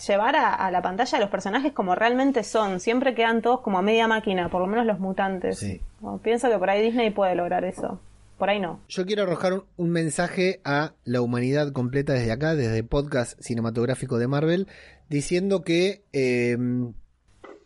llevar 0.07 0.35
a, 0.35 0.53
a 0.53 0.71
la 0.71 0.81
pantalla 0.81 1.17
a 1.17 1.21
los 1.21 1.29
personajes 1.29 1.73
como 1.73 1.95
realmente 1.95 2.43
son. 2.43 2.79
Siempre 2.79 3.15
quedan 3.15 3.41
todos 3.41 3.61
como 3.61 3.79
a 3.79 3.81
media 3.81 4.07
máquina, 4.07 4.49
por 4.49 4.61
lo 4.61 4.67
menos 4.67 4.85
los 4.85 4.99
mutantes. 4.99 5.59
Sí. 5.59 5.81
Pienso 6.21 6.49
que 6.49 6.57
por 6.57 6.69
ahí 6.69 6.81
Disney 6.81 7.09
puede 7.09 7.35
lograr 7.35 7.63
eso. 7.65 7.99
Por 8.39 8.49
ahí 8.49 8.59
no. 8.59 8.81
Yo 8.87 9.05
quiero 9.05 9.23
arrojar 9.23 9.63
un, 9.77 9.89
mensaje 9.91 10.61
a 10.63 10.93
la 11.03 11.21
humanidad 11.21 11.71
completa 11.73 12.13
desde 12.13 12.31
acá, 12.31 12.55
desde 12.55 12.83
podcast 12.83 13.39
cinematográfico 13.41 14.17
de 14.17 14.27
Marvel, 14.27 14.67
diciendo 15.09 15.61
que 15.61 16.03
eh, 16.13 16.57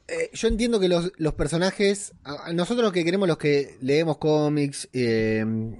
eh, 0.08 0.30
yo 0.34 0.48
entiendo 0.48 0.80
que 0.80 0.90
los, 0.90 1.12
personajes, 1.36 2.14
a- 2.24 2.48
a 2.48 2.54
que 2.91 3.06
queremos 3.06 3.28
los 3.28 3.38
que 3.38 3.78
leemos 3.82 4.18
cómics 4.18 4.90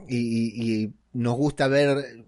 y- 0.08 0.84
y 0.84 0.94
nos 1.14 1.36
gusta 1.38 1.68
ver, 1.68 2.24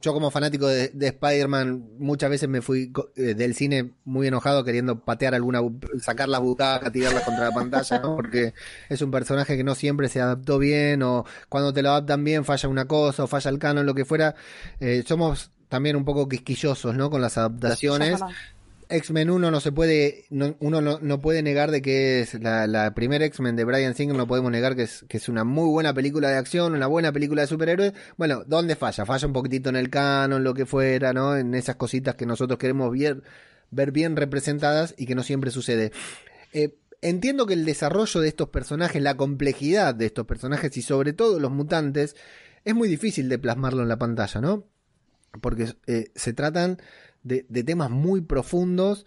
yo 0.00 0.12
como 0.12 0.30
fanático 0.30 0.66
de, 0.66 0.88
de 0.88 1.06
Spider-Man 1.08 1.90
muchas 1.98 2.30
veces 2.30 2.48
me 2.48 2.62
fui 2.62 2.92
eh, 3.16 3.34
del 3.34 3.54
cine 3.54 3.92
muy 4.04 4.26
enojado 4.26 4.64
queriendo 4.64 5.04
patear 5.04 5.34
alguna, 5.34 5.60
sacar 6.00 6.28
las 6.28 6.40
butacas, 6.40 6.92
tirarlas 6.92 7.22
contra 7.24 7.46
la 7.46 7.54
pantalla, 7.54 7.98
¿no? 8.00 8.16
porque 8.16 8.54
es 8.88 9.02
un 9.02 9.10
personaje 9.10 9.56
que 9.56 9.64
no 9.64 9.74
siempre 9.74 10.08
se 10.08 10.20
adaptó 10.20 10.58
bien 10.58 11.02
o 11.02 11.24
cuando 11.48 11.72
te 11.72 11.82
lo 11.82 11.90
adaptan 11.90 12.24
bien 12.24 12.44
falla 12.44 12.68
una 12.68 12.86
cosa 12.86 13.24
o 13.24 13.26
falla 13.26 13.50
el 13.50 13.58
canon, 13.58 13.86
lo 13.86 13.94
que 13.94 14.04
fuera. 14.04 14.34
Eh, 14.80 15.04
somos 15.06 15.50
también 15.68 15.96
un 15.96 16.04
poco 16.04 16.28
quisquillosos, 16.28 16.94
¿no? 16.94 17.10
Con 17.10 17.20
las 17.20 17.38
adaptaciones. 17.38 18.20
X-Men 18.88 19.30
1 19.30 19.50
no 19.50 19.60
se 19.60 19.72
puede, 19.72 20.24
no- 20.30 20.56
uno 20.60 20.80
no, 20.80 20.98
no 21.00 21.20
puede 21.20 21.42
negar 21.42 21.70
de 21.70 21.82
que 21.82 22.20
es 22.20 22.34
la, 22.40 22.66
la 22.66 22.94
primera 22.94 23.24
X-Men 23.24 23.56
de 23.56 23.64
Brian 23.64 23.94
Singer, 23.94 24.16
no 24.16 24.26
podemos 24.28 24.52
negar 24.52 24.76
que 24.76 24.82
es, 24.84 25.04
que 25.08 25.16
es 25.16 25.28
una 25.28 25.42
muy 25.44 25.68
buena 25.68 25.92
película 25.92 26.28
de 26.30 26.36
acción, 26.36 26.74
una 26.74 26.86
buena 26.86 27.10
película 27.12 27.42
de 27.42 27.48
superhéroes. 27.48 27.92
Bueno, 28.16 28.44
¿dónde 28.46 28.76
falla? 28.76 29.04
Falla 29.04 29.26
un 29.26 29.32
poquitito 29.32 29.68
en 29.70 29.76
el 29.76 29.90
canon, 29.90 30.44
lo 30.44 30.54
que 30.54 30.66
fuera, 30.66 31.12
¿no? 31.12 31.36
En 31.36 31.54
esas 31.54 31.76
cositas 31.76 32.14
que 32.14 32.26
nosotros 32.26 32.58
queremos 32.58 32.92
ver, 32.92 33.22
ver 33.70 33.90
bien 33.90 34.14
representadas 34.16 34.94
y 34.96 35.06
que 35.06 35.14
no 35.16 35.22
siempre 35.24 35.50
sucede. 35.50 35.90
Eh, 36.52 36.76
entiendo 37.02 37.46
que 37.46 37.54
el 37.54 37.64
desarrollo 37.64 38.20
de 38.20 38.28
estos 38.28 38.50
personajes, 38.50 39.02
la 39.02 39.16
complejidad 39.16 39.94
de 39.94 40.06
estos 40.06 40.26
personajes 40.26 40.76
y 40.76 40.82
sobre 40.82 41.12
todo 41.12 41.40
los 41.40 41.50
mutantes, 41.50 42.14
es 42.64 42.74
muy 42.74 42.88
difícil 42.88 43.28
de 43.28 43.38
plasmarlo 43.38 43.82
en 43.82 43.88
la 43.88 43.98
pantalla, 43.98 44.40
¿no? 44.40 44.64
Porque 45.40 45.74
eh, 45.86 46.10
se 46.14 46.32
tratan 46.32 46.78
de, 47.26 47.44
de 47.48 47.64
temas 47.64 47.90
muy 47.90 48.20
profundos 48.20 49.04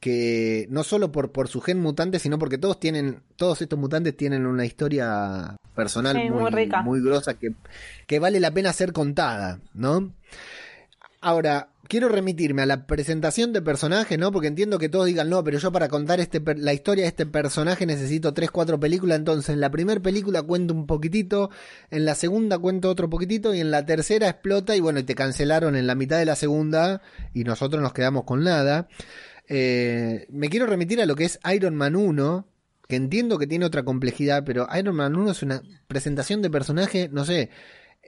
que 0.00 0.66
no 0.70 0.84
solo 0.84 1.10
por, 1.12 1.32
por 1.32 1.48
su 1.48 1.60
gen 1.60 1.80
mutante, 1.80 2.18
sino 2.18 2.38
porque 2.38 2.58
todos 2.58 2.78
tienen, 2.78 3.22
todos 3.36 3.62
estos 3.62 3.78
mutantes 3.78 4.16
tienen 4.16 4.44
una 4.46 4.66
historia 4.66 5.56
personal 5.74 6.16
Sí, 6.16 6.30
muy, 6.30 6.42
muy 6.42 6.50
rica. 6.50 6.82
muy 6.82 7.00
grosa 7.02 7.34
que, 7.34 7.52
que 8.06 8.18
vale 8.18 8.38
la 8.38 8.50
pena 8.52 8.72
ser 8.72 8.92
contada, 8.92 9.60
¿no? 9.72 10.12
Ahora, 11.26 11.70
quiero 11.88 12.10
remitirme 12.10 12.60
a 12.60 12.66
la 12.66 12.86
presentación 12.86 13.54
de 13.54 13.62
personaje, 13.62 14.18
¿no? 14.18 14.30
Porque 14.30 14.48
entiendo 14.48 14.78
que 14.78 14.90
todos 14.90 15.06
digan, 15.06 15.30
no, 15.30 15.42
pero 15.42 15.58
yo 15.58 15.72
para 15.72 15.88
contar 15.88 16.20
este 16.20 16.38
per- 16.42 16.58
la 16.58 16.74
historia 16.74 17.04
de 17.04 17.08
este 17.08 17.24
personaje 17.24 17.86
necesito 17.86 18.34
tres, 18.34 18.50
cuatro 18.50 18.78
películas. 18.78 19.18
Entonces, 19.18 19.48
en 19.54 19.60
la 19.60 19.70
primera 19.70 20.00
película 20.02 20.42
cuento 20.42 20.74
un 20.74 20.86
poquitito, 20.86 21.48
en 21.90 22.04
la 22.04 22.14
segunda 22.14 22.58
cuento 22.58 22.90
otro 22.90 23.08
poquitito, 23.08 23.54
y 23.54 23.60
en 23.60 23.70
la 23.70 23.86
tercera 23.86 24.28
explota, 24.28 24.76
y 24.76 24.80
bueno, 24.80 24.98
y 24.98 25.04
te 25.04 25.14
cancelaron 25.14 25.76
en 25.76 25.86
la 25.86 25.94
mitad 25.94 26.18
de 26.18 26.26
la 26.26 26.36
segunda, 26.36 27.00
y 27.32 27.44
nosotros 27.44 27.82
nos 27.82 27.94
quedamos 27.94 28.24
con 28.24 28.44
nada. 28.44 28.86
Eh, 29.48 30.26
me 30.30 30.50
quiero 30.50 30.66
remitir 30.66 31.00
a 31.00 31.06
lo 31.06 31.16
que 31.16 31.24
es 31.24 31.38
Iron 31.54 31.74
Man 31.74 31.96
1, 31.96 32.46
que 32.86 32.96
entiendo 32.96 33.38
que 33.38 33.46
tiene 33.46 33.64
otra 33.64 33.82
complejidad, 33.82 34.44
pero 34.44 34.66
Iron 34.78 34.96
Man 34.96 35.16
1 35.16 35.30
es 35.30 35.42
una 35.42 35.62
presentación 35.86 36.42
de 36.42 36.50
personaje, 36.50 37.08
no 37.10 37.24
sé, 37.24 37.48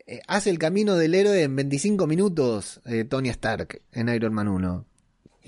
eh, 0.06 0.20
hace 0.28 0.50
el 0.50 0.58
camino 0.58 0.94
del 0.94 1.14
héroe 1.14 1.42
en 1.42 1.56
25 1.56 2.06
minutos, 2.06 2.80
eh, 2.86 3.04
Tony 3.04 3.28
Stark, 3.30 3.82
en 3.92 4.08
Iron 4.08 4.32
Man 4.32 4.46
1. 4.46 4.84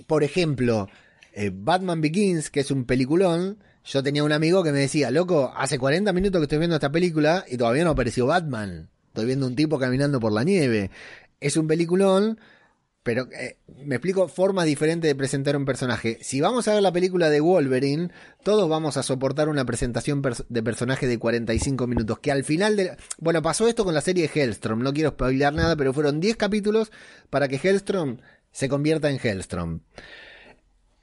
Por 0.09 0.25
ejemplo, 0.25 0.89
eh, 1.33 1.53
Batman 1.55 2.01
Begins, 2.01 2.51
que 2.51 2.61
es 2.61 2.73
un 2.73 2.85
peliculón, 2.85 3.59
yo 3.85 4.03
tenía 4.03 4.25
un 4.25 4.33
amigo 4.33 4.65
que 4.65 4.73
me 4.73 4.81
decía, 4.81 5.13
loco, 5.13 5.53
hace 5.57 5.79
40 5.79 6.13
minutos 6.13 6.41
que 6.41 6.45
estoy 6.45 6.59
viendo 6.59 6.75
esta 6.75 6.91
película 6.91 7.45
y 7.49 7.57
todavía 7.57 7.85
no 7.85 7.91
apareció 7.91 8.27
Batman. 8.27 8.91
Estoy 9.07 9.27
viendo 9.27 9.47
un 9.47 9.55
tipo 9.55 9.79
caminando 9.79 10.19
por 10.19 10.33
la 10.33 10.43
nieve. 10.43 10.91
Es 11.41 11.57
un 11.57 11.69
peliculón, 11.69 12.41
pero 13.03 13.29
eh, 13.33 13.59
me 13.85 13.97
explico 13.97 14.29
formas 14.29 14.67
diferentes 14.67 15.09
de 15.09 15.15
presentar 15.15 15.57
un 15.57 15.65
personaje. 15.65 16.19
Si 16.21 16.41
vamos 16.41 16.69
a 16.69 16.75
ver 16.75 16.83
la 16.83 16.93
película 16.93 17.31
de 17.31 17.41
Wolverine, 17.41 18.11
todos 18.43 18.69
vamos 18.69 18.97
a 18.97 19.03
soportar 19.03 19.49
una 19.49 19.65
presentación 19.65 20.23
de 20.49 20.63
personaje 20.63 21.07
de 21.07 21.19
45 21.19 21.87
minutos. 21.87 22.19
Que 22.19 22.33
al 22.33 22.45
final 22.45 22.77
de. 22.77 22.97
Bueno, 23.19 23.41
pasó 23.41 23.67
esto 23.67 23.85
con 23.85 23.95
la 23.95 24.01
serie 24.01 24.31
Hellstrom. 24.33 24.83
No 24.83 24.93
quiero 24.93 25.11
spoilear 25.11 25.55
nada, 25.55 25.77
pero 25.77 25.95
fueron 25.95 26.21
10 26.21 26.37
capítulos 26.37 26.93
para 27.31 27.49
que 27.49 27.57
Hellstrom 27.57 28.19
se 28.53 28.69
convierta 28.69 29.09
en 29.11 29.19
Hellstrom. 29.23 29.81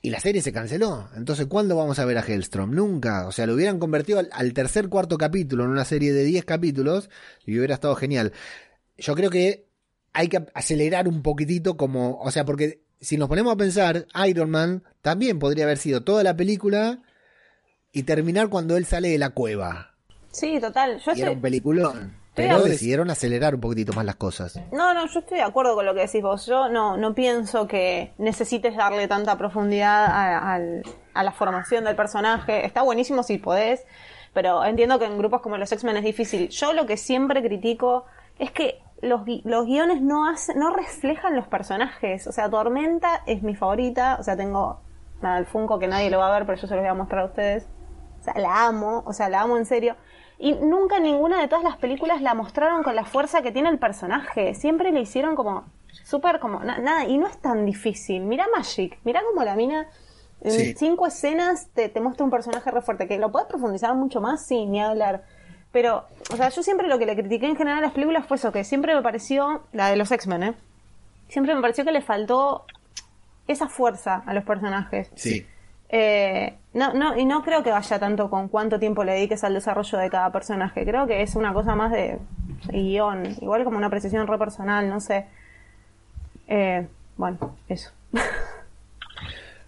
Y 0.02 0.12
la 0.12 0.20
serie 0.20 0.44
se 0.44 0.54
canceló. 0.54 1.10
Entonces, 1.16 1.48
¿cuándo 1.48 1.76
vamos 1.76 1.98
a 1.98 2.06
ver 2.06 2.20
a 2.20 2.22
Hellstrom? 2.22 2.70
Nunca. 2.70 3.26
O 3.26 3.32
sea, 3.32 3.48
lo 3.48 3.56
hubieran 3.56 3.80
convertido 3.80 4.20
al, 4.20 4.30
al 4.32 4.54
tercer, 4.54 4.90
cuarto 4.90 5.18
capítulo 5.18 5.64
en 5.64 5.72
una 5.72 5.86
serie 5.86 6.14
de 6.14 6.24
10 6.24 6.46
capítulos 6.46 7.10
y 7.48 7.58
hubiera 7.58 7.74
estado 7.74 7.96
genial. 7.96 8.32
Yo 8.98 9.16
creo 9.16 9.32
que 9.32 9.66
hay 10.16 10.28
que 10.30 10.46
acelerar 10.54 11.08
un 11.08 11.22
poquitito 11.22 11.78
como, 11.78 12.18
o 12.20 12.32
sea, 12.32 12.46
porque 12.46 12.82
si 13.02 13.18
nos 13.18 13.28
ponemos 13.30 13.54
a 13.54 13.58
pensar, 13.58 14.08
Iron 14.28 14.50
Man 14.50 14.84
también 15.02 15.38
podría 15.38 15.66
haber 15.66 15.78
sido 15.78 16.02
toda 16.04 16.24
la 16.24 16.36
película 16.36 17.00
y 17.92 18.04
terminar 18.04 18.50
cuando 18.50 18.78
él 18.78 18.86
sale 18.86 19.10
de 19.10 19.18
la 19.20 19.30
cueva. 19.32 19.92
Sí, 20.32 20.60
total. 20.60 21.00
Yo 21.06 21.12
Y 21.14 21.22
era 21.22 21.32
un 21.32 21.42
peliculón. 21.42 22.18
Pero 22.34 22.64
de- 22.64 22.72
decidieron 22.72 23.10
acelerar 23.10 23.56
un 23.56 23.62
poquitito 23.62 23.94
más 23.94 24.04
las 24.04 24.18
cosas. 24.18 24.60
No, 24.74 24.94
no, 24.94 25.06
yo 25.08 25.20
estoy 25.20 25.38
de 25.38 25.44
acuerdo 25.44 25.74
con 25.76 25.86
lo 25.86 25.94
que 25.94 26.02
decís 26.02 26.22
vos. 26.22 26.46
Yo 26.46 26.68
no, 26.68 26.98
no 26.98 27.14
pienso 27.16 27.66
que 27.68 28.12
necesites 28.18 28.76
darle 28.76 29.08
tanta 29.08 29.38
profundidad 29.38 30.06
a, 30.08 30.56
a 31.14 31.24
la 31.24 31.32
formación 31.32 31.86
del 31.86 31.96
personaje. 31.96 32.66
Está 32.66 32.82
buenísimo 32.82 33.24
si 33.24 33.38
podés, 33.38 33.84
pero 34.34 34.66
entiendo 34.66 35.00
que 35.00 35.06
en 35.06 35.18
grupos 35.18 35.42
como 35.42 35.58
los 35.58 35.72
X-Men 35.72 35.96
es 35.96 36.04
difícil. 36.04 36.50
Yo 36.50 36.74
lo 36.74 36.86
que 36.86 36.98
siempre 36.98 37.42
critico 37.42 38.06
es 38.38 38.52
que 38.52 38.80
los, 39.02 39.22
gui- 39.22 39.42
los 39.44 39.66
guiones 39.66 40.02
no, 40.02 40.28
hacen, 40.30 40.58
no 40.60 40.72
reflejan 40.72 41.36
los 41.36 41.48
personajes. 41.48 42.28
O 42.28 42.32
sea, 42.32 42.50
Tormenta 42.50 43.22
es 43.26 43.44
mi 43.44 43.56
favorita. 43.56 44.18
O 44.20 44.24
sea, 44.24 44.36
tengo 44.38 44.80
nada, 45.22 45.38
el 45.38 45.46
Funko 45.46 45.80
que 45.80 45.88
nadie 45.88 46.10
lo 46.10 46.20
va 46.20 46.30
a 46.30 46.38
ver, 46.38 46.46
pero 46.46 46.58
yo 46.60 46.68
se 46.68 46.74
los 46.76 46.82
voy 46.82 46.90
a 46.90 46.94
mostrar 46.94 47.22
a 47.24 47.26
ustedes. 47.26 47.68
O 48.22 48.24
sea, 48.24 48.34
la 48.40 48.66
amo, 48.68 49.04
o 49.06 49.14
sea, 49.14 49.30
la 49.30 49.42
amo 49.42 49.58
en 49.58 49.66
serio. 49.66 49.96
Y 50.38 50.54
nunca 50.56 51.00
ninguna 51.00 51.40
de 51.40 51.48
todas 51.48 51.64
las 51.64 51.78
películas 51.78 52.22
la 52.22 52.34
mostraron 52.34 52.84
con 52.84 52.96
la 52.96 53.06
fuerza 53.06 53.42
que 53.42 53.52
tiene 53.52 53.70
el 53.70 53.80
personaje. 53.80 54.54
Siempre 54.56 54.92
le 54.92 55.00
hicieron 55.02 55.36
como 55.36 55.66
súper 56.04 56.40
como 56.40 56.60
na- 56.60 56.78
nada. 56.80 57.06
Y 57.06 57.18
no 57.18 57.28
es 57.28 57.38
tan 57.38 57.66
difícil. 57.66 58.24
Mira 58.24 58.46
Magic, 58.56 59.00
mira 59.04 59.22
como 59.30 59.44
la 59.46 59.56
mina 59.56 59.88
en 60.42 60.52
Sí. 60.52 60.74
cinco 60.76 61.08
escenas 61.08 61.70
te, 61.74 61.88
te 61.90 62.02
muestra 62.02 62.26
un 62.26 62.32
personaje 62.32 62.70
re 62.70 62.82
fuerte. 62.82 63.08
Que 63.08 63.18
lo 63.18 63.32
puedes 63.32 63.48
profundizar 63.48 63.94
mucho 63.96 64.20
más, 64.22 64.46
sí, 64.46 64.66
ni 64.66 64.82
hablar. 64.82 65.24
Pero, 65.76 66.06
o 66.32 66.38
sea, 66.38 66.48
yo 66.48 66.64
siempre 66.64 66.88
lo 66.88 66.98
que 66.98 67.06
le 67.06 67.18
critiqué 67.18 67.48
en 67.48 67.58
general 67.58 67.80
a 67.80 67.82
las 67.82 67.92
películas 67.92 68.26
fue 68.26 68.38
eso, 68.38 68.54
que 68.54 68.64
siempre 68.64 68.96
me 68.96 69.02
pareció, 69.02 69.64
la 69.74 69.90
de 69.90 69.98
los 69.98 70.10
X-Men, 70.10 70.44
¿eh? 70.44 70.54
Siempre 71.28 71.54
me 71.54 71.60
pareció 71.60 71.84
que 71.84 71.92
le 71.92 72.00
faltó 72.00 72.64
esa 73.46 73.68
fuerza 73.68 74.24
a 74.26 74.34
los 74.34 74.46
personajes. 74.46 75.12
Sí. 75.16 75.46
Eh, 75.90 76.56
no, 76.74 76.94
no, 76.94 77.18
y 77.18 77.26
no 77.26 77.44
creo 77.44 77.62
que 77.62 77.72
vaya 77.72 78.00
tanto 78.00 78.30
con 78.30 78.48
cuánto 78.48 78.80
tiempo 78.80 79.04
le 79.04 79.16
dediques 79.16 79.44
al 79.44 79.54
desarrollo 79.54 79.98
de 79.98 80.10
cada 80.10 80.32
personaje. 80.32 80.86
Creo 80.86 81.08
que 81.08 81.22
es 81.22 81.36
una 81.36 81.54
cosa 81.54 81.76
más 81.76 81.92
de, 81.92 82.20
guion. 82.70 83.36
Igual 83.42 83.66
como 83.66 83.76
una 83.76 83.88
apreciación 83.88 84.28
re 84.28 84.38
personal, 84.38 84.90
no 84.90 85.02
sé. 85.02 85.26
Eh, 86.48 86.88
bueno, 87.18 87.54
eso. 87.68 87.92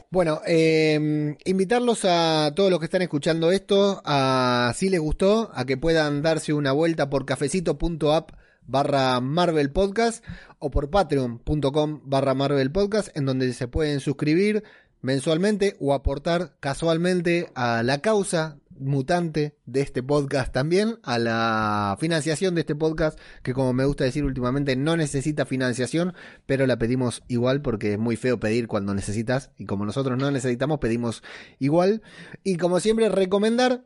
Bueno, 0.10 0.42
eh, 0.48 1.36
invitarlos 1.44 2.06
a 2.06 2.54
todos 2.56 2.72
los 2.72 2.80
que 2.80 2.86
están 2.86 3.02
escuchando 3.02 3.52
esto, 3.52 4.02
a 4.06 4.72
si 4.74 4.90
les 4.90 5.02
gustó, 5.02 5.52
a 5.54 5.66
que 5.66 5.76
puedan 5.76 6.22
darse 6.22 6.54
una 6.54 6.72
vuelta 6.72 7.10
por 7.10 7.26
cafecito.app 7.26 8.32
barra 8.66 9.20
Marvel 9.20 9.70
Podcast 9.72 10.24
o 10.60 10.72
por 10.72 10.90
patreon.com 10.90 12.02
barra 12.06 12.34
Marvel 12.34 12.72
Podcast, 12.72 13.16
en 13.18 13.26
donde 13.26 13.52
se 13.52 13.68
pueden 13.68 14.00
suscribir 14.00 14.64
mensualmente 15.02 15.76
o 15.80 15.94
aportar 15.94 16.54
casualmente 16.62 17.52
a 17.54 17.84
la 17.84 18.00
causa 18.00 18.60
mutante 18.80 19.56
de 19.66 19.82
este 19.82 20.04
podcast 20.04 20.54
también, 20.54 21.00
a 21.04 21.20
la 21.20 21.98
financiación 22.00 22.56
de 22.56 22.62
este 22.62 22.76
podcast, 22.76 23.20
que 23.44 23.54
como 23.54 23.74
me 23.74 23.86
gusta 23.86 24.04
decir 24.04 24.24
últimamente 24.24 24.76
no 24.76 24.98
necesita 24.98 25.46
financiación, 25.46 26.14
pero 26.46 26.68
la 26.68 26.78
pedimos 26.78 27.24
igual 27.28 27.62
porque 27.62 27.94
es 27.94 28.00
muy 28.00 28.16
feo 28.16 28.40
pedir 28.40 28.68
cuando 28.68 28.94
necesitas 28.94 29.52
y 29.58 29.66
como 29.66 29.86
nosotros 29.86 30.18
no 30.18 30.32
necesitamos 30.32 30.80
pedimos 30.80 31.24
igual. 31.60 32.02
Y 32.44 32.58
como 32.58 32.80
siempre 32.80 33.10
recomendar 33.10 33.86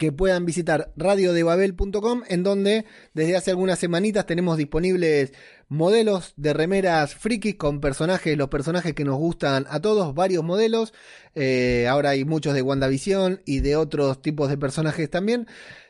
que 0.00 0.12
puedan 0.12 0.46
visitar 0.46 0.94
radiodebabel.com 0.96 2.22
en 2.26 2.42
donde 2.42 2.86
desde 3.12 3.36
hace 3.36 3.50
algunas 3.50 3.78
semanitas 3.78 4.24
tenemos 4.24 4.56
disponibles 4.56 5.34
modelos 5.70 6.34
de 6.36 6.52
remeras 6.52 7.14
frikis 7.14 7.54
con 7.54 7.80
personajes, 7.80 8.36
los 8.36 8.48
personajes 8.48 8.92
que 8.92 9.04
nos 9.04 9.16
gustan 9.16 9.64
a 9.70 9.80
todos, 9.80 10.14
varios 10.14 10.44
modelos. 10.44 10.92
Eh, 11.34 11.86
ahora 11.88 12.10
hay 12.10 12.26
muchos 12.26 12.52
de 12.54 12.60
WandaVision 12.60 13.40
y 13.46 13.60
de 13.60 13.76
otros 13.76 14.20
tipos 14.20 14.50
de 14.50 14.58
personajes 14.58 15.08
también. 15.08 15.46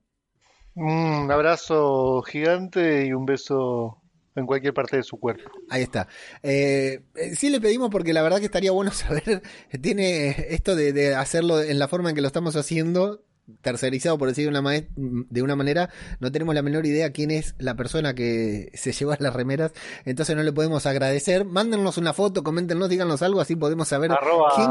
Un 0.75 1.31
abrazo 1.31 2.21
gigante 2.23 3.07
y 3.07 3.13
un 3.13 3.25
beso 3.25 4.03
en 4.35 4.45
cualquier 4.45 4.75
parte 4.75 4.97
de 4.97 5.05
su 5.05 5.19
cuerpo. 5.19 5.51
Ahí 5.71 5.83
está. 5.83 6.09
Eh, 6.43 7.05
eh, 7.15 7.37
sí 7.37 7.49
le 7.49 7.61
pedimos 7.61 7.89
porque 7.91 8.13
la 8.13 8.23
verdad 8.23 8.41
que 8.41 8.47
estaría 8.47 8.73
bueno 8.73 8.91
saber, 8.93 9.43
tiene 9.81 10.31
esto 10.51 10.75
de, 10.75 10.93
de 10.93 11.15
hacerlo 11.15 11.63
en 11.63 11.79
la 11.79 11.89
forma 11.89 12.11
en 12.11 12.17
que 12.17 12.23
lo 12.23 12.27
estamos 12.27 12.57
haciendo, 12.57 13.25
tercerizado 13.63 14.19
por 14.19 14.29
decir 14.29 14.51
de 14.51 14.59
una, 14.59 14.71
de 14.97 15.43
una 15.43 15.57
manera, 15.57 15.91
no 16.21 16.33
tenemos 16.33 16.55
la 16.55 16.63
menor 16.63 16.87
idea 16.87 17.13
quién 17.13 17.31
es 17.31 17.55
la 17.59 17.75
persona 17.75 18.15
que 18.15 18.71
se 18.75 18.93
lleva 18.93 19.17
las 19.21 19.35
remeras, 19.35 19.73
entonces 20.05 20.37
no 20.37 20.43
le 20.43 20.53
podemos 20.53 20.87
agradecer. 20.87 21.45
Mándennos 21.45 21.99
una 21.99 22.13
foto, 22.13 22.43
coméntenos, 22.43 22.89
díganos 22.89 23.23
algo, 23.23 23.41
así 23.41 23.57
podemos 23.57 23.89
saber 23.89 24.13
Arroba, 24.13 24.53
quién... 24.55 24.69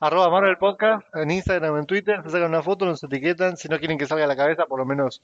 arroba 0.00 0.30
Marvel 0.30 0.58
Podcast 0.58 1.06
en 1.14 1.30
Instagram, 1.30 1.78
en 1.78 1.86
Twitter, 1.86 2.22
se 2.22 2.30
sacan 2.30 2.48
una 2.48 2.62
foto, 2.62 2.84
nos 2.84 3.02
etiquetan. 3.02 3.56
Si 3.56 3.68
no 3.68 3.78
quieren 3.78 3.98
que 3.98 4.06
salga 4.06 4.24
a 4.24 4.28
la 4.28 4.36
cabeza, 4.36 4.66
por 4.66 4.78
lo 4.78 4.84
menos 4.84 5.20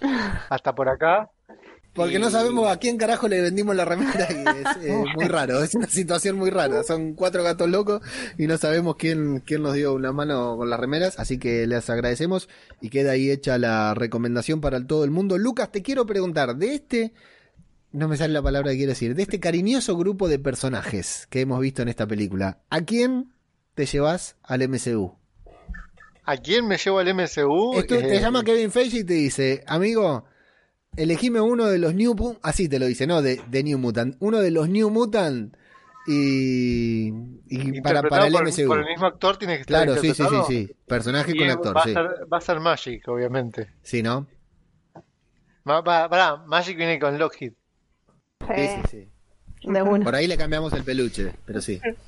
hasta 0.49 0.75
por 0.75 0.89
acá. 0.89 1.31
Porque 1.99 2.19
no 2.19 2.31
sabemos 2.31 2.69
a 2.69 2.79
quién 2.79 2.97
carajo 2.97 3.29
le 3.29 3.43
vendimos 3.43 3.77
la 3.77 3.85
remera 3.85 4.29
y 4.31 4.59
es 4.61 4.87
eh, 4.87 5.05
muy 5.17 5.27
raro, 5.27 5.63
es 5.63 5.75
una 5.75 5.89
situación 5.89 6.37
muy 6.37 6.49
rara. 6.51 6.83
Son 6.85 7.13
cuatro 7.15 7.43
gatos 7.43 7.69
locos 7.69 8.01
y 8.39 8.47
no 8.47 8.57
sabemos 8.57 8.97
quién, 8.97 9.41
quién 9.41 9.63
nos 9.63 9.75
dio 9.75 9.93
una 9.93 10.13
mano 10.13 10.57
con 10.57 10.71
las 10.71 10.81
remeras, 10.81 11.19
así 11.19 11.39
que 11.39 11.67
les 11.67 11.91
agradecemos 11.91 12.49
y 12.81 12.89
queda 12.89 13.11
ahí 13.13 13.31
hecha 13.31 13.59
la 13.59 13.93
recomendación 13.95 14.61
para 14.61 14.87
todo 14.87 15.05
el 15.05 15.11
mundo. 15.11 15.37
Lucas, 15.37 15.71
te 15.73 15.83
quiero 15.83 16.07
preguntar, 16.07 16.57
de 16.57 16.75
este, 16.75 17.13
no 17.93 18.07
me 18.09 18.17
sale 18.17 18.33
la 18.33 18.43
palabra 18.43 18.71
que 18.71 18.77
quiero 18.79 18.93
decir, 18.93 19.15
de 19.15 19.23
este 19.23 19.41
cariñoso 19.41 19.97
grupo 19.97 20.29
de 20.29 20.39
personajes 20.39 21.27
que 21.31 21.41
hemos 21.41 21.61
visto 21.61 21.83
en 21.83 21.89
esta 21.89 22.07
película, 22.07 22.61
¿a 22.71 22.81
quién 22.83 23.33
te 23.75 23.87
llevas 23.87 24.37
al 24.43 24.67
MCU? 24.69 25.15
¿A 26.25 26.37
quién 26.37 26.69
me 26.69 26.77
llevo 26.77 26.99
al 26.99 27.13
MCU? 27.15 27.75
Esto 27.79 27.97
te 27.99 28.17
Eh, 28.17 28.21
llama 28.21 28.45
Kevin 28.45 28.71
Feige 28.71 28.99
y 28.99 29.05
te 29.05 29.15
dice, 29.15 29.65
amigo, 29.67 30.27
elegime 30.97 31.41
uno 31.41 31.67
de 31.67 31.79
los 31.79 31.95
New 31.95 32.15
Mutant, 32.15 32.39
así 32.43 32.69
te 32.69 32.79
lo 32.79 32.87
dice, 32.87 33.07
no 33.07 33.23
de, 33.23 33.41
de 33.49 33.63
New 33.63 33.79
Mutant, 33.79 34.17
uno 34.21 34.39
de 34.41 34.51
los 34.51 34.69
New 34.69 34.91
Mutant 34.91 35.55
y, 36.07 37.09
y 37.49 37.81
para, 37.83 38.03
para 38.03 38.27
el 38.27 38.33
por, 38.33 38.45
MCU. 38.49 38.67
por 38.67 38.79
el 38.79 38.87
mismo 38.87 39.07
actor 39.07 39.37
tiene 39.37 39.57
que 39.57 39.61
estar 39.63 39.85
Claro, 39.85 40.01
sí, 40.01 40.15
sí, 40.15 40.25
sí, 40.29 40.37
sí. 40.47 40.75
Personaje 40.87 41.33
Y 41.35 41.39
con 41.39 41.51
actor, 41.51 41.77
va, 41.77 41.83
sí. 41.85 41.91
a 41.91 41.95
ser, 41.95 42.07
va 42.33 42.39
a 42.39 42.41
ser 42.41 42.61
Magic, 42.61 43.07
obviamente. 43.09 43.69
Sí, 43.83 44.03
¿no? 44.03 44.27
Va, 45.69 45.81
va- 45.83 46.09
pará, 46.09 46.37
Magic 46.47 46.77
viene 46.77 46.99
con 46.99 47.19
Lockheed. 47.19 47.53
Sí, 48.57 48.67
sí, 48.67 48.81
sí. 48.91 49.09
de 49.71 49.83
una. 49.83 50.03
Por 50.05 50.15
ahí 50.15 50.27
le 50.27 50.39
cambiamos 50.39 50.73
el 50.73 50.83
peluche, 50.83 51.35
pero 51.45 51.61
sí. 51.61 51.79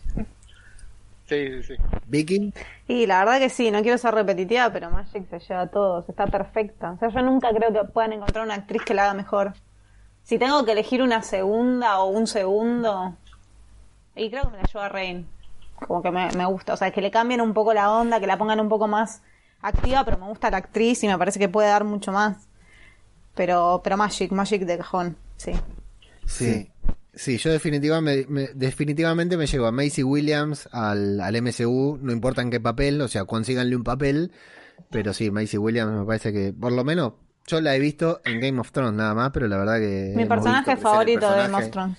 Sí, 1.30 1.62
sí, 1.62 1.62
sí. 1.62 1.74
Vicky, 2.08 2.52
Y 2.88 3.06
la 3.06 3.20
verdad 3.20 3.38
que 3.38 3.50
sí, 3.50 3.70
no 3.70 3.82
quiero 3.82 3.98
ser 3.98 4.12
repetitiva, 4.12 4.72
pero 4.72 4.90
Magic 4.90 5.30
se 5.30 5.38
lleva 5.38 5.60
a 5.60 5.66
todos, 5.68 6.08
está 6.08 6.26
perfecta. 6.26 6.90
O 6.90 6.98
sea, 6.98 7.08
yo 7.10 7.22
nunca 7.22 7.50
creo 7.54 7.72
que 7.72 7.88
puedan 7.92 8.14
encontrar 8.14 8.44
una 8.44 8.56
actriz 8.56 8.82
que 8.84 8.94
la 8.94 9.04
haga 9.04 9.14
mejor. 9.14 9.52
Si 10.24 10.40
tengo 10.40 10.64
que 10.64 10.72
elegir 10.72 11.02
una 11.02 11.22
segunda 11.22 12.00
o 12.00 12.08
un 12.08 12.26
segundo, 12.26 13.14
y 14.16 14.28
creo 14.28 14.42
que 14.42 14.50
me 14.50 14.56
la 14.56 14.64
llevo 14.64 14.80
a 14.80 14.88
Rain. 14.88 15.28
Como 15.86 16.02
que 16.02 16.10
me, 16.10 16.32
me 16.32 16.46
gusta, 16.46 16.74
o 16.74 16.76
sea, 16.76 16.90
que 16.90 17.00
le 17.00 17.12
cambien 17.12 17.40
un 17.40 17.54
poco 17.54 17.72
la 17.74 17.92
onda, 17.92 18.18
que 18.18 18.26
la 18.26 18.36
pongan 18.36 18.58
un 18.58 18.68
poco 18.68 18.88
más 18.88 19.22
activa, 19.62 20.04
pero 20.04 20.18
me 20.18 20.26
gusta 20.26 20.50
la 20.50 20.56
actriz 20.56 21.04
y 21.04 21.06
me 21.06 21.16
parece 21.16 21.38
que 21.38 21.48
puede 21.48 21.68
dar 21.68 21.84
mucho 21.84 22.10
más. 22.10 22.48
Pero, 23.36 23.82
pero 23.84 23.96
Magic, 23.96 24.32
Magic 24.32 24.62
de 24.62 24.78
cajón, 24.78 25.16
sí. 25.36 25.52
sí. 26.26 26.68
Sí, 27.12 27.38
yo 27.38 27.50
definitivamente 27.50 28.26
me, 28.30 28.48
definitivamente 28.54 29.36
me 29.36 29.46
llevo 29.46 29.66
a 29.66 29.72
Macy 29.72 30.02
Williams 30.02 30.68
al, 30.72 31.20
al 31.20 31.42
MCU, 31.42 31.98
no 32.00 32.12
importa 32.12 32.40
en 32.42 32.50
qué 32.50 32.60
papel, 32.60 33.00
o 33.00 33.08
sea, 33.08 33.24
consíganle 33.24 33.74
un 33.74 33.82
papel, 33.84 34.32
pero 34.90 35.12
sí, 35.12 35.30
Macy 35.30 35.58
Williams 35.58 35.92
me 35.92 36.04
parece 36.04 36.32
que, 36.32 36.52
por 36.52 36.72
lo 36.72 36.84
menos, 36.84 37.14
yo 37.46 37.60
la 37.60 37.74
he 37.74 37.80
visto 37.80 38.20
en 38.24 38.40
Game 38.40 38.60
of 38.60 38.70
Thrones 38.70 38.94
nada 38.94 39.14
más, 39.14 39.30
pero 39.32 39.48
la 39.48 39.58
verdad 39.58 39.78
que... 39.78 40.12
Mi 40.16 40.24
personaje 40.24 40.76
favorito 40.76 41.28
de 41.30 41.36
Game 41.36 41.56
of 41.56 41.70
Thrones. 41.70 41.98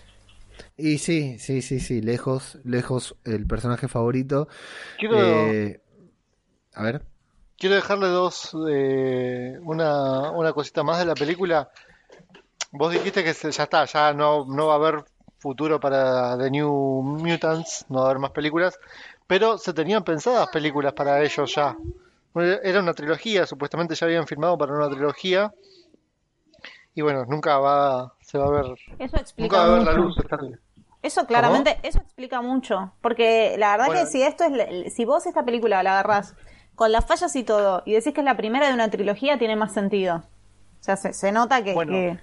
Y 0.77 0.97
sí, 0.99 1.38
sí, 1.39 1.61
sí, 1.61 1.79
sí, 1.79 2.01
lejos, 2.01 2.59
lejos 2.63 3.15
el 3.25 3.45
personaje 3.47 3.88
favorito. 3.88 4.47
Quiero, 4.97 5.19
Eh, 5.19 5.81
a 6.73 6.83
ver, 6.83 7.03
quiero 7.57 7.75
dejarle 7.75 8.07
dos, 8.07 8.55
eh, 8.69 9.59
una, 9.63 10.31
una 10.31 10.53
cosita 10.53 10.83
más 10.83 10.99
de 10.99 11.05
la 11.05 11.15
película. 11.15 11.69
Vos 12.72 12.91
dijiste 12.93 13.23
que 13.23 13.34
se- 13.34 13.52
ya 13.52 13.64
está, 13.64 13.85
ya 13.85 14.14
no, 14.14 14.45
no 14.45 14.68
va 14.68 14.73
a 14.73 14.77
haber 14.77 15.03
futuro 15.39 15.80
para 15.80 16.38
The 16.38 16.49
New 16.52 16.69
Mutants, 16.72 17.85
no 17.89 17.99
va 17.99 18.03
a 18.03 18.10
haber 18.11 18.19
más 18.19 18.31
películas, 18.31 18.80
pero 19.27 19.57
se 19.57 19.73
tenían 19.73 20.03
pensadas 20.03 20.48
películas 20.49 20.93
para 20.93 21.22
ellos 21.22 21.53
ya. 21.56 21.76
Era 22.64 22.80
una 22.80 22.93
trilogía, 22.93 23.45
supuestamente 23.45 23.95
ya 23.95 24.06
habían 24.06 24.26
firmado 24.27 24.57
para 24.57 24.73
una 24.73 24.89
trilogía, 24.89 25.52
y 26.93 27.02
bueno, 27.02 27.26
nunca 27.26 27.57
va, 27.57 28.14
se 28.22 28.38
va 28.38 28.45
a 28.48 28.49
ver, 28.49 28.65
Eso 28.99 29.18
explica 29.18 29.57
nunca 29.57 29.57
va 29.57 29.64
a 29.64 29.77
ver 29.77 29.84
la 29.84 29.91
mucho. 29.91 30.03
luz. 30.03 30.18
esta- 30.19 30.39
Eso 31.02 31.26
claramente, 31.26 31.80
eso 31.84 31.99
explica 31.99 32.41
mucho, 32.41 32.93
porque 33.02 33.56
la 33.57 33.72
verdad 33.72 33.88
Bueno. 33.88 34.02
que 34.02 34.07
si 34.07 34.22
esto 34.22 34.43
es, 34.45 34.93
si 34.93 35.03
vos 35.03 35.26
esta 35.26 35.43
película 35.43 35.81
la 35.84 35.93
agarrás 35.99 36.35
con 36.76 36.91
las 36.91 37.06
fallas 37.06 37.35
y 37.35 37.43
todo 37.43 37.81
y 37.85 37.93
decís 37.93 38.14
que 38.14 38.22
es 38.22 38.26
la 38.26 38.38
primera 38.38 38.68
de 38.68 38.73
una 38.76 38.89
trilogía, 38.89 39.38
tiene 39.39 39.56
más 39.56 39.73
sentido. 39.73 40.18
O 40.80 40.84
sea, 40.84 40.95
se, 40.98 41.14
se 41.14 41.31
nota 41.31 41.64
que, 41.64 41.73
Bueno, 41.73 41.93
que- 41.93 42.19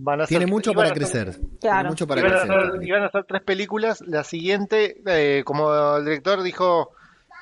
Van 0.00 0.20
a 0.20 0.26
tiene 0.26 0.44
ser- 0.44 0.52
mucho 0.52 0.72
para 0.74 0.86
a 0.86 0.88
ser- 0.90 0.98
crecer. 0.98 1.34
Tiene 1.34 1.58
Claro. 1.60 1.88
mucho 1.90 2.06
para 2.06 2.20
Iban 2.20 2.32
a, 2.32 2.36
hacer, 2.42 2.82
iban 2.84 3.02
a 3.02 3.06
hacer 3.06 3.24
tres 3.24 3.42
películas. 3.42 4.00
La 4.06 4.22
siguiente, 4.24 5.00
eh, 5.06 5.42
como 5.44 5.96
el 5.96 6.04
director 6.04 6.42
dijo, 6.42 6.92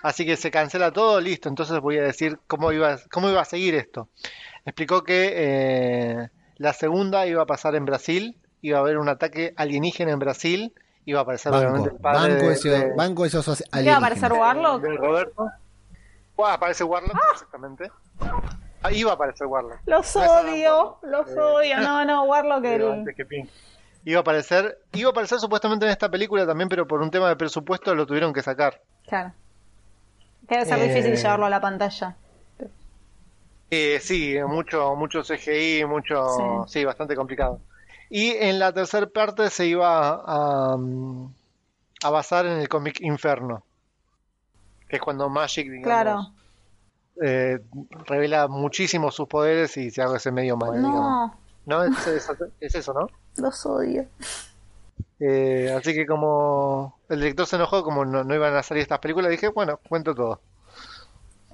así 0.02 0.24
que 0.24 0.36
se 0.36 0.50
cancela 0.50 0.90
todo, 0.90 1.20
listo. 1.20 1.48
Entonces 1.50 1.78
voy 1.80 1.98
a 1.98 2.02
decir 2.02 2.38
cómo 2.46 2.72
iba, 2.72 2.96
cómo 3.12 3.28
iba 3.28 3.42
a 3.42 3.44
seguir 3.44 3.74
esto. 3.74 4.08
Explicó 4.64 5.04
que 5.04 5.32
eh, 5.36 6.28
la 6.56 6.72
segunda 6.72 7.26
iba 7.26 7.42
a 7.42 7.46
pasar 7.46 7.74
en 7.74 7.84
Brasil, 7.84 8.38
iba 8.62 8.78
a 8.78 8.80
haber 8.80 8.96
un 8.98 9.08
ataque 9.10 9.52
alienígena 9.56 10.12
en 10.12 10.18
Brasil, 10.18 10.72
iba 11.04 11.20
a 11.20 11.22
aparecer 11.24 11.52
obviamente 11.52 11.90
Banco, 11.90 11.96
el 11.96 12.02
padre 12.02 12.32
banco, 12.34 12.46
de, 12.46 12.52
ese- 12.54 12.68
de- 12.70 12.94
banco 12.94 13.24
esos 13.26 13.62
¿Qué 13.70 13.84
va 13.88 13.94
a 13.94 13.98
aparecer. 13.98 14.32
Warlock? 14.32 14.82
de 14.82 14.96
Roberto. 14.96 15.46
Ah, 16.38 16.54
aparece 16.54 16.84
Warlock, 16.84 17.16
exactamente. 17.34 17.90
Ah, 18.82 18.92
iba 18.92 19.10
a 19.10 19.14
aparecer 19.14 19.46
Warlock. 19.46 19.78
Los 19.86 20.14
No 20.16 20.22
odio, 20.22 20.98
Warlock. 21.02 21.28
los 21.28 21.36
odio. 21.38 21.80
No, 21.80 22.04
no, 22.04 22.24
Warlock 22.24 22.62
Pero 22.62 22.86
el... 22.92 22.98
antes 23.00 23.16
que 23.16 23.24
Pink. 23.24 23.48
Iba 24.04 24.18
a 24.18 24.20
aparecer, 24.20 24.78
iba 24.92 25.08
a 25.08 25.10
aparecer 25.10 25.40
supuestamente 25.40 25.84
en 25.86 25.90
esta 25.90 26.08
película 26.08 26.46
también, 26.46 26.68
pero 26.68 26.86
por 26.86 27.00
un 27.02 27.10
tema 27.10 27.28
de 27.28 27.34
presupuesto 27.36 27.92
lo 27.94 28.06
tuvieron 28.06 28.32
que 28.32 28.42
sacar. 28.42 28.80
Claro. 29.08 29.32
Debe 30.42 30.64
ser 30.64 30.78
Eh, 30.78 30.88
difícil 30.88 31.16
llevarlo 31.16 31.46
a 31.46 31.50
la 31.50 31.60
pantalla. 31.60 32.14
Eh, 33.70 33.98
sí, 34.00 34.36
mucho, 34.46 34.94
mucho 34.94 35.22
CGI, 35.22 35.84
mucho, 35.86 36.64
Sí. 36.68 36.78
sí. 36.78 36.84
bastante 36.84 37.16
complicado. 37.16 37.60
Y 38.08 38.30
en 38.30 38.60
la 38.60 38.72
tercera 38.72 39.06
parte 39.08 39.50
se 39.50 39.66
iba 39.66 40.08
a, 40.24 40.76
a 42.04 42.10
basar 42.10 42.46
en 42.46 42.58
el 42.60 42.68
cómic 42.68 43.00
Inferno, 43.00 43.64
que 44.88 44.96
es 44.96 45.02
cuando 45.02 45.28
Magic, 45.28 45.64
digamos, 45.68 45.84
Claro. 45.84 46.30
Eh, 47.22 47.58
revela 48.06 48.48
muchísimo 48.48 49.10
sus 49.10 49.28
poderes 49.28 49.76
y 49.76 49.90
se 49.90 50.02
hace 50.02 50.16
ese 50.16 50.32
medio 50.32 50.56
mal, 50.56 50.72
digamos. 50.74 51.00
No, 51.00 51.38
No, 51.66 51.84
es, 51.84 52.06
es- 52.06 52.28
es 52.60 52.74
eso, 52.74 52.92
¿no? 52.94 53.08
los 53.36 53.66
odio. 53.66 54.06
Eh, 55.18 55.72
así 55.76 55.94
que 55.94 56.06
como 56.06 56.98
el 57.08 57.20
director 57.20 57.46
se 57.46 57.56
enojó, 57.56 57.82
como 57.82 58.04
no, 58.04 58.22
no 58.24 58.34
iban 58.34 58.54
a 58.54 58.62
salir 58.62 58.82
estas 58.82 58.98
películas, 58.98 59.30
dije, 59.30 59.48
bueno, 59.48 59.78
cuento 59.88 60.14
todo. 60.14 60.40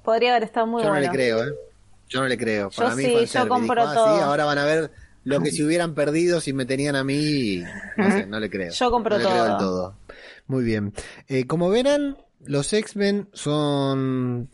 Podría 0.05 0.31
haber 0.33 0.45
estado 0.45 0.67
muy 0.67 0.83
Yo 0.83 0.89
no 0.93 0.99
le 0.99 1.09
creo, 1.11 1.45
¿eh? 1.45 1.55
Yo 2.09 2.21
no 2.21 2.29
le 2.29 2.37
creo. 2.37 2.71
Para 2.71 2.91
Yo 2.91 2.97
mí 2.97 3.03
sí, 3.05 3.13
fue 3.13 3.27
yo 3.27 3.49
compro 3.49 3.83
Dijo, 3.83 3.91
"Ah, 3.91 3.95
todo". 3.95 4.17
sí, 4.17 4.23
ahora 4.23 4.45
van 4.45 4.59
a 4.59 4.65
ver 4.65 4.91
lo 5.25 5.41
que 5.41 5.51
se 5.53 5.65
hubieran 5.65 5.95
perdido 5.95 6.41
si 6.41 6.53
me 6.53 6.67
tenían 6.67 6.97
a 6.97 7.05
mí. 7.05 7.63
No 7.97 8.11
sé, 8.11 8.27
no 8.27 8.41
le 8.41 8.51
creo. 8.51 8.73
Yo 8.73 8.91
compro 8.91 9.17
No 9.17 9.23
le 9.23 9.29
creo 9.29 9.45
todo. 9.47 9.59
todo. 9.59 9.95
Muy 10.49 10.65
bien. 10.65 10.93
Eh, 11.29 11.47
como 11.47 11.71
verán, 11.71 12.19
los 12.45 12.73
X-Men 12.73 13.29
son 13.33 14.51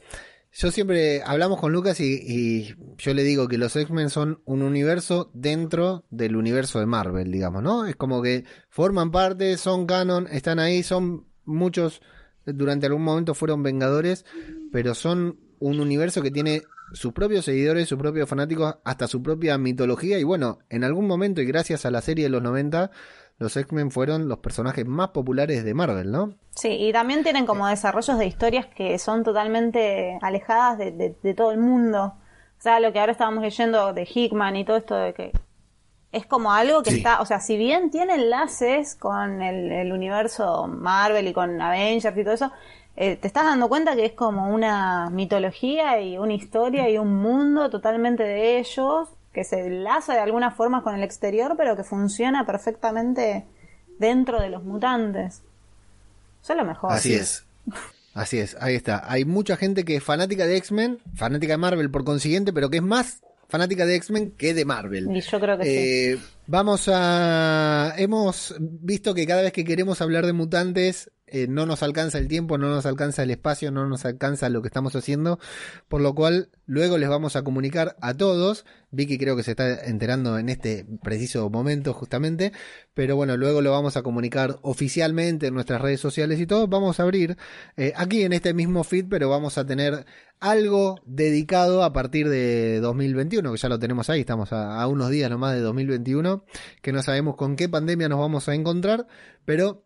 yo 0.59 0.73
siempre 0.73 1.23
hablamos 1.23 1.61
con 1.61 1.71
Lucas 1.71 2.01
y, 2.01 2.21
y 2.27 2.75
yo 2.97 3.15
le 3.15 3.23
digo 3.23 3.47
que 3.47 3.59
los 3.59 3.77
X-Men 3.77 4.11
son 4.11 4.43
un 4.45 4.63
universo 4.63 5.31
dentro 5.33 6.05
del 6.11 6.35
universo 6.35 6.81
de 6.81 6.87
Marvel, 6.87 7.31
digamos, 7.31 7.63
¿no? 7.63 7.87
Es 7.87 7.95
como 7.95 8.21
que 8.23 8.45
forman 8.69 9.13
parte, 9.13 9.57
son 9.57 9.87
canon, 9.87 10.27
están 10.33 10.59
ahí, 10.59 10.83
son 10.83 11.27
muchos, 11.45 12.03
durante 12.45 12.87
algún 12.87 13.05
momento 13.05 13.35
fueron 13.35 13.63
Vengadores, 13.63 14.25
pero 14.73 14.97
son 14.97 15.39
un 15.61 15.79
universo 15.79 16.23
que 16.23 16.33
tiene 16.33 16.63
sus 16.93 17.13
propios 17.13 17.45
seguidores, 17.45 17.89
sus 17.89 17.99
propios 17.99 18.29
fanáticos, 18.29 18.79
hasta 18.83 19.07
su 19.07 19.23
propia 19.23 19.59
mitología. 19.59 20.19
Y 20.19 20.25
bueno, 20.25 20.59
en 20.71 20.83
algún 20.83 21.07
momento, 21.07 21.41
y 21.41 21.47
gracias 21.47 21.87
a 21.87 21.93
la 21.93 22.01
serie 22.01 22.25
de 22.25 22.31
los 22.31 22.43
90, 22.43 22.91
los 23.39 23.57
X-Men 23.57 23.91
fueron 23.91 24.29
los 24.29 24.39
personajes 24.39 24.85
más 24.87 25.09
populares 25.11 25.65
de 25.65 25.75
Marvel, 25.75 26.11
¿no? 26.11 26.35
Sí, 26.55 26.69
y 26.71 26.93
también 26.93 27.23
tienen 27.23 27.47
como 27.47 27.67
desarrollos 27.69 28.19
de 28.19 28.27
historias 28.27 28.67
que 28.67 28.99
son 28.99 29.23
totalmente 29.25 30.19
alejadas 30.23 30.79
de, 30.79 30.91
de- 30.93 31.17
de 31.23 31.35
todo 31.35 31.53
el 31.53 31.59
mundo. 31.59 32.15
O 32.59 32.61
sea, 32.61 32.81
lo 32.81 32.93
que 32.93 32.99
ahora 32.99 33.13
estábamos 33.13 33.43
leyendo 33.45 33.93
de 33.93 34.09
Hickman 34.13 34.57
y 34.57 34.65
todo 34.65 34.77
esto 34.77 34.97
de 34.97 35.15
que 35.15 35.33
es 36.11 36.27
como 36.27 36.53
algo 36.53 36.83
que 36.83 36.91
Sí. 36.91 36.97
está, 36.99 37.21
o 37.21 37.27
sea, 37.27 37.39
si 37.39 37.57
bien 37.57 37.91
tiene 37.91 38.15
enlaces 38.15 38.97
con 38.97 39.43
el, 39.43 39.71
el 39.71 39.93
universo 39.93 40.67
Marvel 40.67 41.29
y 41.29 41.33
con 41.33 41.61
Avengers 41.61 42.17
y 42.17 42.25
todo 42.25 42.35
eso, 42.35 42.51
eh, 42.97 43.15
te 43.17 43.29
estás 43.29 43.45
dando 43.45 43.69
cuenta 43.69 43.95
que 43.95 44.07
es 44.07 44.13
como 44.15 44.53
una 44.53 45.11
mitología 45.11 46.01
y 46.01 46.19
una 46.19 46.33
historia 46.35 46.89
y 46.91 46.99
un 46.99 47.15
mundo 47.17 47.71
totalmente 47.71 48.25
de 48.25 48.59
ellos 48.59 49.09
que 49.39 49.45
se 49.45 49.61
enlaza 49.61 50.15
de 50.15 50.19
alguna 50.19 50.51
forma 50.51 50.83
con 50.83 50.97
el 50.97 51.05
exterior, 51.05 51.55
pero 51.57 51.77
que 51.77 51.85
funciona 51.85 52.45
perfectamente 52.45 53.47
dentro 53.97 54.41
de 54.41 54.51
los 54.51 54.65
mutantes. 54.65 55.45
Eso 56.43 56.55
es 56.55 56.57
lo 56.57 56.65
mejor. 56.65 56.91
Así 56.91 57.15
es. 57.15 57.47
Así 58.15 58.41
es, 58.41 58.57
ahí 58.59 58.75
está. 58.75 59.05
Hay 59.09 59.25
mucha 59.25 59.57
gente 59.57 59.85
que 59.85 59.95
es 59.95 60.03
fanática 60.03 60.45
de 60.45 60.57
X-Men, 60.57 60.99
fanática 61.15 61.53
de 61.53 61.59
Marvel 61.59 61.89
por 61.89 62.03
consiguiente, 62.03 62.53
pero 62.53 62.69
que 62.69 62.79
es 62.79 62.83
más 62.83 63.23
fanática 63.49 63.87
de 63.87 63.95
X-Men 63.95 64.33
que 64.33 64.55
de 64.55 64.65
Marvel. 64.65 65.09
Y 65.17 65.21
yo 65.21 65.39
creo 65.39 65.57
que 65.57 65.65
sí. 65.65 65.71
Eh, 65.71 66.19
vamos 66.49 66.91
a... 66.93 67.95
Hemos 67.97 68.57
visto 68.59 69.15
que 69.15 69.25
cada 69.25 69.43
vez 69.43 69.53
que 69.53 69.65
queremos 69.65 70.03
hablar 70.03 70.27
de 70.27 70.33
mutantes 70.33 71.13
eh, 71.31 71.47
no 71.49 71.67
nos 71.67 71.83
alcanza 71.83 72.19
el 72.19 72.29
tiempo, 72.29 72.59
no 72.59 72.69
nos 72.69 72.87
alcanza 72.87 73.23
el 73.23 73.31
espacio, 73.31 73.71
no 73.71 73.87
nos 73.87 74.05
alcanza 74.05 74.49
lo 74.49 74.63
que 74.63 74.69
estamos 74.69 74.95
haciendo, 74.97 75.39
por 75.89 76.01
lo 76.01 76.15
cual 76.15 76.51
luego 76.67 76.99
les 76.99 77.09
vamos 77.09 77.37
a 77.37 77.43
comunicar 77.43 77.97
a 78.01 78.15
todos. 78.15 78.65
Vicky 78.91 79.19
creo 79.19 79.37
que 79.37 79.43
se 79.43 79.51
está 79.51 79.85
enterando 79.85 80.39
en 80.39 80.49
este 80.49 80.87
preciso 81.03 81.51
momento 81.51 81.93
justamente, 81.93 82.53
pero 82.95 83.17
bueno, 83.17 83.37
luego 83.37 83.61
lo 83.61 83.71
vamos 83.71 83.97
a 83.97 84.03
comunicar 84.03 84.59
oficialmente 84.63 85.49
en 85.49 85.55
nuestras 85.55 85.81
redes 85.81 86.01
sociales 86.01 86.41
y 86.41 86.47
todo. 86.47 86.69
Vamos 86.69 86.99
a 86.99 87.03
abrir 87.03 87.37
eh, 87.77 87.93
aquí 87.97 88.23
en 88.23 88.33
este 88.33 88.55
mismo 88.55 88.85
feed, 88.85 89.07
pero 89.09 89.29
vamos 89.29 89.59
a 89.59 89.67
tener 89.67 90.07
algo 90.41 91.01
dedicado 91.05 91.83
a 91.83 91.93
partir 91.93 92.29
de 92.29 92.81
2021, 92.81 93.53
que 93.53 93.59
ya 93.59 93.69
lo 93.69 93.79
tenemos 93.79 94.09
ahí, 94.09 94.21
estamos 94.21 94.53
a, 94.53 94.81
a 94.81 94.87
unos 94.87 95.11
días 95.11 95.31
nomás 95.31 95.55
de 95.55 95.61
2021, 95.61 96.45
que 96.81 96.93
no 96.93 97.03
sabemos 97.03 97.37
con 97.37 97.57
qué 97.57 97.69
pandemia 97.69 98.09
nos 98.09 98.21
vamos 98.21 98.49
a 98.49 98.55
encontrar, 98.55 99.07
pero 99.45 99.83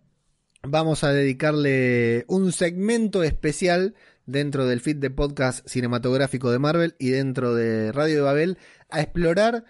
vamos 0.62 1.02
a 1.04 1.12
dedicarle 1.12 2.24
un 2.28 2.52
segmento 2.52 3.22
especial 3.24 3.94
dentro 4.26 4.66
del 4.66 4.80
feed 4.80 4.96
de 4.96 5.10
podcast 5.10 5.66
cinematográfico 5.66 6.52
de 6.52 6.58
Marvel 6.60 6.94
y 6.98 7.10
dentro 7.10 7.54
de 7.54 7.90
Radio 7.92 8.16
de 8.16 8.20
Babel 8.22 8.58
a 8.88 9.00
explorar 9.00 9.64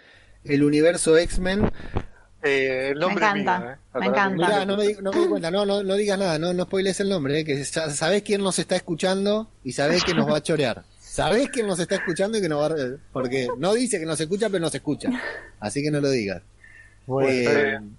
el 0.45 0.63
universo 0.63 1.17
X-Men. 1.17 1.71
Eh, 2.43 2.91
el 2.93 2.99
nombre 2.99 3.25
Me 3.25 3.31
encanta, 3.31 3.59
mío, 3.61 3.71
eh. 3.71 3.77
me 4.01 4.07
encanta. 4.07 4.47
Mirá, 4.47 4.65
no 4.67 4.77
me, 4.77 4.87
di- 4.89 4.97
no 5.01 5.13
me 5.13 5.21
di 5.21 5.27
cuenta, 5.29 5.51
no, 5.51 5.65
no, 5.65 5.83
no 5.83 5.95
digas 5.95 6.19
nada, 6.19 6.39
no, 6.39 6.53
no 6.53 6.65
spoiles 6.65 7.01
el 7.01 7.09
nombre, 7.09 7.41
eh, 7.41 7.45
que 7.45 7.63
ya 7.63 7.89
sabés 7.91 8.23
quién 8.23 8.43
nos 8.43 8.59
está 8.59 8.77
escuchando 8.77 9.49
y 9.65 9.73
sabés 9.73 10.05
que 10.05 10.13
nos 10.13 10.29
va 10.29 10.39
a 10.39 10.43
chorear. 10.43 10.85
Sabés 10.99 11.49
quién 11.51 11.67
nos 11.67 11.79
está 11.79 11.95
escuchando 11.97 12.39
y 12.39 12.41
que 12.43 12.49
nos 12.49 12.61
va 12.61 12.75
a... 12.75 12.97
Porque 13.13 13.47
no 13.59 13.75
dice 13.75 13.99
que 14.01 14.07
nos 14.07 14.19
escucha, 14.21 14.49
pero 14.49 14.61
nos 14.63 14.75
escucha. 14.75 15.11
Así 15.61 15.83
que 15.83 15.91
no 15.91 16.01
lo 16.01 16.11
digas. 16.11 16.43
Bueno, 17.07 17.91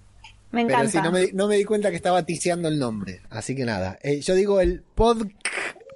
Pero 0.54 0.88
sí, 0.88 0.98
no 1.02 1.12
me, 1.12 1.20
di- 1.26 1.32
no 1.32 1.48
me 1.48 1.56
di 1.56 1.64
cuenta 1.64 1.90
que 1.90 1.96
estaba 1.96 2.22
ticiando 2.24 2.68
el 2.68 2.78
nombre. 2.78 3.20
Así 3.30 3.54
que 3.54 3.64
nada. 3.64 3.98
Eh, 4.02 4.20
yo 4.20 4.34
digo 4.34 4.60
el 4.60 4.82
pod, 4.94 5.26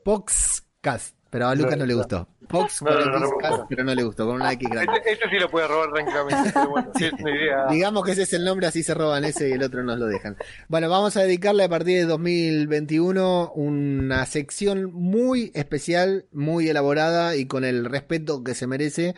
Poxcast, 0.05 1.15
pero 1.31 1.49
a 1.49 1.55
Lucas 1.55 1.77
no, 1.77 1.87
le 1.87 1.95
gustó. 1.95 2.29
Pox 2.49 2.81
No, 2.81 2.91
no, 2.93 3.05
no, 3.05 3.19
no, 3.21 3.29
Podcast, 3.29 3.57
no. 3.59 3.67
pero 3.69 3.85
no 3.85 3.95
le 3.95 4.03
gustó, 4.03 4.25
con 4.27 4.37
una 4.37 4.51
X 4.55 4.71
grande. 4.71 4.93
Este, 4.97 5.13
este 5.13 5.29
sí 5.29 5.37
lo 5.39 5.51
puede 5.51 5.69
robar 5.69 5.93
tranquilamente, 5.93 6.51
pero 6.55 6.71
bueno, 6.71 6.91
sí 6.97 7.05
es 7.05 7.13
una 7.13 7.31
idea. 7.31 7.67
Digamos 7.71 8.05
que 8.07 8.13
ese 8.13 8.23
es 8.23 8.33
el 8.33 8.43
nombre, 8.47 8.67
así 8.67 8.83
se 8.83 8.95
roban 8.95 9.23
ese 9.25 9.51
y 9.51 9.53
el 9.53 9.63
otro 9.63 9.83
nos 9.83 9.99
lo 9.99 10.07
dejan. 10.07 10.39
Bueno, 10.69 10.89
vamos 10.89 11.15
a 11.19 11.23
dedicarle 11.25 11.65
a 11.65 11.69
partir 11.69 11.99
de 11.99 12.05
2021 12.07 13.53
una 13.55 14.25
sección 14.25 14.91
muy 14.95 15.53
especial, 15.55 16.25
muy 16.33 16.71
elaborada 16.71 17.37
y 17.37 17.45
con 17.45 17.65
el 17.67 17.85
respeto 17.85 18.43
que 18.43 18.55
se 18.55 18.67
merece 18.67 19.15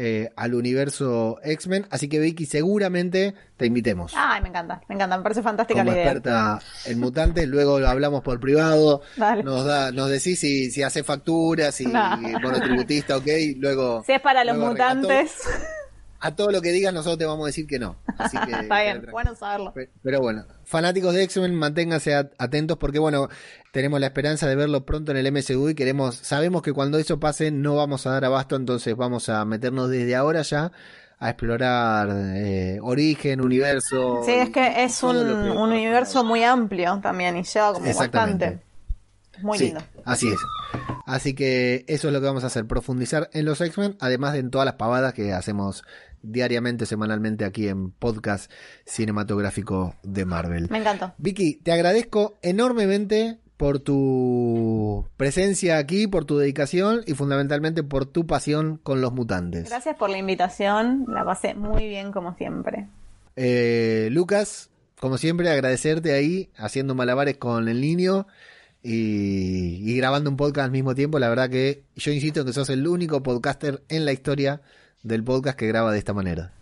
eh, 0.00 0.30
al 0.36 0.54
universo 0.54 1.40
X-Men. 1.42 1.86
Así 1.90 2.08
que 2.08 2.20
Vicky, 2.20 2.46
seguramente 2.46 3.34
te 3.56 3.66
invitemos. 3.66 4.12
Ay, 4.16 4.40
me 4.40 4.48
encanta, 4.48 4.80
me 4.88 4.94
encanta, 4.94 5.16
me 5.16 5.22
parece 5.24 5.42
fantástica 5.42 5.80
Como 5.80 5.90
la 5.90 5.96
idea. 5.96 6.12
experta 6.12 6.60
en 6.86 7.00
mutantes, 7.00 7.48
luego 7.48 7.80
lo 7.80 7.88
hablamos 7.88 8.22
por 8.22 8.38
privado, 8.38 9.02
Dale. 9.16 9.42
nos 9.42 9.64
da, 9.64 9.90
nos 9.90 10.08
decís 10.08 10.38
si, 10.38 10.70
si 10.70 10.84
hace 10.84 11.02
facturas, 11.02 11.74
si 11.74 11.86
No. 11.86 12.16
monotributista, 12.16 13.16
ok, 13.16 13.26
luego 13.56 14.04
Si 14.06 14.12
es 14.12 14.20
para 14.20 14.44
los 14.44 14.56
mutantes, 14.56 15.32
a 16.20 16.34
todo 16.34 16.50
lo 16.50 16.60
que 16.60 16.70
digas 16.72 16.92
nosotros 16.92 17.18
te 17.18 17.26
vamos 17.26 17.44
a 17.44 17.46
decir 17.46 17.66
que 17.66 17.78
no. 17.78 17.96
Así 18.18 18.36
que 18.38 18.50
está 18.60 18.80
quédate 18.80 19.00
bien, 19.00 19.06
bueno 19.12 19.34
saberlo. 19.34 19.72
Pe- 19.72 19.90
Pero 20.02 20.20
bueno, 20.20 20.44
fanáticos 20.64 21.14
de 21.14 21.22
X-Men, 21.24 21.54
manténganse 21.54 22.14
at- 22.14 22.32
atentos 22.38 22.76
porque 22.78 22.98
bueno, 22.98 23.28
tenemos 23.72 24.00
la 24.00 24.06
esperanza 24.06 24.46
de 24.48 24.56
verlo 24.56 24.84
pronto 24.84 25.12
en 25.12 25.18
el 25.18 25.30
MCU 25.32 25.68
y 25.70 25.74
queremos, 25.74 26.16
sabemos 26.16 26.62
que 26.62 26.72
cuando 26.72 26.98
eso 26.98 27.20
pase 27.20 27.50
no 27.50 27.76
vamos 27.76 28.06
a 28.06 28.10
dar 28.10 28.24
abasto, 28.24 28.56
entonces 28.56 28.96
vamos 28.96 29.28
a 29.28 29.44
meternos 29.44 29.88
desde 29.90 30.16
ahora 30.16 30.42
ya 30.42 30.72
a 31.20 31.30
explorar 31.30 32.08
eh, 32.36 32.78
origen, 32.80 33.40
universo. 33.40 34.22
Sí, 34.24 34.32
es 34.32 34.50
que 34.50 34.84
es 34.84 35.02
un, 35.02 35.16
que- 35.16 35.50
universo 35.50 36.22
muy 36.24 36.44
amplio 36.44 37.00
también 37.02 37.36
y 37.36 37.42
lleva 37.42 37.72
como 37.72 37.86
bastante. 37.86 38.60
Muy 39.42 39.58
Sí, 39.58 39.64
lindo. 39.66 39.80
Así 40.04 40.28
es. 40.28 40.38
Así 41.06 41.34
que 41.34 41.84
eso 41.88 42.08
es 42.08 42.14
lo 42.14 42.20
que 42.20 42.26
vamos 42.26 42.44
a 42.44 42.48
hacer, 42.48 42.66
profundizar 42.66 43.30
en 43.32 43.44
los 43.44 43.60
X-Men, 43.60 43.96
además 44.00 44.34
de 44.34 44.40
en 44.40 44.50
todas 44.50 44.66
las 44.66 44.74
pavadas 44.74 45.14
que 45.14 45.32
hacemos 45.32 45.84
diariamente, 46.22 46.84
semanalmente 46.86 47.44
aquí 47.44 47.68
en 47.68 47.90
podcast 47.90 48.50
cinematográfico 48.84 49.94
de 50.02 50.24
Marvel. 50.24 50.68
Me 50.70 50.78
encantó. 50.78 51.12
Vicky, 51.18 51.54
te 51.54 51.72
agradezco 51.72 52.38
enormemente 52.42 53.38
por 53.56 53.80
tu 53.80 55.06
presencia 55.16 55.78
aquí, 55.78 56.06
por 56.06 56.24
tu 56.24 56.38
dedicación 56.38 57.02
y 57.06 57.14
fundamentalmente 57.14 57.82
por 57.82 58.06
tu 58.06 58.26
pasión 58.26 58.78
con 58.82 59.00
los 59.00 59.12
mutantes. 59.12 59.68
Gracias 59.68 59.96
por 59.96 60.10
la 60.10 60.18
invitación, 60.18 61.06
la 61.08 61.24
pasé 61.24 61.54
muy 61.54 61.88
bien 61.88 62.12
como 62.12 62.34
siempre. 62.36 62.86
Eh, 63.34 64.08
Lucas, 64.12 64.70
como 65.00 65.18
siempre, 65.18 65.50
agradecerte 65.50 66.12
ahí 66.12 66.50
haciendo 66.56 66.94
malabares 66.94 67.36
con 67.36 67.68
el 67.68 67.80
niño 67.80 68.26
y, 68.82 69.90
y 69.92 69.96
grabando 69.96 70.30
un 70.30 70.36
podcast 70.36 70.66
al 70.66 70.70
mismo 70.70 70.94
tiempo. 70.94 71.18
La 71.18 71.28
verdad 71.28 71.48
que 71.50 71.82
yo 71.96 72.12
insisto 72.12 72.40
en 72.40 72.46
que 72.46 72.52
sos 72.52 72.70
el 72.70 72.86
único 72.86 73.22
podcaster 73.22 73.82
en 73.88 74.04
la 74.04 74.12
historia 74.12 74.60
del 75.02 75.24
podcast 75.24 75.58
que 75.58 75.66
graba 75.66 75.92
de 75.92 75.98
esta 75.98 76.12
manera. 76.12 76.52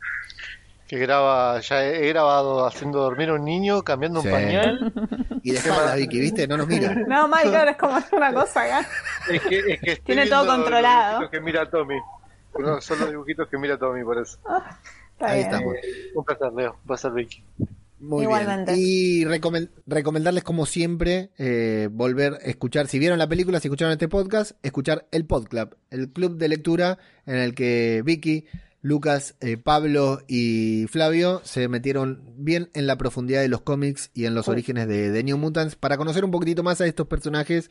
Que 0.88 0.98
graba, 0.98 1.58
ya 1.60 1.84
he 1.84 2.08
grabado 2.10 2.64
haciendo 2.64 3.00
dormir 3.00 3.30
a 3.30 3.34
un 3.34 3.44
niño, 3.44 3.82
cambiando 3.82 4.20
Sí. 4.22 4.28
un 4.28 4.34
pañal. 4.34 4.92
Y 5.42 5.50
de 5.50 5.58
espaldas, 5.58 5.96
Vicky, 5.96 6.20
¿viste? 6.20 6.46
No 6.46 6.56
nos 6.56 6.68
mira. 6.68 6.94
No, 7.08 7.26
mal, 7.26 7.42
claro, 7.50 7.70
es 7.72 7.76
como 7.76 7.98
una 8.12 8.32
cosa 8.32 8.62
acá. 8.62 8.88
Es 9.28 9.42
que, 9.42 9.58
es 9.58 9.80
que 9.80 9.92
estoy 9.92 10.14
Tiene 10.14 10.26
todo 10.28 10.46
controlado. 10.46 11.22
Los 11.22 11.30
dibujitos 11.30 11.30
que 11.30 11.40
mira 11.40 11.68
Tommy. 11.70 11.96
No, 12.60 12.80
son 12.80 13.00
los 13.00 13.10
dibujitos 13.10 13.48
que 13.48 13.58
mira 13.58 13.76
Tommy, 13.76 14.04
por 14.04 14.18
eso. 14.18 14.38
Está 15.12 15.26
Ahí 15.26 15.38
bien. 15.40 15.46
estamos. 15.50 15.74
Un 16.14 16.24
placer, 16.24 16.52
Leo. 16.52 16.76
Va 16.88 16.94
a 16.94 16.98
ser 16.98 17.10
Vicky. 17.12 17.42
Muy 17.98 18.24
Igualmente. 18.24 18.74
bien. 18.74 18.84
Y 18.86 19.24
recomen- 19.24 19.70
recomendarles, 19.86 20.44
como 20.44 20.66
siempre, 20.66 21.30
eh, 21.38 21.88
volver 21.90 22.34
a 22.34 22.36
escuchar, 22.38 22.88
si 22.88 22.98
vieron 22.98 23.18
la 23.18 23.28
película, 23.28 23.58
si 23.60 23.68
escucharon 23.68 23.92
este 23.92 24.08
podcast, 24.08 24.52
escuchar 24.62 25.06
el 25.12 25.24
Podclub, 25.24 25.76
el 25.90 26.10
club 26.12 26.36
de 26.36 26.48
lectura 26.48 26.98
en 27.24 27.36
el 27.36 27.54
que 27.54 28.02
Vicky, 28.04 28.44
Lucas, 28.82 29.34
eh, 29.40 29.56
Pablo 29.56 30.20
y 30.28 30.86
Flavio 30.90 31.40
se 31.44 31.68
metieron 31.68 32.22
bien 32.36 32.68
en 32.74 32.86
la 32.86 32.96
profundidad 32.98 33.40
de 33.40 33.48
los 33.48 33.62
cómics 33.62 34.10
y 34.14 34.26
en 34.26 34.34
los 34.34 34.46
orígenes 34.48 34.86
de, 34.88 35.10
de 35.10 35.24
New 35.24 35.38
Mutants 35.38 35.74
para 35.74 35.96
conocer 35.96 36.24
un 36.24 36.30
poquitito 36.30 36.62
más 36.62 36.80
a 36.80 36.86
estos 36.86 37.06
personajes 37.08 37.70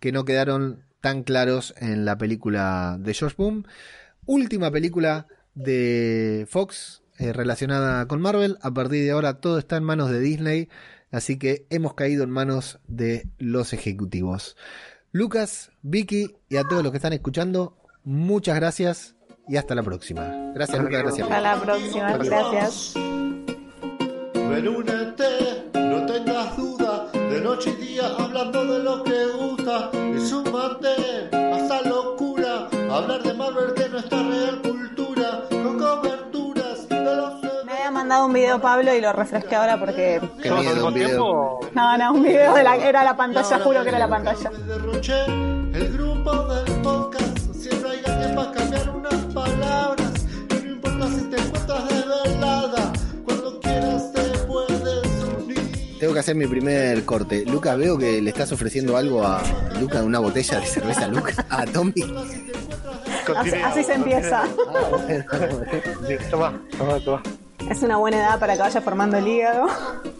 que 0.00 0.10
no 0.12 0.24
quedaron 0.24 0.82
tan 1.00 1.22
claros 1.22 1.74
en 1.78 2.04
la 2.04 2.18
película 2.18 2.96
de 2.98 3.14
Josh 3.14 3.34
Boom. 3.36 3.64
Última 4.26 4.70
película 4.70 5.26
de 5.54 6.46
Fox 6.48 7.02
eh, 7.18 7.32
relacionada 7.32 8.06
con 8.06 8.20
Marvel. 8.20 8.58
A 8.62 8.72
partir 8.72 9.04
de 9.04 9.10
ahora 9.10 9.40
todo 9.40 9.58
está 9.58 9.76
en 9.76 9.84
manos 9.84 10.10
de 10.10 10.20
Disney, 10.20 10.68
así 11.10 11.38
que 11.38 11.66
hemos 11.70 11.94
caído 11.94 12.24
en 12.24 12.30
manos 12.30 12.78
de 12.86 13.28
los 13.38 13.72
ejecutivos. 13.72 14.56
Lucas, 15.12 15.70
Vicky 15.82 16.36
y 16.48 16.56
a 16.56 16.64
todos 16.64 16.82
los 16.82 16.92
que 16.92 16.98
están 16.98 17.12
escuchando, 17.12 17.76
muchas 18.04 18.56
gracias 18.56 19.16
y 19.48 19.56
hasta 19.56 19.74
la 19.74 19.82
próxima. 19.82 20.52
Gracias 20.54 20.78
Lucas, 20.78 21.02
gracias. 21.02 21.30
Hasta 21.30 21.40
la 21.40 21.60
próxima, 21.60 22.16
gracias. 22.18 22.94
No 25.74 26.06
tengas 26.06 26.56
duda, 26.56 27.10
de 27.12 27.40
noche 27.40 27.74
y 27.78 27.84
día 27.84 28.06
hablando 28.18 28.64
de 28.64 28.82
lo 28.82 29.02
que 29.02 29.26
gusta, 29.38 29.90
y 30.14 30.20
súmate 30.20 30.88
a 31.32 31.58
esta 31.58 31.82
locura 31.82 32.68
Hablar 32.90 33.22
de 33.22 33.34
Marvel 33.34 33.74
mandado 38.08 38.26
un 38.26 38.32
video 38.32 38.58
Pablo 38.58 38.94
y 38.94 39.02
lo 39.02 39.12
refresqué 39.12 39.54
ahora 39.54 39.78
porque. 39.78 40.18
Qué 40.42 40.48
¿Todos 40.48 40.66
al 40.66 40.72
miedo, 40.72 40.74
mismo 40.74 40.88
un 40.88 40.94
video. 40.94 41.60
No, 41.74 41.98
no, 41.98 42.12
un 42.14 42.22
video 42.22 42.54
de 42.54 42.64
la. 42.64 42.76
Era 42.76 43.04
la 43.04 43.14
pantalla, 43.14 43.60
juro 43.60 43.82
que 43.82 43.88
era 43.90 43.98
la 43.98 44.08
pantalla. 44.08 44.50
Derroché 44.50 45.24
el 45.26 45.92
grupo 45.92 46.44
del 46.46 46.74
podcast. 46.80 47.38
Siempre 47.52 47.90
hay 47.90 48.02
alguien 48.06 48.34
para 48.34 48.52
cambiar 48.52 48.88
unas 48.88 49.14
palabras. 49.34 50.26
Y 50.48 50.64
no 50.64 50.70
importa 50.70 51.06
si 51.08 51.20
te 51.24 51.36
encuentras 51.36 51.88
desvelada. 51.90 52.92
Cuando 53.26 53.60
quieras 53.60 54.12
te 54.14 54.22
puedes 54.46 55.24
unir. 55.36 55.98
Tengo 56.00 56.14
que 56.14 56.20
hacer 56.20 56.34
mi 56.34 56.46
primer 56.46 57.04
corte. 57.04 57.44
Lucas, 57.44 57.76
veo 57.76 57.98
que 57.98 58.22
le 58.22 58.30
estás 58.30 58.50
ofreciendo 58.52 58.96
algo 58.96 59.22
a 59.22 59.42
Lucas 59.78 60.00
de 60.00 60.06
una 60.06 60.18
botella 60.18 60.60
de 60.60 60.66
cerveza 60.66 61.04
a 61.04 61.08
Lucas. 61.08 61.36
A 61.50 61.66
Tommy. 61.66 61.92
Así, 63.36 63.84
se 63.84 63.92
empieza. 63.92 64.44
Toma, 66.30 66.58
toma, 66.78 67.00
toma. 67.00 67.22
Es 67.68 67.82
una 67.82 67.98
buena 67.98 68.16
edad 68.18 68.38
para 68.40 68.54
que 68.54 68.60
vaya 68.60 68.80
formando 68.80 69.18
el 69.18 69.28
hígado. 69.28 69.66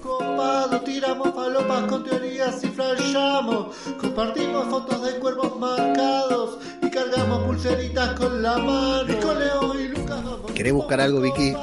Copado, 0.02 0.80
tiramos 0.82 1.28
palopas 1.28 1.82
con 1.84 2.04
teorías 2.04 2.62
y 2.62 2.68
flashamos. 2.68 3.74
Compartimos 4.00 4.66
fotos 4.68 5.02
de 5.02 5.18
cuerpos 5.18 5.58
marcados 5.58 6.58
y 6.82 6.90
cargamos 6.90 7.44
pulseritas 7.44 8.10
con 8.20 8.42
la 8.42 8.58
mano. 8.58 9.04
Y 9.08 9.14
con 9.16 9.38
Leo 9.38 9.74
y 9.80 9.88
Lucas 9.88 10.24
vamos. 10.24 10.52
¿Querés 10.52 10.72
buscar 10.74 11.00
algo, 11.00 11.20
Vicky? 11.20 11.56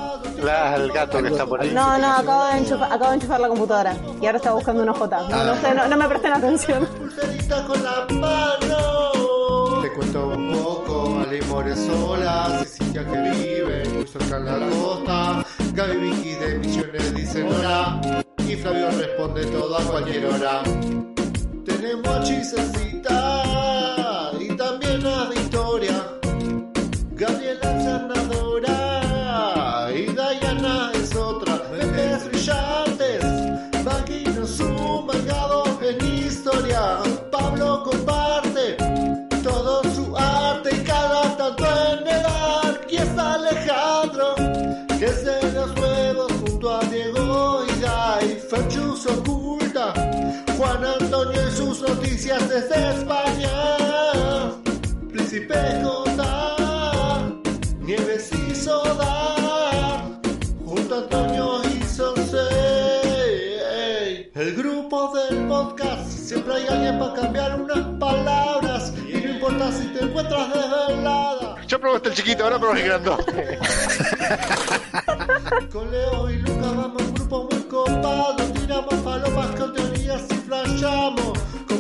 La, 0.43 0.75
el 0.75 0.91
gato 0.91 1.21
que 1.21 1.29
está 1.29 1.45
por 1.45 1.61
ahí. 1.61 1.71
No, 1.71 1.97
no, 1.99 2.13
acabo 2.13 2.45
de, 2.45 2.57
enchufar, 2.57 2.91
acabo 2.91 3.09
de 3.09 3.15
enchufar 3.15 3.39
la 3.39 3.47
computadora. 3.47 3.95
Y 4.21 4.25
ahora 4.25 4.37
está 4.37 4.53
buscando 4.53 4.83
un 4.83 4.89
OJ. 4.89 4.99
No, 5.29 5.43
no 5.43 5.55
sé, 5.55 5.73
no, 5.75 5.87
no 5.87 5.97
me 5.97 6.07
presten 6.07 6.33
atención. 6.33 6.85
Pulseritas 6.87 7.61
con 7.61 7.83
la 7.83 8.07
mano. 8.09 9.81
Te 9.81 9.93
cuento 9.93 10.27
un 10.29 10.51
poco, 10.51 10.94
Ale 11.35 11.45
Moresola, 11.47 12.63
Cecilia 12.63 13.03
que 13.03 13.19
vive 13.19 13.83
muy 13.89 14.07
cerca 14.07 14.37
en 14.37 14.45
la 14.45 14.69
costa. 14.69 15.45
Gaby 15.73 15.97
Vicky 15.97 16.35
de 16.35 16.59
Misiones 16.59 17.13
dicen 17.13 17.47
hola. 17.47 18.23
Y 18.47 18.55
Flavio 18.55 18.89
responde 18.91 19.45
todo 19.47 19.77
a 19.77 19.83
cualquier 19.83 20.27
hora. 20.27 20.63
Tenemos 21.65 22.23
Chisecita 22.23 24.31
noticias 52.35 52.49
desde 52.49 52.89
España. 52.91 53.51
Príncipe 55.11 55.55
J, 55.83 57.33
Nieves 57.79 58.31
y 58.33 58.55
Soda, 58.55 60.19
junto 60.65 60.95
a 60.95 60.97
Antonio 60.99 61.61
y 61.63 61.83
Sonsei. 61.83 62.43
El 64.33 64.55
grupo 64.55 65.13
del 65.15 65.47
podcast, 65.47 66.09
siempre 66.09 66.55
hay 66.55 66.67
alguien 66.67 66.99
para 66.99 67.13
cambiar 67.13 67.61
unas 67.61 67.99
palabras. 67.99 68.93
Y 69.07 69.13
no 69.13 69.29
importa 69.33 69.71
si 69.71 69.85
te 69.87 70.03
encuentras 70.03 70.53
desvelada. 70.53 71.55
Yo 71.67 71.79
probé 71.79 71.95
este 71.97 72.09
el 72.09 72.15
chiquito, 72.15 72.43
ahora 72.43 72.59
probé 72.59 72.81
el 72.81 72.87
grandote. 72.87 73.59
Con 75.71 75.89
Leo 75.91 76.29
y 76.29 76.37
Lucas 76.37 76.75
vamos 76.75 77.01
un 77.01 77.13
grupo 77.13 77.47
muy 77.51 77.63
copado. 77.63 78.35
Tiramos 78.35 78.93
palomas 78.95 79.47
con 79.59 79.73
teorías 79.73 80.23
y 80.29 80.35
flashamos. 80.35 81.34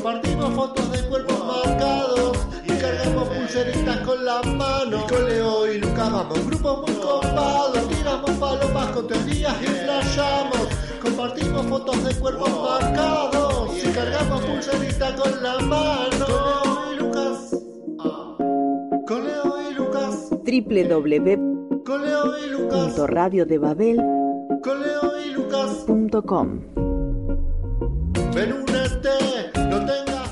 Compartimos 0.05 0.53
fotos 0.53 0.91
de 0.91 0.99
cuerpos 1.07 1.43
marcados. 1.47 2.37
Y 2.63 2.73
cargamos 2.73 3.27
pulseritas 3.27 4.01
con 4.01 4.23
la 4.23 4.39
mano. 4.43 4.99
Y 5.03 5.07
con 5.11 5.27
Leo 5.27 5.73
y 5.73 5.79
Lucas 5.79 6.11
vamos 6.11 6.37
un 6.37 6.47
grupo 6.47 6.83
muy 6.85 6.95
copado. 6.97 7.73
Tiramos 7.89 8.29
palomas 8.39 8.91
con 8.91 9.07
teorías 9.07 9.59
y 9.63 9.65
flashamos. 9.65 10.67
Compartimos 11.01 11.65
fotos 11.65 12.03
de 12.03 12.13
cuerpos 12.19 12.51
marcados. 12.51 13.83
Y 13.83 13.87
cargamos 13.87 14.41
pulseritas 14.43 15.19
con 15.19 15.41
la 15.41 15.57
mano. 15.61 16.25
Con 16.27 16.35
Leo 16.45 16.93
y 16.93 16.95
Lucas. 16.97 17.55
ah. 17.97 18.37
Con 19.07 19.25
Leo 19.25 19.71
y 19.71 19.73
Lucas. 19.73 20.29
www.radiodebabel.com 20.29 21.81
Con 21.83 22.03
Leo 22.03 22.37
y 22.37 22.49
Lucas. 22.51 22.95
Con 24.61 24.81
Leo 24.83 25.19
y 25.19 25.31
Lucas. 25.31 25.83
Ven 25.87 26.84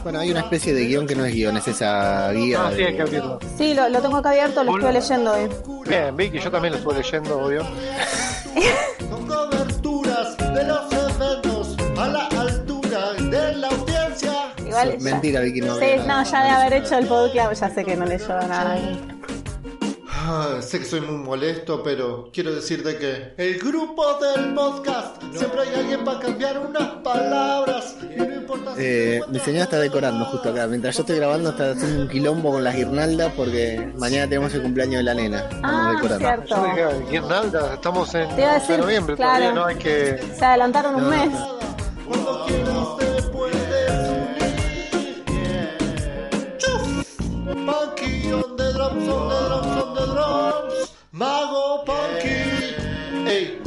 Bueno, 0.03 0.19
hay 0.19 0.31
una 0.31 0.41
especie 0.41 0.73
de 0.73 0.85
guion 0.85 1.07
que 1.07 1.15
no 1.15 1.23
es 1.25 1.33
guion, 1.33 1.55
es 1.57 1.67
esa 1.67 2.29
guía. 2.33 2.59
Ah, 2.67 2.71
sí, 2.75 2.83
hay 2.83 2.95
que 2.95 3.01
abrirlo. 3.01 3.39
Sí, 3.57 3.73
lo, 3.73 3.87
lo 3.87 4.01
tengo 4.01 4.17
acá 4.17 4.29
abierto, 4.31 4.63
lo 4.63 4.73
estuve 4.75 4.91
leyendo 4.93 5.31
hoy. 5.33 5.49
Bien, 5.87 6.15
Vicky, 6.17 6.39
yo 6.39 6.51
también 6.51 6.73
lo 6.73 6.77
estuve 6.79 6.95
leyendo, 6.95 7.39
obvio. 7.39 7.63
Con 9.09 9.25
coberturas 9.27 10.37
de 10.37 10.63
los 10.65 10.91
eventos 10.91 11.75
a 11.97 12.07
la 12.07 12.25
altura 12.27 13.13
de 13.13 13.55
la 13.55 13.67
audiencia. 13.69 14.33
Igual, 14.65 14.97
ya- 14.97 14.99
Mentira, 14.99 15.39
Vicky, 15.39 15.61
no 15.61 15.77
Sí, 15.77 15.83
había 15.85 15.97
no, 15.97 16.05
nada. 16.07 16.23
ya 16.23 16.43
de 16.43 16.49
haber 16.49 16.73
hecho 16.73 16.97
el 16.97 17.07
podcast, 17.07 17.61
ya 17.61 17.69
sé 17.69 17.85
que 17.85 17.95
no 17.95 18.05
leyó 18.05 18.27
nada. 18.27 18.77
Ah, 20.25 20.61
sé 20.61 20.79
que 20.79 20.85
soy 20.85 21.01
muy 21.01 21.17
molesto, 21.17 21.83
pero 21.83 22.29
quiero 22.31 22.53
decirte 22.55 22.97
que 22.97 23.33
el 23.37 23.59
grupo 23.59 24.05
del 24.19 24.53
podcast 24.53 25.21
siempre 25.33 25.61
hay 25.61 25.75
alguien 25.79 26.05
para 26.05 26.19
cambiar 26.19 26.59
unas 26.59 26.87
palabras 27.03 27.95
y 28.03 28.15
no 28.21 28.33
importa 28.35 28.71
si 28.71 28.77
te 28.77 29.17
Eh, 29.17 29.21
mi 29.27 29.39
señora 29.39 29.63
está 29.65 29.79
decorando 29.79 30.23
justo 30.25 30.49
acá. 30.49 30.65
Mientras 30.67 30.95
yo 30.95 31.01
estoy 31.01 31.17
grabando, 31.17 31.49
está 31.49 31.71
haciendo 31.71 32.03
un 32.03 32.07
quilombo 32.07 32.51
con 32.51 32.63
las 32.63 32.73
guirnaldas 32.73 33.33
porque 33.35 33.91
mañana 33.97 34.29
tenemos 34.29 34.53
el 34.53 34.61
cumpleaños 34.61 34.97
de 34.99 35.03
la 35.03 35.13
nena. 35.13 35.39
Estamos 35.39 35.61
Ah, 35.63 35.91
decorando. 35.95 36.19
cierto. 36.27 36.55
Yo 36.55 36.63
dije, 36.99 37.11
guirnalda, 37.11 37.73
estamos 37.73 38.15
en 38.15 38.29
Te 38.35 38.41
iba 38.41 38.51
a 38.51 38.53
decir, 38.53 38.75
en 38.75 38.81
noviembre, 38.81 39.15
claro. 39.17 39.33
todavía 39.33 39.53
no 39.59 39.65
hay 39.65 39.75
que... 39.75 40.23
Se 40.37 40.45
adelantaron 40.45 40.95
un 40.95 41.09
mes. 41.09 41.29
Cuando 42.07 42.45
quieras 42.45 42.97
te 42.97 43.05
puedes 43.23 43.55
unir. 44.09 44.63
Chuf. 46.59 46.81
Punky 47.65 48.31
on 48.31 48.55
the 48.55 48.71
drums, 48.73 49.05
drums. 49.05 49.72
Mago 51.15 51.85
Punky. 51.85 52.73
Ey. 53.29 53.61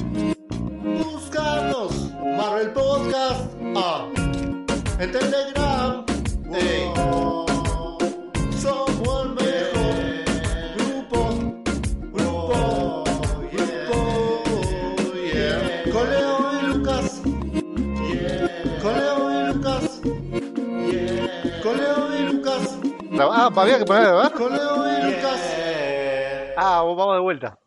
Búscanos. 0.98 2.10
Marvel 2.36 2.72
Podcast. 2.72 3.44
Ah. 3.76 4.08
En 4.98 5.12
Telegram. 5.12 6.04
Ey. 6.52 6.90
Somos 8.60 9.22
el 9.22 9.28
mejor 9.38 9.94
grupo. 10.76 11.20
Grupo. 12.12 13.04
Grupo. 13.52 14.44
Yeah. 15.22 15.92
Con 15.92 16.10
Leo 16.10 16.50
y 16.50 16.66
Lucas. 16.66 17.22
Con 18.82 18.92
Leo 18.98 19.30
y 19.30 19.54
Lucas. 19.54 20.00
Con 21.62 21.76
Leo 21.76 22.16
y 22.18 22.32
Lucas. 22.32 22.78
Ah, 23.20 23.50
había 23.54 23.78
que 23.78 23.84
poner 23.84 24.02
grabar. 24.02 24.32
Con 24.32 24.52
Leo 24.52 24.98
y 24.98 25.12
Lucas. 25.12 25.55
Ah, 26.56 26.82
vamos 26.82 27.14
de 27.16 27.20
vuelta. 27.20 27.58